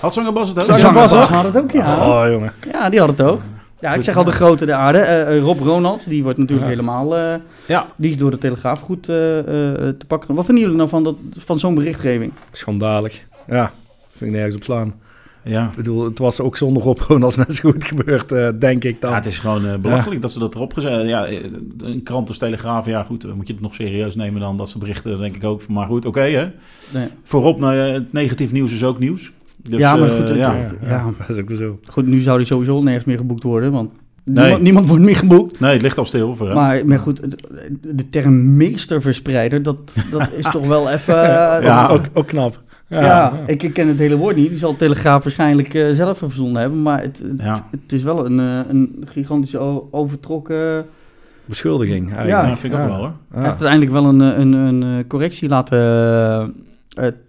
Had 0.01 0.13
Zanger 0.13 0.33
Bas 0.33 0.49
het 0.49 0.59
ook? 0.59 0.65
Zanger 0.65 0.81
Zanger 0.81 0.95
Bas 1.09 1.29
had 1.29 1.45
het 1.45 1.57
ook, 1.57 1.71
ja. 1.71 1.97
Oh, 2.25 2.31
jongen. 2.31 2.53
Ja, 2.73 2.89
die 2.91 3.01
had 3.01 3.09
het 3.09 3.23
ook. 3.23 3.41
Ja, 3.81 3.95
ik 3.95 4.03
zeg 4.03 4.17
al 4.17 4.25
de 4.25 4.33
grote 4.33 4.67
de 4.67 4.75
aarde. 4.75 4.99
Eh, 4.99 5.37
eh, 5.37 5.43
Rob 5.43 5.61
Ronald, 5.61 6.09
die 6.09 6.23
wordt 6.23 6.39
natuurlijk 6.39 6.69
Ja. 6.69 6.75
helemaal... 6.77 7.17
eh, 7.17 7.35
Ja. 7.67 7.87
die 7.97 8.11
is 8.11 8.17
door 8.17 8.31
de 8.31 8.39
Telegraaf 8.39 8.81
goed 8.81 9.09
eh, 9.09 9.39
eh, 9.39 9.45
te 9.99 10.07
pakken. 10.07 10.35
Wat 10.35 10.45
vinden 10.45 10.63
jullie 10.63 10.79
nou 10.79 10.89
van, 10.89 11.05
dat, 11.05 11.15
van 11.39 11.59
zo'n 11.59 11.75
berichtgeving? 11.75 12.33
Schandalig. 12.53 13.23
Ja, 13.47 13.71
vind 14.17 14.31
ik 14.31 14.37
nergens 14.37 14.57
op 14.57 14.63
slaan. 14.63 14.95
Ja. 15.49 15.65
Ik 15.71 15.77
bedoel, 15.77 16.05
het 16.05 16.19
was 16.19 16.41
ook 16.41 16.57
zonder 16.57 16.83
Rob 16.83 17.01
gewoon 17.07 17.23
als 17.23 17.37
net 17.37 17.55
zo 17.55 17.71
goed 17.71 17.85
gebeurd, 17.85 18.33
eh, 18.33 18.49
denk 18.59 18.85
ik 18.85 19.01
dan. 19.01 19.11
Ja, 19.11 19.17
het 19.17 19.27
is 19.27 19.39
gewoon 19.39 19.67
eh, 19.67 19.77
belachelijk 19.77 20.21
dat 20.23 20.33
ze 20.33 20.39
dat 20.39 20.55
erop 20.55 20.73
gezet 20.73 21.07
Ja, 21.09 21.27
eh, 21.27 21.39
een 21.79 22.03
krant 22.03 22.29
als 22.29 22.39
Telegraaf, 22.39 22.87
ja 22.87 23.03
goed, 23.03 23.35
moet 23.35 23.47
je 23.47 23.53
het 23.53 23.63
nog 23.63 23.75
serieus 23.75 24.15
nemen 24.15 24.41
dan 24.41 24.57
dat 24.57 24.69
ze 24.69 24.79
berichten, 24.79 25.19
denk 25.19 25.37
ik 25.37 25.45
ook. 25.45 25.69
Maar 25.69 25.87
goed, 25.87 26.07
oké 26.07 26.21
hè. 26.21 26.49
Nee. 26.95 27.09
Voorop, 27.23 27.61
nou, 27.61 27.75
het 27.77 28.13
negatief 28.13 28.53
nieuws 28.53 28.73
is 28.73 28.85
ook 28.85 28.99
nieuws. 28.99 29.33
Dus, 29.69 29.81
Ja, 29.81 29.95
maar 29.97 30.09
eh, 30.09 30.17
goed, 30.17 30.29
ja. 30.29 30.55
het- 30.55 30.75
ja, 30.83 30.89
ja. 30.89 31.11
dat 31.19 31.37
is 31.37 31.43
ook 31.43 31.49
weer 31.49 31.57
zo. 31.57 31.79
Goed, 31.87 32.07
nu 32.07 32.19
zou 32.21 32.37
hij 32.37 32.47
sowieso 32.47 32.83
nergens 32.83 33.05
meer 33.05 33.17
geboekt 33.19 33.43
worden, 33.43 33.73
want 33.73 33.91
Nee. 34.25 34.43
niemand, 34.45 34.63
niemand 34.63 34.89
wordt 34.89 35.03
meer 35.03 35.17
geboekt. 35.17 35.61
Nee, 35.61 35.73
het 35.73 35.83
ligt 35.83 35.99
al 35.99 36.05
stil 36.05 36.37
voor 36.37 36.47
hem. 36.47 36.55
Maar, 36.55 36.87
maar 36.87 36.99
goed, 36.99 37.31
de, 37.31 37.95
de 37.95 38.09
term 38.09 38.57
meesterverspreider, 38.57 39.63
dat, 39.63 39.81
dat 40.11 40.33
is 40.37 40.45
toch 40.51 40.67
wel 40.67 40.91
even... 40.91 41.15
Ja. 41.63 41.89
Ook, 41.89 42.05
ook 42.13 42.27
knap. 42.27 42.63
Ja, 42.89 43.01
Ja, 43.01 43.41
Ik, 43.47 43.63
ik 43.63 43.73
ken 43.73 43.89
het 43.89 43.99
hele 43.99 44.17
woord 44.17 44.37
niet. 44.37 44.49
Die 44.49 44.59
zal 44.59 44.77
Telegraaf 44.77 45.23
waarschijnlijk 45.23 45.75
eh, 45.75 45.95
zelf 45.95 46.19
verzonnen 46.19 46.61
hebben. 46.61 46.83
Maar 46.83 47.01
het, 47.01 47.19
het, 47.19 47.43
Ja. 47.43 47.67
het 47.71 47.93
is 47.93 48.03
wel 48.03 48.27
een, 48.27 48.41
eh, 48.41 48.61
een 48.69 49.05
gigantische 49.07 49.59
overtrokken... 49.93 50.87
Beschuldiging 51.45 52.07
eigenlijk. 52.15 52.29
Ja, 52.49 52.57
vind 52.57 52.73
ik 52.75 52.79
ook 52.81 52.87
wel 52.87 52.97
hoor. 52.97 53.13
Hij 53.31 53.39
heeft 53.43 53.49
uiteindelijk 53.63 53.91
wel 53.91 54.05
een, 54.07 54.21
eh, 54.21 54.39
een, 54.39 54.53
een, 54.53 55.07
correctie 55.07 55.49
laten 55.49 56.55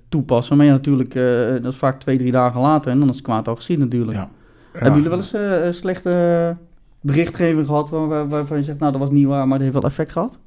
toepassen. 0.10 0.58
Maar 0.58 0.66
ja, 0.66 0.72
natuurlijk, 0.72 1.16
eh, 1.16 1.24
dat 1.62 1.72
is 1.74 1.76
vaak 1.78 2.00
twee, 2.00 2.18
drie 2.18 2.32
dagen 2.32 2.62
later. 2.62 2.92
En 2.92 3.00
dan 3.00 3.10
is 3.10 3.16
het 3.16 3.24
kwaad 3.24 3.48
al 3.48 3.56
geschied 3.56 3.80
natuurlijk. 3.80 4.18
Ja. 4.18 4.30
Hebben 4.72 4.94
jullie 4.94 5.10
wel 5.10 5.18
eens 5.18 5.34
eh, 5.34 5.66
een 5.66 5.74
slechte 5.74 6.56
berichtgeving 7.02 7.66
gehad 7.66 7.90
waar, 7.90 8.08
waar- 8.08 8.28
waarvan 8.28 8.58
je 8.58 8.64
zegt, 8.64 8.80
nou 8.80 8.92
dat 8.92 9.02
was 9.02 9.12
niet 9.12 9.26
waar, 9.26 9.48
maar 9.48 9.58
dat 9.60 9.68
heeft 9.68 9.80
wel 9.82 9.90
effect 9.90 10.12
gehad? 10.12 10.38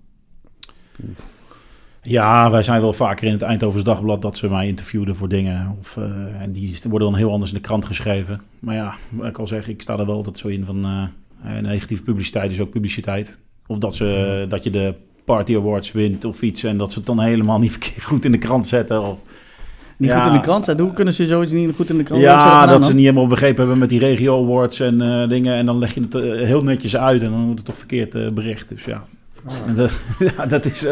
Ja, 2.03 2.51
wij 2.51 2.62
zijn 2.62 2.80
wel 2.80 2.92
vaker 2.92 3.26
in 3.26 3.32
het 3.32 3.42
Eindhovens 3.42 3.84
Dagblad 3.84 4.22
dat 4.22 4.36
ze 4.36 4.48
mij 4.48 4.66
interviewden 4.66 5.16
voor 5.16 5.28
dingen. 5.28 5.76
Of, 5.80 5.96
eh, 5.96 6.40
en 6.40 6.53
die 6.53 6.78
worden 6.88 7.11
dan 7.11 7.18
heel 7.18 7.32
anders 7.32 7.51
in 7.51 7.57
de 7.57 7.62
krant 7.62 7.84
geschreven. 7.84 8.40
Maar 8.59 8.74
ja, 8.74 8.94
ik 9.22 9.38
al 9.38 9.46
zeg, 9.46 9.68
ik 9.68 9.82
sta 9.82 9.98
er 9.98 10.07
wel 10.07 10.14
altijd 10.14 10.38
zo 10.38 10.48
in 10.48 10.64
van 10.64 10.84
eh, 10.84 11.57
eh, 11.57 11.62
negatieve 11.62 12.03
publiciteit 12.03 12.53
is 12.53 12.61
ook 12.61 12.70
publiciteit. 12.70 13.38
Of 13.66 13.78
dat, 13.78 13.94
ze, 13.94 14.46
dat 14.48 14.64
je 14.64 14.70
de 14.70 14.94
Party 15.24 15.57
Awards 15.57 15.92
wint 15.92 16.24
of 16.24 16.42
iets 16.42 16.64
en 16.64 16.76
dat 16.76 16.92
ze 16.92 16.98
het 16.98 17.07
dan 17.07 17.20
helemaal 17.20 17.59
niet 17.59 17.92
goed 18.03 18.24
in 18.24 18.32
de 18.32 18.38
krant 18.38 18.66
zetten. 18.66 19.03
Of, 19.03 19.18
Niet 19.96 20.11
Ja. 20.11 20.18
goed 20.22 20.32
in 20.32 20.36
de 20.36 20.42
krant 20.42 20.64
zetten. 20.64 20.84
Hoe 20.84 20.94
kunnen 20.94 21.14
ze 21.14 21.26
zoiets 21.26 21.53
niet 21.53 21.74
goed 21.74 21.90
in 21.90 21.96
de 21.96 22.03
krant 22.03 22.22
hebben 22.22 22.40
ja, 22.40 22.61
gedaan 22.61 22.68
dat 22.68 22.84
ze 22.84 22.94
niet 22.94 23.05
helemaal 23.05 23.26
begrepen 23.26 23.59
hebben 23.59 23.78
met 23.78 23.88
die 23.88 23.98
regio 23.98 24.42
awards 24.44 24.80
en 24.80 25.28
dingen. 25.28 25.55
En 25.57 25.66
dan 25.66 25.78
leg 25.78 25.94
je 25.94 26.01
het 26.01 26.12
heel 26.46 26.62
netjes 26.62 26.96
uit 26.96 27.22
en 27.22 27.30
dan 27.30 27.40
wordt 27.44 27.59
het 27.59 27.64
toch 27.66 27.78
verkeerd 27.78 28.34
bericht. 28.34 28.68
Dus 28.68 28.84
ja, 28.84 29.05
En 29.66 29.74
dat, 29.80 29.92
ja 30.18 30.46
dat 30.46 30.64
is... 30.64 30.86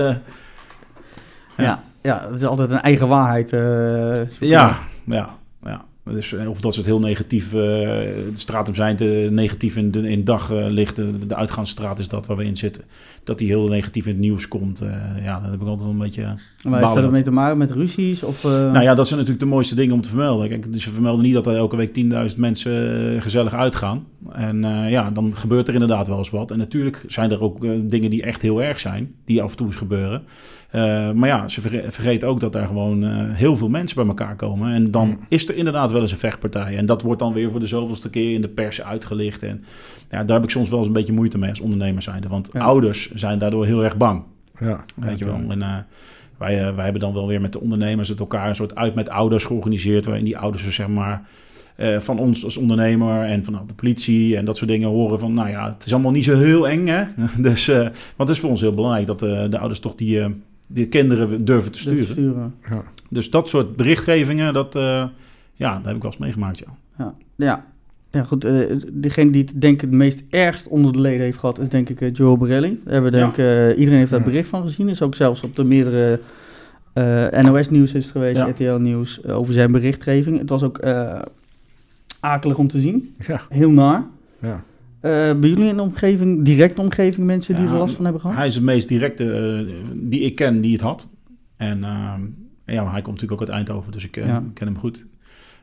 Ja, 1.65 1.83
ja, 2.03 2.27
het 2.31 2.41
is 2.41 2.47
altijd 2.47 2.71
een 2.71 2.81
eigen 2.81 3.09
waarheid. 3.09 3.53
eh. 3.53 4.49
Ja, 4.49 4.77
ja, 5.05 5.29
ja. 5.63 5.87
Dus, 6.13 6.33
eh, 6.33 6.49
of 6.49 6.61
dat 6.61 6.73
ze 6.75 6.79
het 6.81 6.89
heel 6.89 6.99
negatief, 7.01 7.47
eh, 7.47 7.61
de 7.61 8.31
straat 8.33 8.69
om 8.69 8.75
zijn 8.75 8.97
te 8.97 9.29
negatief 9.31 9.77
in, 9.77 9.91
de, 9.91 10.09
in 10.09 10.25
daglicht, 10.25 10.97
de, 10.97 11.27
de 11.27 11.35
uitgaansstraat 11.35 11.99
is 11.99 12.09
dat 12.09 12.27
waar 12.27 12.37
we 12.37 12.45
in 12.45 12.57
zitten. 12.57 12.83
Dat 13.25 13.39
die 13.39 13.49
heel 13.49 13.69
negatief 13.69 14.05
in 14.07 14.13
het 14.13 14.21
nieuws 14.21 14.49
komt. 14.49 14.81
eh, 14.81 14.89
ja, 15.25 15.41
daar 15.41 15.51
heb 15.51 15.61
ik 15.61 15.67
altijd 15.67 15.81
wel 15.81 15.91
een 15.91 15.99
beetje... 15.99 16.23
Maar 16.23 16.81
heeft 16.81 16.95
dat 16.95 17.03
dat. 17.03 17.11
mee 17.11 17.23
te 17.23 17.31
maken 17.31 17.59
met 17.59 17.71
ruzies? 17.71 18.23
Of, 18.23 18.45
eh, 18.45 18.51
Nou 18.51 18.83
ja, 18.83 18.95
dat 18.95 19.07
zijn 19.07 19.19
natuurlijk 19.19 19.45
de 19.47 19.51
mooiste 19.55 19.75
dingen 19.75 19.95
om 19.95 20.01
te 20.01 20.09
vermelden. 20.09 20.49
Kijk, 20.49 20.73
dus 20.73 20.83
ze 20.83 20.91
vermelden 20.91 21.25
niet 21.25 21.35
dat 21.35 21.47
er 21.47 21.57
elke 21.57 21.77
week 21.77 21.93
10.000 21.93 22.37
mensen 22.39 23.23
gezellig 23.23 23.55
uitgaan. 23.55 24.05
En 24.33 24.65
eh, 24.65 24.91
ja, 24.91 25.11
dan 25.11 25.37
gebeurt 25.37 25.69
er 25.69 25.75
inderdaad 25.75 26.09
wel 26.09 26.19
eens 26.19 26.31
wat. 26.31 26.51
En 26.51 26.59
natuurlijk 26.59 27.05
zijn 27.07 27.31
er 27.31 27.43
ook 27.43 27.61
dingen 27.91 28.11
die 28.11 28.23
echt 28.23 28.43
heel 28.43 28.63
erg 28.63 28.81
zijn, 28.81 29.15
die 29.25 29.43
af 29.43 29.51
en 29.51 29.57
toe 29.57 29.67
eens 29.67 29.77
gebeuren. 29.77 30.23
Eh, 30.69 31.11
maar 31.13 31.29
ja, 31.29 31.49
ze 31.49 31.61
verge- 31.61 31.85
vergeten 31.93 32.29
ook 32.29 32.41
dat 32.41 32.55
er 32.55 32.67
gewoon 32.67 33.05
eh, 33.05 33.11
heel 33.17 33.57
veel 33.57 33.69
mensen 33.69 33.97
bij 33.97 34.07
elkaar 34.07 34.37
komen. 34.37 34.73
En 34.73 34.91
dan 34.91 35.19
is 35.29 35.49
er 35.49 35.57
inderdaad 35.57 35.93
wel 35.93 36.01
eens 36.01 36.11
een 36.13 36.19
vechtpartij. 36.19 36.77
En 36.77 36.87
dat 36.87 37.03
wordt 37.03 37.21
dan 37.21 37.33
weer 37.33 37.51
voor 37.51 37.61
de 37.61 37.67
zoveelste 37.67 38.11
keer 38.11 38.35
in 38.35 38.43
de 38.43 38.49
pers 38.49 38.83
uitgelicht. 38.83 39.43
En 39.43 39.65
ja, 40.11 40.25
daar 40.25 40.37
heb 40.37 40.45
ik 40.45 40.51
soms 40.51 40.69
wel 40.69 40.79
eens 40.79 40.87
een 40.87 40.93
beetje 40.93 41.13
moeite 41.13 41.39
mee 41.39 41.51
als 41.51 41.61
ondernemer 41.61 42.03
zijnde. 42.03 42.29
Want 42.29 42.51
Ja. 42.53 42.61
ouders 42.61 43.11
zijn 43.15 43.39
daardoor 43.39 43.67
heel 43.67 43.85
erg 43.85 43.97
bang. 43.97 44.23
Ja, 44.61 44.85
Weet 44.97 45.19
je 45.19 45.25
wel. 45.25 45.41
En 45.49 45.63
eh, 45.63 45.77
wij, 46.39 46.75
wij 46.75 46.85
hebben 46.85 47.01
dan 47.03 47.13
wel 47.15 47.27
weer 47.27 47.41
met 47.41 47.53
de 47.53 47.61
ondernemers 47.61 48.09
het 48.09 48.21
elkaar 48.21 48.49
een 48.49 48.55
soort 48.57 48.75
uit 48.75 48.95
met 48.95 49.09
ouders 49.09 49.45
georganiseerd. 49.45 50.05
Waarin 50.05 50.25
die 50.25 50.39
ouders 50.39 50.65
dus 50.65 50.75
zeg 50.75 50.89
maar 50.89 51.23
van 51.99 52.19
ons 52.19 52.45
als 52.45 52.57
ondernemer 52.57 53.23
en 53.25 53.45
van 53.45 53.61
de 53.67 53.75
politie 53.75 54.37
en 54.37 54.45
dat 54.45 54.57
soort 54.57 54.71
dingen 54.71 54.89
horen 54.89 55.19
van, 55.19 55.35
nou 55.35 55.49
ja, 55.49 55.73
het 55.73 55.87
is 55.87 55.93
allemaal 55.93 56.13
niet 56.13 56.25
zo 56.25 56.37
heel 56.37 56.69
eng, 56.69 56.87
hè. 56.87 57.03
dus, 57.49 57.69
eh, 57.69 57.77
want 57.79 57.93
het 58.17 58.29
is 58.29 58.39
voor 58.39 58.51
ons 58.51 58.61
heel 58.61 58.75
belangrijk 58.75 59.07
dat 59.07 59.19
de 59.19 59.59
ouders 59.59 59.81
toch 59.81 59.95
die, 59.95 60.21
die 60.71 60.87
kinderen 60.89 61.45
durven 61.45 61.73
te 61.73 61.79
sturen. 61.79 62.05
sturen. 62.05 62.55
Ja. 62.71 62.83
Dus 63.11 63.31
dat 63.31 63.49
soort 63.49 63.77
berichtgevingen, 63.77 64.53
dat, 64.53 64.77
eh, 64.77 65.05
ja, 65.53 65.77
dat 65.77 65.85
heb 65.85 65.97
ik 65.97 66.03
wel 66.03 66.11
eens 66.11 66.21
meegemaakt, 66.21 66.59
ja. 66.59 66.67
Ja, 66.99 67.15
ja. 67.37 67.65
ja 68.11 68.25
goed. 68.25 68.45
eh, 68.45 68.77
degene 68.93 69.31
die 69.31 69.43
het 69.43 69.61
denk 69.61 69.75
ik 69.75 69.81
het 69.81 69.91
meest 69.91 70.23
ergst 70.31 70.69
onder 70.69 70.93
de 70.93 71.01
leden 71.01 71.21
heeft 71.25 71.39
gehad, 71.39 71.59
is 71.59 71.69
denk 71.69 71.89
ik 71.89 72.01
eh, 72.01 72.13
Joe 72.13 72.37
Borelli. 72.37 72.81
Daar 72.85 72.93
hebben 72.93 73.13
we 73.13 73.19
Ja. 73.19 73.25
denk 73.33 73.37
ik, 73.71 73.77
iedereen 73.79 73.99
heeft 73.99 74.11
daar 74.11 74.21
Ja. 74.21 74.27
bericht 74.27 74.49
van 74.49 74.63
gezien. 74.63 74.89
Is 74.89 75.03
ook 75.03 75.15
zelfs 75.15 75.43
op 75.43 75.57
de 75.57 75.65
meerdere 75.65 76.21
eh, 76.93 77.27
NOS-nieuws 77.43 77.93
is 77.93 78.11
geweest, 78.11 78.37
Ja. 78.41 78.47
RTL-nieuws, 78.49 79.25
over 79.25 79.55
zijn 79.55 79.73
berichtgeving. 79.73 80.39
Het 80.39 80.49
was 80.49 80.63
ook 80.63 80.79
eh, 80.79 81.21
akelig 82.21 82.57
om 82.59 82.69
te 82.69 82.81
zien. 82.81 83.15
Ja, 83.27 83.41
Heel 83.49 83.71
naar. 83.71 84.05
ja. 84.41 84.63
Eh, 85.01 85.11
bij 85.11 85.49
jullie 85.49 85.69
in 85.69 85.77
de 85.77 85.83
omgeving, 85.83 86.45
directe 86.45 86.81
omgeving, 86.81 87.27
mensen 87.27 87.55
die 87.55 87.65
Ja, 87.65 87.71
er 87.73 87.79
last 87.79 87.95
van 87.95 88.05
hebben 88.05 88.21
gehad? 88.23 88.37
Hij 88.37 88.47
is 88.47 88.55
de 88.55 88.63
meest 88.63 88.89
directe 88.89 89.33
eh, 89.33 89.75
die 89.95 90.21
ik 90.21 90.35
ken 90.35 90.61
die 90.61 90.73
het 90.73 90.81
had. 90.81 91.09
En 91.57 91.85
ehm, 91.85 92.21
ja, 92.65 92.83
maar 92.83 92.93
hij 92.93 93.03
komt 93.03 93.15
natuurlijk 93.21 93.33
ook 93.33 93.41
uit 93.49 93.57
Eindhoven, 93.57 93.93
dus 93.93 94.05
ik 94.05 94.17
eh, 94.17 94.27
Ja. 94.27 94.43
ken 94.55 94.67
hem 94.67 94.79
goed. 94.79 95.07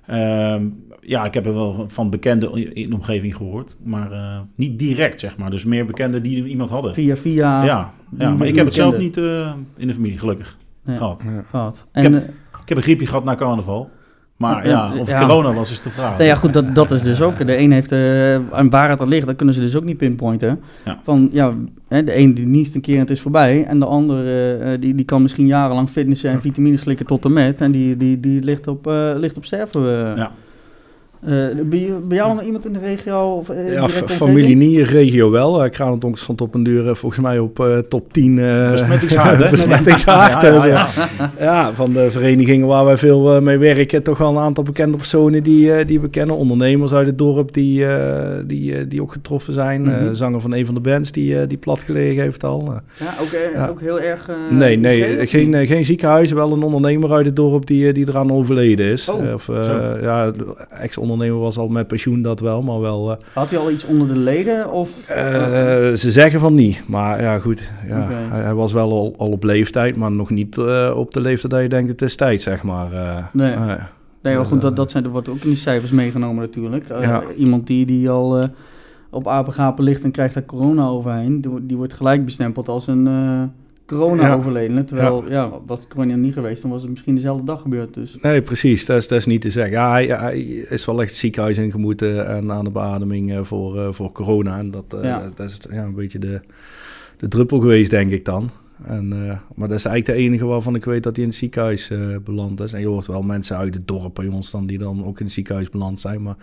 Ehm, 0.08 0.66
ja, 1.02 1.26
ik 1.26 1.34
heb 1.34 1.46
er 1.46 1.54
wel 1.54 1.86
van 1.88 2.10
bekenden 2.10 2.74
in 2.76 2.90
de 2.90 2.96
omgeving 2.96 3.36
gehoord, 3.36 3.78
maar 3.84 4.12
eh, 4.12 4.40
niet 4.56 4.80
direct, 4.80 5.20
zeg 5.20 5.38
maar. 5.38 5.50
Dus 5.50 5.66
meer 5.66 5.86
bekenden 5.86 6.24
die 6.24 6.46
iemand 6.48 6.70
hadden. 6.70 6.94
Via, 6.94 7.16
via 7.18 7.64
ja, 7.64 7.94
ja, 8.18 8.32
maar 8.32 8.48
ik 8.48 8.56
heb 8.56 8.66
het 8.66 8.74
zelf 8.76 8.98
niet 8.98 9.18
eh, 9.18 9.54
in 9.78 9.88
de 9.88 9.94
familie, 9.94 10.18
gelukkig, 10.20 10.58
Ja. 10.86 10.96
gehad. 10.96 11.24
Ja. 11.28 11.44
gehad. 11.50 11.86
Ik 11.94 12.04
En, 12.04 12.14
heb- 12.14 12.24
eh, 12.24 12.30
Ik 12.62 12.68
heb 12.72 12.78
een 12.78 12.84
griepje 12.84 13.06
gehad 13.08 13.24
na 13.24 13.36
carnaval. 13.36 13.90
Maar 14.38 14.68
Ja, 14.68 14.92
of 14.92 15.00
het 15.00 15.08
ja. 15.08 15.28
corona 15.28 15.54
was, 15.54 15.72
is 15.72 15.82
de 15.82 15.90
vraag. 15.90 16.12
Nou 16.12 16.24
ja, 16.24 16.36
goed, 16.36 16.54
dat, 16.54 16.76
dat 16.76 16.92
is 16.92 17.02
dus 17.02 17.22
ook. 17.22 17.48
De 17.48 17.58
een 17.58 17.72
heeft, 17.72 17.92
eh 17.92 18.36
aan 18.52 18.70
waar 18.70 18.90
het 18.90 19.02
aan 19.02 19.08
ligt, 19.08 19.26
dat 19.26 19.36
kunnen 19.36 19.56
ze 19.56 19.62
dus 19.62 19.76
ook 19.76 19.84
niet 19.84 19.98
pinpointen. 19.98 20.60
Ja. 20.86 21.00
Van, 21.04 21.30
ja, 21.32 21.54
de 21.88 22.18
een 22.18 22.34
die 22.34 22.46
niest 22.46 22.76
een 22.76 22.82
keer 22.82 22.94
en 22.94 23.00
het 23.02 23.10
is 23.10 23.22
voorbij. 23.22 23.66
En 23.66 23.80
de 23.80 23.86
ander, 23.86 24.26
eh, 24.26 24.74
eh, 24.74 24.82
die, 24.82 24.96
die 24.96 25.06
kan 25.06 25.22
misschien 25.22 25.48
jarenlang 25.48 25.90
fitnessen 25.90 26.30
en 26.30 26.42
vitamines 26.42 26.82
slikken 26.82 27.06
tot 27.06 27.26
en 27.26 27.34
met. 27.34 27.62
En 27.62 27.72
die, 27.72 27.98
die, 27.98 28.20
die 28.20 28.44
ligt 28.44 28.68
op, 28.68 28.88
eh 28.88 29.12
ligt 29.16 29.38
op 29.38 29.46
sterven. 29.46 29.82
Ja. 30.16 30.32
Eh, 31.22 31.32
bij, 31.66 31.89
bij 32.07 32.18
jou 32.18 32.36
nog 32.36 32.43
iemand 32.43 32.66
in 32.66 32.74
de 32.74 32.80
regio? 32.80 33.36
Of, 33.38 33.49
eh, 33.49 33.74
Ja, 33.74 33.89
familie 33.89 34.55
niet, 34.55 34.89
regio 34.89 35.32
wel. 35.32 35.63
Uh, 35.66 35.70
Kranendonk 35.72 36.18
stond 36.18 36.41
op 36.41 36.53
een 36.55 36.63
duur 36.63 36.88
eh, 36.89 36.95
volgens 36.95 37.22
mij 37.22 37.39
op 37.39 37.59
eh, 37.59 37.78
top 37.78 38.13
10. 38.13 38.39
eh 38.39 38.72
Besmettingshaard, 38.72 39.43
hè? 39.43 39.49
besmettingshaard, 39.55 40.34
Ja, 40.41 40.47
ja, 40.47 40.53
dus, 40.53 40.63
ja. 40.63 40.88
ja. 41.18 41.32
Ja, 41.39 41.74
van 41.74 41.93
de 41.93 42.11
verenigingen 42.11 42.68
waar 42.68 42.86
wij 42.86 42.97
veel 42.97 43.36
eh, 43.36 43.41
mee 43.41 43.57
werken, 43.57 44.03
toch 44.03 44.18
wel 44.18 44.30
een 44.30 44.38
aantal 44.38 44.63
bekende 44.63 44.97
personen 44.97 45.43
die, 45.43 45.74
eh, 45.74 45.88
die 45.88 45.99
we 45.99 46.09
kennen. 46.09 46.36
Ondernemers 46.36 46.93
uit 46.93 47.05
het 47.07 47.18
dorp 47.18 47.53
die, 47.53 47.86
eh, 47.86 48.43
die, 48.47 48.76
eh, 48.76 48.84
die 48.88 49.01
ook 49.01 49.11
getroffen 49.11 49.53
zijn. 49.53 49.88
Eh, 49.89 50.01
Mhm. 50.01 50.13
zanger 50.13 50.41
van 50.41 50.53
een 50.53 50.66
van 50.66 50.74
de 50.76 50.82
bands 50.82 51.11
die, 51.11 51.39
eh, 51.39 51.47
die 51.47 51.57
plat 51.57 51.80
gelegen 51.80 52.24
heeft 52.24 52.43
al. 52.43 52.61
Eh, 52.68 53.05
Ja, 53.07 53.13
ook, 53.22 53.32
eh, 53.32 53.53
Ja. 53.53 53.68
ook 53.68 53.82
heel 53.82 53.99
erg... 53.99 54.30
eh, 54.30 54.57
nee, 54.57 54.78
nee, 54.78 55.28
geen, 55.28 55.53
eh, 55.53 55.68
geen 55.68 55.86
ziekenhuis. 55.86 56.32
Wel 56.32 56.51
een 56.53 56.63
ondernemer 56.63 57.11
uit 57.11 57.26
het 57.26 57.36
dorp 57.36 57.66
die, 57.66 57.88
eh, 57.88 57.93
die 57.93 58.07
eraan 58.09 58.32
overleden 58.32 58.86
is. 58.86 59.09
Oh, 59.09 59.28
Eh, 59.28 59.34
of, 59.34 59.49
eh, 59.49 59.91
ja, 60.01 60.32
de 60.32 60.45
ex-ondernemer 61.06 61.39
was 61.43 61.58
al 61.58 61.68
met 61.68 61.88
pensioen, 61.88 62.22
dat 62.22 62.39
wel. 62.39 62.62
Maar 62.62 62.80
wel... 62.80 63.12
eh, 63.12 63.18
Had 63.34 63.49
hij 63.49 63.60
al 63.60 63.72
iets 63.72 63.86
onder 63.86 64.08
de 64.08 64.16
leden? 64.18 64.72
Of, 64.72 65.10
eh, 65.10 65.16
ze 65.93 66.12
zeggen 66.12 66.39
van 66.39 66.53
niet, 66.53 66.84
maar 66.88 67.22
ja 67.22 67.39
goed. 67.39 67.72
Ja, 67.88 68.08
hij, 68.10 68.41
hij 68.41 68.53
was 68.53 68.72
wel 68.74 68.91
al, 68.91 69.14
al 69.18 69.32
op 69.32 69.43
leeftijd, 69.43 69.95
maar 69.95 70.12
nog 70.12 70.30
niet 70.30 70.58
eh, 70.58 70.93
op 70.95 71.14
de 71.14 71.22
leeftijd 71.22 71.51
dat 71.51 71.62
je 71.62 71.70
denkt 71.70 71.89
het 71.89 72.01
is 72.01 72.16
tijd, 72.16 72.41
zeg 72.41 72.64
maar. 72.64 72.89
Nee. 73.34 73.56
Nee, 74.22 74.36
maar 74.36 74.45
goed, 74.45 74.62
dat, 74.62 74.76
dat, 74.76 74.91
zijn, 74.91 75.03
dat 75.03 75.12
wordt 75.12 75.30
ook 75.30 75.41
in 75.41 75.47
die 75.49 75.56
cijfers 75.58 75.91
meegenomen 75.91 76.41
natuurlijk. 76.41 76.88
Ja. 76.88 77.24
Iemand 77.38 77.68
die, 77.68 77.86
die 77.86 78.10
al 78.10 78.49
op 79.10 79.28
apengapen 79.28 79.84
ligt 79.84 80.03
en 80.03 80.12
krijgt 80.12 80.34
daar 80.34 80.45
corona 80.45 80.88
overheen, 80.88 81.41
die, 81.41 81.49
wordt- 81.51 81.68
die 81.68 81.78
wordt 81.78 81.93
gelijk 81.93 82.26
bestempeld 82.26 82.68
als 82.68 82.88
een 82.88 83.08
eh 83.86 83.98
corona-overledene. 83.98 84.84
Terwijl, 84.84 85.30
ja. 85.30 85.52
was 85.66 85.88
corona 85.88 86.16
niet 86.16 86.34
geweest, 86.34 86.62
dan 86.62 86.72
was 86.72 86.82
het 86.82 86.92
misschien 86.92 87.16
dezelfde 87.16 87.46
dag 87.46 87.62
gebeurd. 87.62 87.94
Dus. 87.94 88.18
Nee, 88.22 88.42
precies. 88.42 88.86
Dat 88.86 88.98
is, 88.98 89.08
dat 89.08 89.18
is 89.20 89.26
niet 89.26 89.42
te 89.42 89.52
zeggen. 89.52 89.72
Ja, 89.72 89.92
hij, 89.92 90.06
hij 90.06 90.42
is 90.70 90.86
wel 90.86 91.02
echt 91.02 91.10
het 91.10 91.20
ziekenhuis 91.20 91.58
ingemoeten 91.58 92.28
en 92.28 92.52
aan 92.52 92.64
de 92.64 92.70
beademing 92.70 93.34
eh, 93.34 93.44
voor, 93.44 93.80
eh, 93.80 93.94
voor 93.94 94.12
corona. 94.12 94.58
En 94.58 94.72
dat, 94.72 94.94
eh, 94.94 95.04
Ja. 95.04 95.32
dat 95.36 95.50
is 95.50 95.60
ja, 95.72 95.84
een 95.84 95.96
beetje 95.96 96.20
de, 96.20 96.42
de 97.18 97.28
druppel 97.28 97.60
geweest, 97.60 97.90
denk 97.90 98.12
ik 98.12 98.26
dan. 98.26 98.50
En, 98.84 99.08
maar 99.56 99.68
dat 99.68 99.78
is 99.78 99.86
eigenlijk 99.86 100.06
de 100.06 100.26
enige 100.26 100.46
waarvan 100.46 100.76
ik 100.76 100.86
weet 100.86 101.04
dat 101.04 101.16
hij 101.16 101.24
in 101.24 101.30
het 101.30 101.40
ziekenhuis 101.40 101.92
beland 102.24 102.60
is. 102.60 102.74
En 102.74 102.80
je 102.80 102.88
hoort 102.88 103.08
wel 103.08 103.22
mensen 103.22 103.58
uit 103.58 103.74
het 103.74 103.88
dorp 103.88 104.16
bij 104.16 104.28
ons 104.28 104.52
dan 104.52 104.66
die 104.66 104.78
dan 104.78 105.06
ook 105.06 105.20
in 105.20 105.26
het 105.26 105.34
ziekenhuis 105.34 105.70
beland 105.70 106.00
zijn. 106.00 106.22
Maar 106.22 106.36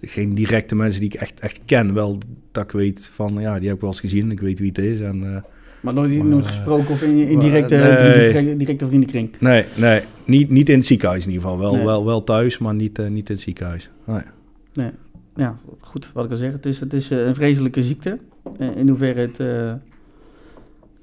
geen 0.00 0.34
directe 0.34 0.74
mensen 0.74 1.00
die 1.00 1.10
ik 1.12 1.20
echt, 1.20 1.40
echt 1.40 1.60
ken. 1.64 1.94
Wel 1.94 2.18
dat 2.52 2.64
ik 2.64 2.70
weet 2.70 3.10
van, 3.12 3.36
ja, 3.40 3.58
die 3.58 3.66
heb 3.66 3.74
ik 3.74 3.80
wel 3.80 3.90
eens 3.90 4.00
gezien. 4.00 4.30
Ik 4.30 4.40
weet 4.40 4.58
wie 4.58 4.68
het 4.68 4.78
is. 4.78 5.00
En, 5.00 5.44
Maar 5.80 5.94
nooit, 5.94 6.16
Maar, 6.16 6.26
nooit 6.26 6.44
eh, 6.44 6.50
gesproken 6.50 6.88
of 6.88 7.02
in, 7.02 7.38
directe, 7.38 7.74
nee. 7.76 8.30
directe, 8.30 8.56
directe 8.56 8.86
vriendenkring. 8.86 9.30
nee, 9.40 9.64
nee 9.76 10.02
niet, 10.24 10.50
niet 10.50 10.68
in 10.68 10.76
het 10.76 10.86
ziekenhuis 10.86 11.24
in 11.26 11.30
ieder 11.30 11.42
geval. 11.48 11.58
Wel, 11.62 11.74
Nee. 11.74 11.84
wel, 11.84 12.04
wel 12.04 12.24
thuis, 12.24 12.58
maar 12.58 12.74
niet, 12.74 12.98
eh, 12.98 13.08
niet 13.08 13.28
in 13.28 13.34
het 13.34 13.44
ziekenhuis. 13.44 13.90
Nee. 14.04 14.22
Nee. 14.72 14.90
Ja, 15.36 15.56
goed, 15.80 16.10
wat 16.14 16.24
ik 16.24 16.30
al 16.30 16.36
zeg. 16.36 16.52
Het 16.52 16.66
is, 16.66 16.80
het 16.80 16.92
is 16.92 17.10
eh, 17.10 17.26
een 17.26 17.34
vreselijke 17.34 17.82
ziekte. 17.82 18.18
Eh, 18.58 18.76
in 18.76 18.88
hoeverre 18.88 19.20
het 19.20 19.40
eh, 19.40 19.72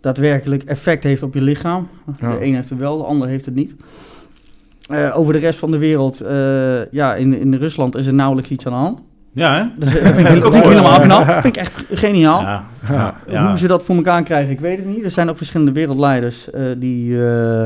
daadwerkelijk 0.01 0.63
effect 0.63 1.03
heeft 1.03 1.23
op 1.23 1.33
je 1.33 1.41
lichaam. 1.41 1.87
Ja. 2.19 2.31
De 2.37 2.45
een 2.45 2.55
heeft 2.55 2.69
het 2.69 2.79
wel, 2.79 2.97
de 2.97 3.03
ander 3.03 3.27
heeft 3.27 3.45
het 3.45 3.55
niet. 3.55 3.75
Eh, 4.89 5.13
over 5.17 5.33
de 5.33 5.39
rest 5.39 5.59
van 5.59 5.71
de 5.71 5.77
wereld, 5.77 6.21
eh, 6.21 6.91
ja, 6.91 7.15
in, 7.15 7.33
in 7.33 7.53
Rusland 7.53 7.95
is 7.95 8.05
er 8.07 8.13
nauwelijks 8.13 8.49
iets 8.51 8.65
aan 8.65 8.71
de 8.71 8.77
hand. 8.79 9.01
Ja, 9.35 9.53
hè? 9.57 9.63
Dat 9.77 9.89
vind 9.89 10.27
ik, 10.29 10.45
ook 10.45 10.51
mooi. 10.53 10.67
helemaal 10.67 10.99
knap. 10.99 11.25
Dat 11.25 11.41
vind 11.41 11.45
ik 11.55 11.57
echt 11.61 11.83
geniaal. 11.89 12.41
Ja, 12.41 12.65
Ja. 12.89 13.13
ja. 13.27 13.47
Hoe 13.47 13.57
ze 13.57 13.67
dat 13.67 13.83
voor 13.83 13.95
elkaar 13.95 14.23
krijgen, 14.23 14.51
ik 14.51 14.59
weet 14.59 14.77
het 14.77 14.85
niet. 14.85 15.03
Er 15.03 15.11
zijn 15.11 15.29
ook 15.29 15.37
verschillende 15.37 15.71
wereldleiders 15.71 16.49
eh, 16.51 16.61
die, 16.77 17.25
eh, 17.27 17.63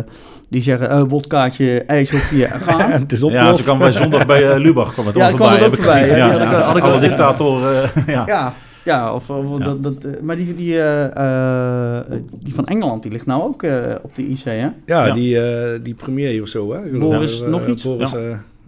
die 0.49 0.61
zeggen, 0.61 0.89
eh 0.89 1.01
wodkaatje, 1.07 1.84
ijshoekje, 1.88 2.47
gaan. 2.67 2.91
het 2.91 3.11
is 3.11 3.20
Ja, 3.22 3.53
ze 3.53 3.63
kwam 3.63 3.78
bij 3.80 3.91
zondag 3.91 4.26
bij 4.26 4.59
Lubach 4.59 4.93
kwam 4.93 5.05
het 5.05 5.15
Ja, 5.15 5.28
al 5.30 5.34
kwam 5.36 5.47
voorbij. 5.49 5.65
het 5.65 5.65
ook 5.65 5.72
heb 5.72 5.80
ik 5.80 5.86
voorbij, 5.86 6.01
gezien. 6.09 6.17
ja, 6.17 6.26
Ja, 6.26 6.38
die 6.38 6.39
had 6.47 6.53
ik- 6.53 6.59
ja. 6.59 6.65
had 6.65 6.78
ik 6.78 6.84
Alle 6.84 6.99
dictatoren. 6.99 7.84
eh, 7.84 8.07
ja. 8.15 8.24
Ja, 8.28 8.53
ja, 8.84 9.13
of, 9.13 9.30
of 9.30 9.57
Ja. 9.57 9.63
Dat, 9.63 9.84
dat, 9.84 9.93
maar 10.22 10.36
die, 10.36 10.55
die, 10.55 10.82
eh, 10.82 11.95
eh, 11.97 12.05
die 12.43 12.53
van 12.53 12.65
Engeland, 12.67 13.03
die 13.03 13.11
ligt 13.11 13.26
nou 13.26 13.41
ook 13.43 13.63
eh, 13.63 13.74
op 14.01 14.15
de 14.15 14.22
IC, 14.30 14.43
hè? 14.43 14.51
Ja, 14.55 14.72
Ja. 14.86 15.11
Die, 15.11 15.41
eh, 15.41 15.80
die 15.84 15.93
premier 15.93 16.41
of 16.41 16.47
zo, 16.47 16.74
hè? 16.74 16.80
Boris 16.99 17.41
nog 17.47 17.67
iets? 17.67 17.84
Boris, 17.84 18.11
Ja. 18.11 18.17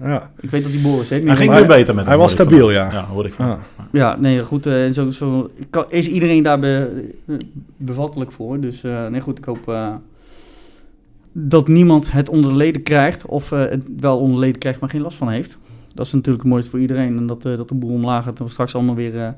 Ja. 0.03 0.31
Ik 0.39 0.49
weet 0.49 0.63
dat 0.63 0.71
die 0.71 0.81
Boris 0.81 1.09
heet. 1.09 1.27
Hij 1.27 1.35
ging 1.35 1.49
hij- 1.49 1.59
weer 1.59 1.67
beter 1.67 1.95
met 1.95 2.03
hij 2.05 2.13
hem, 2.13 2.21
was 2.23 2.33
hoorde 2.35 2.43
ik 2.43 2.49
stabiel, 2.49 2.65
van. 2.65 2.75
ja. 2.75 2.91
Ja, 2.91 3.05
hoorde 3.05 3.29
ik 3.29 3.35
van. 3.35 3.57
Ja, 3.91 4.15
nee, 4.19 4.43
goed. 4.43 4.65
eh, 4.65 4.85
en 4.85 4.93
zo, 4.93 5.11
zo 5.11 5.49
kan- 5.69 5.85
is 5.89 6.07
iedereen 6.09 6.43
daar 6.43 6.59
be- 6.59 7.09
bevattelijk 7.77 8.31
voor. 8.31 8.59
Dus 8.59 8.83
eh, 8.83 9.07
nee, 9.07 9.21
goed, 9.21 9.37
ik 9.37 9.43
hoop 9.45 9.67
eh, 9.69 9.93
dat 11.31 11.67
niemand 11.67 12.11
het 12.11 12.29
onder 12.29 12.51
de 12.51 12.57
leden 12.57 12.83
krijgt. 12.83 13.25
Of 13.25 13.51
eh, 13.51 13.59
het 13.59 13.83
wel 13.99 14.17
onder 14.19 14.33
de 14.33 14.39
leden 14.45 14.59
krijgt, 14.59 14.79
maar 14.79 14.89
geen 14.89 15.01
last 15.01 15.17
van 15.17 15.29
heeft. 15.29 15.57
Dat 15.93 16.05
is 16.05 16.11
natuurlijk 16.11 16.43
het 16.43 16.51
mooiste 16.51 16.69
voor 16.69 16.79
iedereen. 16.79 17.17
En 17.17 17.27
dat, 17.27 17.45
eh, 17.45 17.57
dat 17.57 17.67
de 17.69 17.75
boel 17.75 17.93
omlaag 17.93 18.23
gaat 18.23 18.39
en 18.39 18.45
we 18.45 18.51
straks 18.51 18.75
allemaal 18.75 18.95
weer... 18.95 19.35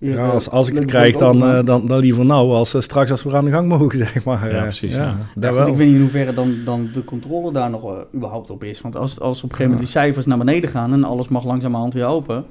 Ja, 0.00 0.28
als, 0.28 0.50
als 0.50 0.68
ik 0.68 0.74
het 0.74 0.84
krijg, 0.84 1.16
dan, 1.16 1.36
opengaan. 1.36 1.58
eh, 1.60 1.64
dan, 1.66 1.86
dan 1.86 1.98
liever 1.98 2.24
nou, 2.24 2.50
als 2.52 2.74
eh, 2.74 2.80
straks 2.80 3.10
als 3.10 3.22
we 3.22 3.36
aan 3.36 3.44
de 3.44 3.50
gang 3.50 3.68
mogen, 3.68 3.98
zeg 4.06 4.24
maar. 4.24 4.50
Ja, 4.50 4.56
Eh, 4.56 4.62
precies, 4.62 4.94
ja. 4.94 5.16
wel. 5.34 5.66
ik 5.66 5.74
weet 5.74 5.86
niet 5.86 5.94
in 5.96 6.00
hoeverre 6.00 6.34
dan, 6.34 6.54
dan 6.64 6.88
de 6.92 7.04
controle 7.04 7.52
daar 7.52 7.70
nog 7.70 7.84
eh, 7.84 7.96
überhaupt 8.14 8.50
op 8.50 8.64
is. 8.64 8.80
Want 8.80 8.96
als, 8.96 9.20
als 9.20 9.36
op 9.36 9.42
een 9.42 9.56
gegeven 9.56 9.70
moment 9.72 9.80
die 9.92 10.00
cijfers 10.00 10.26
naar 10.26 10.38
beneden 10.38 10.70
gaan 10.70 10.92
en 10.92 11.04
alles 11.04 11.28
mag 11.28 11.44
langzamerhand 11.44 11.94
weer 11.94 12.06
open, 12.06 12.44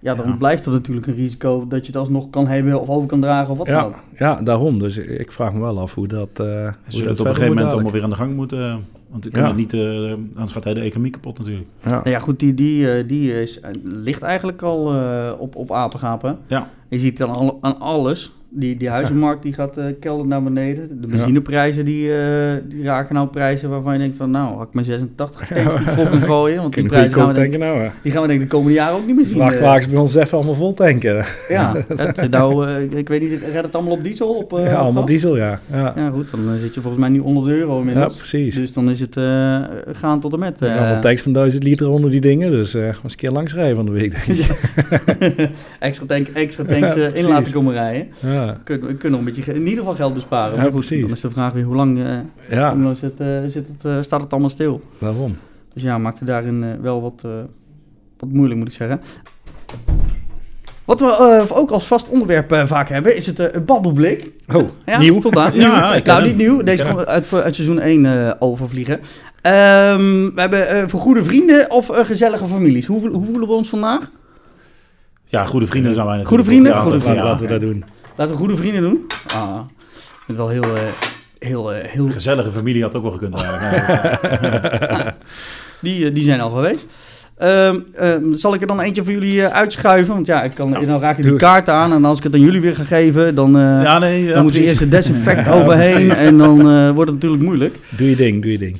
ja, 0.00 0.14
dan 0.14 0.28
Ja. 0.28 0.36
blijft 0.36 0.66
er 0.66 0.72
natuurlijk 0.72 1.06
een 1.06 1.14
risico 1.14 1.66
dat 1.68 1.80
je 1.80 1.86
het 1.86 1.96
alsnog 2.00 2.30
kan 2.30 2.46
hebben 2.46 2.80
of 2.80 2.88
over 2.88 3.08
kan 3.08 3.20
dragen 3.20 3.50
of 3.52 3.58
wat 3.58 3.66
dan 3.66 3.76
ja, 3.76 3.82
ook. 3.84 3.94
ja, 4.18 4.42
daarom. 4.42 4.78
Dus 4.78 4.98
ik 4.98 5.32
vraag 5.32 5.52
me 5.52 5.60
wel 5.60 5.78
af 5.80 5.94
hoe 5.94 6.06
dat. 6.08 6.28
eh 6.34 6.46
hoe 6.46 6.72
dat 6.90 6.92
het 7.00 7.20
op 7.20 7.26
een 7.26 7.34
gegeven 7.34 7.54
moment 7.56 7.72
allemaal 7.72 7.92
weer 7.92 8.02
aan 8.02 8.10
de 8.10 8.16
gang 8.16 8.34
moeten. 8.34 8.84
Want 9.12 9.24
we 9.24 9.30
Ja. 9.30 9.38
kunnen 9.38 9.56
niet, 9.56 9.72
eh, 9.72 10.12
anders 10.34 10.52
gaat 10.52 10.64
hij 10.64 10.74
de 10.74 10.80
economie 10.80 11.10
kapot 11.10 11.38
natuurlijk. 11.38 11.66
Ja. 11.84 11.90
Nou 11.90 12.10
ja, 12.10 12.18
goed, 12.18 12.38
die, 12.38 12.54
die, 12.54 12.92
eh, 12.92 13.08
die 13.08 13.40
is, 13.42 13.60
eh, 13.60 13.70
ligt 13.82 14.22
eigenlijk 14.22 14.62
al 14.62 14.92
eh, 14.94 15.32
op, 15.38 15.56
op 15.56 15.72
apengapen. 15.72 16.38
Ja. 16.46 16.68
Je 16.88 16.98
ziet 16.98 17.16
dan 17.16 17.30
al, 17.30 17.58
aan 17.60 17.80
alles. 17.80 18.32
Die, 18.54 18.76
die 18.76 18.88
huizenmarkt 18.88 19.42
die 19.42 19.52
gaat 19.52 19.76
eh 19.76 19.84
kelder 20.00 20.26
naar 20.26 20.42
beneden. 20.42 20.88
De 20.88 20.94
Ja. 21.00 21.06
benzineprijzen 21.06 21.84
die, 21.84 22.14
eh, 22.14 22.52
die 22.68 22.82
raken 22.84 23.14
nou 23.14 23.26
prijzen 23.28 23.70
waarvan 23.70 23.92
je 23.92 23.98
denkt 23.98 24.16
van 24.16 24.30
nou, 24.30 24.56
had 24.56 24.66
ik 24.66 24.74
mijn 24.74 24.86
86 24.86 25.48
tanks 25.48 25.76
niet 25.78 25.88
vol 25.94 26.06
kunnen 26.06 26.22
gooien. 26.28 26.60
Want 26.62 26.74
die 26.74 26.84
prijzen 26.86 27.18
gaan 27.18 27.28
we, 27.28 27.34
denk, 27.34 27.56
nou, 27.58 27.90
die 28.02 28.12
gaan 28.12 28.22
we 28.22 28.28
denk 28.28 28.40
ik 28.40 28.50
de 28.50 28.54
komende 28.56 28.74
jaren 28.74 28.94
ook 28.96 29.06
niet 29.06 29.16
meer 29.16 29.24
zien. 29.24 29.40
eh. 29.40 29.46
Vrachtwagens 29.46 29.88
bij 29.88 29.98
ons 29.98 30.14
even 30.14 30.36
allemaal 30.36 30.54
vol 30.54 30.74
tanken. 30.74 31.24
Ja, 31.48 31.72
het, 31.96 32.30
nou, 32.30 32.70
ik- 32.70 33.08
weet 33.08 33.20
niet, 33.20 33.30
redt 33.52 33.62
het 33.66 33.74
allemaal 33.74 33.92
op 33.92 34.04
diesel? 34.04 34.28
Op, 34.34 34.50
ja, 34.64 34.74
allemaal 34.74 35.04
diesel, 35.04 35.36
ja. 35.36 35.60
Ja, 35.72 35.92
Ja 35.96 36.10
goed, 36.10 36.30
dan 36.30 36.58
zit 36.58 36.74
je 36.74 36.80
volgens 36.80 37.02
mij 37.02 37.10
nu 37.12 37.18
onder 37.18 37.44
de 37.44 37.58
euro 37.58 37.72
ja 37.74 37.78
inmiddels. 37.78 38.16
precies. 38.16 38.54
dus 38.54 38.72
dan 38.72 38.90
is 38.90 39.00
het 39.00 39.16
gaan 39.92 40.20
tot 40.20 40.32
en 40.32 40.38
met. 40.38 40.56
Ja, 40.60 40.98
tanks 40.98 41.22
van 41.22 41.32
1000 41.32 41.62
liter 41.62 41.88
onder 41.88 42.10
die 42.10 42.20
dingen. 42.20 42.50
Dus 42.50 42.72
was 42.72 43.12
een 43.12 43.16
keer 43.16 43.30
langs 43.30 43.54
rijden 43.54 43.76
van 43.76 43.86
de 43.86 43.92
week. 43.92 44.10
denk 44.26 44.38
ik. 44.38 45.50
extra, 45.78 46.06
tank, 46.06 46.28
extra 46.28 46.64
tanks 46.64 46.94
Ja, 46.94 47.08
in 47.14 47.26
laten 47.28 47.52
komen 47.52 47.72
rijden. 47.72 48.08
Ja, 48.20 48.41
Kunnen, 48.64 48.86
we 48.86 48.94
kunnen 48.96 49.10
nog 49.20 49.28
een 49.28 49.34
beetje, 49.34 49.52
in 49.54 49.60
ieder 49.60 49.78
geval 49.78 49.94
geld 49.94 50.14
besparen. 50.14 50.64
Ja, 50.64 50.70
precies. 50.70 51.00
Dan 51.02 51.10
is 51.10 51.20
de 51.20 51.30
vraag 51.30 51.52
weer 51.52 51.64
hoe 51.64 51.74
lang, 51.76 51.98
eh, 52.04 52.18
ja 52.58 52.72
hoe 52.74 52.82
lang 52.82 52.96
zit, 52.96 53.20
eh, 53.20 53.26
zit 53.46 53.66
het, 53.68 53.84
eh, 53.84 53.96
staat 54.02 54.20
het 54.20 54.30
allemaal 54.32 54.50
stil. 54.50 54.82
daarom. 54.98 55.36
Dus 55.74 55.82
ja, 55.82 55.98
maakte 55.98 56.24
daarin 56.24 56.62
eh, 56.62 56.68
wel 56.80 57.02
wat, 57.02 57.20
eh, 57.24 57.30
wat 58.18 58.28
moeilijk 58.28 58.58
moet 58.58 58.68
ik 58.68 58.74
zeggen. 58.74 59.00
Wat 60.84 61.00
we 61.00 61.06
eh, 61.50 61.56
ook 61.58 61.70
als 61.70 61.86
vast 61.86 62.08
onderwerp 62.08 62.52
eh, 62.52 62.66
vaak 62.66 62.88
hebben, 62.88 63.16
is 63.16 63.26
het 63.26 63.38
eh, 63.38 63.60
babbelblik. 63.62 64.30
Oh, 64.54 64.68
Ja, 64.86 64.98
nieuw. 64.98 65.18
spontaan. 65.20 65.52
Ja, 65.60 65.86
nieuw. 65.88 65.96
ik 65.96 66.02
ken 66.04 66.14
nou, 66.14 66.26
niet 66.26 66.36
nieuw. 66.36 66.62
Deze 66.62 66.84
komt 66.84 67.06
uit, 67.06 67.32
uit 67.32 67.54
seizoen 67.54 67.80
1 67.80 68.06
eh, 68.06 68.30
overvliegen. 68.38 69.00
Ehm, 69.40 70.00
we 70.34 70.40
hebben 70.40 70.68
eh, 70.68 70.82
voor 70.88 71.00
goede 71.00 71.24
vrienden 71.24 71.70
of 71.70 71.86
gezellige 71.92 72.46
families. 72.46 72.86
Hoe, 72.86 73.08
hoe 73.08 73.24
voelen 73.24 73.48
we 73.48 73.54
ons 73.54 73.68
vandaag? 73.68 74.10
Ja, 75.24 75.44
goede 75.44 75.66
vrienden 75.66 75.94
zijn 75.94 76.06
wij 76.06 76.16
natuurlijk. 76.16 76.44
Goede 76.44 76.44
vrienden? 76.44 76.72
Ja, 76.72 76.78
Goede 76.82 76.92
dat- 76.98 77.02
vrienden. 77.06 77.24
ja. 77.24 77.30
Laten 77.30 77.46
we 77.46 77.52
dat 77.52 77.60
doen. 77.60 77.84
Laten 78.16 78.34
we 78.34 78.40
goede 78.40 78.56
vrienden 78.56 78.82
doen. 78.82 79.06
Ah, 79.26 79.60
ik 79.94 80.22
vind 80.26 80.26
het 80.26 80.36
wel 80.36 80.48
heel, 80.48 80.76
eh, 80.76 80.82
heel, 81.38 81.72
eh, 81.72 81.88
heel... 81.88 82.08
Gezellige 82.10 82.50
familie 82.50 82.82
had 82.82 82.94
ook 82.94 83.02
wel 83.02 83.12
gekund 83.12 83.34
eigenlijk. 83.34 85.14
Die, 85.80 86.06
eh, 86.06 86.14
die 86.14 86.24
zijn 86.24 86.40
al 86.40 86.50
geweest. 86.50 86.86
Ehm, 87.42 87.78
ehm, 87.94 88.32
zal 88.32 88.54
ik 88.54 88.60
er 88.60 88.66
dan 88.66 88.80
eentje 88.80 89.04
voor 89.04 89.12
jullie 89.12 89.42
eh, 89.42 89.52
uitschuiven? 89.54 90.14
Want 90.14 90.26
ja, 90.26 90.42
ik 90.42 90.54
kan, 90.54 90.70
dan 90.70 91.00
raak 91.00 91.16
je 91.16 91.22
die 91.22 91.30
doe. 91.30 91.40
kaart 91.40 91.68
aan. 91.68 91.92
En 91.92 92.04
als 92.04 92.18
ik 92.18 92.24
het 92.24 92.34
aan 92.34 92.40
jullie 92.40 92.60
weer 92.60 92.74
ga 92.74 92.82
geven, 92.82 93.34
dan, 93.34 93.56
eh, 93.56 93.62
ja, 93.82 93.98
nee. 93.98 94.24
Ja, 94.24 94.34
dan 94.34 94.42
moet 94.42 94.54
er 94.54 94.60
precies. 94.60 94.66
eerst 94.68 94.80
het 94.80 94.90
desinfect 94.90 95.48
overheen. 95.56 96.10
En 96.10 96.38
dan 96.38 96.58
eh, 96.70 96.90
wordt 96.90 97.10
het 97.10 97.20
natuurlijk 97.20 97.42
moeilijk. 97.42 97.76
Doe 97.88 98.10
je 98.10 98.16
ding, 98.16 98.42
doe 98.42 98.52
je 98.52 98.58
ding. 98.58 98.76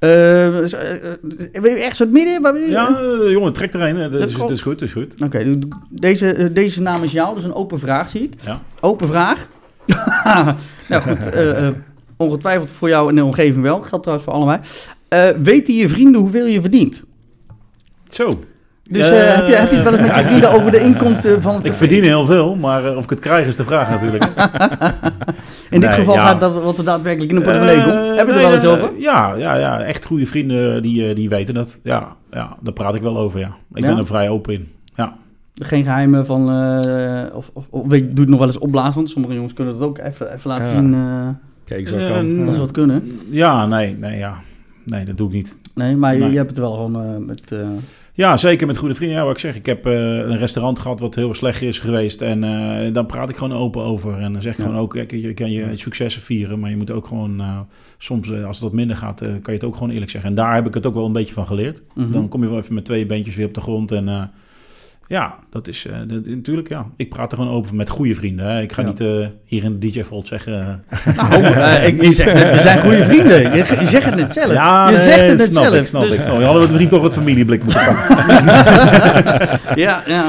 Je 0.00 1.48
ergens 1.62 1.98
het 1.98 2.10
midden? 2.10 2.42
Waar 2.42 2.58
Ja, 2.58 2.88
eh, 2.88 3.30
jongen, 3.30 3.52
trek. 3.52 3.72
Het 3.72 4.12
Dat 4.12 4.20
is, 4.20 4.32
komt. 4.32 4.48
het 4.48 4.50
is 4.50 4.60
goed, 4.60 4.80
het 4.80 4.82
is 4.82 4.92
goed. 4.92 5.14
Oké, 5.22 5.58
deze, 5.90 6.32
eh, 6.32 6.46
deze 6.52 6.82
naam 6.82 7.02
is 7.02 7.12
jou, 7.12 7.34
dus 7.34 7.44
een 7.44 7.54
open 7.54 7.78
vraag 7.78 8.10
zie 8.10 8.22
ik. 8.22 8.32
Ja. 8.44 8.62
Open 8.80 9.08
vraag. 9.08 9.46
nou 10.88 11.02
goed, 11.02 11.30
eh, 11.30 11.68
ongetwijfeld 12.16 12.72
voor 12.72 12.88
jou 12.88 13.08
en 13.08 13.14
de 13.14 13.24
omgeving 13.24 13.62
wel. 13.62 13.82
Geldt 13.82 14.02
trouwens 14.04 14.24
voor 14.28 14.32
allebei. 14.38 14.60
Eh, 15.08 15.28
weten 15.42 15.74
je 15.74 15.88
vrienden 15.88 16.20
hoeveel 16.20 16.46
je 16.46 16.60
verdient? 16.60 17.02
Zo. 18.08 18.44
Dus 18.90 19.08
Eh, 19.10 19.34
heb, 19.36 19.46
je, 19.46 19.54
heb 19.54 19.70
je 19.70 19.74
het 19.76 19.84
wel 19.84 19.92
eens 19.98 20.06
met 20.08 20.16
je 20.16 20.22
vrienden 20.24 20.52
over 20.52 20.70
de 20.70 20.80
inkomsten 20.80 21.42
van 21.42 21.54
het 21.54 21.64
Ik 21.64 21.74
verdien 21.74 22.02
heel 22.02 22.24
veel, 22.24 22.56
maar 22.56 22.84
eh, 22.86 22.96
of 22.96 23.04
ik 23.04 23.10
het 23.10 23.18
krijg 23.18 23.46
is 23.46 23.56
de 23.56 23.64
vraag 23.64 23.90
natuurlijk. 23.90 24.24
In 25.70 25.80
dit 25.80 25.88
Nee, 25.90 25.98
geval 25.98 26.14
ja. 26.14 26.26
gaat 26.26 26.40
dat 26.40 26.62
wat 26.62 26.78
er 26.78 26.84
daadwerkelijk 26.84 27.30
in 27.32 27.36
de 27.38 27.42
portemonnee 27.44 27.82
komt. 27.82 27.94
Eh, 27.94 28.00
Hebben 28.16 28.26
we 28.26 28.32
nee, 28.32 28.40
er 28.40 28.42
wel 28.42 28.52
eens 28.54 28.64
over? 28.64 28.90
Ja, 28.98 29.34
ja, 29.34 29.54
ja, 29.56 29.82
echt 29.82 30.04
goede 30.04 30.26
vrienden 30.26 30.82
die, 30.82 31.08
eh, 31.08 31.14
die 31.14 31.28
weten 31.28 31.54
dat. 31.54 31.78
Ja, 31.82 32.16
ja, 32.30 32.56
daar 32.60 32.72
praat 32.72 32.94
ik 32.94 33.02
wel 33.02 33.18
over, 33.18 33.40
ja. 33.40 33.50
Ik 33.74 33.82
Ja? 33.82 33.88
ben 33.88 33.98
er 33.98 34.06
vrij 34.06 34.28
open 34.28 34.54
in. 34.54 34.68
Ja. 34.94 35.12
Geen 35.54 35.84
geheimen 35.84 36.26
van... 36.26 36.50
eh, 36.50 37.36
of, 37.36 37.50
of, 37.70 37.82
doe 37.88 38.00
het 38.14 38.28
nog 38.28 38.38
wel 38.38 38.46
eens 38.48 38.58
opblazen, 38.58 38.94
want 38.94 39.08
sommige 39.10 39.34
jongens 39.34 39.52
kunnen 39.52 39.74
dat 39.78 39.82
ook 39.88 39.98
even, 39.98 40.32
even 40.34 40.50
laten 40.50 40.66
Ja. 40.66 40.72
zien 40.80 40.94
eh, 40.94 41.28
Kijk, 41.64 41.88
zo 41.88 41.96
kan. 42.12 42.44
dat 42.46 42.54
ze 42.54 42.60
wat 42.60 42.70
kunnen. 42.70 43.20
Ja, 43.30 43.66
nee, 43.66 43.96
nee, 44.00 44.18
ja. 44.18 44.34
Nee, 44.84 45.04
dat 45.04 45.16
doe 45.16 45.28
ik 45.28 45.34
niet. 45.34 45.58
Nee, 45.74 45.96
maar 45.96 46.14
je, 46.14 46.20
Nee. 46.20 46.30
je 46.30 46.36
hebt 46.36 46.50
het 46.50 46.58
wel 46.58 46.72
gewoon 46.72 46.94
eh, 47.02 47.16
met... 47.26 47.52
Ja, 48.18 48.36
zeker 48.36 48.66
met 48.66 48.76
goede 48.76 48.94
vrienden. 48.94 49.16
Ja, 49.18 49.24
wat 49.24 49.32
ik 49.34 49.38
zeg, 49.38 49.54
ik 49.54 49.66
heb 49.66 49.86
eh, 49.86 49.92
een 50.16 50.36
restaurant 50.36 50.78
gehad 50.78 51.00
wat 51.00 51.14
heel 51.14 51.34
slecht 51.34 51.62
is 51.62 51.78
geweest. 51.78 52.20
En 52.22 52.44
eh 52.44 52.92
dan 52.92 53.06
praat 53.06 53.28
ik 53.28 53.36
gewoon 53.36 53.58
open 53.58 53.82
over. 53.82 54.18
En 54.18 54.32
dan 54.32 54.42
zeg 54.42 54.52
ik 54.52 54.58
Ja. 54.58 54.64
gewoon 54.64 54.80
ook, 54.80 54.90
kijk, 54.90 55.10
je 55.10 55.34
kan 55.34 55.50
je 55.50 55.76
successen 55.76 56.22
vieren. 56.22 56.58
Maar 56.58 56.70
je 56.70 56.76
moet 56.76 56.90
ook 56.90 57.06
gewoon, 57.06 57.40
eh, 57.40 57.60
soms 57.98 58.32
als 58.32 58.56
het 58.56 58.60
wat 58.64 58.72
minder 58.72 58.96
gaat, 58.96 59.18
kan 59.20 59.30
je 59.44 59.50
het 59.52 59.64
ook 59.64 59.74
gewoon 59.74 59.90
eerlijk 59.90 60.10
zeggen. 60.10 60.30
En 60.30 60.36
daar 60.36 60.54
heb 60.54 60.66
ik 60.66 60.74
het 60.74 60.86
ook 60.86 60.94
wel 60.94 61.06
een 61.06 61.12
beetje 61.12 61.32
van 61.34 61.46
geleerd. 61.46 61.82
mhm. 61.94 62.10
Dan 62.12 62.28
kom 62.28 62.42
je 62.42 62.48
wel 62.48 62.58
even 62.58 62.74
met 62.74 62.84
twee 62.84 63.06
beentjes 63.06 63.36
weer 63.36 63.46
op 63.46 63.54
de 63.54 63.60
grond. 63.60 63.92
En 63.92 64.30
ja, 65.08 65.34
dat 65.50 65.68
is 65.68 65.86
eh, 65.86 65.92
dat- 66.06 66.26
natuurlijk, 66.26 66.68
ja. 66.68 66.86
Ik 66.96 67.08
praat 67.08 67.32
er 67.32 67.38
gewoon 67.38 67.52
over 67.52 67.74
met 67.74 67.88
goede 67.88 68.14
vrienden. 68.14 68.46
Hè. 68.46 68.60
Ik 68.60 68.72
ga 68.72 68.82
Ja. 68.82 68.88
niet 68.88 69.00
eh, 69.00 69.26
hier 69.44 69.64
in 69.64 69.78
de 69.80 69.90
DJ 69.90 70.02
Vault 70.02 70.26
zeggen... 70.26 70.82
eh, 70.88 71.16
Nou, 71.16 71.44
ik, 71.86 72.02
je 72.02 72.12
zegt 72.12 72.34
net, 72.34 72.54
we 72.54 72.60
zijn 72.60 72.80
goede 72.80 73.04
vrienden. 73.04 73.40
Je, 73.40 73.56
je 73.80 73.84
zegt 73.86 74.04
het 74.04 74.14
net 74.16 74.32
zelf. 74.32 74.52
ja, 74.52 74.88
je 74.90 74.96
nee, 74.96 75.04
zegt 75.04 75.20
het 75.28 75.38
net 75.38 75.46
snap 75.46 75.64
zelf. 75.64 75.76
Ik, 75.80 75.86
snap 75.86 76.02
Dus- 76.02 76.14
ik, 76.14 76.22
snap 76.22 76.38
ik. 76.38 76.42
Hadden 76.44 76.54
we 76.54 76.60
het 76.60 76.70
misschien 76.70 76.88
toch 76.88 77.02
het 77.02 77.14
familieblik 77.14 77.62
moeten 77.62 77.84
pakken. 77.84 78.06
Ja, 79.74 80.02
ja, 80.06 80.24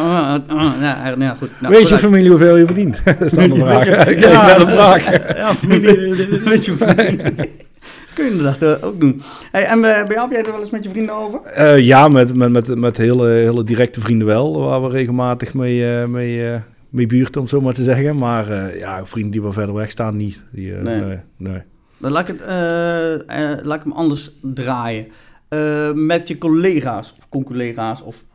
uh, 0.49 0.55
uh, 0.57 0.71
ja, 0.82 0.97
ja, 1.05 1.15
ja, 1.19 1.36
goed. 1.39 1.49
Nou, 1.59 1.73
Weet 1.73 1.82
je 1.82 1.88
vooruit. 1.88 2.01
familie 2.01 2.30
hoeveel 2.30 2.57
je 2.57 2.65
verdient? 2.65 3.01
dat 3.05 3.21
is 3.21 3.32
dan 3.32 3.49
de 3.49 3.55
vraag. 3.55 3.86
Je- 3.86 4.15
krijg 4.15 4.43
zelf 4.43 4.61
een 4.63 4.69
vraag. 4.69 5.36
Ja, 5.38 5.55
familie... 5.55 6.15
Weet 6.45 6.65
je, 6.65 6.75
kun 8.20 8.28
je 8.28 8.38
inderdaad 8.38 8.80
eh, 8.80 8.88
ook 8.88 8.99
doen. 8.99 9.22
Hey, 9.51 9.65
en 9.65 9.78
eh, 9.78 10.05
bij 10.05 10.15
jou, 10.15 10.20
heb 10.20 10.32
jij 10.32 10.43
er 10.45 10.51
wel 10.51 10.59
eens 10.59 10.70
met 10.70 10.84
je 10.84 10.89
vrienden 10.89 11.15
over? 11.15 11.41
Eh, 11.41 11.80
ja, 11.80 12.07
met, 12.07 12.36
met, 12.36 12.51
met, 12.51 12.76
met 12.76 12.97
hele, 12.97 13.28
hele 13.28 13.63
directe 13.63 13.99
vrienden 13.99 14.28
wel, 14.28 14.59
waar 14.59 14.82
we 14.82 14.89
regelmatig 14.89 15.53
mee, 15.53 15.99
eh, 15.99 16.05
mee, 16.05 16.59
mee 16.89 17.05
buurten, 17.05 17.41
om 17.41 17.47
zo 17.47 17.61
maar 17.61 17.74
te 17.74 17.84
zeggen. 17.84 18.15
Maar 18.15 18.78
ja, 18.78 19.05
vrienden 19.05 19.32
die 19.32 19.41
wel 19.41 19.53
verder 19.53 19.76
weg 19.76 19.91
staan, 19.91 20.15
niet. 20.15 20.43
Die, 20.51 20.72
Nee. 20.72 21.01
nee. 21.01 21.20
Nee, 21.38 21.61
Dan 21.97 22.11
laat 22.11 22.30
ik, 22.30 22.39
het, 22.39 22.45
laat 23.65 23.78
ik 23.78 23.84
hem 23.84 23.91
anders 23.91 24.32
draaien. 24.41 25.07
Met 25.93 26.28
je 26.28 26.38
collega's, 26.38 27.15
of 27.17 27.30
conculega's, 27.30 28.01
of 28.01 28.26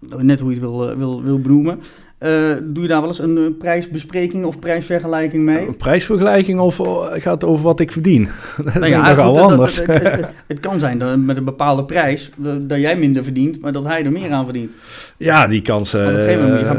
net 0.00 0.40
hoe 0.40 0.54
je 0.54 0.60
het 0.60 0.64
wil, 0.64 0.96
wil, 0.96 1.22
wil 1.22 1.40
benoemen. 1.40 1.80
Eh, 2.18 2.30
doe 2.62 2.82
je 2.82 2.88
daar 2.88 3.00
wel 3.00 3.08
eens 3.10 3.18
een 3.18 3.36
eh, 3.38 3.44
prijsbespreking 3.58 4.44
of 4.44 4.58
prijsvergelijking 4.58 5.42
mee? 5.44 5.66
Een 5.66 5.76
prijsvergelijking 5.76 6.60
of 6.60 6.80
eh, 6.80 7.06
gaat 7.10 7.32
het 7.34 7.44
over 7.44 7.64
wat 7.64 7.80
ik 7.80 7.92
verdien? 7.92 8.28
dat 8.64 8.74
Nou 8.74 8.86
is 8.86 8.90
nogal 8.96 9.32
dat- 9.32 9.50
anders. 9.50 9.74
dat- 9.76 9.86
het, 9.86 10.02
het- 10.02 10.28
het 10.46 10.60
kan 10.60 10.80
zijn 10.80 10.98
dat 10.98 11.18
met 11.18 11.36
een 11.36 11.44
bepaalde 11.44 11.84
prijs 11.84 12.30
eh, 12.44 12.50
dat 12.60 12.78
jij 12.80 12.96
minder 12.96 13.24
verdient, 13.24 13.60
maar 13.60 13.72
dat 13.72 13.84
hij 13.84 14.04
er 14.04 14.12
meer 14.12 14.30
aan 14.30 14.44
verdient. 14.44 14.72
ja, 15.16 15.46
die 15.46 15.62
kans... 15.62 15.92
Want 15.92 16.04
op 16.06 16.10
een 16.12 16.16
gegeven 16.18 16.42
moment 16.42 16.66
gaan 16.66 16.76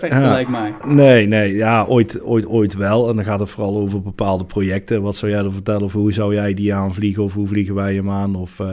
eh, 0.00 0.10
ja. 0.10 0.32
lijkt 0.32 0.50
mij. 0.50 0.74
Nee, 0.86 1.26
nee, 1.26 1.54
ja, 1.56 1.84
ooit, 1.84 2.22
ooit, 2.22 2.46
ooit 2.46 2.74
wel. 2.74 3.08
En 3.08 3.16
dan 3.16 3.24
gaat 3.24 3.40
het 3.40 3.48
vooral 3.50 3.76
over 3.76 4.02
bepaalde 4.02 4.44
projecten. 4.44 5.02
Wat 5.02 5.16
zou 5.16 5.32
jij 5.32 5.40
er 5.44 5.52
vertellen? 5.52 5.82
Of 5.82 5.92
hoe 5.92 6.12
zou 6.12 6.34
jij 6.34 6.54
die 6.54 6.74
aanvliegen? 6.74 7.22
Of 7.22 7.34
hoe 7.34 7.46
vliegen 7.46 7.74
wij 7.74 7.94
hem 7.94 8.10
aan? 8.10 8.34
Of, 8.36 8.60
eh, 8.60 8.66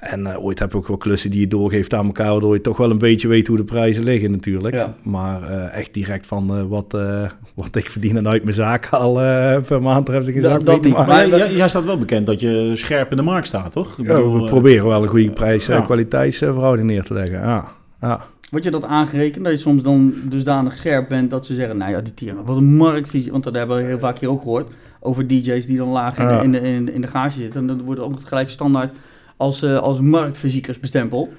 en 0.00 0.26
eh, 0.26 0.44
ooit 0.44 0.58
heb 0.58 0.70
je 0.72 0.76
ook 0.76 0.88
wel 0.88 0.96
klussen 0.96 1.30
die 1.30 1.40
je 1.40 1.48
doorgeeft 1.48 1.94
aan 1.94 2.06
elkaar... 2.06 2.30
waardoor 2.30 2.54
je 2.54 2.60
toch 2.60 2.76
wel 2.76 2.90
een 2.90 2.98
beetje 2.98 3.28
weet 3.28 3.46
hoe 3.46 3.56
de 3.56 3.64
prijzen 3.64 4.04
liggen 4.04 4.30
natuurlijk. 4.30 4.74
Ja. 4.74 4.94
Maar 5.02 5.42
eh, 5.42 5.78
echt 5.78 5.94
direct 5.94 6.26
van 6.26 6.56
eh, 6.56 6.62
wat, 6.68 6.94
eh, 6.94 7.30
wat 7.54 7.76
ik 7.76 7.90
verdien 7.90 8.16
en 8.16 8.28
uit 8.28 8.42
mijn 8.42 8.54
zaak 8.54 8.88
al 8.90 9.20
eh, 9.22 9.58
per 9.66 9.82
maand... 9.82 10.06
Dat- 10.06 10.64
dat. 10.66 10.88
Maar 10.88 11.06
Maar- 11.06 11.28
jij, 11.28 11.52
jij 11.54 11.68
staat 11.68 11.84
wel 11.84 11.98
bekend 11.98 12.26
dat 12.26 12.40
je 12.40 12.70
scherp 12.74 13.10
in 13.10 13.16
de 13.16 13.22
markt 13.22 13.46
staat, 13.46 13.72
toch? 13.72 13.98
Ik 13.98 14.06
Ja, 14.06 14.14
bedoel, 14.14 14.34
we 14.34 14.42
eh, 14.42 14.46
proberen 14.50 14.86
wel 14.86 15.02
een 15.02 15.08
goede 15.08 15.30
prijs- 15.30 15.68
en 15.68 15.84
kwaliteitsverhouding 15.84 16.88
neer 16.88 17.04
te 17.04 17.14
leggen. 17.14 17.38
Ja, 17.40 17.64
ja. 18.00 18.20
Wordt 18.50 18.64
je 18.64 18.70
dat 18.70 18.84
aangerekend, 18.84 19.44
dat 19.44 19.52
je 19.52 19.58
soms 19.58 19.82
dan 19.82 20.14
dusdanig 20.24 20.76
scherp 20.76 21.08
bent 21.08 21.30
dat 21.30 21.46
ze 21.46 21.54
zeggen, 21.54 21.76
nou 21.76 21.90
ja, 21.90 22.00
die 22.00 22.14
tieren, 22.14 22.44
wat 22.44 22.56
een 22.56 22.74
marktvisie, 22.76 23.30
want 23.32 23.44
dat 23.44 23.54
hebben 23.54 23.76
we 23.76 23.82
heel 23.82 23.98
vaak 23.98 24.18
hier 24.18 24.30
ook 24.30 24.42
gehoord, 24.42 24.68
over 25.00 25.26
DJ's 25.26 25.66
die 25.66 25.76
dan 25.76 25.88
laag 25.88 26.18
in, 26.18 26.24
Ja. 26.24 26.38
de, 26.38 26.44
in, 26.44 26.52
de, 26.52 26.60
in, 26.60 26.84
de, 26.84 26.92
in 26.92 27.00
de 27.00 27.06
gage 27.06 27.40
zitten. 27.40 27.60
En 27.60 27.66
dat 27.66 27.80
wordt 27.84 28.00
ook 28.00 28.14
gelijk 28.24 28.48
standaard 28.48 28.92
als, 29.38 29.62
eh 29.62 29.76
als 29.78 30.00
marktfysiekers 30.00 30.80
bestempeld. 30.80 31.34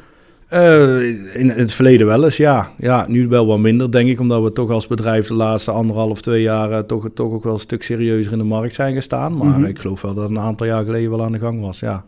Eh, 0.47 1.35
in 1.35 1.49
het 1.49 1.71
verleden 1.71 2.07
wel 2.07 2.23
eens, 2.23 2.37
ja. 2.37 2.71
Ja, 2.77 3.05
nu 3.07 3.27
wel 3.27 3.45
wat 3.47 3.59
minder, 3.59 3.91
denk 3.91 4.09
ik. 4.09 4.19
Omdat 4.19 4.43
we 4.43 4.51
toch 4.51 4.69
als 4.69 4.87
bedrijf 4.87 5.27
de 5.27 5.33
laatste 5.33 5.71
anderhalf, 5.71 6.21
twee 6.21 6.41
jaar... 6.41 6.71
eh, 6.71 6.79
toch, 6.79 7.07
toch 7.13 7.31
ook 7.31 7.43
wel 7.43 7.53
een 7.53 7.59
stuk 7.59 7.83
serieuzer 7.83 8.31
in 8.31 8.37
de 8.37 8.43
markt 8.43 8.73
zijn 8.73 8.95
gestaan. 8.95 9.37
Maar 9.37 9.47
Mhm. 9.47 9.63
ik 9.65 9.79
geloof 9.79 10.01
wel 10.01 10.13
dat 10.13 10.23
het 10.29 10.31
een 10.37 10.43
aantal 10.43 10.67
jaar 10.67 10.83
geleden 10.85 11.09
wel 11.09 11.23
aan 11.23 11.31
de 11.31 11.39
gang 11.39 11.61
was, 11.61 11.79
ja. 11.79 12.05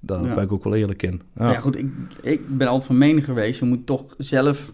Daar 0.00 0.24
Ja. 0.24 0.34
ben 0.34 0.44
ik 0.44 0.52
ook 0.52 0.64
wel 0.64 0.74
eerlijk 0.74 1.02
in. 1.02 1.20
Ja. 1.36 1.50
Ja, 1.52 1.60
goed, 1.60 1.78
ik, 1.78 1.86
ik 2.22 2.56
ben 2.58 2.66
altijd 2.66 2.86
van 2.86 2.98
mening 2.98 3.24
geweest, 3.24 3.58
je 3.60 3.66
moet 3.66 3.86
toch 3.86 4.04
zelf, 4.18 4.72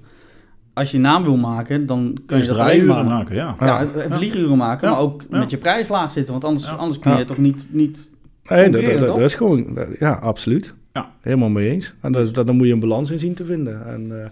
als 0.72 0.90
je 0.90 0.98
naam 0.98 1.22
wil 1.24 1.36
maken, 1.36 1.86
dan 1.86 2.18
kun 2.26 2.36
je 2.36 2.42
je 2.44 2.48
dat 2.48 2.84
maar... 2.86 3.04
maken, 3.04 3.34
ja. 3.36 3.56
Ja, 3.60 3.86
vlieguren 4.10 4.56
maken, 4.56 4.88
Ja. 4.88 4.94
maar 4.94 5.02
ook 5.02 5.24
Ja. 5.30 5.38
met 5.38 5.50
je 5.50 5.56
prijs 5.58 5.88
laag 5.88 6.12
zitten, 6.12 6.32
want 6.32 6.44
anders, 6.44 6.64
Ja. 6.66 6.72
anders 6.72 6.98
kun 6.98 7.12
je 7.12 7.18
Ja. 7.18 7.24
toch 7.24 7.38
niet... 7.38 7.66
niet 7.70 8.12
Nee, 8.48 8.70
dat, 8.70 8.98
dat, 8.98 9.20
is 9.20 9.34
gewoon... 9.34 9.66
dat- 9.74 9.88
ja, 9.98 10.12
absoluut. 10.12 10.74
Ja. 10.92 11.10
Helemaal 11.20 11.48
mee 11.48 11.70
eens. 11.70 11.94
En 12.00 12.12
dat, 12.12 12.34
dat, 12.34 12.46
daar 12.46 12.54
moet 12.54 12.66
je 12.66 12.72
een 12.72 12.80
balans 12.80 13.10
in 13.10 13.18
zien 13.18 13.34
te 13.34 13.44
vinden. 13.44 13.86
En... 13.86 14.22
eh, 14.22 14.28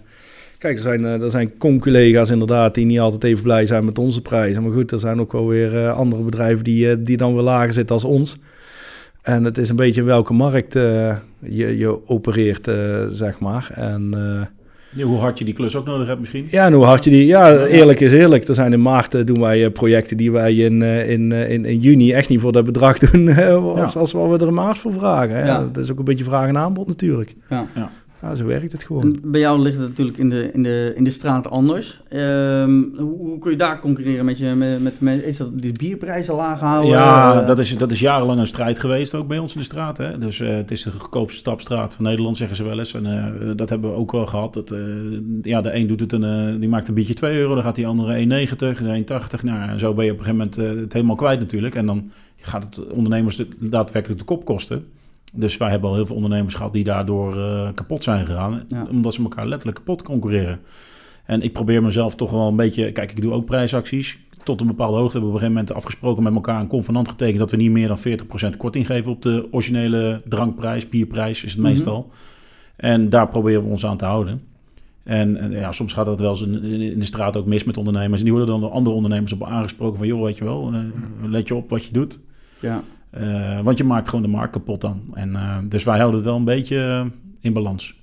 Kijk, 0.57 0.75
er 0.75 0.81
zijn, 0.81 1.05
eh, 1.05 1.21
er 1.21 1.31
zijn 1.31 1.57
con-collega's 1.57 2.29
inderdaad 2.29 2.75
die 2.75 2.85
niet 2.85 2.99
altijd 2.99 3.23
even 3.23 3.43
blij 3.43 3.65
zijn 3.65 3.85
met 3.85 3.99
onze 3.99 4.21
prijzen. 4.21 4.63
Maar 4.63 4.71
goed, 4.71 4.91
er 4.91 4.99
zijn 4.99 5.19
ook 5.19 5.31
wel 5.31 5.47
weer 5.47 5.77
eh, 5.77 5.95
andere 5.97 6.21
bedrijven 6.23 6.63
die, 6.63 7.03
die 7.03 7.17
dan 7.17 7.33
weer 7.33 7.43
lager 7.43 7.73
zitten 7.73 7.95
als 7.95 8.03
ons. 8.03 8.37
En 9.21 9.43
het 9.43 9.57
is 9.57 9.69
een 9.69 9.75
beetje 9.75 10.01
in 10.01 10.07
welke 10.07 10.33
markt 10.33 10.73
je, 10.73 11.17
je 11.77 12.07
opereert, 12.09 12.71
zeg 13.11 13.39
maar. 13.39 13.69
En 13.75 14.09
Ja, 14.95 15.05
Hoe 15.05 15.19
hard 15.19 15.39
je 15.39 15.45
die 15.45 15.53
klus 15.53 15.75
ook 15.75 15.85
nodig 15.85 16.07
hebt 16.07 16.19
misschien. 16.19 16.47
ja, 16.51 16.65
en 16.65 16.73
hoe 16.73 16.83
hard 16.85 17.03
je 17.03 17.09
die... 17.09 17.25
Ja, 17.25 17.65
eerlijk 17.65 17.99
is 17.99 18.11
eerlijk. 18.11 18.47
Er 18.47 18.55
zijn 18.55 18.73
in 18.73 18.81
maart 18.81 19.13
eh, 19.13 19.25
doen 19.25 19.39
wij 19.39 19.65
eh, 19.65 19.71
projecten 19.71 20.17
die 20.17 20.31
wij 20.31 20.53
in, 20.53 20.81
eh, 20.81 21.09
in, 21.09 21.31
in, 21.31 21.65
in 21.65 21.79
juni 21.79 22.11
echt 22.13 22.29
niet 22.29 22.39
voor 22.39 22.51
dat 22.51 22.65
bedrag 22.65 22.97
doen 23.11 23.27
als, 23.37 23.93
Ja. 23.93 23.99
als 23.99 24.11
wat 24.11 24.29
we 24.29 24.37
er 24.37 24.47
in 24.47 24.53
maart 24.53 24.77
voor 24.77 24.93
vragen. 24.93 25.35
Hè. 25.35 25.71
Dat 25.71 25.83
is 25.83 25.91
ook 25.91 25.99
een 25.99 26.05
beetje 26.05 26.23
vraag 26.23 26.47
en 26.47 26.57
aanbod 26.57 26.87
natuurlijk. 26.87 27.35
ja. 27.49 27.65
Ja. 28.23 28.35
Zo 28.35 28.45
werkt 28.45 28.71
het 28.71 28.83
gewoon. 28.83 29.03
En 29.03 29.19
bij 29.31 29.39
jou 29.39 29.59
ligt 29.61 29.77
het 29.77 29.87
natuurlijk 29.87 30.17
in 30.17 30.29
de, 30.29 30.49
in 30.53 30.63
de, 30.63 30.91
in 30.95 31.03
de 31.03 31.09
straat 31.09 31.49
anders. 31.49 32.01
Ehm, 32.09 32.81
hoe, 32.97 33.17
hoe 33.17 33.39
kun 33.39 33.51
je 33.51 33.57
daar 33.57 33.79
concurreren 33.79 34.25
met, 34.25 34.37
je, 34.37 34.45
met, 34.55 34.83
met 34.83 34.99
mensen? 35.01 35.27
Is 35.27 35.37
dat 35.37 35.61
die 35.61 35.71
bierprijzen 35.71 36.35
laag 36.35 36.59
houden? 36.59 36.89
Ja, 36.91 37.41
Eh, 37.41 37.47
dat 37.47 37.59
is, 37.59 37.77
dat 37.77 37.91
is 37.91 37.99
jarenlang 37.99 38.39
een 38.39 38.47
strijd 38.47 38.79
geweest 38.79 39.15
ook 39.15 39.27
bij 39.27 39.37
ons 39.37 39.53
in 39.53 39.59
de 39.59 39.65
straat. 39.65 39.97
Hè? 39.97 40.17
Dus 40.17 40.39
eh, 40.39 40.49
het 40.55 40.71
is 40.71 40.83
de 40.83 40.91
goedkoopste 40.91 41.39
stapstraat 41.39 41.93
van 41.93 42.03
Nederland, 42.05 42.37
zeggen 42.37 42.55
ze 42.57 42.63
wel 42.63 42.79
eens. 42.79 42.93
En 42.93 43.05
eh, 43.05 43.51
dat 43.55 43.69
hebben 43.69 43.89
we 43.89 43.95
ook 43.95 44.11
wel 44.11 44.25
gehad. 44.25 44.53
Dat, 44.53 44.71
eh, 44.71 44.79
ja, 45.41 45.61
de 45.61 45.75
een 45.75 45.87
doet 45.87 45.99
het 45.99 46.11
een, 46.11 46.23
eh, 46.23 46.59
die 46.59 46.69
maakt 46.69 46.87
een 46.87 46.93
biertje 46.93 47.13
2 47.13 47.37
euro, 47.37 47.53
dan 47.53 47.63
gaat 47.63 47.75
die 47.75 47.87
andere 47.87 48.13
1,90, 48.15 48.81
de 48.83 48.93
1,80. 48.93 49.43
Nou, 49.43 49.69
en 49.69 49.79
zo 49.79 49.93
ben 49.93 50.05
je 50.05 50.11
op 50.11 50.17
een 50.19 50.23
gegeven 50.25 50.49
moment 50.55 50.79
het 50.81 50.93
helemaal 50.93 51.15
kwijt 51.15 51.39
natuurlijk. 51.39 51.75
En 51.75 51.85
dan 51.85 52.11
gaat 52.37 52.63
het 52.63 52.87
ondernemers 52.87 53.35
de- 53.35 53.47
daadwerkelijk 53.59 54.19
de 54.19 54.25
kop 54.25 54.45
kosten. 54.45 54.85
Dus 55.35 55.57
wij 55.57 55.69
hebben 55.69 55.89
al 55.89 55.95
heel 55.95 56.05
veel 56.05 56.15
ondernemers 56.15 56.53
gehad 56.55 56.73
die 56.73 56.83
daardoor 56.83 57.37
eh, 57.37 57.67
kapot 57.73 58.03
zijn 58.03 58.25
gegaan. 58.25 58.63
Ja. 58.67 58.87
Omdat 58.91 59.13
ze 59.13 59.21
elkaar 59.21 59.47
letterlijk 59.47 59.77
kapot 59.77 60.01
concurreren. 60.03 60.59
En 61.25 61.41
ik 61.41 61.53
probeer 61.53 61.83
mezelf 61.83 62.15
toch 62.15 62.31
wel 62.31 62.47
een 62.47 62.55
beetje... 62.55 62.91
Kijk, 62.91 63.11
ik 63.11 63.21
doe 63.21 63.33
ook 63.33 63.45
prijsacties. 63.45 64.19
Tot 64.43 64.61
een 64.61 64.67
bepaalde 64.67 64.97
hoogte 64.97 65.11
hebben 65.11 65.29
we 65.31 65.35
op 65.35 65.41
een 65.41 65.47
gegeven 65.47 65.65
moment 65.65 65.73
afgesproken 65.73 66.23
met 66.23 66.33
elkaar... 66.33 66.59
een 66.59 66.67
convenant 66.67 67.09
getekend 67.09 67.39
dat 67.39 67.51
we 67.51 67.57
niet 67.57 67.71
meer 67.71 67.87
dan 67.87 67.97
40% 68.53 68.57
korting 68.57 68.85
geven... 68.85 69.11
op 69.11 69.21
de 69.21 69.47
originele 69.51 70.21
drankprijs, 70.25 70.89
bierprijs 70.89 71.43
is 71.43 71.51
het 71.51 71.61
Mhm. 71.61 71.69
meestal. 71.69 72.11
En 72.75 73.09
daar 73.09 73.29
proberen 73.29 73.63
we 73.63 73.69
ons 73.69 73.85
aan 73.85 73.97
te 73.97 74.05
houden. 74.05 74.41
En, 75.03 75.37
en 75.37 75.51
ja, 75.51 75.71
soms 75.71 75.93
gaat 75.93 76.05
dat 76.05 76.19
wel 76.19 76.29
eens 76.29 76.41
in, 76.41 76.99
de 76.99 77.05
straat 77.05 77.37
ook 77.37 77.45
mis 77.45 77.63
met 77.63 77.77
ondernemers. 77.77 78.17
En 78.19 78.23
die 78.23 78.33
worden 78.33 78.51
dan 78.51 78.61
door 78.61 78.71
andere 78.71 78.95
ondernemers 78.95 79.33
op 79.33 79.43
aangesproken 79.43 79.97
van... 79.97 80.07
joh, 80.07 80.23
weet 80.23 80.37
je 80.37 80.43
wel, 80.43 80.71
eh, 80.73 80.79
let 81.29 81.47
je 81.47 81.55
op 81.55 81.69
wat 81.69 81.85
je 81.85 81.93
doet. 81.93 82.19
Ja. 82.59 82.83
Eh, 83.13 83.59
want 83.61 83.77
je 83.77 83.83
maakt 83.83 84.09
gewoon 84.09 84.25
de 84.25 84.31
markt 84.31 84.51
kapot 84.51 84.81
dan. 84.81 85.01
En, 85.13 85.35
eh, 85.35 85.57
dus 85.63 85.83
wij 85.83 85.97
houden 85.97 86.15
het 86.19 86.29
wel 86.29 86.37
een 86.37 86.43
beetje 86.43 86.77
eh, 86.77 87.05
in 87.41 87.53
balans. 87.53 88.01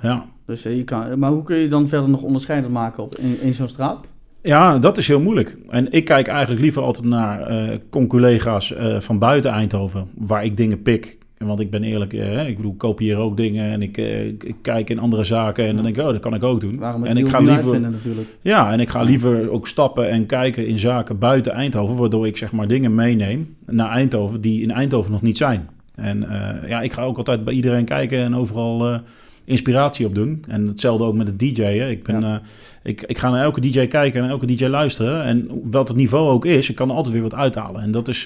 Ja. 0.00 0.24
Dus, 0.46 0.62
je 0.62 0.84
kan, 0.84 1.18
maar 1.18 1.30
hoe 1.30 1.42
kun 1.42 1.56
je 1.56 1.68
dan 1.68 1.88
verder 1.88 2.10
nog 2.10 2.22
onderscheidend 2.22 2.72
maken 2.72 3.02
op, 3.02 3.16
in, 3.18 3.40
in 3.40 3.54
zo'n 3.54 3.68
straat? 3.68 4.06
ja, 4.44 4.78
dat 4.78 4.98
is 4.98 5.08
heel 5.08 5.20
moeilijk. 5.20 5.56
En 5.68 5.92
ik 5.92 6.04
kijk 6.04 6.26
eigenlijk 6.26 6.60
liever 6.60 6.82
altijd 6.82 7.06
naar 7.06 7.40
eh 7.40 7.78
conculega's 7.90 8.72
eh, 8.72 9.00
van 9.00 9.18
buiten 9.18 9.50
Eindhoven... 9.50 10.08
waar 10.14 10.44
ik 10.44 10.56
dingen 10.56 10.82
pik. 10.82 11.18
Want 11.38 11.60
ik 11.60 11.70
ben 11.70 11.82
eerlijk, 11.82 12.12
eh, 12.12 12.48
ik 12.48 12.56
bedoel, 12.56 12.72
ik 12.72 12.78
kopieer 12.78 13.16
ook 13.16 13.36
dingen... 13.36 13.70
en 13.70 13.82
ik, 13.82 13.98
eh, 13.98 14.26
ik, 14.26 14.44
ik 14.44 14.56
kijk 14.62 14.90
in 14.90 14.98
andere 14.98 15.24
zaken 15.24 15.66
en 15.66 15.74
dan 15.74 15.84
denk 15.84 15.96
ik... 15.96 16.02
oh, 16.02 16.08
dat 16.08 16.20
kan 16.20 16.34
ik 16.34 16.42
ook 16.42 16.60
doen. 16.60 16.78
Waarom 16.78 17.04
en 17.04 17.16
ik 17.16 17.28
ga 17.28 17.38
liever... 17.38 17.80
natuurlijk. 17.80 18.28
Ja, 18.40 18.72
en 18.72 18.80
ik 18.80 18.88
ga 18.88 19.02
liever 19.02 19.50
ook 19.50 19.66
stappen 19.66 20.10
en 20.10 20.26
kijken 20.26 20.66
in 20.66 20.78
zaken 20.78 21.18
buiten 21.18 21.52
Eindhoven, 21.52 21.96
waardoor 21.96 22.26
ik 22.26 22.36
zeg 22.36 22.52
maar 22.52 22.68
dingen 22.68 22.94
meeneem 22.94 23.56
naar 23.66 23.90
Eindhoven 23.90 24.40
die 24.40 24.62
in 24.62 24.70
Eindhoven 24.70 25.12
nog 25.12 25.22
niet 25.22 25.36
zijn. 25.36 25.68
En 25.94 26.30
eh, 26.30 26.68
ja, 26.68 26.80
ik 26.80 26.92
ga 26.92 27.02
ook 27.02 27.16
altijd 27.16 27.44
bij 27.44 27.54
iedereen 27.54 27.84
kijken 27.84 28.18
en 28.18 28.36
overal 28.36 29.00
inspiratie 29.44 30.06
op 30.06 30.14
doen. 30.14 30.44
En 30.48 30.66
hetzelfde 30.66 31.04
ook 31.04 31.14
met 31.14 31.26
het 31.26 31.38
DJ'en. 31.38 31.90
Ik, 31.90 32.02
ben, 32.02 32.20
Ja. 32.20 32.42
ik, 32.82 33.02
ik 33.02 33.18
ga 33.18 33.30
naar 33.30 33.44
elke 33.44 33.60
DJ 33.60 33.86
kijken 33.86 34.22
en 34.22 34.28
elke 34.28 34.46
DJ 34.46 34.66
luisteren. 34.66 35.22
En 35.22 35.48
wat 35.70 35.88
het 35.88 35.96
niveau 35.96 36.28
ook 36.28 36.44
is, 36.44 36.70
ik 36.70 36.76
kan 36.76 36.88
er 36.88 36.94
altijd 36.96 37.14
weer 37.14 37.22
wat 37.22 37.34
uithalen. 37.34 37.82
En 37.82 37.90
dat 37.90 38.08
is, 38.08 38.22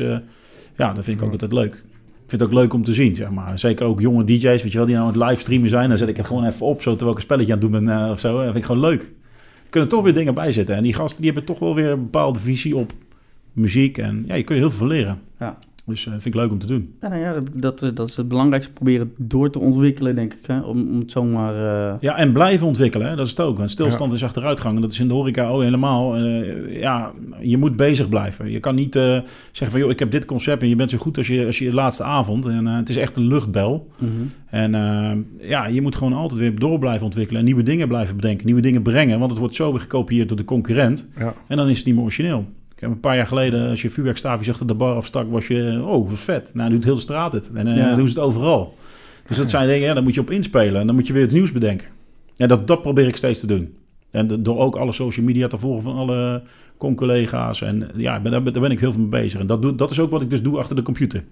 ja, 0.77 0.93
dat 0.93 1.05
vind 1.05 1.21
ik 1.21 1.27
ook 1.27 1.33
altijd 1.33 1.53
leuk. 1.53 1.85
Ik 2.29 2.35
vind 2.35 2.47
het 2.47 2.53
ook 2.53 2.59
leuk 2.63 2.73
om 2.73 2.85
te 2.85 2.95
zien, 2.95 3.15
zeg 3.15 3.31
maar. 3.31 3.59
Zeker 3.59 3.87
ook 3.87 4.01
jonge 4.01 4.25
DJ's, 4.25 4.43
weet 4.43 4.73
je 4.73 4.79
wel, 4.79 4.87
die 4.87 4.95
nou 4.95 5.07
aan 5.07 5.21
het 5.21 5.29
livestreamen 5.29 5.69
zijn. 5.69 5.89
Dan 5.89 5.99
zet 5.99 6.09
ik 6.09 6.17
het 6.17 6.27
gewoon 6.27 6.45
even 6.45 6.67
op, 6.67 6.83
zo 6.83 6.91
terwijl 6.91 7.11
ik 7.11 7.17
een 7.17 7.23
spelletje 7.23 7.53
aan 7.53 7.59
het 7.61 7.71
doen 7.71 7.85
ben 7.85 8.03
eh, 8.03 8.11
of 8.11 8.21
zo. 8.21 8.35
Dat 8.35 8.45
vind 8.45 8.57
ik 8.57 8.65
gewoon 8.65 8.81
leuk. 8.81 9.01
Er 9.01 9.71
kunnen 9.71 9.89
toch 9.89 10.03
weer 10.03 10.15
dingen 10.15 10.35
bij 10.35 10.53
zitten. 10.53 10.75
En 10.75 10.83
die 10.83 10.95
gasten 10.95 11.23
die 11.23 11.33
hebben 11.33 11.45
toch 11.45 11.59
wel 11.59 11.75
weer 11.75 11.91
een 11.91 12.03
bepaalde 12.03 12.39
visie 12.39 12.77
op 12.77 12.93
muziek. 13.53 13.99
En 13.99 14.25
ja, 14.27 14.35
je 14.35 14.43
kun 14.43 14.55
je 14.55 14.61
heel 14.61 14.71
veel 14.71 14.87
leren. 14.87 15.21
Ja. 15.39 15.59
Dus 15.89 16.07
eh, 16.07 16.13
vind 16.13 16.25
ik 16.27 16.35
leuk 16.35 16.51
om 16.51 16.59
te 16.59 16.67
doen. 16.67 16.95
Ja, 17.01 17.09
nou 17.09 17.21
ja, 17.21 17.35
dat, 17.53 17.83
eh, 17.83 17.91
dat 17.95 18.09
is 18.09 18.17
het 18.17 18.29
belangrijkste. 18.29 18.73
Proberen 18.73 19.13
door 19.17 19.51
te 19.51 19.59
ontwikkelen, 19.59 20.15
denk 20.15 20.33
ik. 20.33 20.47
Hè? 20.47 20.61
Om, 20.61 20.89
om 20.93 20.99
het 20.99 21.11
zomaar... 21.11 21.55
eh, 21.55 21.95
Ja, 22.01 22.17
en 22.17 22.33
blijven 22.33 22.67
ontwikkelen, 22.67 23.09
hè? 23.09 23.17
dat 23.17 23.25
is 23.27 23.31
het 23.31 23.41
ook. 23.41 23.59
Want 23.59 23.71
stilstand 23.71 24.13
is 24.13 24.25
achteruitgang. 24.25 24.75
En 24.77 24.81
dat 24.83 24.93
is 24.93 25.01
in 25.01 25.09
de 25.09 25.15
horeca 25.15 25.49
ook 25.49 25.63
helemaal. 25.63 26.17
Eh, 26.17 26.81
ja, 26.81 27.13
je 27.41 27.57
moet 27.57 27.77
bezig 27.77 28.09
blijven. 28.09 28.51
Je 28.51 28.61
kan 28.61 28.75
niet 28.75 28.97
eh, 28.97 29.03
zeggen 29.53 29.71
van, 29.71 29.81
joh, 29.81 29.91
ik 29.91 29.99
heb 29.99 30.11
dit 30.11 30.25
concept... 30.25 30.63
en 30.63 30.69
je 30.69 30.77
bent 30.77 30.91
zo 30.91 30.99
goed 30.99 31.17
als 31.17 31.27
je, 31.27 31.47
als 31.47 31.59
je 31.59 31.73
laatste 31.73 32.03
avond. 32.03 32.47
En 32.47 32.67
eh, 32.67 32.77
het 32.77 32.89
is 32.89 32.97
echt 32.97 33.17
een 33.17 33.27
luchtbel. 33.27 33.89
mhm. 33.99 34.11
En 34.51 34.73
ja, 35.41 35.67
je 35.67 35.83
moet 35.83 35.97
gewoon 35.97 36.13
altijd 36.13 36.41
weer 36.41 36.59
door 36.59 36.79
blijven 36.79 37.05
ontwikkelen... 37.05 37.41
en 37.41 37.47
nieuwe 37.47 37.63
dingen 37.63 37.89
blijven 37.89 38.17
bedenken, 38.17 38.47
nieuwe 38.47 38.61
dingen 38.61 38.83
brengen. 38.83 39.19
Want 39.19 39.31
het 39.31 39.41
wordt 39.41 39.55
zo 39.55 39.71
weer 39.71 39.81
gekopieerd 39.81 40.29
door 40.29 40.37
de 40.37 40.45
concurrent. 40.45 41.09
Ja. 41.19 41.35
En 41.47 41.57
dan 41.57 41.69
is 41.69 41.77
het 41.77 41.87
niet 41.87 41.95
meer 41.95 42.05
origineel. 42.05 42.47
Ik 42.79 42.85
heb 42.85 42.93
een 42.93 43.01
paar 43.01 43.17
jaar 43.17 43.27
geleden, 43.27 43.71
als 43.71 43.83
je 43.83 43.91
vuurwerkstaafjes 43.91 44.51
achter 44.51 44.67
de 44.67 44.75
bar 44.75 44.95
afstak, 44.95 45.31
was 45.31 45.47
je, 45.47 45.81
oh, 45.85 46.11
vet. 46.13 46.51
Nou, 46.55 46.71
doet 46.71 46.85
heel 46.85 46.95
de 46.95 47.01
straat 47.01 47.33
het. 47.33 47.51
En 47.55 47.75
Ja. 47.75 47.95
doen 47.97 48.09
ze 48.09 48.15
het 48.15 48.23
overal. 48.25 48.75
Dus 49.27 49.37
dat 49.37 49.51
zijn 49.51 49.69
dingen, 49.69 49.87
ja, 49.89 49.95
daar 49.95 50.03
moet 50.03 50.15
je 50.15 50.21
op 50.21 50.31
inspelen. 50.31 50.81
En 50.81 50.87
dan 50.87 50.95
moet 50.95 51.07
je 51.07 51.13
weer 51.13 51.23
het 51.23 51.33
nieuws 51.33 51.53
bedenken. 51.53 51.87
En 52.37 52.49
dat, 52.49 52.67
dat 52.67 52.83
probeer 52.83 53.07
ik 53.07 53.17
steeds 53.17 53.41
te 53.41 53.47
doen. 53.47 53.75
En 54.11 54.43
door 54.43 54.59
ook 54.59 54.77
alle 54.77 54.93
social 54.93 55.27
media 55.27 55.47
te 55.47 55.59
volgen 55.59 55.83
van 55.83 55.95
alle 55.95 56.43
con-collega's. 56.77 57.63
En 57.63 57.91
ja, 57.97 58.19
daar, 58.19 58.43
ben- 58.43 58.71
ik 58.71 58.81
heel 58.81 58.93
veel 58.93 59.01
mee 59.01 59.23
bezig. 59.23 59.41
En 59.41 59.47
dat, 59.47 59.63
doe, 59.63 59.75
dat 59.75 59.91
is 59.91 60.01
ook 60.01 60.11
wat 60.11 60.23
ik 60.23 60.31
dus 60.31 60.43
doe 60.43 60.59
achter 60.59 60.77
de 60.77 60.83
computer. 60.83 61.25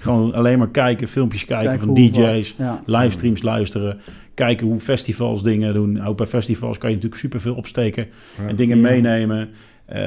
Gewoon 0.00 0.34
alleen 0.34 0.58
maar 0.58 0.70
kijken, 0.70 1.08
filmpjes 1.08 1.44
kijken 1.44 1.78
van 1.78 1.94
DJ's. 1.94 2.54
Ja. 2.58 2.82
Livestreams 2.86 3.42
luisteren. 3.42 3.98
Kijken 4.34 4.66
hoe 4.66 4.80
festivals 4.80 5.42
dingen 5.42 5.74
doen. 5.74 6.04
Ook 6.04 6.16
bij 6.16 6.26
festivals 6.26 6.78
kan 6.78 6.88
je 6.88 6.94
natuurlijk 6.94 7.22
superveel 7.22 7.54
opsteken. 7.54 8.06
Ja. 8.38 8.48
En 8.48 8.56
dingen 8.56 8.80
meenemen. 8.80 9.48
Eh, 9.86 9.98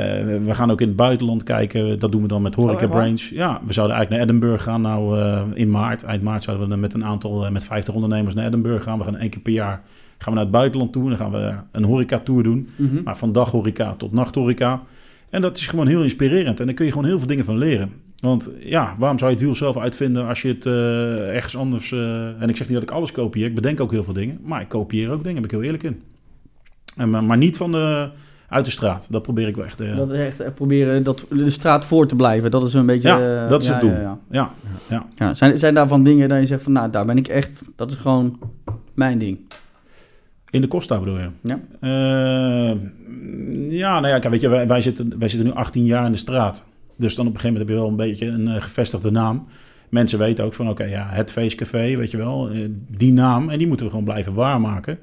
we 0.46 0.50
gaan 0.56 0.72
ook 0.72 0.82
in 0.82 0.88
het 0.88 0.96
buitenland 0.96 1.44
kijken. 1.44 2.00
Dat 2.00 2.12
doen 2.12 2.22
we 2.22 2.28
dan 2.28 2.42
met 2.42 2.56
Horeca 2.56 2.86
Oh, 2.86 2.92
waar? 2.92 3.02
Brains. 3.02 3.30
Ja, 3.30 3.62
we 3.66 3.74
zouden 3.74 3.96
eigenlijk 3.96 4.10
naar 4.10 4.36
Edinburgh 4.36 4.64
gaan. 4.64 4.82
Nou, 4.82 5.20
eh, 5.20 5.42
in 5.54 5.70
maart. 5.70 6.04
Eind 6.04 6.24
maart 6.24 6.44
zouden 6.44 6.66
we 6.66 6.72
dan 6.72 6.82
met 6.82 6.94
een 6.94 7.06
aantal, 7.06 7.46
eh, 7.46 7.52
met 7.52 7.64
50 7.64 7.94
ondernemers 7.94 8.36
naar 8.36 8.46
Edinburgh 8.46 8.84
gaan. 8.84 8.98
We 8.98 9.04
gaan 9.04 9.18
één 9.18 9.30
keer 9.30 9.42
per 9.42 9.54
jaar 9.54 9.82
gaan 10.18 10.34
we 10.34 10.40
naar 10.40 10.44
het 10.44 10.52
buitenland 10.52 10.94
toe. 10.94 11.10
Dan 11.10 11.18
gaan 11.18 11.32
we 11.32 11.54
een 11.72 11.84
horeca-tour 11.84 12.44
doen. 12.44 12.70
Mhm. 12.76 13.04
Maar 13.04 13.18
van 13.18 13.32
daghoreca 13.32 13.94
tot 13.94 14.12
nachthoreca. 14.12 14.82
En 15.30 15.42
dat 15.42 15.58
is 15.58 15.68
gewoon 15.68 15.88
heel 15.88 16.04
inspirerend. 16.04 16.60
En 16.60 16.66
daar 16.66 16.76
kun 16.76 16.86
je 16.86 16.92
gewoon 16.92 17.08
heel 17.08 17.18
veel 17.18 17.28
dingen 17.28 17.46
van 17.46 17.58
leren. 17.58 17.92
Want 18.20 18.52
ja, 18.60 18.96
waarom 18.98 19.18
zou 19.18 19.32
je 19.32 19.36
het 19.36 19.46
wiel 19.46 19.56
zelf 19.56 19.78
uitvinden 19.78 20.28
als 20.28 20.42
je 20.42 20.48
het 20.48 20.66
ergens 21.36 21.58
anders... 21.58 21.92
en 21.92 22.50
ik 22.50 22.58
zeg 22.58 22.68
niet 22.68 22.80
dat 22.80 22.90
ik 22.90 22.92
alles 22.92 23.12
kopieer. 23.12 23.46
Ik 23.46 23.56
bedenk 23.56 23.80
ook 23.80 23.92
heel 23.92 24.04
veel 24.04 24.14
dingen. 24.14 24.40
Maar 24.44 24.62
ik 24.62 24.68
kopieer 24.68 25.12
ook 25.12 25.24
dingen, 25.24 25.42
daar 25.42 25.50
ben 25.50 25.60
ik 25.60 25.66
heel 25.66 25.74
eerlijk 25.74 25.84
in. 25.84 26.02
En, 26.96 27.10
maar, 27.10 27.24
maar 27.24 27.38
niet 27.38 27.58
van 27.58 27.72
de, 27.72 28.10
uit 28.50 28.66
de 28.66 28.72
straat. 28.72 29.08
Dat 29.10 29.22
probeer 29.22 29.48
ik 29.48 29.56
wel 29.56 29.66
echt... 29.66 29.82
eh, 29.82 29.98
Dat 29.98 30.12
is 30.12 30.20
echt 30.20 30.40
eh, 30.40 30.52
proberen 30.56 31.04
dat, 31.04 31.26
de 31.30 31.50
straat 31.50 31.86
voor 31.86 32.08
te 32.08 32.16
blijven. 32.16 32.52
Dat 32.52 32.64
is 32.64 32.74
een 32.74 32.86
beetje... 32.86 33.08
Ja, 33.10 33.44
eh, 33.44 33.50
dat 33.50 33.62
is 33.62 33.68
ja, 33.68 33.74
het 33.74 33.82
doel. 33.82 33.92
Ja, 33.92 34.18
ja. 34.32 34.52
ja, 34.90 35.06
Ja, 35.16 35.34
zijn, 35.34 35.60
zijn 35.60 35.74
daarvan 35.74 36.04
dingen 36.04 36.30
dat 36.30 36.40
je 36.40 36.46
zegt 36.46 36.64
van, 36.64 36.72
nou, 36.72 36.90
daar 36.92 37.06
ben 37.06 37.18
ik 37.18 37.28
echt... 37.28 37.62
Dat 37.76 37.92
is 37.92 37.98
gewoon 37.98 38.40
mijn 38.94 39.18
ding. 39.20 39.40
in 40.50 40.62
de 40.62 40.68
Costa 40.68 41.00
bedoel 41.00 41.18
je? 41.18 41.30
Ja. 41.42 41.60
Ja, 43.70 44.00
nou 44.00 44.08
ja, 44.14 44.20
kijk, 44.20 44.34
weet 44.34 44.42
je, 44.42 44.48
wij, 44.50 44.68
wij, 44.68 44.82
zitten, 44.82 45.20
wij 45.20 45.28
zitten 45.28 45.48
nu 45.50 45.54
18 45.54 45.86
jaar 45.86 46.06
in 46.06 46.12
de 46.12 46.18
straat. 46.18 46.68
Dus 46.96 47.16
dan 47.16 47.28
op 47.28 47.34
een 47.34 47.40
gegeven 47.40 47.60
moment 47.60 47.68
heb 47.70 47.78
je 47.78 47.84
wel 47.84 47.88
een 47.92 48.10
beetje 48.12 48.52
een 48.54 48.62
gevestigde 48.62 49.12
naam. 49.12 49.46
Mensen 49.90 50.20
weten 50.20 50.46
ook 50.46 50.54
van, 50.54 50.70
oké, 50.70 50.84
ja, 50.84 51.08
het 51.10 51.32
feestcafé, 51.32 51.96
weet 51.96 52.12
je 52.12 52.18
wel, 52.18 52.50
die 52.88 53.14
naam. 53.14 53.50
En 53.50 53.58
die 53.58 53.68
moeten 53.68 53.86
we 53.86 53.92
gewoon 53.92 54.06
blijven 54.06 54.34
waarmaken. 54.34 55.00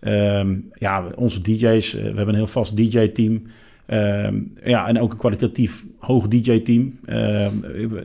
Ehm, 0.00 0.56
ja, 0.74 1.04
onze 1.16 1.42
DJ's, 1.42 1.94
eh, 1.94 2.00
we 2.00 2.06
hebben 2.06 2.28
een 2.28 2.34
heel 2.34 2.46
vast 2.46 2.76
DJ-team. 2.76 3.42
Ehm, 3.86 4.38
ja, 4.64 4.88
en 4.88 5.00
ook 5.00 5.12
een 5.12 5.18
kwalitatief 5.18 5.86
hoog 5.98 6.28
DJ-team. 6.28 6.98
Ehm, 7.04 7.54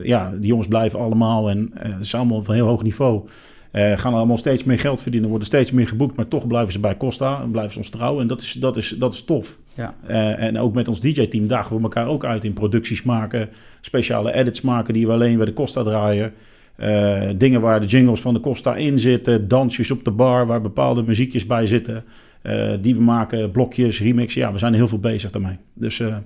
ja, 0.02 0.30
die 0.30 0.46
jongens 0.46 0.68
blijven 0.68 0.98
allemaal 0.98 1.50
en 1.50 1.70
eh, 1.74 1.92
het 1.92 2.04
is 2.04 2.14
allemaal 2.14 2.42
van 2.42 2.54
heel 2.54 2.66
hoog 2.66 2.82
niveau. 2.82 3.28
Eh, 3.76 3.98
gaan 3.98 4.14
allemaal 4.14 4.38
steeds 4.38 4.64
meer 4.64 4.78
geld 4.78 5.02
verdienen, 5.02 5.28
worden 5.28 5.46
steeds 5.46 5.70
meer 5.70 5.88
geboekt, 5.88 6.16
maar 6.16 6.28
toch 6.28 6.46
blijven 6.46 6.72
ze 6.72 6.80
bij 6.80 6.96
Costa 6.96 7.40
en 7.42 7.50
blijven 7.50 7.72
ze 7.72 7.78
ons 7.78 7.88
trouw. 7.88 8.20
En 8.20 8.26
dat 8.26 8.40
is, 8.40 8.52
dat 8.52 8.76
is, 8.76 8.88
dat 8.88 9.14
is 9.14 9.24
tof. 9.24 9.58
Ja. 9.74 9.94
Eh, 10.06 10.42
en 10.42 10.58
ook 10.58 10.74
met 10.74 10.88
ons 10.88 11.00
DJ-team 11.00 11.46
dagen 11.46 11.76
we 11.76 11.82
elkaar 11.82 12.06
ook 12.06 12.24
uit 12.24 12.44
in 12.44 12.52
producties 12.52 13.02
maken, 13.02 13.48
speciale 13.80 14.32
edits 14.32 14.60
maken 14.60 14.94
die 14.94 15.06
we 15.06 15.12
alleen 15.12 15.36
bij 15.36 15.46
de 15.46 15.52
Costa 15.52 15.82
draaien. 15.82 16.32
Eh, 16.76 17.22
dingen 17.36 17.60
waar 17.60 17.80
de 17.80 17.86
jingles 17.86 18.20
van 18.20 18.34
de 18.34 18.40
Costa 18.40 18.76
in 18.76 18.98
zitten, 18.98 19.48
dansjes 19.48 19.90
op 19.90 20.04
de 20.04 20.10
bar 20.10 20.46
waar 20.46 20.60
bepaalde 20.60 21.02
muziekjes 21.02 21.46
bij 21.46 21.66
zitten. 21.66 22.04
eh, 22.42 22.72
die 22.80 22.94
we 22.94 23.02
maken, 23.02 23.50
blokjes, 23.50 24.00
remixen. 24.00 24.40
Ja, 24.40 24.52
we 24.52 24.58
zijn 24.58 24.74
heel 24.74 24.88
veel 24.88 24.98
bezig 24.98 25.30
daarmee. 25.30 25.56
Dus 25.74 26.00
eh, 26.00 26.16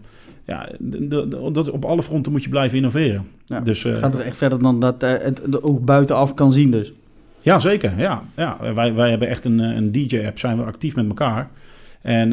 ja, 0.44 0.68
dat, 1.52 1.70
op 1.70 1.84
alle 1.84 2.02
fronten 2.02 2.32
moet 2.32 2.42
je 2.42 2.48
blijven 2.48 2.76
innoveren. 2.76 3.26
Ja. 3.44 3.60
Dus, 3.60 3.82
Gaat 3.82 4.14
er 4.14 4.20
echt 4.20 4.36
verder 4.36 4.62
dan 4.62 4.80
dat 4.80 5.00
het 5.00 5.54
er 5.54 5.62
ook 5.62 5.84
buitenaf 5.84 6.34
kan 6.34 6.52
zien 6.52 6.70
dus. 6.70 6.92
Ja, 7.38 7.58
zeker. 7.58 7.92
Ja, 7.96 8.22
ja. 8.36 8.74
Wij, 8.74 8.94
wij 8.94 9.10
hebben 9.10 9.28
echt 9.28 9.44
een, 9.44 9.58
een 9.58 9.92
DJ-app, 9.92 10.38
zijn 10.38 10.56
we 10.56 10.64
actief 10.64 10.96
met 10.96 11.06
elkaar. 11.06 11.50
En 12.02 12.30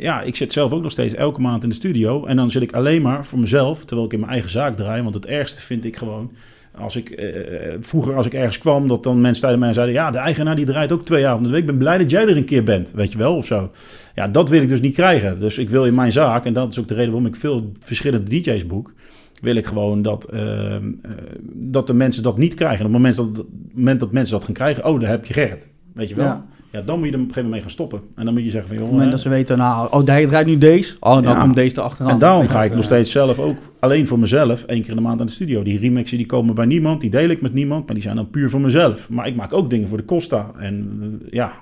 ja, 0.00 0.22
ik 0.22 0.36
zit 0.36 0.52
zelf 0.52 0.72
ook 0.72 0.82
nog 0.82 0.92
steeds 0.92 1.14
elke 1.14 1.40
maand 1.40 1.62
in 1.62 1.68
de 1.68 1.74
studio. 1.74 2.24
En 2.26 2.36
dan 2.36 2.50
zit 2.50 2.62
ik 2.62 2.72
alleen 2.72 3.02
maar 3.02 3.26
voor 3.26 3.38
mezelf, 3.38 3.84
terwijl 3.84 4.06
ik 4.06 4.12
in 4.12 4.20
mijn 4.20 4.32
eigen 4.32 4.50
zaak 4.50 4.76
draai. 4.76 5.02
Want 5.02 5.14
het 5.14 5.26
ergste 5.26 5.60
vind 5.60 5.84
ik 5.84 5.96
gewoon, 5.96 6.30
als 6.78 6.96
ik, 6.96 7.10
eh, 7.10 7.74
vroeger 7.80 8.14
als 8.14 8.26
ik 8.26 8.34
ergens 8.34 8.58
kwam, 8.58 8.88
dat 8.88 9.02
dan 9.02 9.20
mensen 9.20 9.42
tegen 9.42 9.58
mij 9.58 9.72
zeiden... 9.72 9.94
Ja, 9.94 10.10
de 10.10 10.18
eigenaar 10.18 10.56
die 10.56 10.64
draait 10.64 10.92
ook 10.92 11.04
twee 11.04 11.26
avonden 11.26 11.46
de 11.46 11.58
week. 11.58 11.60
Ik 11.60 11.70
ben 11.70 11.78
blij 11.78 11.98
dat 11.98 12.10
jij 12.10 12.22
er 12.22 12.36
een 12.36 12.44
keer 12.44 12.64
bent, 12.64 12.92
weet 12.92 13.12
je 13.12 13.18
wel, 13.18 13.36
of 13.36 13.46
zo. 13.46 13.70
Ja, 14.14 14.28
dat 14.28 14.48
wil 14.48 14.62
ik 14.62 14.68
dus 14.68 14.80
niet 14.80 14.94
krijgen. 14.94 15.40
Dus 15.40 15.58
ik 15.58 15.70
wil 15.70 15.84
in 15.84 15.94
mijn 15.94 16.12
zaak, 16.12 16.44
en 16.44 16.52
dat 16.52 16.70
is 16.70 16.78
ook 16.78 16.88
de 16.88 16.94
reden 16.94 17.12
waarom 17.12 17.28
ik 17.28 17.36
veel 17.36 17.72
verschillende 17.80 18.30
DJ's 18.30 18.66
boek 18.66 18.92
wil 19.40 19.56
ik 19.56 19.66
gewoon 19.66 20.02
dat, 20.02 20.24
ehm, 20.24 20.92
eh, 21.02 21.10
dat 21.52 21.86
de 21.86 21.94
mensen 21.94 22.22
dat 22.22 22.38
niet 22.38 22.54
krijgen. 22.54 22.78
En 22.78 22.86
op 22.86 22.92
het 22.92 23.02
moment 23.02 23.36
dat, 23.36 23.46
moment 23.72 24.00
dat 24.00 24.12
mensen 24.12 24.34
dat 24.34 24.44
gaan 24.44 24.54
krijgen, 24.54 24.84
oh, 24.84 25.00
daar 25.00 25.10
heb 25.10 25.24
je 25.24 25.32
Gerrit. 25.32 25.70
Weet 25.94 26.08
je 26.08 26.14
wel? 26.14 26.42
Ja. 26.72 26.80
dan 26.80 26.98
moet 26.98 27.08
je 27.08 27.12
er 27.14 27.18
op 27.20 27.26
een 27.28 27.32
gegeven 27.34 27.34
moment 27.34 27.50
mee 27.50 27.60
gaan 27.60 27.70
stoppen. 27.70 28.00
En 28.16 28.24
dan 28.24 28.34
moet 28.34 28.44
je 28.44 28.50
zeggen 28.50 28.68
van, 28.68 28.76
Op 28.76 28.82
joh, 28.82 28.90
het 28.90 28.98
moment 29.00 29.10
dat 29.16 29.20
ze 29.20 29.28
weten, 29.38 29.58
nou, 29.58 29.88
oh, 29.90 30.06
hij 30.06 30.26
draait 30.26 30.46
nu 30.46 30.58
deze. 30.58 30.96
Oh, 31.00 31.12
dan 31.14 31.22
Ja. 31.22 31.40
komt 31.40 31.54
deze 31.54 31.78
erachteraan. 31.78 32.12
en 32.12 32.18
daarom 32.18 32.48
ga 32.48 32.64
ik 32.64 32.74
nog 32.74 32.84
steeds 32.84 33.10
zelf 33.10 33.38
ook 33.38 33.56
alleen 33.80 34.06
voor 34.06 34.18
mezelf 34.18 34.62
één 34.64 34.80
keer 34.80 34.90
in 34.90 34.96
de 34.96 35.02
maand 35.02 35.20
aan 35.20 35.26
de 35.26 35.32
studio. 35.32 35.62
Die 35.62 35.78
remixen 35.78 36.16
die 36.16 36.26
komen 36.26 36.54
bij 36.54 36.66
niemand, 36.66 37.00
die 37.00 37.10
deel 37.10 37.28
ik 37.28 37.40
met 37.40 37.54
niemand, 37.54 37.84
maar 37.86 37.94
die 37.94 38.02
zijn 38.04 38.16
dan 38.16 38.30
puur 38.30 38.50
voor 38.50 38.60
mezelf. 38.60 39.08
Maar 39.08 39.26
ik 39.26 39.36
maak 39.36 39.52
ook 39.52 39.70
dingen 39.70 39.88
voor 39.88 39.98
de 39.98 40.04
Costa. 40.04 40.50
En 40.58 40.88
eh, 41.22 41.32
ja, 41.32 41.52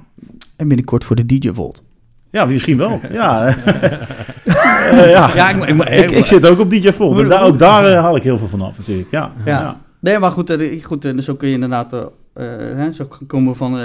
En 0.57 0.69
binnenkort 0.69 1.05
voor 1.05 1.17
de 1.17 1.27
DJ 1.27 1.51
Volt. 1.53 1.83
ja, 2.31 2.45
misschien 2.45 2.77
wel. 2.77 3.01
ja. 3.13 3.47
Eh, 3.47 5.11
ja. 5.11 5.31
Ja, 5.35 5.51
ik, 5.51 5.65
ik, 5.69 5.83
ik, 5.89 6.01
Ik, 6.01 6.11
ik 6.11 6.27
zit 6.27 6.47
ook 6.47 6.59
op 6.59 6.71
DJ 6.71 6.91
Vol. 6.93 7.13
Moet- 7.15 7.29
Daar, 7.29 7.43
ook 7.45 7.59
daar 7.59 7.85
eh, 7.93 8.01
haal 8.01 8.17
ik 8.17 8.23
heel 8.23 8.39
veel 8.39 8.49
van 8.49 8.61
af 8.63 8.79
natuurlijk. 8.79 9.11
Ja, 9.11 9.33
Ja. 9.45 9.61
ja. 9.61 9.81
Nee, 10.01 10.19
maar 10.19 10.31
goed, 10.31 10.51
eh, 10.51 10.85
goed 10.85 11.05
eh, 11.05 11.19
zo 11.19 11.35
kun 11.35 11.49
je 11.49 11.55
inderdaad 11.55 11.93
eh, 11.93 12.01
eh, 12.35 12.77
hè, 12.77 12.91
zo 12.91 13.09
komen 13.27 13.57
van... 13.57 13.79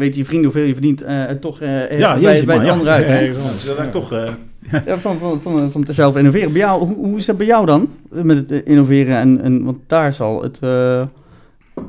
eh 0.00 0.06
weet 0.06 0.16
je 0.16 0.24
vrienden 0.24 0.50
hoeveel 0.50 0.66
je 0.68 0.72
verdient, 0.72 1.02
eh, 1.02 1.24
toch 1.24 1.60
eh 1.60 1.98
Ja, 1.98 2.20
bij, 2.20 2.44
bij 2.44 2.58
de 2.58 2.64
ja. 2.64 2.70
andere 2.72 2.90
uit. 2.90 3.06
Ja, 3.06 3.52
dus 3.52 3.64
dat 3.64 3.78
ik 3.78 3.90
toch... 3.92 4.12
eh, 4.12 4.28
Ja, 4.86 4.98
van, 4.98 5.18
van, 5.18 5.42
van, 5.42 5.70
van 5.70 5.84
zelf 5.90 6.16
innoveren. 6.16 6.52
Bij 6.52 6.60
jou, 6.60 6.84
hoe, 6.86 6.96
hoe 6.96 7.16
is 7.16 7.24
dat 7.26 7.36
bij 7.36 7.46
jou 7.46 7.66
dan? 7.66 7.88
Met 8.10 8.36
het 8.36 8.50
eh, 8.50 8.58
innoveren 8.64 9.16
en, 9.16 9.40
en 9.40 9.64
want 9.64 9.78
daar 9.86 10.12
zal 10.12 10.42
het... 10.42 10.58
eh, 10.60 11.02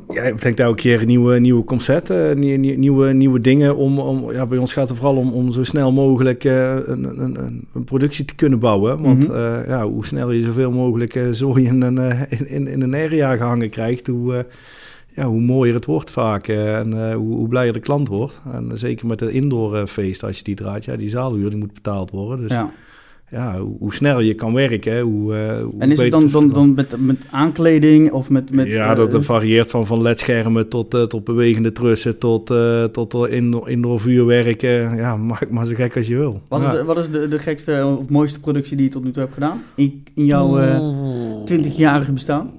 Ja, 0.10 0.22
ik 0.22 0.42
denk 0.42 0.58
elke 0.60 0.82
keer 0.82 1.06
nieuwe, 1.06 1.40
nieuwe 1.40 1.64
concepten, 1.64 2.40
nieuwe, 2.40 2.58
nieuwe, 2.78 3.14
nieuwe 3.14 3.42
dingen. 3.42 3.76
Om, 3.76 4.00
om, 4.00 4.32
ja, 4.32 4.46
bij 4.46 4.58
ons 4.58 4.74
gaat 4.74 4.90
het 4.90 4.98
vooral 4.98 5.16
om, 5.18 5.32
om 5.32 5.52
zo 5.52 5.64
snel 5.64 5.92
mogelijk 5.92 6.44
eh, 6.44 6.70
een, 6.86 7.04
een, 7.04 7.20
een, 7.46 7.68
een 7.74 7.84
productie 7.84 8.26
te 8.26 8.36
kunnen 8.36 8.60
bouwen. 8.60 9.02
Want 9.02 9.30
eh, 9.32 9.58
ja, 9.68 9.88
hoe 9.88 10.06
sneller 10.06 10.36
je 10.36 10.44
zoveel 10.44 10.72
mogelijk 10.72 11.16
eh 11.16 11.24
zooi 11.32 11.66
in 11.66 11.82
een, 11.82 11.98
eh, 11.98 12.22
in, 12.30 12.48
in, 12.50 12.68
in 12.68 12.82
een 12.82 12.96
area 12.96 13.36
gehangen 13.36 13.70
krijgt, 13.70 14.08
hoe, 14.08 14.36
eh, 14.36 14.44
ja, 15.16 15.26
hoe 15.26 15.42
mooier 15.42 15.74
het 15.74 15.86
wordt 15.86 16.12
vaak. 16.12 16.48
en 16.48 17.10
eh, 17.10 17.16
hoe, 17.16 17.36
hoe 17.36 17.48
blijer 17.48 17.74
de 17.74 17.80
klant 17.80 18.08
wordt. 18.08 18.42
En 18.54 18.72
zeker 18.74 19.08
met 19.08 19.20
de 19.20 19.32
indoor 19.32 19.78
eh, 19.78 19.86
feest, 19.86 20.24
als 20.24 20.38
je 20.38 20.44
die 20.44 20.56
draait, 20.56 20.86
ja, 20.86 20.96
die 20.96 21.10
zaalhuur 21.10 21.50
die 21.50 21.60
moet 21.60 21.74
betaald 21.74 22.12
worden. 22.12 22.40
Dus 22.42 22.52
ja, 22.52 22.72
ja. 23.30 23.60
hoe, 23.60 23.76
hoe 23.80 23.94
sneller 23.94 24.24
je 24.24 24.34
kan 24.34 24.54
werken, 24.54 25.00
hoe, 25.00 25.36
eh, 25.36 25.64
hoe 25.64 25.74
En 25.78 25.92
is 25.92 26.00
het 26.00 26.10
beter 26.10 26.10
dan, 26.10 26.24
het 26.24 26.32
dan, 26.32 26.50
dan 26.50 26.74
met, 26.74 26.96
met 27.00 27.18
aankleding 27.32 28.12
of 28.12 28.30
met... 28.30 28.52
met 28.52 28.68
ja, 28.68 28.96
dat, 28.96 29.26
varieert 29.26 29.70
van, 29.70 29.86
van 29.86 30.02
ledschermen 30.02 30.70
tot, 30.70 31.10
tot 31.10 31.24
bewegende 31.24 31.72
trussen, 31.72 32.18
tot, 32.18 32.50
eh 32.50 32.84
tot 32.84 33.28
indoor, 33.28 33.70
indoor 33.70 34.00
vuurwerk. 34.00 34.64
eh, 34.64 34.98
ja, 34.98 35.18
maak 35.18 35.50
maar 35.50 35.66
zo 35.66 35.76
gek 35.76 35.98
als 35.98 36.08
je 36.08 36.18
wil. 36.18 36.42
Wat 36.48 36.62
is, 36.62 36.70
de, 36.70 36.84
wat 36.84 36.98
is 36.98 37.10
de, 37.10 37.28
de 37.28 37.40
gekste 37.40 37.98
of 38.00 38.10
mooiste 38.10 38.40
productie 38.40 38.76
die 38.76 38.86
je 38.86 38.92
tot 38.92 39.04
nu 39.04 39.12
toe 39.12 39.22
hebt 39.22 39.34
gedaan? 39.34 39.62
In, 39.76 40.04
in 40.16 40.26
jouw 40.26 40.60
eh 40.60 40.80
20-jarige 41.52 42.12
bestaan? 42.12 42.52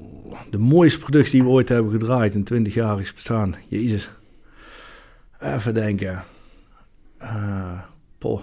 De 0.52 0.58
mooiste 0.58 0.98
productie 0.98 1.32
die 1.32 1.42
we 1.42 1.48
ooit 1.54 1.68
hebben 1.68 1.92
gedraaid 1.92 2.34
in 2.34 2.66
20-jarig 2.66 3.14
bestaan. 3.14 3.54
Jezus. 3.68 4.10
Even 5.40 5.74
denken. 5.74 6.22
Eh 7.18 7.30
poh. 8.18 8.40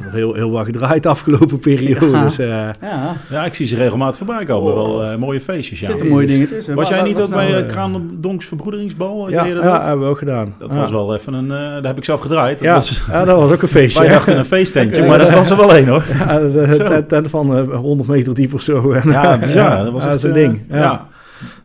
Heel, 0.00 0.34
heel 0.34 0.50
wat 0.50 0.64
gedraaid 0.66 1.02
de 1.02 1.08
afgelopen 1.08 1.58
periode. 1.58 2.06
Ja. 2.10 2.22
Dus, 2.22 2.38
eh, 2.38 2.46
Ja, 2.80 3.16
ja, 3.30 3.44
ik 3.44 3.54
zie 3.54 3.66
ze 3.66 3.76
regelmatig 3.76 4.16
voorbij 4.16 4.44
komen. 4.44 4.74
Wel 4.74 5.04
eh, 5.04 5.16
mooie 5.16 5.40
feestjes, 5.40 5.80
ja. 5.80 5.88
zitten 5.90 6.06
mooie 6.08 6.26
dingen 6.26 6.48
tussen. 6.48 6.74
Was 6.74 6.88
Wa- 6.90 6.94
jij 6.96 7.04
niet 7.04 7.16
wat 7.18 7.26
ook 7.26 7.34
nou, 7.34 7.50
bij 7.52 7.60
uh, 7.62 7.66
Kraan 7.68 8.10
Donks 8.18 8.46
Verbroederingsbal? 8.46 9.28
Ja, 9.30 9.44
jij 9.44 9.54
dat 9.54 9.62
ja, 9.62 9.84
hebben 9.86 10.04
we 10.04 10.10
ook 10.10 10.18
gedaan. 10.18 10.54
Dat 10.58 10.72
Ja. 10.72 10.78
was 10.80 10.90
wel 10.90 11.14
even 11.14 11.32
een... 11.34 11.50
eh, 11.50 11.58
daar 11.58 11.82
heb 11.82 11.96
ik 11.96 12.04
zelf 12.04 12.20
gedraaid. 12.20 12.58
Dat 12.58 12.66
Ja, 12.68 12.74
was, 12.74 13.02
ja, 13.08 13.24
dat 13.24 13.36
was 13.36 13.50
ook 13.52 13.62
een 13.62 13.68
feestje. 13.68 14.00
wij 14.02 14.08
dachten 14.12 14.38
een 14.38 14.44
feesttentje, 14.44 15.06
maar 15.06 15.18
dat 15.18 15.30
was 15.30 15.50
er 15.50 15.56
wel 15.56 15.74
één 15.74 15.88
hoor. 15.88 16.04
Ja, 16.18 16.38
de 16.38 17.04
tent, 17.08 17.28
van 17.30 17.56
eh, 17.56 17.76
100 17.78 18.08
meter 18.08 18.34
diep 18.34 18.54
of 18.54 18.62
zo. 18.62 18.92
En, 18.92 19.10
Ja. 19.10 19.36
Dat 19.36 19.40
was 19.40 19.52
ja, 19.52 19.88
echt 19.94 20.02
dat 20.02 20.14
is 20.14 20.22
een 20.22 20.28
een 20.28 20.34
ding. 20.34 20.62
Ja. 20.68 21.08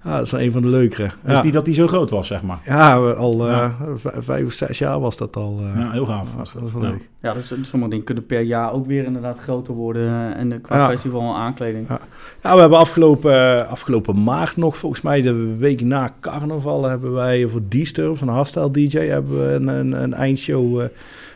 Ja. 0.07 0.13
Ja, 0.13 0.17
dat 0.17 0.25
is 0.25 0.31
een 0.31 0.51
van 0.51 0.61
de 0.61 0.67
leukere. 0.67 1.11
Ja, 1.25 1.43
niet 1.43 1.53
dat 1.53 1.65
die 1.65 1.73
zo 1.73 1.87
groot 1.87 2.09
was, 2.09 2.27
zeg 2.27 2.41
maar. 2.41 2.59
ja 2.65 3.01
we- 3.01 3.13
al 3.13 3.47
eh, 3.47 3.51
Ja. 3.51 3.75
vijf 4.03 4.45
of 4.45 4.51
zes 4.51 4.77
jaar 4.77 4.99
was 4.99 5.17
dat 5.17 5.35
al. 5.35 5.59
eh. 5.59 5.79
Ja, 5.79 5.91
heel 5.91 6.05
gaaf. 6.05 6.31
Ja, 6.31 6.37
was 6.37 6.53
dat 6.53 6.61
was 6.61 6.71
wel 6.71 6.83
Ja. 6.83 6.89
leuk. 6.89 7.09
Ja, 7.21 7.33
dus, 7.33 7.53
sommige 7.61 7.89
dingen 7.91 8.05
kunnen 8.05 8.25
per 8.25 8.41
jaar 8.41 8.71
ook 8.73 8.87
weer 8.87 9.03
inderdaad 9.03 9.39
groter 9.39 9.73
worden. 9.73 10.07
eh, 10.07 10.39
En 10.39 10.61
qua 10.61 10.77
Ja. 10.77 10.89
festival 10.89 11.21
en 11.21 11.35
aankleding. 11.39 11.87
Ja. 11.89 11.99
Ja, 12.43 12.53
we 12.53 12.59
hebben 12.59 12.79
afgelopen, 12.79 13.67
afgelopen 13.69 14.23
maart 14.23 14.57
nog, 14.57 14.77
volgens 14.77 15.01
mij 15.01 15.21
de 15.21 15.55
week 15.57 15.81
na 15.81 16.13
carnaval, 16.19 16.83
hebben 16.83 17.13
wij 17.13 17.47
voor 17.47 17.61
D-Sturm 17.69 18.17
van 18.17 18.27
Hardstyle 18.27 18.71
DJ 18.71 18.97
hebben 18.97 19.37
we 19.47 19.53
een, 19.53 19.67
een, 19.67 19.91
een 20.03 20.13
eindshow, 20.13 20.79
eh, 20.81 20.87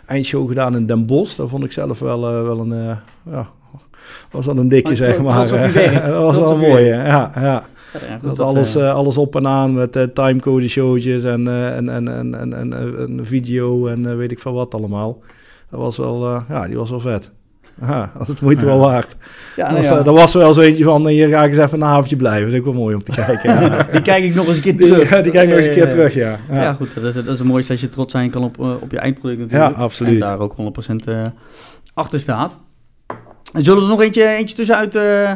eindshow 0.06 0.48
gedaan 0.48 0.76
in 0.76 0.86
Den 0.86 1.06
Bosch. 1.06 1.36
Dat 1.36 1.50
vond 1.50 1.64
ik 1.64 1.72
zelf 1.72 2.00
wel, 2.00 2.22
wel 2.22 2.60
een, 2.60 2.74
eh, 2.74 2.96
ja, 3.34 3.48
was 4.32 4.46
wel 4.46 4.58
een 4.58 4.82
Maar 4.84 4.96
zeg 4.96 5.22
maar. 5.22 5.48
dat 5.48 6.22
was 6.22 6.38
wel 6.50 6.58
mooi, 6.58 6.84
ja, 6.86 7.32
ja. 7.36 7.64
Dat, 8.22 8.40
alles, 8.40 8.76
eh, 8.76 8.88
eh, 8.88 8.94
alles 8.94 9.18
op 9.18 9.36
en 9.36 9.48
aan 9.48 9.74
met 9.74 9.96
eh, 9.96 10.04
timecode 10.04 10.68
showtjes 10.68 11.24
en, 11.24 11.48
en, 11.74 11.90
en, 11.90 12.08
en, 12.08 12.54
en, 12.74 13.20
video 13.22 13.88
en 13.88 14.18
weet 14.18 14.32
ik 14.32 14.40
veel 14.40 14.54
wat 14.54 14.74
allemaal. 14.76 15.20
Dat 15.70 15.80
was 15.80 15.98
wel, 15.98 16.44
ja, 16.50 16.68
die 16.68 16.78
was 16.78 16.90
wel 16.90 17.00
vet. 17.00 17.32
Ja, 17.88 18.12
dat 18.14 18.22
is 18.22 18.28
het 18.28 18.42
moeite 18.42 18.66
Ja. 18.66 18.72
wel 18.72 18.80
waard. 18.80 19.16
ja, 19.56 19.64
Dat 19.64 19.66
nou 19.66 19.76
was, 19.78 19.88
ja. 19.88 20.04
dat 20.04 20.16
was 20.16 20.34
wel 20.34 20.54
zo 20.54 20.62
eentje 20.62 20.84
van, 20.84 21.08
hier 21.08 21.30
ga 21.30 21.44
ik 21.44 21.54
eens 21.54 21.66
even 21.66 21.82
een 21.82 21.88
avondje 21.88 22.16
blijven. 22.16 22.44
Dat 22.44 22.54
is 22.54 22.60
ook 22.60 22.66
wel 22.66 22.74
mooi 22.74 22.96
om 22.96 23.04
te 23.04 23.12
kijken. 23.12 23.52
Ja. 23.62 23.84
Die 23.92 24.02
kijk 24.02 24.24
ik 24.24 24.36
nog 24.36 24.48
eens 24.48 24.56
een 24.56 24.62
keer 24.62 24.78
Die, 24.78 24.88
terug. 24.88 25.10
ja, 25.10 25.22
die 25.22 25.32
kijk 25.32 25.48
nog 25.50 25.58
eens 25.58 25.68
een 25.68 25.74
keer 25.74 25.90
terug, 25.90 26.14
ja. 26.14 26.40
Ja, 26.52 26.74
goed. 26.74 26.96
Dat 26.96 27.04
is, 27.04 27.14
dat 27.14 27.28
is 27.28 27.40
het 27.40 27.48
mooiste 27.48 27.72
als 27.72 27.82
je 27.82 27.90
trots 27.90 28.12
zijn 28.14 28.30
kan 28.30 28.44
op, 28.44 28.60
op 28.60 28.92
je 28.92 28.98
eindproduct 29.00 29.40
natuurlijk. 29.42 29.76
Ja, 29.76 29.82
absoluut. 29.84 30.14
En 30.14 30.20
daar 30.20 30.40
ook 30.40 30.56
100% 30.56 30.96
eh 31.06 31.22
achter 31.94 32.20
staat. 32.20 32.58
En 33.54 33.64
zullen 33.64 33.80
we 33.80 33.86
er 33.86 33.92
nog 33.92 34.02
eentje, 34.02 34.28
eentje 34.28 34.56
tussenuit, 34.56 34.96
eh 34.96 35.32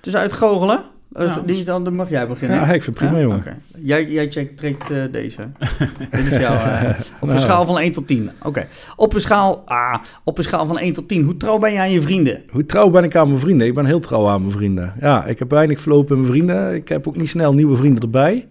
tussenuit 0.00 0.32
goochelen? 0.32 0.82
Ja, 1.18 1.42
die, 1.46 1.64
dan, 1.64 1.84
dan 1.84 1.94
mag 1.94 2.10
jij 2.10 2.26
beginnen. 2.26 2.56
Ja, 2.56 2.62
ik 2.62 2.82
vind 2.82 2.98
het 2.98 3.08
prima, 3.08 3.20
jongen. 3.22 3.36
Oké. 3.38 3.56
Jij, 3.78 4.06
jij 4.10 4.30
checkt, 4.30 4.56
trekt 4.56 4.90
eh, 4.90 4.96
deze. 5.12 5.40
Dit 6.10 6.26
is 6.26 6.36
jouw... 6.36 6.54
eh, 6.54 6.88
op 7.14 7.22
een 7.22 7.28
Nou. 7.28 7.40
schaal 7.40 7.66
van 7.66 7.78
1 7.78 7.92
tot 7.92 8.06
10. 8.06 8.30
Oké. 8.42 8.66
Op, 8.96 9.14
een 9.14 9.20
schaal, 9.20 9.62
ah, 9.66 9.94
op 10.24 10.38
een 10.38 10.44
schaal 10.44 10.66
van 10.66 10.78
1 10.78 10.92
tot 10.92 11.08
10. 11.08 11.24
Hoe 11.24 11.36
trouw 11.36 11.58
ben 11.58 11.72
je 11.72 11.78
aan 11.78 11.90
je 11.90 12.02
vrienden? 12.02 12.42
Hoe 12.50 12.66
trouw 12.66 12.90
ben 12.90 13.04
ik 13.04 13.16
aan 13.16 13.26
mijn 13.28 13.38
vrienden? 13.40 13.66
Ik 13.66 13.74
ben 13.74 13.84
heel 13.84 14.00
trouw 14.00 14.28
aan 14.28 14.40
mijn 14.40 14.52
vrienden. 14.52 14.92
Ja, 15.00 15.24
ik 15.24 15.38
heb 15.38 15.50
weinig 15.50 15.80
verlopen 15.80 16.14
in 16.16 16.20
mijn 16.20 16.32
vrienden. 16.32 16.74
Ik 16.74 16.88
heb 16.88 17.08
ook 17.08 17.16
niet 17.16 17.28
snel 17.28 17.52
nieuwe 17.54 17.76
vrienden 17.76 18.02
erbij. 18.02 18.48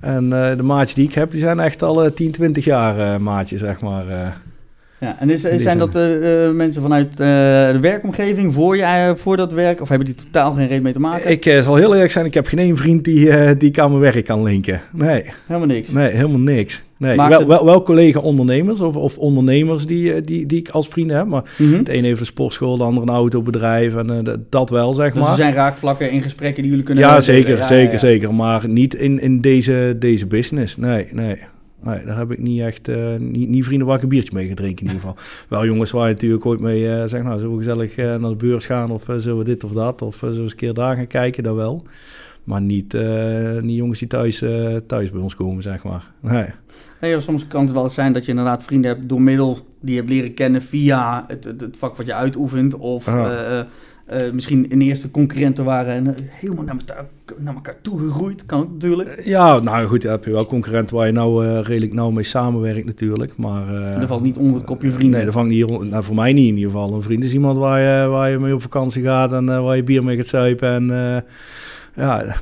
En 0.00 0.32
eh, 0.32 0.56
de 0.56 0.62
maatjes 0.62 0.94
die 0.94 1.08
ik 1.08 1.14
heb, 1.14 1.30
die 1.30 1.40
zijn 1.40 1.60
echt 1.60 1.82
al 1.82 2.04
eh, 2.04 2.10
10, 2.10 2.32
20 2.32 2.64
jaar 2.64 2.98
eh 2.98 3.18
maatjes, 3.20 3.60
zeg 3.60 3.80
maar. 3.80 4.04
Ja, 5.00 5.16
en 5.20 5.30
is, 5.30 5.40
zijn 5.40 5.78
dat 5.78 5.94
eh, 5.94 6.50
mensen 6.52 6.82
vanuit 6.82 7.10
eh, 7.10 7.16
de 7.70 7.78
werkomgeving 7.80 8.54
voor, 8.54 8.76
je, 8.76 9.12
voor 9.16 9.36
dat 9.36 9.52
werk? 9.52 9.80
Of 9.80 9.88
hebben 9.88 10.06
die 10.06 10.14
totaal 10.14 10.52
geen 10.54 10.66
reet 10.68 10.82
mee 10.82 10.92
te 10.92 11.00
maken? 11.00 11.30
Ik 11.30 11.60
zal 11.62 11.76
heel 11.76 11.92
eerlijk 11.92 12.10
zijn, 12.12 12.24
ik 12.26 12.34
heb 12.34 12.46
geen 12.46 12.58
één 12.58 12.76
vriend 12.76 13.04
die, 13.04 13.56
die 13.56 13.68
ik 13.68 13.78
aan 13.78 13.88
mijn 13.90 14.12
werk 14.12 14.24
kan 14.24 14.42
linken. 14.42 14.80
Nee, 14.92 15.24
Helemaal 15.46 15.68
niks. 15.68 15.90
nee 15.90 16.08
helemaal 16.10 16.38
niks. 16.38 16.82
Nee, 16.96 17.16
Maakt 17.16 17.36
wel, 17.36 17.46
wel, 17.46 17.64
wel 17.64 17.82
collega-ondernemers 17.82 18.80
of, 18.80 18.96
of 18.96 19.18
ondernemers 19.18 19.86
die, 19.86 20.20
die, 20.20 20.46
die 20.46 20.58
ik 20.58 20.68
als 20.68 20.88
vrienden 20.88 21.16
heb. 21.16 21.26
Maar 21.26 21.42
Mhm. 21.58 21.82
de 21.84 21.94
een 21.96 22.04
heeft 22.04 22.20
een 22.20 22.26
sportschool, 22.26 22.76
de 22.76 22.84
ander 22.84 23.02
een 23.02 23.08
autobedrijf. 23.08 23.94
En 23.94 24.24
dat- 24.50 24.70
wel, 24.70 24.94
zeg 24.94 25.12
Dus 25.12 25.22
maar. 25.22 25.30
er 25.30 25.36
zijn 25.36 25.54
raakvlakken 25.54 26.10
in 26.10 26.22
gesprekken 26.22 26.62
die 26.62 26.70
jullie 26.70 26.86
kunnen 26.86 27.04
Ja, 27.04 27.08
delen. 27.10 27.24
zeker, 27.24 27.56
Ja, 27.56 27.62
zeker, 27.62 27.84
ja, 27.86 27.92
ja. 27.92 27.98
zeker. 27.98 28.34
Maar 28.34 28.68
niet 28.68 28.94
in, 28.94 29.20
in 29.20 29.40
deze, 29.40 29.96
deze 29.98 30.26
business. 30.26 30.76
Nee, 30.76 31.06
nee. 31.12 31.36
Nee, 31.82 32.04
daar 32.04 32.16
heb 32.16 32.30
ik 32.30 32.38
niet 32.38 32.60
echt, 32.60 32.88
eh, 32.88 33.16
niet, 33.16 33.48
niet 33.48 33.64
vrienden 33.64 33.86
waar 33.86 33.96
ik 33.96 34.02
een 34.02 34.08
biertje 34.08 34.34
mee 34.34 34.48
ga 34.48 34.54
drinken 34.54 34.86
in 34.86 34.92
ieder 34.92 35.08
geval. 35.08 35.24
Wel 35.48 35.64
jongens 35.66 35.90
waar 35.90 36.06
je 36.06 36.12
natuurlijk 36.12 36.46
ooit 36.46 36.60
mee, 36.60 36.88
eh 36.88 37.08
zeg 37.08 37.22
nou, 37.22 37.36
zullen 37.38 37.52
we 37.52 37.58
gezellig 37.58 37.96
eh, 37.96 38.06
naar 38.06 38.30
de 38.30 38.36
beurs 38.36 38.66
gaan 38.66 38.90
of 38.90 39.04
zullen 39.16 39.38
we 39.38 39.44
dit 39.44 39.64
of 39.64 39.72
dat. 39.72 40.02
Of 40.02 40.16
zullen 40.16 40.34
we 40.34 40.40
eens 40.42 40.50
een 40.50 40.58
keer 40.58 40.74
daar 40.74 40.96
gaan 40.96 41.06
kijken, 41.06 41.42
dat 41.42 41.54
wel. 41.54 41.84
Maar 42.44 42.60
niet, 42.60 42.92
niet 43.62 43.76
jongens 43.76 43.98
die 43.98 44.08
thuis, 44.08 44.44
thuis 44.86 45.10
bij 45.10 45.20
ons 45.20 45.34
komen, 45.34 45.62
zeg 45.62 45.82
maar. 45.84 46.10
Nee. 46.20 46.46
Nee, 47.00 47.20
soms 47.20 47.46
kan 47.46 47.64
het 47.64 47.72
wel 47.72 47.84
eens 47.84 47.94
zijn 47.94 48.12
dat 48.12 48.24
je 48.24 48.30
inderdaad 48.30 48.64
vrienden 48.64 48.90
hebt 48.90 49.08
door 49.08 49.22
middel 49.22 49.58
die 49.80 49.94
je 49.94 50.00
hebt 50.00 50.12
leren 50.12 50.34
kennen 50.34 50.62
via 50.62 51.24
het, 51.26 51.44
het, 51.44 51.60
het 51.60 51.76
vak 51.76 51.96
wat 51.96 52.06
je 52.06 52.14
uitoefent. 52.14 52.74
Of 52.74 53.06
Ja. 53.06 53.66
Eh, 54.08 54.26
eh, 54.26 54.32
misschien 54.32 54.70
in 54.70 54.80
eerste 54.80 55.10
concurrenten 55.10 55.64
waren 55.64 55.94
en 55.94 56.06
eh, 56.06 56.22
helemaal 56.30 56.64
naar 56.64 56.76
elkaar, 56.76 57.04
naar 57.38 57.54
elkaar 57.54 57.76
toe 57.82 57.98
gegroeid. 57.98 58.46
Kan 58.46 58.60
ook 58.60 58.72
natuurlijk. 58.72 59.20
Ja, 59.24 59.58
nou 59.58 59.86
goed, 59.86 60.02
heb 60.02 60.24
je 60.24 60.30
wel 60.30 60.46
concurrenten 60.46 60.96
waar 60.96 61.06
je 61.06 61.12
nou 61.12 61.46
eh, 61.46 61.60
redelijk 61.62 61.92
nauw 61.92 62.10
mee 62.10 62.24
samenwerkt 62.24 62.86
natuurlijk. 62.86 63.36
Maar, 63.36 63.74
eh, 63.74 63.98
dat 63.98 64.08
valt 64.08 64.22
niet 64.22 64.36
onder 64.36 64.54
het 64.54 64.64
kopje 64.64 64.90
vrienden. 64.90 65.16
Nee, 65.16 65.24
dat 65.24 65.34
vangt 65.34 65.50
niet, 65.50 65.90
nou, 65.90 66.04
voor 66.04 66.14
mij 66.14 66.32
niet 66.32 66.48
in 66.48 66.56
ieder 66.56 66.70
geval. 66.70 66.92
Een 66.92 67.02
vriend 67.02 67.24
is 67.24 67.32
iemand 67.32 67.56
waar 67.56 67.80
je, 67.80 68.08
waar 68.08 68.30
je 68.30 68.38
mee 68.38 68.54
op 68.54 68.62
vakantie 68.62 69.02
gaat 69.02 69.32
en 69.32 69.48
eh, 69.48 69.62
waar 69.62 69.76
je 69.76 69.82
bier 69.82 70.04
mee 70.04 70.16
gaat 70.16 70.26
zuipen. 70.26 70.68
En 70.68 70.90
eh, 70.90 71.20
ja, 71.94 72.24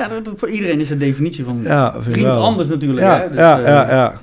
Ja, 0.00 0.08
dat, 0.08 0.32
voor 0.36 0.48
iedereen 0.48 0.80
is 0.80 0.88
de 0.88 0.96
definitie 0.96 1.44
van 1.44 1.60
ja, 1.62 1.94
vriend 2.00 2.20
wel. 2.20 2.42
anders 2.42 2.68
natuurlijk. 2.68 3.06
Ja, 3.06 3.20
hè? 3.20 3.28
Dus, 3.28 3.36
ja, 3.36 3.58
eh, 3.58 3.64
ja, 3.64 3.90
ja. 3.90 4.20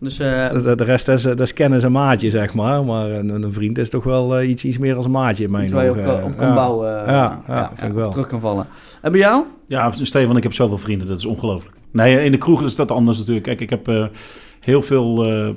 Dus 0.00 0.18
eh, 0.18 0.52
De, 0.52 0.74
de 0.76 0.84
rest 0.84 1.08
is, 1.08 1.22
dat 1.22 1.40
is 1.40 1.52
kennis 1.52 1.82
en 1.82 1.92
maatje, 1.92 2.30
zeg 2.30 2.54
maar. 2.54 2.84
Maar 2.84 3.10
een, 3.10 3.28
een 3.28 3.52
vriend 3.52 3.78
is 3.78 3.90
toch 3.90 4.04
wel 4.04 4.36
eh, 4.38 4.48
iets, 4.48 4.64
iets 4.64 4.78
meer 4.78 4.96
als 4.96 5.04
een 5.04 5.10
maatje 5.10 5.44
in 5.44 5.50
mijn 5.50 5.64
iets 5.64 5.72
waar 5.72 5.84
je 5.84 5.90
op, 5.90 5.96
ogen. 5.96 6.24
op 6.24 6.36
kan 6.36 6.48
Ja. 6.48 6.54
bouwen. 6.54 7.00
eh, 7.06 7.12
Ja, 7.12 7.42
ja, 7.46 7.70
vind 7.74 7.90
ik 7.90 7.96
wel. 7.96 8.10
Terug 8.10 8.26
kan 8.26 8.40
vallen. 8.40 8.66
En 9.02 9.10
bij 9.12 9.20
jou? 9.20 9.44
Ja, 9.66 9.90
Stefan, 9.90 10.36
ik 10.36 10.42
heb 10.42 10.52
zoveel 10.52 10.78
vrienden, 10.78 11.06
dat 11.06 11.18
is 11.18 11.24
ongelooflijk. 11.26 11.76
Nee, 11.92 12.24
in 12.24 12.32
de 12.32 12.38
kroeg 12.38 12.62
is 12.62 12.76
dat 12.76 12.90
anders 12.90 13.18
natuurlijk. 13.18 13.46
Kijk, 13.46 13.60
ik 13.60 13.70
heb 13.70 13.88
eh, 13.88 14.04
heel 14.60 14.82
veel 14.82 15.24
eh, 15.26 15.48
eh, 15.48 15.54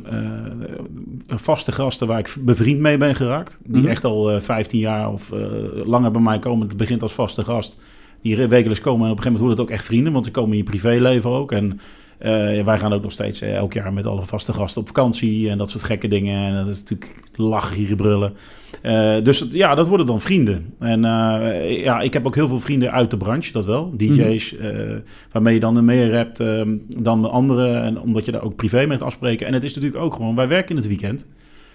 vaste 1.28 1.72
gasten 1.72 2.08
waar 2.08 2.20
ik 2.20 2.36
bevriend 2.40 2.80
mee 2.80 2.98
ben 2.98 3.16
geraakt. 3.16 3.60
Die 3.64 3.82
Mhm. 3.82 3.90
echt 3.92 4.06
al 4.06 4.32
eh 4.32 4.42
15 4.42 4.80
jaar 4.80 5.12
of 5.12 5.32
eh, 5.32 5.40
langer 5.86 6.12
bij 6.12 6.22
mij 6.22 6.40
komen. 6.40 6.68
Het 6.68 6.78
begint 6.78 7.02
als 7.02 7.14
vaste 7.14 7.44
gast. 7.44 7.78
Die 8.22 8.48
wekelijks 8.48 8.82
komen 8.82 9.06
en 9.06 9.12
op 9.12 9.18
een 9.18 9.24
gegeven 9.24 9.32
moment 9.32 9.40
wordt 9.40 9.58
het 9.58 9.62
ook 9.68 9.70
echt 9.70 9.86
vrienden. 9.86 10.14
Want 10.14 10.26
ze 10.26 10.32
komen 10.32 10.52
in 10.52 10.58
je 10.58 10.64
privéleven 10.64 11.30
ook. 11.30 11.52
En 11.52 11.80
wij 12.66 12.80
gaan 12.80 12.94
ook 12.94 13.02
nog 13.02 13.12
steeds 13.12 13.42
eh, 13.42 13.56
elk 13.56 13.74
jaar 13.74 13.94
met 13.94 14.06
alle 14.06 14.26
vaste 14.26 14.54
gasten 14.54 14.82
op 14.82 14.88
vakantie. 14.88 15.50
En 15.50 15.58
dat 15.58 15.70
soort 15.70 15.84
gekke 15.84 16.08
dingen. 16.08 16.46
En 16.46 16.54
dat 16.54 16.68
is 16.68 16.80
natuurlijk 16.80 17.16
lachen, 17.36 17.76
gieren, 17.76 17.98
brullen. 17.98 18.34
Eh, 18.82 19.16
dus 19.24 19.46
ja, 19.52 19.76
dat 19.76 19.88
worden 19.88 20.06
dan 20.06 20.22
vrienden. 20.22 20.74
En 20.80 21.06
eh, 21.06 21.84
ja, 21.84 22.02
ik 22.02 22.14
heb 22.14 22.26
ook 22.26 22.36
heel 22.36 22.48
veel 22.48 22.60
vrienden 22.60 22.92
uit 22.92 23.12
de 23.12 23.18
branche, 23.18 23.52
dat 23.52 23.66
wel. 23.66 23.94
DJ's, 23.98 24.58
eh, 24.58 24.70
waarmee 25.32 25.54
je 25.54 25.60
dan 25.60 25.86
meer 25.86 26.14
hebt 26.14 26.40
eh, 26.40 26.62
dan 26.98 27.22
de 27.22 27.30
anderen. 27.30 27.82
En 27.82 28.00
omdat 28.00 28.26
je 28.26 28.32
daar 28.32 28.44
ook 28.44 28.56
privé 28.56 28.86
mee 28.86 28.98
gaat 28.98 29.08
afspreken. 29.08 29.48
En 29.48 29.54
het 29.54 29.64
is 29.64 29.76
natuurlijk 29.76 30.04
ook 30.04 30.16
gewoon, 30.16 30.36
wij 30.36 30.48
werken 30.48 30.70
in 30.70 30.76
het 30.76 30.88
weekend. 30.88 31.28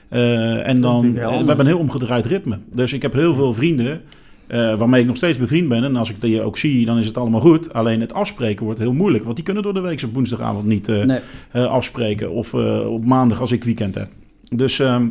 Eh, 0.09 0.69
en 0.69 0.81
dan, 0.81 1.05
eh, 1.05 1.29
we 1.29 1.35
hebben 1.35 1.59
een 1.59 1.67
heel 1.67 1.79
omgedraaid 1.79 2.27
ritme. 2.27 2.59
Dus 2.73 2.93
ik 2.93 3.03
heb 3.03 3.13
heel 3.13 3.35
veel 3.35 3.55
vrienden 3.55 4.01
eh, 4.49 4.77
waarmee 4.77 5.01
ik 5.01 5.07
nog 5.07 5.17
steeds 5.17 5.39
bevriend 5.39 5.69
ben. 5.69 5.85
En 5.85 5.97
als 5.97 6.11
ik 6.11 6.21
die 6.21 6.43
ook 6.43 6.59
zie, 6.59 6.87
dan 6.87 6.99
is 6.99 7.07
het 7.07 7.17
allemaal 7.19 7.41
goed. 7.41 7.73
Alleen 7.73 8.01
het 8.01 8.15
afspreken 8.15 8.65
wordt 8.65 8.81
heel 8.81 8.93
moeilijk. 8.93 9.25
Want 9.25 9.37
die 9.37 9.45
kunnen 9.45 9.63
door 9.63 9.75
de 9.75 9.81
week 9.81 10.03
op 10.03 10.15
woensdagavond 10.15 10.67
niet 10.67 10.89
eh, 10.89 11.05
Nee. 11.05 11.19
eh, 11.51 11.65
afspreken. 11.65 12.31
Of 12.31 12.55
op 12.85 13.05
maandag 13.05 13.41
als 13.41 13.53
ik 13.53 13.65
weekend 13.65 13.95
heb. 13.95 14.09
Dus 14.55 14.79
ehm, 14.79 15.09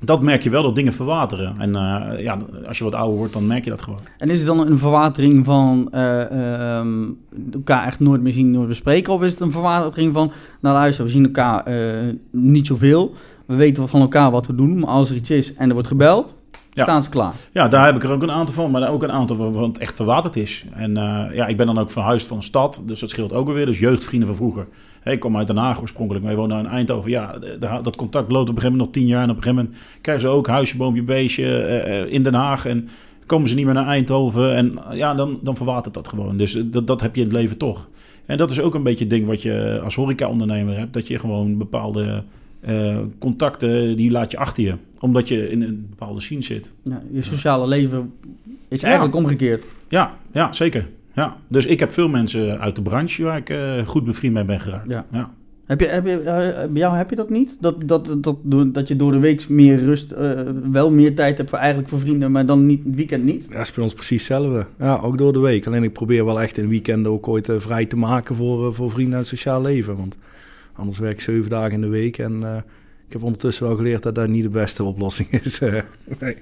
dat 0.00 0.22
merk 0.22 0.42
je 0.42 0.50
wel, 0.50 0.62
dat 0.62 0.74
dingen 0.74 0.92
verwateren. 0.92 1.54
En 1.58 1.72
ja, 2.22 2.38
als 2.66 2.78
je 2.78 2.84
wat 2.84 2.94
ouder 2.94 3.16
wordt, 3.16 3.32
dan 3.32 3.46
merk 3.46 3.64
je 3.64 3.70
dat 3.70 3.82
gewoon. 3.82 3.98
En 4.18 4.30
is 4.30 4.38
het 4.38 4.46
dan 4.46 4.66
een 4.66 4.78
verwatering 4.78 5.44
van 5.44 5.88
eh, 5.92 6.78
ehm, 6.78 7.04
elkaar 7.52 7.86
echt 7.86 8.00
nooit 8.00 8.22
meer 8.22 8.32
zien, 8.32 8.50
nooit 8.50 8.68
bespreken? 8.68 9.12
Of 9.12 9.22
is 9.22 9.30
het 9.30 9.40
een 9.40 9.52
verwatering 9.52 10.14
van, 10.14 10.32
nou 10.60 10.74
luister, 10.74 11.04
we 11.04 11.10
zien 11.10 11.24
elkaar 11.24 11.64
niet 12.30 12.66
zoveel. 12.66 13.14
We 13.46 13.54
weten 13.54 13.88
van 13.88 14.00
elkaar 14.00 14.30
wat 14.30 14.46
we 14.46 14.54
doen, 14.54 14.78
maar 14.78 14.88
als 14.88 15.10
er 15.10 15.16
iets 15.16 15.30
is 15.30 15.54
en 15.54 15.66
er 15.66 15.72
wordt 15.72 15.88
gebeld, 15.88 16.34
Ja. 16.72 16.82
staan 16.82 17.02
ze 17.02 17.10
klaar. 17.10 17.34
Ja, 17.52 17.68
daar 17.68 17.84
heb 17.86 17.96
ik 17.96 18.02
er 18.02 18.10
ook 18.10 18.22
een 18.22 18.30
aantal 18.30 18.54
van, 18.54 18.70
maar 18.70 18.90
ook 18.90 19.02
een 19.02 19.12
aantal 19.12 19.36
waarvan 19.36 19.62
het 19.62 19.78
echt 19.78 19.96
verwaterd 19.96 20.36
is. 20.36 20.64
En 20.72 20.96
eh, 20.96 21.34
ja, 21.34 21.46
ik 21.46 21.56
ben 21.56 21.66
dan 21.66 21.78
ook 21.78 21.90
verhuisd 21.90 22.26
van 22.26 22.36
een 22.36 22.42
stad, 22.42 22.82
dus 22.86 23.00
dat 23.00 23.10
scheelt 23.10 23.32
ook 23.32 23.48
alweer. 23.48 23.66
Dus 23.66 23.78
jeugdvrienden 23.78 24.28
van 24.28 24.36
vroeger. 24.36 24.66
Hey, 25.00 25.12
ik 25.12 25.20
kom 25.20 25.36
uit 25.36 25.46
Den 25.46 25.56
Haag 25.56 25.80
oorspronkelijk, 25.80 26.24
maar 26.24 26.32
je 26.32 26.38
woont 26.40 26.50
nou 26.50 26.64
in 26.64 26.70
Eindhoven. 26.70 27.10
Ja, 27.10 27.38
dat 27.82 27.96
contact 27.96 28.30
loopt 28.30 28.48
op 28.48 28.56
een 28.56 28.62
gegeven 28.62 28.70
moment 28.70 28.76
nog 28.76 28.90
tien 28.90 29.06
jaar. 29.06 29.22
En 29.22 29.30
op 29.30 29.36
een 29.36 29.42
gegeven 29.42 29.64
moment 29.64 29.82
krijgen 30.00 30.28
ze 30.28 30.30
ook 30.36 30.46
huisje, 30.46 30.76
boompje, 30.76 31.02
beestje 31.02 31.62
eh, 31.62 32.00
eh, 32.00 32.12
in 32.12 32.22
Den 32.22 32.34
Haag. 32.34 32.66
En 32.66 32.88
komen 33.26 33.48
ze 33.48 33.54
niet 33.54 33.64
meer 33.64 33.74
naar 33.74 33.86
Eindhoven. 33.86 34.54
En 34.54 34.78
ja, 34.92 35.14
dan, 35.14 35.38
dan 35.42 35.56
verwatert 35.56 35.94
dat 35.94 36.08
gewoon. 36.08 36.36
Dus 36.36 36.52
dat, 36.64 36.86
dat 36.86 37.00
heb 37.00 37.14
je 37.14 37.20
in 37.20 37.26
het 37.26 37.36
leven 37.36 37.56
toch. 37.56 37.88
En 38.26 38.36
dat 38.36 38.50
is 38.50 38.60
ook 38.60 38.74
een 38.74 38.82
beetje 38.82 39.04
het 39.04 39.12
ding 39.12 39.26
wat 39.26 39.42
je 39.42 39.80
als 39.84 39.94
horeca-ondernemer 39.94 40.76
hebt. 40.76 40.92
Dat 40.92 41.08
je 41.08 41.18
gewoon 41.18 41.58
bepaalde 41.58 42.22
eh, 42.60 42.98
contacten, 43.18 43.96
die 43.96 44.10
laat 44.10 44.30
je 44.30 44.38
achter 44.38 44.62
je. 44.64 44.74
Omdat 44.98 45.28
je 45.28 45.50
in 45.50 45.62
een 45.62 45.86
bepaalde 45.90 46.20
scene 46.20 46.42
zit. 46.42 46.72
Ja, 46.82 47.02
je 47.12 47.22
sociale 47.22 47.68
leven 47.68 48.12
is 48.68 48.80
Ja. 48.80 48.86
eigenlijk 48.86 49.16
omgekeerd. 49.16 49.64
Ja, 49.88 50.12
ja 50.32 50.52
zeker. 50.52 50.88
Ja. 51.14 51.36
Dus 51.48 51.66
ik 51.66 51.78
heb 51.80 51.92
veel 51.92 52.08
mensen 52.08 52.60
uit 52.60 52.76
de 52.76 52.82
branche 52.82 53.22
waar 53.22 53.36
ik 53.36 53.50
eh, 53.50 53.86
goed 53.86 54.04
bevriend 54.04 54.34
mee 54.34 54.44
ben 54.44 54.60
geraakt. 54.60 54.92
Ja. 54.92 55.06
Ja. 55.12 55.30
Heb 55.66 55.80
je, 55.80 55.86
heb 55.86 56.06
je, 56.06 56.18
eh, 56.18 56.68
bij 56.70 56.80
jou 56.80 56.96
heb 56.96 57.10
je 57.10 57.16
dat 57.16 57.30
niet? 57.30 57.56
Dat, 57.60 57.76
dat, 57.88 58.16
dat, 58.18 58.36
dat 58.74 58.88
je 58.88 58.96
door 58.96 59.12
de 59.12 59.18
week 59.18 59.48
meer 59.48 59.78
rust, 59.78 60.10
eh, 60.10 60.40
wel 60.70 60.90
meer 60.90 61.14
tijd 61.14 61.36
hebt 61.38 61.50
voor 61.50 61.58
eigenlijk 61.58 61.88
voor 61.88 62.00
vrienden, 62.00 62.32
maar 62.32 62.46
dan 62.46 62.66
niet 62.66 62.84
het 62.84 62.94
weekend 62.94 63.24
niet? 63.24 63.46
Ja, 63.48 63.56
dat 63.56 63.66
is 63.66 63.72
bij 63.72 63.84
ons 63.84 63.94
precies 63.94 64.28
hetzelfde. 64.28 64.66
Ja, 64.78 64.96
ook 64.96 65.18
door 65.18 65.32
de 65.32 65.38
week. 65.38 65.66
Alleen 65.66 65.82
ik 65.82 65.92
probeer 65.92 66.24
wel 66.24 66.40
echt 66.40 66.58
in 66.58 66.68
weekenden 66.68 67.12
ook 67.12 67.28
ooit 67.28 67.48
vrij 67.58 67.86
te 67.86 67.96
maken 67.96 68.34
voor, 68.34 68.74
voor 68.74 68.90
vrienden 68.90 69.12
en 69.12 69.18
het 69.18 69.28
sociaal 69.28 69.62
leven. 69.62 69.96
Want 69.96 70.16
anders 70.74 70.98
werk 70.98 71.12
ik 71.12 71.20
zeven 71.20 71.50
dagen 71.50 71.72
in 71.72 71.80
de 71.80 71.88
week. 71.88 72.18
En 72.18 72.42
eh, 72.42 72.56
ik 73.06 73.12
heb 73.12 73.22
ondertussen 73.22 73.66
wel 73.66 73.76
geleerd 73.76 74.02
dat 74.02 74.14
dat 74.14 74.28
niet 74.28 74.42
de 74.42 74.48
beste 74.48 74.84
oplossing 74.84 75.30
is. 75.30 75.60
eh. 75.62 75.72
nee. 76.18 76.34
Uh, 76.34 76.40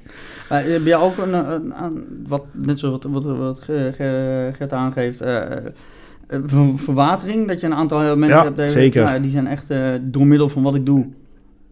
heb 0.49 0.85
jij 0.87 0.97
ook 0.97 1.19
een, 1.19 1.33
een, 1.53 1.73
een- 1.85 2.25
wat, 2.29 2.45
net 2.53 2.79
zoals 2.79 2.99
wat, 3.03 3.25
wat, 3.25 3.37
wat 3.37 3.59
Ge- 3.61 3.93
Ge- 3.97 4.51
Gert 4.57 4.73
aangeeft, 4.73 5.21
eh, 5.21 5.57
eh, 5.57 5.63
ver- 6.47 6.79
verwatering? 6.79 7.49
Dat 7.49 7.61
je 7.61 7.67
een 7.67 7.75
aantal 7.75 8.17
mensen 8.17 8.37
Ja, 8.39 8.45
hebt 8.45 8.59
die, 8.59 8.69
zeker. 8.69 9.05
nou, 9.05 9.21
die 9.21 9.31
zijn 9.31 9.47
echt 9.47 9.71
eh, 9.71 9.79
door 10.03 10.27
middel 10.27 10.49
van 10.49 10.63
wat 10.63 10.75
ik 10.75 10.87
doe. 10.87 11.07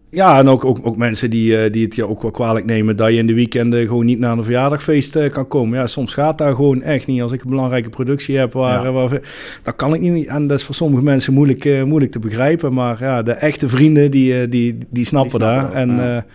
Ja, 0.09 0.37
en 0.39 0.47
ook, 0.47 0.65
ook, 0.65 0.79
ook 0.83 0.97
mensen 0.97 1.29
die, 1.29 1.57
eh, 1.57 1.71
die 1.71 1.85
het 1.85 1.95
je 1.95 2.07
ook 2.07 2.21
wel 2.21 2.31
kwalijk 2.31 2.65
nemen 2.65 2.95
dat 2.95 3.07
je 3.09 3.15
in 3.15 3.27
de 3.27 3.33
weekenden 3.33 3.87
gewoon 3.87 4.05
niet 4.05 4.19
naar 4.19 4.37
een 4.37 4.43
verjaardagfeest 4.43 5.15
eh, 5.15 5.31
kan 5.31 5.47
komen. 5.47 5.79
Ja, 5.79 5.87
soms 5.87 6.13
gaat 6.13 6.37
dat 6.37 6.55
gewoon 6.55 6.81
echt 6.81 7.07
niet. 7.07 7.21
Als 7.21 7.31
ik 7.31 7.43
een 7.43 7.49
belangrijke 7.49 7.89
productie 7.89 8.37
heb, 8.37 8.53
waar, 8.53 8.83
Ja. 8.83 8.91
waar, 8.91 9.21
dan 9.63 9.75
kan 9.75 9.93
ik 9.93 10.01
niet. 10.01 10.27
En 10.27 10.47
dat 10.47 10.59
is 10.59 10.65
voor 10.65 10.75
sommige 10.75 11.03
mensen 11.03 11.33
moeilijk, 11.33 11.65
eh, 11.65 11.83
moeilijk 11.83 12.11
te 12.11 12.19
begrijpen. 12.19 12.73
Maar 12.73 12.97
ja, 12.99 13.23
de 13.23 13.31
echte 13.31 13.69
vrienden, 13.69 14.11
die, 14.11 14.41
eh, 14.41 14.51
die, 14.51 14.77
die 14.89 15.05
snappen 15.05 15.39
dat. 15.39 15.61
dat, 15.61 15.73
En 15.73 15.89
ja. 15.95 16.13
ja. 16.13 16.25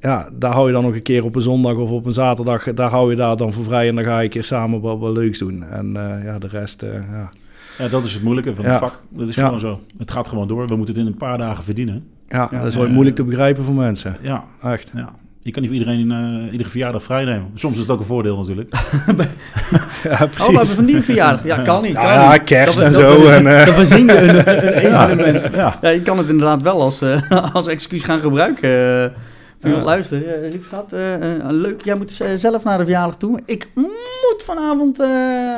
ja, 0.00 0.28
daar 0.38 0.52
hou 0.52 0.66
je 0.66 0.72
dan 0.72 0.82
nog 0.82 0.94
een 0.94 1.02
keer 1.02 1.24
op 1.24 1.34
een 1.36 1.42
zondag 1.42 1.76
of 1.76 1.90
op 1.90 2.06
een 2.06 2.12
zaterdag, 2.12 2.74
daar 2.74 2.90
hou 2.90 3.10
je 3.10 3.16
daar 3.16 3.36
dan 3.36 3.52
voor 3.52 3.64
vrij. 3.64 3.88
En 3.88 3.94
dan 3.94 4.04
ga 4.04 4.18
je 4.18 4.24
een 4.24 4.30
keer 4.30 4.44
samen 4.44 4.80
wat, 4.80 4.98
wat 4.98 5.12
leuks 5.12 5.38
doen. 5.38 5.62
En 5.64 5.96
eh, 5.96 6.24
ja, 6.24 6.38
de 6.38 6.48
rest, 6.48 6.82
eh, 6.82 6.92
ja. 6.92 7.28
ja, 7.78 7.88
dat 7.88 8.04
is 8.04 8.14
het 8.14 8.22
moeilijke 8.22 8.54
van 8.54 8.64
het 8.64 8.74
Ja. 8.74 8.78
vak. 8.80 9.02
Dat 9.08 9.28
is 9.28 9.34
gewoon 9.34 9.60
zo. 9.60 9.80
Het 9.98 10.10
gaat 10.10 10.28
gewoon 10.28 10.48
door. 10.48 10.66
We 10.66 10.76
moeten 10.76 10.94
het 10.94 11.04
in 11.04 11.10
een 11.10 11.18
paar 11.18 11.38
dagen 11.38 11.64
verdienen. 11.64 12.04
Ja, 12.32 12.48
Ja, 12.50 12.58
dat 12.58 12.66
is 12.68 12.74
eh, 12.74 12.80
wel 12.80 12.88
moeilijk 12.90 13.16
te 13.16 13.24
begrijpen 13.24 13.64
voor 13.64 13.74
mensen. 13.74 14.16
Ja, 14.20 14.44
Echt. 14.62 14.90
ja. 14.94 15.08
Je 15.40 15.50
kan 15.50 15.62
niet 15.62 15.70
voor 15.70 15.80
iedereen 15.80 16.10
eh, 16.46 16.52
iedere 16.52 16.68
verjaardag 16.70 17.02
vrij 17.02 17.24
nemen. 17.24 17.46
Soms 17.54 17.74
is 17.74 17.80
het 17.80 17.90
ook 17.90 17.98
een 17.98 18.04
voordeel 18.06 18.36
natuurlijk. 18.38 18.70
Ja, 20.02 20.10
Oh, 20.12 20.18
we 20.18 20.42
hebben 20.44 20.66
van 20.66 20.84
die 20.84 21.00
verjaardag. 21.02 21.44
Ja, 21.44 21.56
kan 21.56 21.82
niet. 21.82 21.94
Kan 21.94 22.02
Ja, 22.04 22.32
niet. 22.32 22.44
kerst 22.44 22.74
Dat- 22.74 22.84
en 22.84 22.92
dat- 22.92 23.00
zo. 23.00 23.26
En, 23.26 23.58
eh, 23.58 23.66
Dan 23.66 23.74
verzin 23.74 24.04
je 24.06 24.18
een, 24.18 24.38
een 24.38 24.94
evenement. 25.14 25.54
ja. 25.54 25.78
Ja, 25.82 25.88
je 25.88 26.02
kan 26.02 26.18
het 26.18 26.28
inderdaad 26.28 26.62
wel 26.62 26.80
als, 26.82 27.00
eh, 27.02 27.20
als 27.54 27.66
excuus 27.66 28.02
gaan 28.04 28.20
gebruiken. 28.20 29.12
Eh. 29.62 29.70
Joh, 29.70 29.82
luister, 29.84 30.26
eh, 30.28 30.50
lief 30.50 30.64
schat, 30.66 30.92
eh, 30.92 31.14
eh, 31.14 31.20
leuk. 31.50 31.84
Jij 31.84 31.94
moet 31.94 32.20
eh, 32.20 32.28
zelf 32.34 32.64
naar 32.64 32.78
de 32.78 32.84
verjaardag 32.84 33.16
toe. 33.16 33.40
Ik 33.46 33.68
moet 33.74 34.42
vanavond... 34.44 35.00
eh, 35.00 35.08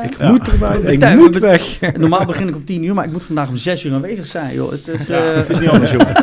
Ik 0.05 0.17
Ja. 0.19 0.31
moet 0.31 0.49
erbij. 0.49 0.79
Ik 0.81 1.17
moet 1.17 1.39
weg. 1.39 1.79
Normaal 1.99 2.25
begin 2.25 2.49
ik 2.49 2.55
om 2.55 2.65
10 2.65 2.85
uur, 2.85 2.95
maar 2.95 3.05
ik 3.05 3.13
moet 3.13 3.25
vandaag 3.25 3.49
om 3.49 3.57
6 3.57 3.85
uur 3.85 3.93
aanwezig 3.95 4.27
zijn. 4.27 4.55
Joh. 4.55 4.71
Het 4.71 4.89
is, 4.89 5.07
Ja, 5.07 5.17
eh, 5.19 5.35
het 5.35 5.51
is 5.51 5.61
niet 5.61 5.69
anders, 5.71 5.91
joh. 5.91 6.01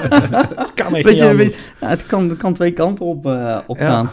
Dat 0.55 0.73
kan 0.73 0.95
echt 0.95 1.05
weet 1.05 1.37
niet 1.37 1.57
het, 1.79 2.05
kan, 2.05 2.29
het 2.29 2.37
kan 2.37 2.53
twee 2.53 2.71
kanten 2.71 3.05
op, 3.05 3.25
eh, 3.25 3.57
gaan. 3.67 4.09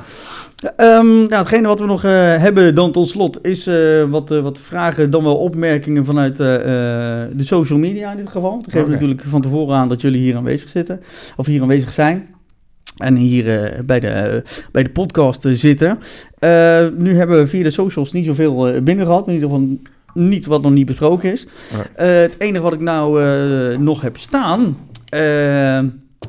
Ehm, 0.77 1.07
nou, 1.07 1.35
hetgene 1.35 1.69
wat 1.69 1.81
we 1.81 1.87
nog 1.87 2.05
eh, 2.05 2.11
hebben 2.37 2.75
dan 2.75 2.93
tot 2.93 3.09
slot 3.09 3.39
is 3.47 3.67
eh, 3.67 3.75
wat, 4.11 4.31
eh, 4.31 4.41
wat 4.41 4.59
vragen, 4.63 5.11
dan 5.11 5.23
wel 5.25 5.37
opmerkingen 5.37 6.05
vanuit 6.05 6.41
eh, 6.41 6.55
eh, 6.55 7.29
de 7.33 7.45
social 7.45 7.79
media 7.79 8.11
in 8.11 8.17
dit 8.17 8.29
geval. 8.29 8.63
We 8.65 8.71
geven 8.71 8.91
natuurlijk 8.91 9.23
van 9.29 9.41
tevoren 9.41 9.77
aan 9.77 9.89
dat 9.89 10.01
jullie 10.01 10.21
hier 10.21 10.37
aanwezig 10.37 10.69
zitten, 10.69 11.01
of 11.37 11.47
hier 11.47 11.63
aanwezig 11.63 11.93
zijn. 11.93 12.27
En 12.99 13.17
hier 13.17 13.63
eh, 13.63 13.81
bij, 13.85 14.01
de, 14.01 14.07
eh, 14.07 14.43
bij 14.73 14.83
de 14.83 14.91
podcast 14.91 15.45
eh, 15.45 15.53
zitten. 15.55 15.99
Nu 16.97 17.15
hebben 17.15 17.39
we 17.39 17.47
via 17.47 17.63
de 17.63 17.71
socials 17.71 18.13
niet 18.13 18.27
zoveel 18.27 18.83
binnen 18.83 19.07
gehad. 19.07 19.27
In 19.27 19.35
ieder 19.35 19.49
geval 19.49 19.79
niet 20.15 20.47
wat 20.47 20.63
nog 20.63 20.73
niet 20.73 20.87
besproken 20.87 21.33
is. 21.33 21.47
Het 21.95 22.35
enige 22.39 22.63
wat 22.63 22.73
ik 22.73 22.81
nou 22.81 23.21
nog 23.79 24.01
heb 24.01 24.17
staan 24.17 24.77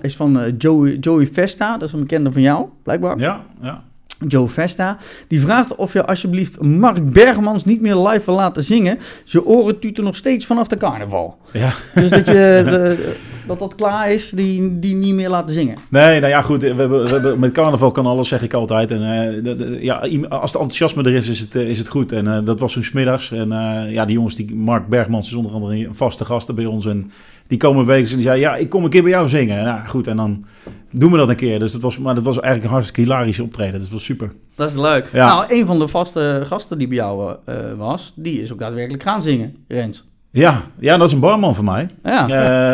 is 0.01 0.15
van 0.15 0.53
Joey, 0.57 0.97
Joey 0.99 1.27
Vesta. 1.27 1.77
Dat 1.77 1.87
is 1.87 1.93
een 1.93 1.99
bekende 1.99 2.31
van 2.31 2.41
jou, 2.41 2.65
blijkbaar. 2.83 3.19
Ja, 3.19 3.41
ja. 3.61 3.83
Joe 4.27 4.47
Vesta. 4.47 4.97
Die 5.27 5.41
vraagt 5.41 5.75
of 5.75 5.93
je 5.93 6.05
alsjeblieft 6.05 6.61
Mark 6.61 7.11
Bergmans 7.11 7.65
niet 7.65 7.81
meer 7.81 7.95
live 7.95 8.25
wil 8.25 8.35
laten 8.35 8.63
zingen. 8.63 8.99
Zijn 9.23 9.43
oren 9.43 9.79
tuten 9.79 10.03
nog 10.03 10.15
steeds 10.15 10.45
vanaf 10.45 10.67
de 10.67 10.77
carnaval. 10.77 11.37
Ja. 11.53 11.71
Dus 11.95 12.09
dat 12.09 12.25
je, 12.25 12.61
de- 12.65 13.15
dat 13.47 13.59
dat 13.59 13.75
klaar 13.75 14.11
is, 14.11 14.29
die, 14.29 14.79
die 14.79 14.95
niet 14.95 15.13
meer 15.13 15.29
laten 15.29 15.53
zingen. 15.53 15.75
Nee, 15.89 16.19
nou 16.19 16.31
ja, 16.31 16.41
goed. 16.41 16.61
We 16.61 16.67
hebben, 16.67 17.03
we 17.03 17.09
hebben, 17.09 17.39
met 17.39 17.51
carnaval 17.51 17.91
kan 17.91 18.05
alles, 18.05 18.27
zeg 18.27 18.41
ik 18.41 18.53
altijd. 18.53 18.91
En, 18.91 19.01
eh, 19.01 19.43
de- 19.43 19.55
de- 19.55 19.77
ja, 19.81 19.93
als 20.29 20.51
het 20.51 20.61
enthousiasme 20.61 21.03
er 21.03 21.13
is, 21.15 21.27
is 21.27 21.39
het, 21.39 21.55
eh, 21.55 21.69
is 21.69 21.77
het 21.77 21.87
goed. 21.87 22.11
En 22.11 22.27
eh, 22.27 22.45
dat 22.45 22.59
was 22.59 22.73
toen 22.73 22.83
smiddags. 22.83 23.31
En 23.31 23.51
eh, 23.51 23.91
ja, 23.93 24.05
die 24.05 24.15
jongens, 24.15 24.35
die, 24.35 24.55
Mark 24.55 24.87
Bergmans 24.87 25.27
is 25.27 25.33
onder 25.33 25.51
andere 25.51 25.75
een 25.75 25.95
vaste 25.95 26.25
gasten 26.25 26.55
bij 26.55 26.65
ons. 26.65 26.85
En 26.85 27.11
die 27.47 27.57
komen 27.57 27.85
wekelijks 27.85 28.11
en 28.11 28.17
die 28.17 28.25
zei, 28.27 28.39
ja, 28.39 28.55
ik 28.55 28.69
kom 28.69 28.83
een 28.83 28.89
keer 28.89 29.01
bij 29.01 29.11
jou 29.11 29.27
zingen. 29.29 29.57
En, 29.57 29.63
nou, 29.63 29.87
goed, 29.87 30.07
en 30.07 30.15
dan 30.17 30.45
doen 30.91 31.11
we 31.11 31.17
dat 31.17 31.29
een 31.29 31.35
keer. 31.35 31.59
Dus 31.59 31.71
dat 31.71 31.81
was, 31.81 31.97
maar 31.97 32.15
dat 32.15 32.23
was 32.23 32.35
eigenlijk 32.35 32.65
een 32.65 32.71
hartstikke 32.73 33.01
hilarische 33.01 33.43
optreden. 33.43 33.79
Dat 33.79 33.89
was 33.89 34.03
super. 34.03 34.31
Dat 34.55 34.69
is 34.69 34.75
leuk. 34.75 35.09
Ja. 35.13 35.27
Nou, 35.27 35.45
een 35.47 35.65
van 35.65 35.79
de 35.79 35.87
vaste 35.87 36.41
gasten 36.45 36.77
die 36.77 36.87
bij 36.87 36.97
jou 36.97 37.35
eh, 37.45 37.55
was, 37.77 38.13
die 38.15 38.41
is 38.41 38.51
ook 38.53 38.59
daadwerkelijk 38.59 39.03
gaan 39.03 39.21
zingen, 39.21 39.55
Rens. 39.67 40.07
Ja, 40.31 40.61
ja, 40.79 40.97
dat 40.97 41.07
is 41.07 41.13
een 41.13 41.19
barman 41.19 41.55
van 41.55 41.65
mij. 41.65 41.87
Ja, 42.03 42.27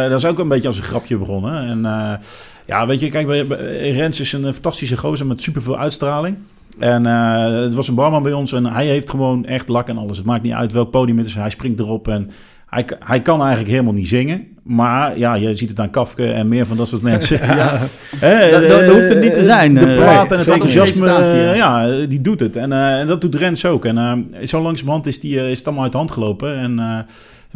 Eh, 0.04 0.10
dat 0.10 0.20
is 0.20 0.26
ook 0.26 0.40
een 0.40 0.48
beetje 0.48 0.68
als 0.68 0.78
een 0.78 0.84
grapje 0.84 1.18
begonnen. 1.18 1.68
En 1.68 1.86
eh, 1.86 2.14
ja, 2.66 2.88
weet 2.88 3.00
je, 3.00 3.10
kijk, 3.10 3.28
Rens 3.96 4.20
is 4.20 4.34
een 4.34 4.54
fantastische 4.54 4.98
gozer 4.98 5.26
met 5.26 5.42
superveel 5.42 5.78
uitstraling. 5.80 6.38
En 6.80 7.06
eh, 7.06 7.62
het 7.62 7.74
was 7.74 7.88
een 7.88 7.96
barman 7.96 8.24
bij 8.24 8.34
ons 8.34 8.52
en 8.54 8.66
hij 8.66 8.86
heeft 8.86 9.10
gewoon 9.10 9.46
echt 9.46 9.68
lak 9.70 9.88
en 9.90 9.98
alles. 9.98 10.18
Het 10.18 10.26
maakt 10.26 10.44
niet 10.44 10.54
uit 10.54 10.72
welk 10.72 10.92
podium 10.92 11.18
het 11.18 11.28
is, 11.28 11.36
hij 11.36 11.50
springt 11.50 11.80
erop 11.80 12.08
en 12.08 12.30
hij, 12.70 12.86
hij 13.00 13.22
kan 13.22 13.40
eigenlijk 13.40 13.70
helemaal 13.72 13.94
niet 13.94 14.08
zingen. 14.08 14.48
Maar 14.64 15.18
ja, 15.18 15.34
je 15.36 15.56
ziet 15.56 15.70
het 15.70 15.80
aan 15.80 15.90
Kafke 15.90 16.32
en 16.32 16.48
meer 16.48 16.66
van 16.66 16.78
dat 16.78 16.88
soort 16.88 17.02
mensen. 17.02 17.40
ja. 17.58 17.72
Dat- 18.52 18.68
dat 18.68 18.86
hoeft 18.86 19.10
het 19.10 19.22
niet 19.22 19.34
te 19.34 19.44
zijn, 19.44 19.74
De 19.74 19.80
plaat 19.96 20.32
en 20.32 20.38
het 20.38 20.48
enthousiasme, 20.48 21.08
ja. 21.08 21.54
ja, 21.54 22.06
die 22.06 22.22
doet 22.22 22.40
het. 22.40 22.56
En, 22.56 22.72
en 22.72 23.08
dat 23.08 23.22
doet 23.22 23.36
Rens 23.36 23.66
ook. 23.66 23.86
En 23.86 24.28
zo 24.44 24.62
langzamerhand 24.62 25.06
is, 25.08 25.20
die, 25.20 25.50
is 25.50 25.58
het 25.58 25.66
allemaal 25.66 25.84
uit 25.84 25.92
de 25.92 25.98
hand 25.98 26.12
gelopen. 26.12 26.58
En 26.58 27.06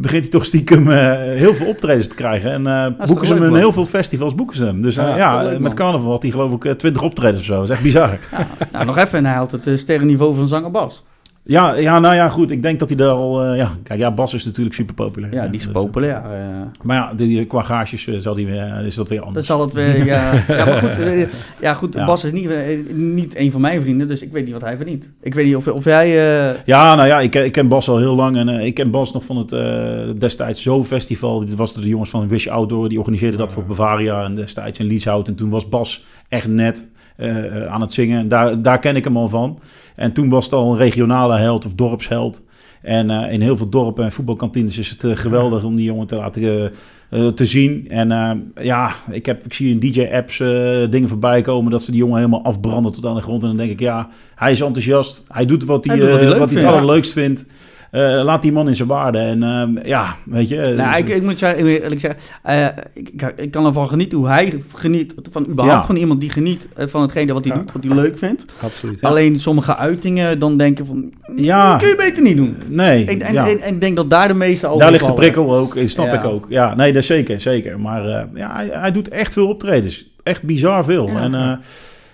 begint 0.01 0.23
hij 0.23 0.31
toch 0.31 0.45
stiekem 0.45 0.91
eh, 0.91 0.97
heel 1.17 1.55
veel 1.55 1.67
optredens 1.67 2.07
te 2.07 2.15
krijgen. 2.15 2.51
En 2.51 2.67
eh, 2.67 3.07
boeken 3.07 3.27
ze 3.27 3.33
hem 3.33 3.43
in 3.43 3.55
heel 3.55 3.73
veel 3.73 3.85
festivals 3.85 4.35
boeken 4.35 4.55
ze 4.55 4.63
hem. 4.65 4.81
Dus 4.81 4.97
eh, 4.97 5.17
Ja, 5.17 5.55
met 5.59 5.73
carnaval 5.73 6.11
had 6.11 6.21
hij 6.21 6.31
geloof 6.31 6.51
ik 6.51 6.65
eh, 6.65 6.71
20 6.71 7.01
optredens 7.01 7.39
of 7.39 7.45
zo. 7.45 7.53
Dat 7.53 7.63
is 7.63 7.69
echt 7.69 7.83
bizar. 7.83 8.19
Nou, 8.71 8.85
nog 8.85 8.97
even, 8.97 9.17
en 9.17 9.25
hij 9.25 9.35
had 9.35 9.51
het 9.51 9.67
uh, 9.67 9.77
sterrenniveau 9.77 10.35
van 10.35 10.47
zanger 10.47 10.71
Bas. 10.71 11.03
Ja, 11.43 11.75
ja, 11.75 11.99
nou 11.99 12.15
ja, 12.15 12.29
goed. 12.29 12.51
Ik 12.51 12.61
denk 12.61 12.79
dat 12.79 12.89
hij 12.89 12.97
daar 12.97 13.09
al... 13.09 13.43
eh, 13.43 13.57
ja, 13.57 13.71
kijk, 13.83 13.99
ja, 13.99 14.11
Bas 14.11 14.33
is 14.33 14.45
natuurlijk 14.45 14.75
super 14.75 14.95
populair. 14.95 15.33
Ja, 15.33 15.47
die 15.47 15.59
is 15.59 15.63
dat- 15.65 15.73
populair. 15.83 16.15
eh. 16.15 16.21
Maar 16.83 16.95
ja, 16.95 17.13
die, 17.13 17.45
qua 17.45 17.81
eh, 17.81 18.17
zal 18.17 18.33
die, 18.33 18.45
weer- 18.45 18.85
is 18.85 18.95
dat 18.95 19.07
weer 19.09 19.17
Dat 19.17 19.27
anders. 19.27 19.45
zal 19.47 19.61
het 19.61 19.73
weer, 19.73 20.05
ja. 20.05 20.33
ja, 20.47 20.65
maar 20.65 20.75
goed, 20.75 21.27
ja, 21.61 21.73
goed 21.73 21.93
Ja. 21.93 22.05
Bas 22.05 22.23
is 22.23 22.31
niet, 22.31 22.49
niet 22.95 23.37
een 23.37 23.51
van 23.51 23.61
mijn 23.61 23.81
vrienden, 23.81 24.07
dus 24.07 24.21
ik 24.21 24.31
weet 24.31 24.43
niet 24.43 24.53
wat 24.53 24.61
hij 24.61 24.75
verdient. 24.77 25.05
Ik 25.21 25.33
weet 25.33 25.45
niet 25.45 25.55
of, 25.55 25.67
of 25.67 25.83
jij... 25.83 26.09
Ja, 26.65 26.95
nou 26.95 27.07
ja, 27.07 27.19
ik, 27.19 27.35
ik 27.35 27.51
ken 27.51 27.67
Bas 27.67 27.89
al 27.89 27.97
heel 27.97 28.15
lang. 28.15 28.37
En 28.37 28.49
ik 28.49 28.73
ken 28.73 28.91
Bas 28.91 29.13
nog 29.13 29.25
van 29.25 29.37
het 29.37 29.49
destijds 30.21 30.61
Zo 30.61 30.83
Festival. 30.85 31.39
Dit 31.39 31.55
was 31.55 31.73
de 31.73 31.87
jongens 31.87 32.09
van 32.09 32.27
Wish 32.27 32.47
Outdoor. 32.47 32.89
Die 32.89 32.97
organiseerden 32.97 33.39
dat 33.39 33.53
voor 33.53 33.65
Bavaria 33.65 34.23
en 34.23 34.35
destijds 34.35 34.79
in 34.79 34.85
Lieshout. 34.85 35.27
En 35.27 35.35
toen 35.35 35.49
was 35.49 35.69
Bas 35.69 36.03
echt 36.27 36.47
net. 36.47 36.89
Eh, 37.19 37.65
aan 37.65 37.81
het 37.81 37.93
zingen. 37.93 38.27
Daar, 38.27 38.61
daar 38.61 38.79
ken 38.79 38.95
ik 38.95 39.03
hem 39.03 39.17
al 39.17 39.29
van. 39.29 39.59
En 39.95 40.11
toen 40.13 40.29
was 40.29 40.45
het 40.45 40.53
al 40.53 40.71
een 40.71 40.77
regionale 40.77 41.37
held 41.37 41.65
of 41.65 41.73
dorpsheld. 41.73 42.43
En 42.81 43.09
eh, 43.09 43.33
in 43.33 43.41
heel 43.41 43.57
veel 43.57 43.69
dorpen 43.69 44.03
en 44.03 44.11
voetbalkantines 44.11 44.77
is 44.77 44.89
het 44.89 45.03
eh, 45.03 45.15
geweldig 45.15 45.63
om 45.63 45.75
die 45.75 45.85
jongen 45.85 46.07
te 46.07 46.15
laten 46.15 46.41
eh, 46.41 46.65
eh, 47.09 47.27
te 47.27 47.45
zien. 47.45 47.85
En 47.89 48.11
eh, 48.11 48.65
ja, 48.65 48.91
ik, 49.11 49.25
heb, 49.25 49.45
ik 49.45 49.53
zie 49.53 49.71
in 49.71 49.79
DJ-apps 49.79 50.39
eh, 50.39 50.47
dingen 50.89 51.07
voorbij 51.07 51.41
komen 51.41 51.71
dat 51.71 51.83
ze 51.83 51.91
die 51.91 51.99
jongen 51.99 52.15
helemaal 52.17 52.43
afbranden 52.43 52.91
tot 52.91 53.05
aan 53.05 53.15
de 53.15 53.21
grond. 53.21 53.41
En 53.41 53.47
dan 53.47 53.57
denk 53.57 53.71
ik, 53.71 53.79
ja, 53.79 54.09
hij 54.35 54.51
is 54.51 54.61
enthousiast. 54.61 55.23
Hij 55.27 55.45
doet 55.45 55.65
wat 55.65 55.85
hij, 55.85 55.97
Hij 55.97 56.05
doet 56.05 56.11
wat 56.13 56.21
hij 56.21 56.33
eh, 56.33 56.39
wat 56.39 56.51
hij 56.51 56.61
het 56.61 56.71
allerleukst 56.71 57.13
vindt. 57.13 57.45
Eh, 57.91 58.01
laat 58.23 58.41
die 58.41 58.51
man 58.51 58.67
in 58.67 58.75
zijn 58.75 58.87
waarde. 58.87 59.17
En 59.17 59.43
eh, 59.43 59.85
ja, 59.85 60.15
weet 60.25 60.49
je. 60.49 60.55
Nou, 60.55 60.89
dus- 60.89 60.97
ik, 60.99 61.09
ik 61.09 61.23
moet 61.23 61.37
zeggen, 61.37 61.65
eerlijk 61.65 61.99
zeggen, 62.01 62.19
eh, 62.43 62.65
ik, 62.93 63.09
ik, 63.09 63.33
ik 63.35 63.51
kan 63.51 63.65
ervan 63.65 63.87
genieten 63.87 64.17
hoe 64.17 64.27
hij 64.27 64.61
geniet 64.73 65.13
van 65.31 65.47
überhaupt 65.47 65.81
Ja. 65.81 65.85
van 65.87 65.95
iemand 65.95 66.19
die 66.19 66.29
geniet 66.29 66.67
eh, 66.75 66.87
van 66.87 67.01
hetgene 67.01 67.33
wat 67.33 67.43
hij 67.45 67.53
Ja. 67.55 67.59
doet, 67.61 67.71
wat 67.71 67.83
hij 67.83 67.95
leuk 67.95 68.17
vindt. 68.17 68.45
Absoluut. 68.61 69.01
Alleen 69.01 69.39
sommige 69.39 69.75
uitingen 69.75 70.39
dan 70.39 70.57
denken 70.57 70.85
van, 70.85 71.13
Ja. 71.35 71.75
kun 71.77 71.87
je 71.87 71.95
beter 71.95 72.23
niet 72.23 72.37
doen. 72.37 72.55
nee, 72.67 73.05
En, 73.05 73.21
en, 73.21 73.33
ja. 73.33 73.47
en, 73.49 73.79
denk 73.79 73.95
dat 73.95 74.09
daar 74.09 74.27
de 74.27 74.33
meeste 74.33 74.67
over 74.67 74.79
Daar 74.79 74.91
ligt 74.91 75.05
de 75.05 75.13
prikkel 75.13 75.55
ook, 75.55 75.75
eh, 75.75 75.87
snap 75.87 76.05
Ja. 76.05 76.13
ik 76.13 76.23
ook. 76.23 76.45
Ja, 76.49 76.75
nee, 76.75 76.93
dat 76.93 77.03
zeker, 77.03 77.41
zeker. 77.41 77.79
Maar 77.79 78.05
eh, 78.05 78.23
ja, 78.33 78.53
hij, 78.55 78.69
hij 78.71 78.91
doet 78.91 79.09
echt 79.09 79.33
veel 79.33 79.47
optredens. 79.47 80.11
Echt 80.23 80.43
bizar 80.43 80.83
veel. 80.83 81.07
Ja. 81.07 81.21
En 81.21 81.33
eh, 81.33 81.51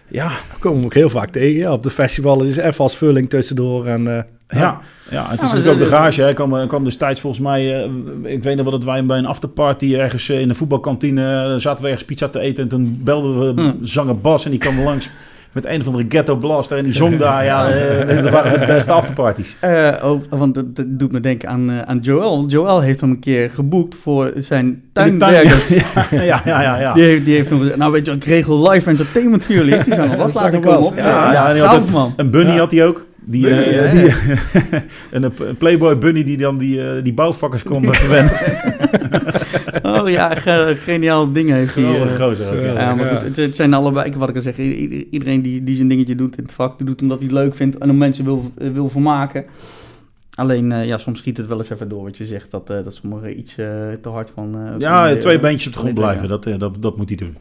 ja, 0.09 0.31
komen 0.59 0.79
we 0.79 0.85
ook 0.85 0.93
heel 0.93 1.09
vaak 1.09 1.29
tegen. 1.29 1.57
Ja, 1.59 1.71
op 1.71 1.83
de 1.83 1.89
festivalen 1.89 2.47
is 2.47 2.57
even 2.57 2.83
als 2.83 2.97
vulling 2.97 3.29
tussendoor. 3.29 3.85
En, 3.85 4.17
eh, 4.17 4.23
Ja, 4.47 4.81
ja, 5.09 5.25
het 5.29 5.41
is 5.41 5.47
natuurlijk 5.53 5.73
ook 5.73 5.77
de 5.77 5.83
de- 5.83 5.89
garage. 5.95 6.21
Hij 6.21 6.33
kwam, 6.33 6.67
kwam 6.67 6.83
destijds 6.83 7.19
volgens 7.19 7.41
mij... 7.43 7.83
eh, 7.83 7.89
ik 8.23 8.43
weet 8.43 8.55
nog 8.55 8.63
wel 8.63 8.73
dat 8.73 8.83
wij 8.83 9.05
bij 9.05 9.17
een 9.17 9.25
afterparty 9.25 9.95
ergens 9.95 10.29
eh, 10.29 10.39
in 10.39 10.47
de 10.47 10.53
voetbalkantine... 10.53 11.53
eh, 11.53 11.59
zaten 11.59 11.83
we 11.83 11.89
ergens 11.89 12.05
pizza 12.07 12.27
te 12.27 12.39
eten 12.39 12.63
en 12.63 12.69
toen 12.69 12.97
belden 13.03 13.55
we 13.55 13.61
Hm. 13.61 13.71
zanger 13.85 14.17
Bas 14.19 14.45
en 14.45 14.51
die 14.51 14.59
kwam 14.59 14.79
langs... 14.79 15.09
Met 15.51 15.65
een 15.65 15.79
of 15.79 15.85
andere 15.87 16.05
ghetto 16.09 16.35
blaster 16.35 16.77
en 16.77 16.83
die 16.83 16.93
zong 16.93 17.17
daar. 17.17 17.43
Ja, 17.45 17.67
eh, 17.69 18.21
dat 18.21 18.29
waren 18.31 18.59
de 18.59 18.65
beste 18.65 18.91
afterparties. 18.91 19.57
Eh, 19.59 19.93
oh, 20.03 20.21
want 20.29 20.53
dat, 20.55 20.75
dat 20.75 20.85
doet 20.87 21.11
me 21.11 21.19
denken 21.19 21.49
aan, 21.49 21.69
eh, 21.71 21.81
aan 21.81 21.97
Joel. 22.01 22.45
Joel 22.47 22.81
heeft 22.81 23.01
hem 23.01 23.09
een 23.09 23.19
keer 23.19 23.49
geboekt 23.53 23.95
voor 23.95 24.31
zijn 24.37 24.83
tuinwerkers. 24.93 25.67
Ja, 26.11 26.21
ja, 26.21 26.41
ja, 26.45 26.61
ja. 26.61 26.79
ja. 26.79 26.93
Die, 26.93 27.03
heeft, 27.03 27.25
die 27.25 27.35
heeft 27.35 27.75
nou 27.77 27.91
weet 27.91 28.05
je, 28.05 28.11
ik 28.11 28.23
regel 28.23 28.69
live 28.69 28.89
entertainment 28.89 29.43
voor 29.43 29.55
jullie. 29.55 29.73
Heeft 29.73 29.85
die 29.85 29.93
zanger 29.93 30.17
was 30.23 30.33
Dat 30.33 30.41
laten 30.43 30.61
komen 30.61 30.79
wel. 30.79 30.87
op. 30.87 30.97
Ja, 30.97 31.31
ja, 31.53 31.65
goud, 31.65 31.81
ook- 31.81 31.89
man. 31.91 32.13
Een 32.15 32.29
bunny 32.31 32.51
Ja. 32.53 32.57
had 32.59 32.71
hij 32.71 32.85
ook. 32.85 33.05
Die, 33.27 33.41
Bunny, 33.41 33.57
eh, 33.63 33.91
hè? 33.91 34.01
die, 34.01 34.13
en 35.11 35.23
een 35.23 35.57
Playboy 35.57 35.97
bunny 35.97 36.23
die 36.23 36.37
dan 36.37 36.57
die, 36.57 36.81
eh, 36.89 37.03
die 37.03 37.13
bouwvakkers 37.13 37.63
kon 37.63 37.83
verwennen. 37.95 38.33
Oh 39.83 40.09
ja, 40.09 40.35
ge- 40.35 40.75
geniaal 40.79 41.31
dingen 41.31 41.55
heeft 41.55 41.75
hij. 41.75 41.83
Geweldig 41.83 42.17
eh. 42.19 42.25
gozer 42.25 42.47
ook, 42.47 42.53
ja. 42.59 42.73
Ja, 42.81 42.95
maar 42.95 43.05
Ja. 43.05 43.15
goed, 43.15 43.23
het, 43.23 43.37
het 43.37 43.55
zijn 43.55 43.73
allebei, 43.73 44.11
wat 44.17 44.29
ik 44.29 44.35
al 44.35 44.41
zeg, 44.41 44.57
iedereen 44.57 45.41
die, 45.41 45.63
die 45.63 45.75
zijn 45.75 45.87
dingetje 45.87 46.15
doet 46.15 46.37
in 46.37 46.43
het 46.43 46.53
vak, 46.53 46.77
die 46.77 46.87
doet 46.87 47.01
omdat 47.01 47.17
hij 47.19 47.27
het 47.27 47.37
leuk 47.37 47.55
vindt 47.55 47.77
en 47.77 47.89
om 47.89 47.97
mensen 47.97 48.25
wil, 48.25 48.51
wil 48.73 48.89
vermaken. 48.89 49.45
Alleen, 50.35 50.71
eh, 50.71 50.85
ja, 50.85 50.97
soms 50.97 51.19
schiet 51.19 51.37
het 51.37 51.47
wel 51.47 51.57
eens 51.57 51.69
even 51.69 51.89
door 51.89 52.03
wat 52.03 52.17
je 52.17 52.25
zegt, 52.25 52.51
dat, 52.51 52.69
eh, 52.69 52.83
dat 52.83 52.93
sommigen 52.93 53.39
iets 53.39 53.57
eh, 53.57 53.65
te 54.01 54.09
hard 54.09 54.31
van... 54.33 54.55
eh, 54.55 54.79
Ja, 54.79 55.09
van, 55.09 55.19
twee 55.19 55.39
beentjes 55.39 55.67
op 55.67 55.73
de 55.73 55.79
grond 55.79 55.93
blijven. 55.93 56.27
Dat, 56.27 56.43
dat, 56.43 56.75
dat 56.81 56.97
moet 56.97 57.09
hij 57.09 57.17
doen. 57.17 57.37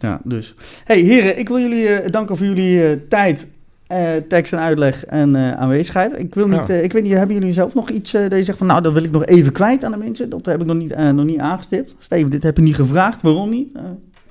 Ja, 0.00 0.20
dus. 0.24 0.54
Hey 0.84 1.00
heren, 1.00 1.38
ik 1.38 1.48
wil 1.48 1.58
jullie 1.58 1.88
eh, 1.88 2.10
danken 2.10 2.36
voor 2.36 2.46
jullie 2.46 2.84
eh, 2.86 2.96
tijd, 3.08 3.46
eh, 3.88 4.08
tekst 4.28 4.52
en 4.52 4.58
uitleg 4.58 5.04
en 5.04 5.34
eh, 5.36 5.52
aanwezigheid. 5.52 6.18
Ik 6.18 6.34
wil 6.34 6.48
niet, 6.48 6.66
Ja. 6.66 6.74
eh, 6.74 6.82
ik 6.82 6.92
weet 6.92 7.02
niet, 7.02 7.12
hebben 7.12 7.36
jullie 7.36 7.52
zelf 7.52 7.74
nog 7.74 7.90
iets 7.90 8.14
eh, 8.14 8.20
dat 8.20 8.38
je 8.38 8.44
zegt 8.44 8.58
van, 8.58 8.66
nou, 8.66 8.82
dat 8.82 8.92
wil 8.92 9.02
ik 9.04 9.10
nog 9.10 9.24
even 9.24 9.52
kwijt 9.52 9.84
aan 9.84 9.90
de 9.90 9.96
mensen? 9.98 10.28
Dat 10.30 10.46
heb 10.46 10.60
ik 10.60 10.66
nog 10.66 10.76
niet, 10.76 10.92
eh, 10.92 11.10
nog 11.10 11.24
niet 11.24 11.38
aangestipt. 11.38 11.94
Steven, 11.98 12.30
dit 12.30 12.42
heb 12.42 12.56
je 12.56 12.62
niet 12.62 12.74
gevraagd, 12.74 13.22
waarom 13.22 13.50
niet? 13.50 13.70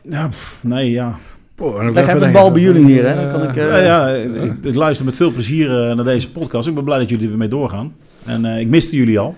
Ja, 0.01 0.27
pff, 0.27 0.57
nee, 0.61 0.91
ja. 0.91 1.15
Oh, 1.59 1.79
en 1.79 1.85
nog 1.85 1.95
Leg 1.95 2.07
even 2.07 2.19
de 2.19 2.31
bal 2.31 2.51
bij 2.51 2.61
jullie 2.61 2.83
neer, 2.85 3.07
hè. 3.09 3.15
Dan 3.15 3.31
kan 3.31 3.43
ik... 3.49 3.55
eh, 3.55 3.69
Ja, 3.69 3.77
ja, 3.77 4.07
ik, 4.09 4.53
ik 4.61 4.75
luister 4.75 5.05
met 5.05 5.15
veel 5.15 5.31
plezier 5.31 5.69
naar 5.95 6.03
deze 6.03 6.31
podcast. 6.31 6.67
Ik 6.67 6.73
ben 6.75 6.83
blij 6.83 6.99
dat 6.99 7.09
jullie 7.09 7.31
ermee 7.31 7.47
doorgaan. 7.47 7.93
En 8.27 8.45
eh, 8.45 8.59
ik 8.59 8.67
miste 8.67 8.95
jullie 8.95 9.19
al. 9.19 9.35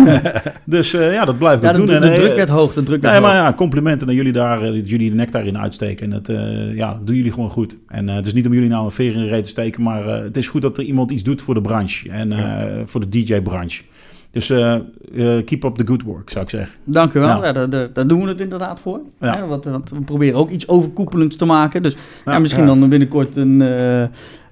dus 0.64 0.94
eh, 0.94 1.12
ja, 1.12 1.24
dat 1.24 1.38
blijf 1.38 1.56
ik 1.56 1.62
ja, 1.62 1.72
de, 1.72 1.78
doen. 1.78 1.86
de 1.86 1.92
En, 1.92 2.02
eh, 2.02 2.14
druk 2.14 2.36
werd 2.36 2.48
hoog, 2.48 2.72
de 2.74 2.82
druk 2.82 3.00
werd 3.00 3.12
Nee, 3.12 3.22
maar 3.22 3.36
hoog. 3.36 3.46
ja, 3.46 3.54
complimenten 3.54 4.06
naar 4.06 4.16
jullie 4.16 4.32
daar, 4.32 4.60
dat 4.60 4.88
jullie 4.90 5.10
de 5.10 5.16
nek 5.16 5.32
daarin 5.32 5.58
uitsteken. 5.58 6.12
En 6.12 6.22
dat, 6.22 6.36
ja, 6.74 6.92
dat 6.92 7.06
doen 7.06 7.16
jullie 7.16 7.32
gewoon 7.32 7.50
goed. 7.50 7.78
En 7.88 8.08
het 8.08 8.26
is 8.26 8.34
niet 8.34 8.46
om 8.46 8.52
jullie 8.52 8.68
nou 8.68 8.84
een 8.84 8.90
veer 8.90 9.12
in 9.12 9.18
de 9.18 9.28
reet 9.28 9.44
te 9.44 9.50
steken, 9.50 9.82
maar 9.82 10.06
het 10.06 10.36
is 10.36 10.48
goed 10.48 10.62
dat 10.62 10.78
er 10.78 10.84
iemand 10.84 11.10
iets 11.10 11.22
doet 11.22 11.42
voor 11.42 11.54
de 11.54 11.60
branche 11.60 12.10
en 12.10 12.32
voor 12.84 13.00
de 13.00 13.08
DJ-branche. 13.08 13.82
Dus 14.36 14.50
eh, 14.50 14.74
eh, 14.74 15.44
keep 15.44 15.64
up 15.64 15.74
the 15.76 15.86
good 15.86 16.02
work, 16.02 16.30
zou 16.30 16.44
ik 16.44 16.50
zeggen. 16.50 16.76
Dank 16.84 17.12
u 17.12 17.20
wel. 17.20 17.28
Ja. 17.28 17.44
Ja. 17.44 17.52
daar, 17.52 17.70
daar, 17.70 17.92
daar 17.92 18.06
doen 18.06 18.22
we 18.22 18.28
het 18.28 18.40
inderdaad 18.40 18.80
voor. 18.80 19.00
Ja. 19.20 19.36
Hè, 19.36 19.46
want, 19.46 19.64
want 19.64 19.90
we 19.90 20.00
proberen 20.00 20.38
ook 20.38 20.50
iets 20.50 20.68
overkoepelends 20.68 21.36
te 21.36 21.44
maken. 21.44 21.82
Dus 21.82 21.96
ja, 22.24 22.32
Ja, 22.32 22.38
misschien 22.38 22.66
ja. 22.66 22.74
dan 22.74 22.88
binnenkort 22.88 23.36
een... 23.36 23.62
eh, 23.62 24.00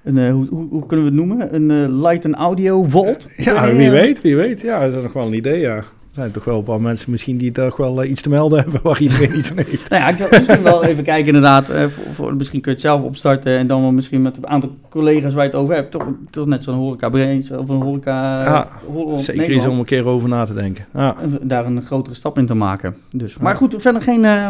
een 0.03 0.17
eh, 0.17 0.31
hoe, 0.31 0.47
hoe, 0.47 0.67
hoe 0.69 0.85
kunnen 0.85 1.05
we 1.05 1.11
het 1.11 1.19
noemen? 1.27 1.55
Een 1.55 2.01
light 2.01 2.25
and 2.25 2.35
audio 2.35 2.83
vault? 2.83 3.27
Ja, 3.37 3.75
wie 3.75 3.89
weet, 3.89 4.21
wie 4.21 4.35
weet. 4.35 4.61
Ja, 4.61 4.79
dat 4.79 4.95
is 4.95 5.03
nog 5.03 5.13
wel 5.13 5.25
een 5.25 5.33
idee, 5.33 5.59
ja. 5.59 5.83
Er 6.15 6.21
zijn 6.21 6.33
toch 6.33 6.43
wel 6.43 6.57
een 6.57 6.63
paar 6.63 6.81
mensen 6.81 7.11
misschien 7.11 7.37
die 7.37 7.51
toch 7.51 7.77
wel 7.77 8.01
eh, 8.03 8.09
iets 8.09 8.21
te 8.21 8.29
melden 8.29 8.59
hebben 8.61 8.79
waar 8.83 9.01
iedereen 9.01 9.37
iets 9.37 9.49
aan 9.51 9.57
heeft. 9.57 9.89
Nou 9.89 10.01
ja, 10.01 10.09
ik 10.09 10.17
wil 10.17 10.27
misschien 10.31 10.63
wel 10.63 10.83
even 10.83 11.03
kijken 11.03 11.25
inderdaad. 11.27 11.69
eh, 11.69 11.81
voor, 11.83 12.03
voor- 12.13 12.35
misschien 12.35 12.61
kun 12.61 12.71
je 12.71 12.77
het 12.77 12.85
zelf 12.87 13.01
opstarten 13.01 13.57
en 13.57 13.67
dan 13.67 13.81
wel 13.81 13.91
misschien 13.91 14.21
met 14.21 14.37
een 14.37 14.47
aantal 14.47 14.75
collega's 14.89 15.33
waar 15.33 15.43
je 15.43 15.49
het 15.49 15.59
over 15.59 15.75
hebt. 15.75 15.91
Toch, 15.91 16.05
toch 16.29 16.45
net 16.45 16.63
zo'n 16.63 16.75
horeca 16.75 17.09
Brains 17.09 17.51
of 17.51 17.69
een 17.69 17.81
horeca... 17.81 18.43
Ja, 18.43 18.67
Holland, 18.85 19.21
Zeker 19.21 19.69
om 19.69 19.77
een 19.79 19.85
keer 19.85 20.05
over 20.05 20.29
na 20.29 20.45
te 20.45 20.53
denken. 20.53 20.85
Ja. 20.93 21.15
Daar 21.41 21.65
een 21.65 21.81
grotere 21.85 22.15
stap 22.15 22.37
in 22.37 22.45
te 22.45 22.53
maken. 22.55 22.95
Dus. 23.11 23.37
Maar 23.37 23.55
goed, 23.55 23.75
verder 23.77 24.01
geen... 24.01 24.25
eh, 24.25 24.49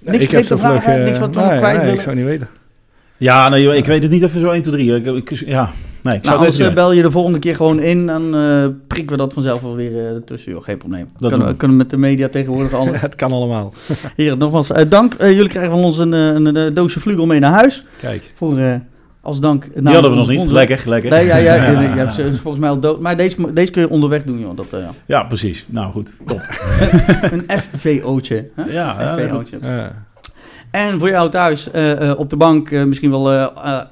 niks 0.00 0.24
ik 0.24 0.30
heb 0.30 0.44
te 0.44 0.58
vragen, 0.58 0.82
vlug... 0.82 0.96
eh, 0.96 1.04
niks 1.04 1.18
wat 1.18 1.34
we 1.34 1.40
nog 1.40 1.48
nee, 1.50 1.58
kwijt 1.58 1.72
nee, 1.72 1.80
willen. 1.80 1.94
ik 1.98 2.00
zou 2.04 2.16
niet 2.16 2.24
weten. 2.24 2.48
Ja, 3.16 3.48
nee, 3.48 3.76
ik 3.76 3.86
weet 3.86 4.02
het 4.02 4.12
niet 4.12 4.22
even 4.22 4.40
zo 4.40 4.50
1, 4.50 4.62
2, 4.62 4.74
3. 5.00 5.14
Ik, 5.16 5.30
ik- 5.30 5.46
ja, 5.46 5.70
nee, 6.02 6.14
ik 6.14 6.24
zou 6.24 6.34
Nou, 6.34 6.38
anders 6.38 6.54
even 6.54 6.68
eh, 6.68 6.74
bel 6.74 6.92
je 6.92 7.02
de 7.02 7.10
volgende 7.10 7.38
keer 7.38 7.56
gewoon 7.56 7.80
in. 7.80 8.06
Dan 8.06 8.34
eh, 8.34 8.66
prikken 8.86 9.10
we 9.10 9.16
dat 9.16 9.32
vanzelf 9.32 9.60
wel 9.60 9.74
weer 9.74 10.06
eh, 10.06 10.16
tussen. 10.24 10.52
Joh, 10.52 10.64
geen 10.64 10.78
probleem. 10.78 11.08
doen 11.18 11.28
Kunnen, 11.28 11.46
we. 11.46 11.52
we 11.52 11.58
kunnen 11.58 11.76
met 11.76 11.90
de 11.90 11.96
media 11.96 12.28
tegenwoordig 12.28 12.72
alles. 12.80 13.00
het 13.00 13.14
kan 13.14 13.32
allemaal. 13.32 13.72
Heren, 14.16 14.38
nogmaals 14.38 14.70
eh, 14.70 14.84
dank. 14.88 15.14
Jullie 15.20 15.48
krijgen 15.48 15.72
van 15.72 15.84
ons 15.84 15.98
een, 15.98 16.12
een, 16.12 16.74
doosje 16.74 17.00
vlugel 17.00 17.26
mee 17.26 17.40
naar 17.40 17.52
huis. 17.52 17.84
Kijk. 18.00 18.32
Voor, 18.34 18.58
eh, 18.58 18.74
als 19.22 19.40
dank. 19.40 19.68
Die 19.74 19.92
hadden 19.92 20.10
we 20.10 20.16
nog 20.16 20.28
niet. 20.28 20.46
Lekker, 20.46 20.82
lekker. 20.88 21.10
Nee, 21.10 21.26
ja, 21.26 21.36
ja, 21.36 21.54
je, 21.54 21.78
je 21.78 21.86
hebt 21.86 22.14
ze 22.14 22.34
volgens 22.34 22.58
mij 22.58 22.70
al 22.70 22.80
dood. 22.80 23.00
Maar 23.00 23.16
deze, 23.16 23.52
deze 23.52 23.72
kun 23.72 23.82
je 23.82 23.88
onderweg 23.88 24.24
doen, 24.24 24.38
joh. 24.38 24.56
Dat, 24.56 24.66
eh, 24.70 24.88
Ja, 25.06 25.22
precies. 25.22 25.66
Nou 25.68 25.92
goed, 25.92 26.14
top. 26.26 26.40
een 27.32 27.44
FVO'tje. 27.60 28.50
hè? 28.54 28.62
Ja, 28.64 29.00
ja, 29.00 29.16
FVO'tje. 29.16 29.58
Ja. 29.62 29.92
En 30.72 30.98
voor 30.98 31.08
jou 31.08 31.30
thuis 31.30 31.70
eh, 31.70 32.10
eh, 32.10 32.18
op 32.18 32.30
de 32.30 32.36
bank, 32.36 32.70
eh, 32.70 32.84
misschien 32.84 33.10
wel 33.10 33.32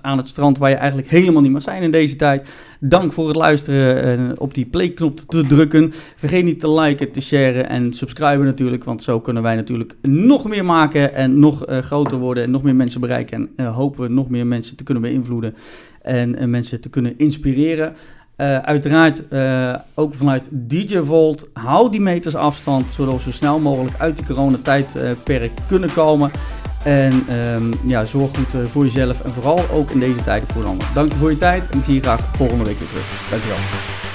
aan 0.02 0.16
het 0.16 0.28
strand 0.28 0.58
waar 0.58 0.70
je 0.70 0.76
eigenlijk 0.76 1.08
helemaal 1.08 1.42
niet 1.42 1.52
mag 1.52 1.62
zijn 1.62 1.82
in 1.82 1.90
deze 1.90 2.16
tijd. 2.16 2.50
Dank 2.78 3.12
voor 3.12 3.26
het 3.26 3.36
luisteren 3.36 4.02
en 4.02 4.40
op 4.40 4.54
die 4.54 4.66
play-knop 4.66 5.20
te 5.20 5.46
drukken. 5.46 5.92
Vergeet 6.16 6.44
niet 6.44 6.60
te 6.60 6.70
liken, 6.70 7.12
te 7.12 7.20
sharen 7.20 7.68
en 7.68 7.92
subscriben 7.92 8.44
natuurlijk. 8.44 8.84
Want 8.84 9.02
zo 9.02 9.20
kunnen 9.20 9.42
wij 9.42 9.54
natuurlijk 9.54 9.96
nog 10.02 10.48
meer 10.48 10.64
maken 10.64 11.14
en 11.14 11.38
nog 11.38 11.64
groter 11.68 12.18
worden 12.18 12.42
en 12.42 12.50
nog 12.50 12.62
meer 12.62 12.74
mensen 12.74 13.00
bereiken. 13.00 13.48
En 13.56 13.66
hopen 13.66 14.02
we 14.02 14.08
nog 14.08 14.28
meer 14.28 14.46
mensen 14.46 14.76
te 14.76 14.84
kunnen 14.84 15.02
beïnvloeden 15.02 15.54
en 16.02 16.50
mensen 16.50 16.80
te 16.80 16.88
kunnen 16.88 17.14
inspireren. 17.18 17.94
Uiteraard 18.62 19.22
ook 19.94 20.14
vanuit 20.14 20.48
DJ 20.50 20.98
Volt. 20.98 21.48
Hou 21.52 21.90
die 21.90 22.00
meters 22.00 22.34
afstand, 22.34 22.86
zodat 22.90 23.14
we 23.14 23.20
zo 23.20 23.30
snel 23.30 23.58
mogelijk 23.58 23.94
uit 23.98 24.16
die 24.16 24.26
coronatijdperk 24.26 25.52
kunnen 25.66 25.92
komen. 25.92 26.30
En 26.82 27.24
ehm, 27.28 27.72
ja, 27.84 28.04
zorg 28.04 28.30
goed 28.36 28.54
eh, 28.54 28.66
voor 28.66 28.84
jezelf 28.84 29.20
en 29.20 29.30
vooral 29.30 29.60
ook 29.72 29.90
in 29.90 30.00
deze 30.00 30.22
tijden 30.22 30.48
voor 30.52 30.62
een 30.62 30.68
ander. 30.68 30.86
Dank 30.94 31.12
je 31.12 31.18
voor 31.18 31.30
je 31.30 31.38
tijd 31.38 31.70
en 31.70 31.78
ik 31.78 31.84
zie 31.84 31.94
je 31.94 32.00
graag 32.00 32.20
volgende 32.36 32.64
week 32.64 32.78
weer 32.78 32.88
terug. 32.88 33.26
Dankjewel. 33.30 34.09